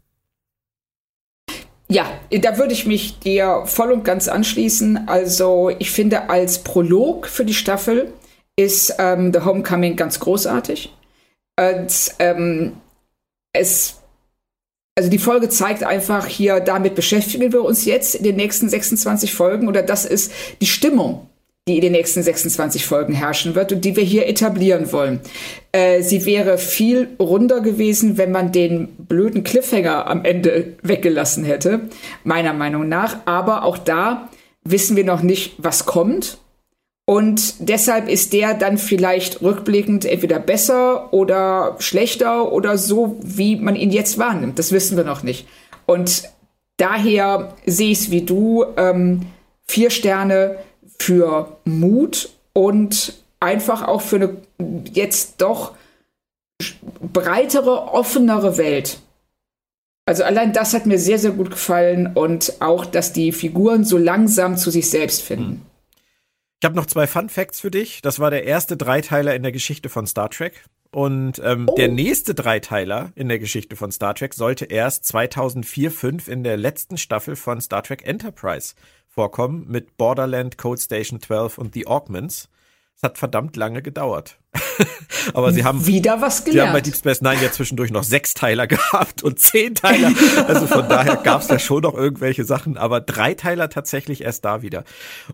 Ja, 1.91 2.07
da 2.31 2.59
würde 2.59 2.75
ich 2.75 2.87
mich 2.87 3.19
dir 3.19 3.63
voll 3.65 3.93
und 3.93 4.05
ganz 4.05 4.29
anschließen. 4.29 5.09
Also 5.09 5.71
ich 5.79 5.91
finde, 5.91 6.29
als 6.29 6.63
Prolog 6.63 7.27
für 7.27 7.47
die 7.47 7.55
Staffel 7.55 8.13
ist 8.57 8.95
ähm, 8.99 9.33
The 9.33 9.41
Homecoming 9.41 9.97
ganz 9.97 10.21
großartig. 10.21 10.95
Und, 11.59 12.15
ähm, 12.19 12.75
es 13.53 13.99
also 14.99 15.11
die 15.11 15.19
Folge 15.19 15.49
zeigt 15.49 15.85
einfach 15.85 16.27
hier, 16.27 16.59
damit 16.59 16.97
beschäftigen 16.97 17.53
wir 17.53 17.63
uns 17.63 17.85
jetzt 17.85 18.17
in 18.17 18.25
den 18.25 18.35
nächsten 18.35 18.69
26 18.69 19.33
Folgen 19.33 19.69
oder 19.69 19.81
das 19.81 20.05
ist 20.05 20.33
die 20.61 20.67
Stimmung, 20.67 21.28
die 21.69 21.77
in 21.77 21.83
den 21.83 21.93
nächsten 21.93 22.23
26 22.23 22.87
Folgen 22.87 23.13
herrschen 23.13 23.55
wird 23.55 23.73
und 23.73 23.85
die 23.85 23.95
wir 23.95 24.03
hier 24.03 24.27
etablieren 24.27 24.91
wollen. 24.91 25.21
Äh, 25.73 26.03
sie 26.03 26.25
wäre 26.27 26.59
viel 26.59 27.09
runder 27.21 27.61
gewesen, 27.61 28.17
wenn 28.17 28.33
man 28.33 28.51
den 28.51 28.89
blöden 28.97 29.45
Cliffhanger 29.45 30.07
am 30.09 30.25
Ende 30.25 30.75
weggelassen 30.83 31.45
hätte, 31.45 31.83
meiner 32.25 32.55
Meinung 32.55 32.89
nach. 32.89 33.19
Aber 33.27 33.65
auch 33.65 33.79
da 33.79 34.29
wissen 34.65 34.97
wir 34.97 35.05
noch 35.05 35.23
nicht, 35.23 35.55
was 35.59 35.87
kommt. 35.87 36.39
Und 37.05 37.69
deshalb 37.69 38.09
ist 38.09 38.33
der 38.33 38.55
dann 38.55 38.77
vielleicht 38.77 39.41
rückblickend 39.41 40.05
entweder 40.05 40.39
besser 40.39 41.13
oder 41.13 41.77
schlechter 41.79 42.53
oder 42.53 42.77
so, 42.77 43.19
wie 43.23 43.57
man 43.57 43.77
ihn 43.77 43.91
jetzt 43.91 44.19
wahrnimmt. 44.19 44.59
Das 44.59 44.73
wissen 44.73 44.97
wir 44.97 45.05
noch 45.05 45.23
nicht. 45.23 45.47
Und 45.87 46.25
daher 46.77 47.55
sehe 47.65 47.93
ich 47.93 48.01
es 48.01 48.11
wie 48.11 48.23
du. 48.23 48.67
Ähm, 48.77 49.23
vier 49.67 49.91
Sterne 49.91 50.57
für 51.01 51.57
Mut 51.65 52.31
und 52.53 53.15
einfach 53.41 53.87
auch 53.87 54.01
für 54.01 54.17
eine 54.17 54.37
jetzt 54.93 55.41
doch 55.41 55.75
breitere, 57.01 57.93
offenere 57.93 58.59
Welt. 58.59 58.99
Also 60.07 60.25
allein 60.25 60.53
das 60.53 60.73
hat 60.73 60.87
mir 60.87 60.99
sehr, 60.99 61.19
sehr 61.19 61.33
gut 61.33 61.51
gefallen 61.51 62.13
und 62.15 62.61
auch, 62.61 62.87
dass 62.87 63.13
die 63.13 63.31
Figuren 63.31 63.85
so 63.85 63.99
langsam 63.99 64.57
zu 64.57 64.71
sich 64.71 64.89
selbst 64.91 65.23
finden. 65.23 65.51
Hm. 65.51 65.61
Ich 66.61 66.65
habe 66.65 66.75
noch 66.75 66.87
zwei 66.87 67.07
Fun 67.07 67.29
Facts 67.29 67.61
für 67.61 67.71
dich. 67.71 68.03
Das 68.03 68.19
war 68.19 68.31
der 68.31 68.45
erste 68.45 68.77
Dreiteiler 68.77 69.35
in 69.37 69.43
der 69.43 69.53
Geschichte 69.53 69.89
von 69.89 70.07
Star 70.09 70.29
Trek. 70.29 70.65
Und 70.91 71.41
ähm, 71.45 71.69
oh. 71.69 71.75
der 71.77 71.89
nächste 71.89 72.35
Dreiteiler 72.35 73.13
in 73.15 73.29
der 73.29 73.39
Geschichte 73.39 73.77
von 73.77 73.93
Star 73.93 74.15
Trek 74.15 74.33
sollte 74.35 74.65
erst 74.65 75.05
2004-5 75.05 76.29
in 76.29 76.43
der 76.43 76.57
letzten 76.57 76.97
Staffel 76.97 77.37
von 77.37 77.61
Star 77.61 77.83
Trek 77.83 78.05
Enterprise 78.05 78.75
vorkommen 79.19 79.67
mit 79.67 79.97
Borderland, 79.97 80.59
Code 80.59 80.81
Station 80.81 81.21
12 81.21 81.59
und 81.59 81.75
The 81.75 81.89
Augments. 81.89 82.49
Es 82.95 83.03
hat 83.03 83.19
verdammt 83.19 83.57
lange 83.57 83.83
gedauert. 83.83 84.39
Aber 85.35 85.53
sie 85.53 85.65
haben 85.65 85.87
wieder 85.87 86.21
was 86.21 86.45
gelernt. 86.45 86.55
Sie 86.55 86.61
haben 86.69 86.73
bei 86.73 86.81
Deep 86.81 86.95
Space 86.95 87.21
Nine 87.21 87.43
ja 87.43 87.51
zwischendurch 87.51 87.91
noch 87.91 88.05
sechs 88.05 88.35
Teiler 88.35 88.67
gehabt 88.69 89.25
und 89.25 89.41
zehn 89.41 89.75
Teiler. 89.75 90.13
Also 90.47 90.69
von 90.69 90.89
daher 90.89 91.17
gab 91.17 91.41
es 91.41 91.49
ja 91.49 91.59
schon 91.59 91.83
noch 91.83 91.95
irgendwelche 91.95 92.45
Sachen, 92.45 92.77
aber 92.77 93.01
drei 93.01 93.35
Teiler 93.35 93.71
tatsächlich 93.71 94.23
erst 94.23 94.45
da 94.45 94.63
wieder. 94.63 94.85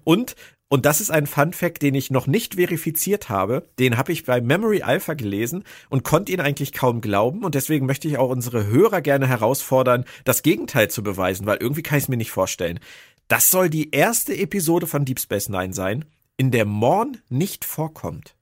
Und 0.02 0.34
und 0.68 0.86
das 0.86 1.00
ist 1.00 1.10
ein 1.10 1.28
Fun 1.28 1.52
Fact, 1.52 1.82
den 1.82 1.94
ich 1.94 2.10
noch 2.10 2.26
nicht 2.26 2.54
verifiziert 2.54 3.28
habe. 3.28 3.68
Den 3.78 3.96
habe 3.96 4.10
ich 4.10 4.24
bei 4.24 4.40
Memory 4.40 4.82
Alpha 4.82 5.14
gelesen 5.14 5.62
und 5.88 6.02
konnte 6.02 6.32
ihn 6.32 6.40
eigentlich 6.40 6.72
kaum 6.72 7.00
glauben. 7.00 7.44
Und 7.44 7.54
deswegen 7.54 7.86
möchte 7.86 8.08
ich 8.08 8.18
auch 8.18 8.30
unsere 8.30 8.66
Hörer 8.66 9.00
gerne 9.00 9.28
herausfordern, 9.28 10.04
das 10.24 10.42
Gegenteil 10.42 10.88
zu 10.90 11.04
beweisen, 11.04 11.46
weil 11.46 11.58
irgendwie 11.60 11.82
kann 11.82 11.98
ich 11.98 12.04
es 12.04 12.08
mir 12.08 12.16
nicht 12.16 12.32
vorstellen. 12.32 12.80
Das 13.28 13.50
soll 13.50 13.70
die 13.70 13.90
erste 13.90 14.36
Episode 14.36 14.86
von 14.86 15.04
Deep 15.04 15.20
Space 15.20 15.48
Nine 15.48 15.72
sein, 15.72 16.04
in 16.36 16.50
der 16.50 16.64
Morn 16.64 17.18
nicht 17.28 17.64
vorkommt. 17.64 18.34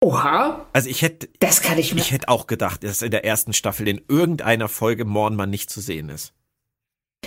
Oha. 0.00 0.66
Also 0.72 0.88
ich 0.88 1.02
hätte, 1.02 1.28
das 1.38 1.62
kann 1.62 1.78
ich 1.78 1.94
mir. 1.94 2.00
Ich 2.00 2.10
hätte 2.10 2.28
auch 2.28 2.48
gedacht, 2.48 2.82
dass 2.82 3.02
in 3.02 3.12
der 3.12 3.24
ersten 3.24 3.52
Staffel 3.52 3.86
in 3.86 4.00
irgendeiner 4.08 4.68
Folge 4.68 5.04
Morn 5.04 5.36
mal 5.36 5.46
nicht 5.46 5.70
zu 5.70 5.80
sehen 5.80 6.08
ist. 6.08 6.34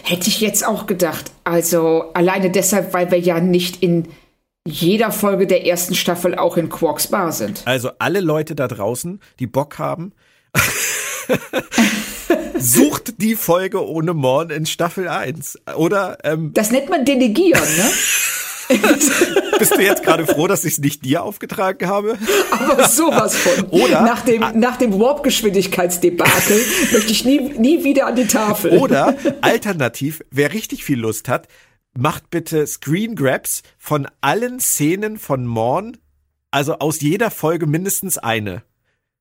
Hätte 0.03 0.27
ich 0.27 0.41
jetzt 0.41 0.67
auch 0.67 0.85
gedacht. 0.85 1.31
Also 1.45 2.11
alleine 2.13 2.51
deshalb, 2.51 2.93
weil 2.93 3.11
wir 3.11 3.19
ja 3.19 3.39
nicht 3.39 3.81
in 3.81 4.09
jeder 4.67 5.11
Folge 5.11 5.47
der 5.47 5.65
ersten 5.65 5.95
Staffel 5.95 6.35
auch 6.35 6.57
in 6.57 6.69
Quarks 6.69 7.07
Bar 7.07 7.31
sind. 7.31 7.61
Also 7.65 7.91
alle 7.99 8.19
Leute 8.19 8.55
da 8.55 8.67
draußen, 8.67 9.21
die 9.39 9.47
Bock 9.47 9.79
haben, 9.79 10.11
sucht 12.59 13.21
die 13.21 13.35
Folge 13.35 13.85
ohne 13.85 14.13
Morn 14.13 14.49
in 14.49 14.65
Staffel 14.65 15.07
1. 15.07 15.59
Oder 15.75 16.17
ähm, 16.23 16.51
Das 16.53 16.71
nennt 16.71 16.89
man 16.89 17.05
delegieren, 17.05 17.61
ne? 17.77 17.91
Bist 19.59 19.75
du 19.75 19.81
jetzt 19.81 20.03
gerade 20.03 20.25
froh, 20.25 20.47
dass 20.47 20.65
ich 20.65 20.73
es 20.73 20.79
nicht 20.79 21.05
dir 21.05 21.23
aufgetragen 21.23 21.87
habe? 21.87 22.17
Aber 22.51 22.87
sowas 22.87 23.35
von. 23.35 23.65
Oder 23.69 24.01
nach 24.01 24.21
dem, 24.21 24.43
nach 24.55 24.77
dem 24.77 24.99
Warp-Geschwindigkeitsdebakel 24.99 26.65
möchte 26.91 27.11
ich 27.11 27.25
nie, 27.25 27.39
nie 27.57 27.83
wieder 27.83 28.07
an 28.07 28.15
die 28.15 28.27
Tafel. 28.27 28.77
Oder 28.79 29.15
alternativ, 29.41 30.23
wer 30.31 30.53
richtig 30.53 30.83
viel 30.83 30.99
Lust 30.99 31.29
hat, 31.29 31.47
macht 31.97 32.29
bitte 32.29 32.65
Screen 32.67 33.15
Grabs 33.15 33.61
von 33.77 34.07
allen 34.21 34.59
Szenen 34.59 35.17
von 35.17 35.45
Morn, 35.45 35.97
also 36.51 36.79
aus 36.79 37.01
jeder 37.01 37.31
Folge 37.31 37.67
mindestens 37.67 38.17
eine. 38.17 38.63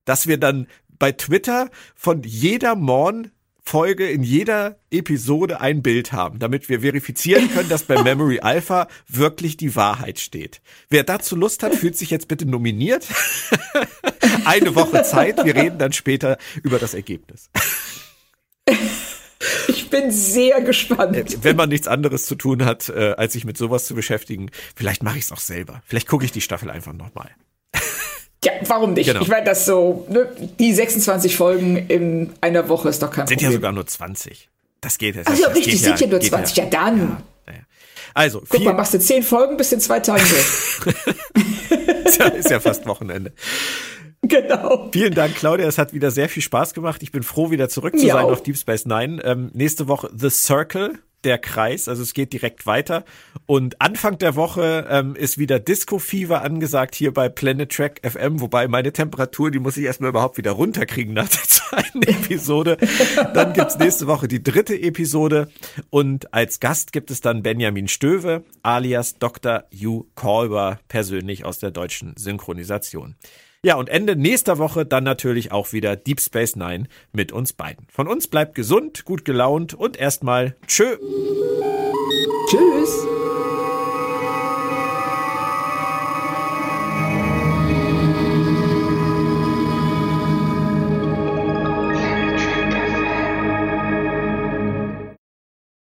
Dass 0.04 0.26
wir 0.26 0.38
dann 0.38 0.66
bei 0.98 1.12
Twitter 1.12 1.70
von 1.94 2.22
jeder 2.22 2.74
Morn 2.74 3.30
Folge, 3.66 4.10
in 4.10 4.22
jeder 4.22 4.76
Episode 4.90 5.60
ein 5.60 5.82
Bild 5.82 6.12
haben, 6.12 6.38
damit 6.38 6.68
wir 6.68 6.82
verifizieren 6.82 7.50
können, 7.50 7.70
dass 7.70 7.84
bei 7.84 8.02
Memory 8.02 8.40
Alpha 8.40 8.88
wirklich 9.08 9.56
die 9.56 9.74
Wahrheit 9.74 10.20
steht. 10.20 10.60
Wer 10.90 11.02
dazu 11.02 11.34
Lust 11.34 11.62
hat, 11.62 11.74
fühlt 11.74 11.96
sich 11.96 12.10
jetzt 12.10 12.28
bitte 12.28 12.44
nominiert. 12.46 13.08
Eine 14.44 14.74
Woche 14.74 15.02
Zeit. 15.02 15.42
Wir 15.44 15.56
reden 15.56 15.78
dann 15.78 15.92
später 15.92 16.36
über 16.62 16.78
das 16.78 16.94
Ergebnis. 16.94 17.50
Ich 19.68 19.90
bin 19.90 20.10
sehr 20.10 20.62
gespannt. 20.62 21.16
Äh, 21.16 21.44
wenn 21.44 21.56
man 21.56 21.68
nichts 21.68 21.86
anderes 21.86 22.24
zu 22.24 22.34
tun 22.34 22.64
hat, 22.64 22.88
äh, 22.88 23.14
als 23.18 23.34
sich 23.34 23.44
mit 23.44 23.58
sowas 23.58 23.84
zu 23.84 23.94
beschäftigen, 23.94 24.50
vielleicht 24.74 25.02
mache 25.02 25.18
ich 25.18 25.24
es 25.24 25.32
auch 25.32 25.40
selber. 25.40 25.82
Vielleicht 25.86 26.08
gucke 26.08 26.24
ich 26.24 26.32
die 26.32 26.40
Staffel 26.40 26.70
einfach 26.70 26.94
nochmal. 26.94 27.30
Ja, 28.44 28.52
warum 28.66 28.92
nicht? 28.92 29.06
Genau. 29.06 29.22
Ich 29.22 29.28
meine, 29.28 29.44
das 29.44 29.66
so, 29.66 30.06
ne, 30.10 30.28
die 30.58 30.72
26 30.72 31.36
Folgen 31.36 31.76
in 31.88 32.32
einer 32.40 32.68
Woche 32.68 32.88
ist 32.88 33.02
doch 33.02 33.10
kein 33.10 33.26
sind 33.26 33.36
Problem. 33.36 33.38
Sind 33.38 33.50
ja 33.50 33.56
sogar 33.56 33.72
nur 33.72 33.86
20. 33.86 34.48
Das 34.80 34.98
geht 34.98 35.16
jetzt. 35.16 35.28
Also 35.28 35.46
richtig, 35.48 35.80
sind 35.80 35.98
ja, 36.00 36.06
nur 36.06 36.20
20. 36.20 36.56
Ja, 36.56 36.64
ja 36.64 36.70
dann. 36.70 37.16
Ja, 37.46 37.54
also, 38.14 38.42
Guck 38.48 38.62
mal, 38.62 38.74
machst 38.74 38.94
du 38.94 39.00
10 39.00 39.22
Folgen 39.22 39.56
bis 39.56 39.72
in 39.72 39.80
zwei 39.80 39.98
Tagen 39.98 40.22
ist, 40.22 42.18
ja, 42.18 42.26
ist 42.26 42.50
ja 42.50 42.60
fast 42.60 42.86
Wochenende. 42.86 43.32
Genau. 44.22 44.88
Vielen 44.92 45.14
Dank, 45.14 45.34
Claudia. 45.34 45.66
Es 45.66 45.78
hat 45.78 45.92
wieder 45.92 46.10
sehr 46.10 46.28
viel 46.28 46.42
Spaß 46.42 46.74
gemacht. 46.74 47.02
Ich 47.02 47.12
bin 47.12 47.22
froh, 47.22 47.50
wieder 47.50 47.68
zurück 47.68 47.98
zu 47.98 48.06
sein 48.06 48.24
auf 48.24 48.42
Deep 48.42 48.56
Space 48.56 48.86
Nine. 48.86 49.22
Ähm, 49.24 49.50
nächste 49.52 49.88
Woche 49.88 50.10
The 50.16 50.30
Circle 50.30 50.98
der 51.24 51.38
Kreis, 51.38 51.88
also 51.88 52.02
es 52.02 52.14
geht 52.14 52.32
direkt 52.32 52.66
weiter. 52.66 53.04
Und 53.46 53.80
Anfang 53.80 54.18
der 54.18 54.36
Woche 54.36 54.86
ähm, 54.88 55.16
ist 55.16 55.38
wieder 55.38 55.58
Disco 55.58 55.98
Fever 55.98 56.42
angesagt 56.42 56.94
hier 56.94 57.12
bei 57.12 57.28
Planet 57.28 57.70
Track 57.70 58.00
FM, 58.04 58.40
wobei 58.40 58.68
meine 58.68 58.92
Temperatur, 58.92 59.50
die 59.50 59.58
muss 59.58 59.76
ich 59.76 59.84
erstmal 59.84 60.10
überhaupt 60.10 60.38
wieder 60.38 60.52
runterkriegen 60.52 61.14
nach 61.14 61.28
der 61.28 61.42
zweiten 61.46 62.02
Episode. 62.02 62.76
Dann 63.34 63.52
gibt's 63.52 63.78
nächste 63.78 64.06
Woche 64.06 64.28
die 64.28 64.42
dritte 64.42 64.80
Episode 64.80 65.50
und 65.90 66.32
als 66.32 66.60
Gast 66.60 66.92
gibt 66.92 67.10
es 67.10 67.20
dann 67.20 67.42
Benjamin 67.42 67.88
Stöwe 67.88 68.44
alias 68.62 69.18
Dr. 69.18 69.64
Hugh 69.72 70.06
Kolber 70.14 70.78
persönlich 70.88 71.44
aus 71.44 71.58
der 71.58 71.70
deutschen 71.70 72.16
Synchronisation. 72.16 73.16
Ja, 73.64 73.76
und 73.76 73.88
Ende 73.88 74.14
nächster 74.14 74.58
Woche 74.58 74.84
dann 74.84 75.04
natürlich 75.04 75.50
auch 75.50 75.72
wieder 75.72 75.96
Deep 75.96 76.20
Space 76.20 76.54
Nine 76.54 76.84
mit 77.12 77.32
uns 77.32 77.54
beiden. 77.54 77.86
Von 77.90 78.08
uns 78.08 78.28
bleibt 78.28 78.54
gesund, 78.54 79.06
gut 79.06 79.24
gelaunt 79.24 79.72
und 79.72 79.96
erstmal 79.96 80.54
tschö. 80.66 80.98
Tschüss. 82.46 83.06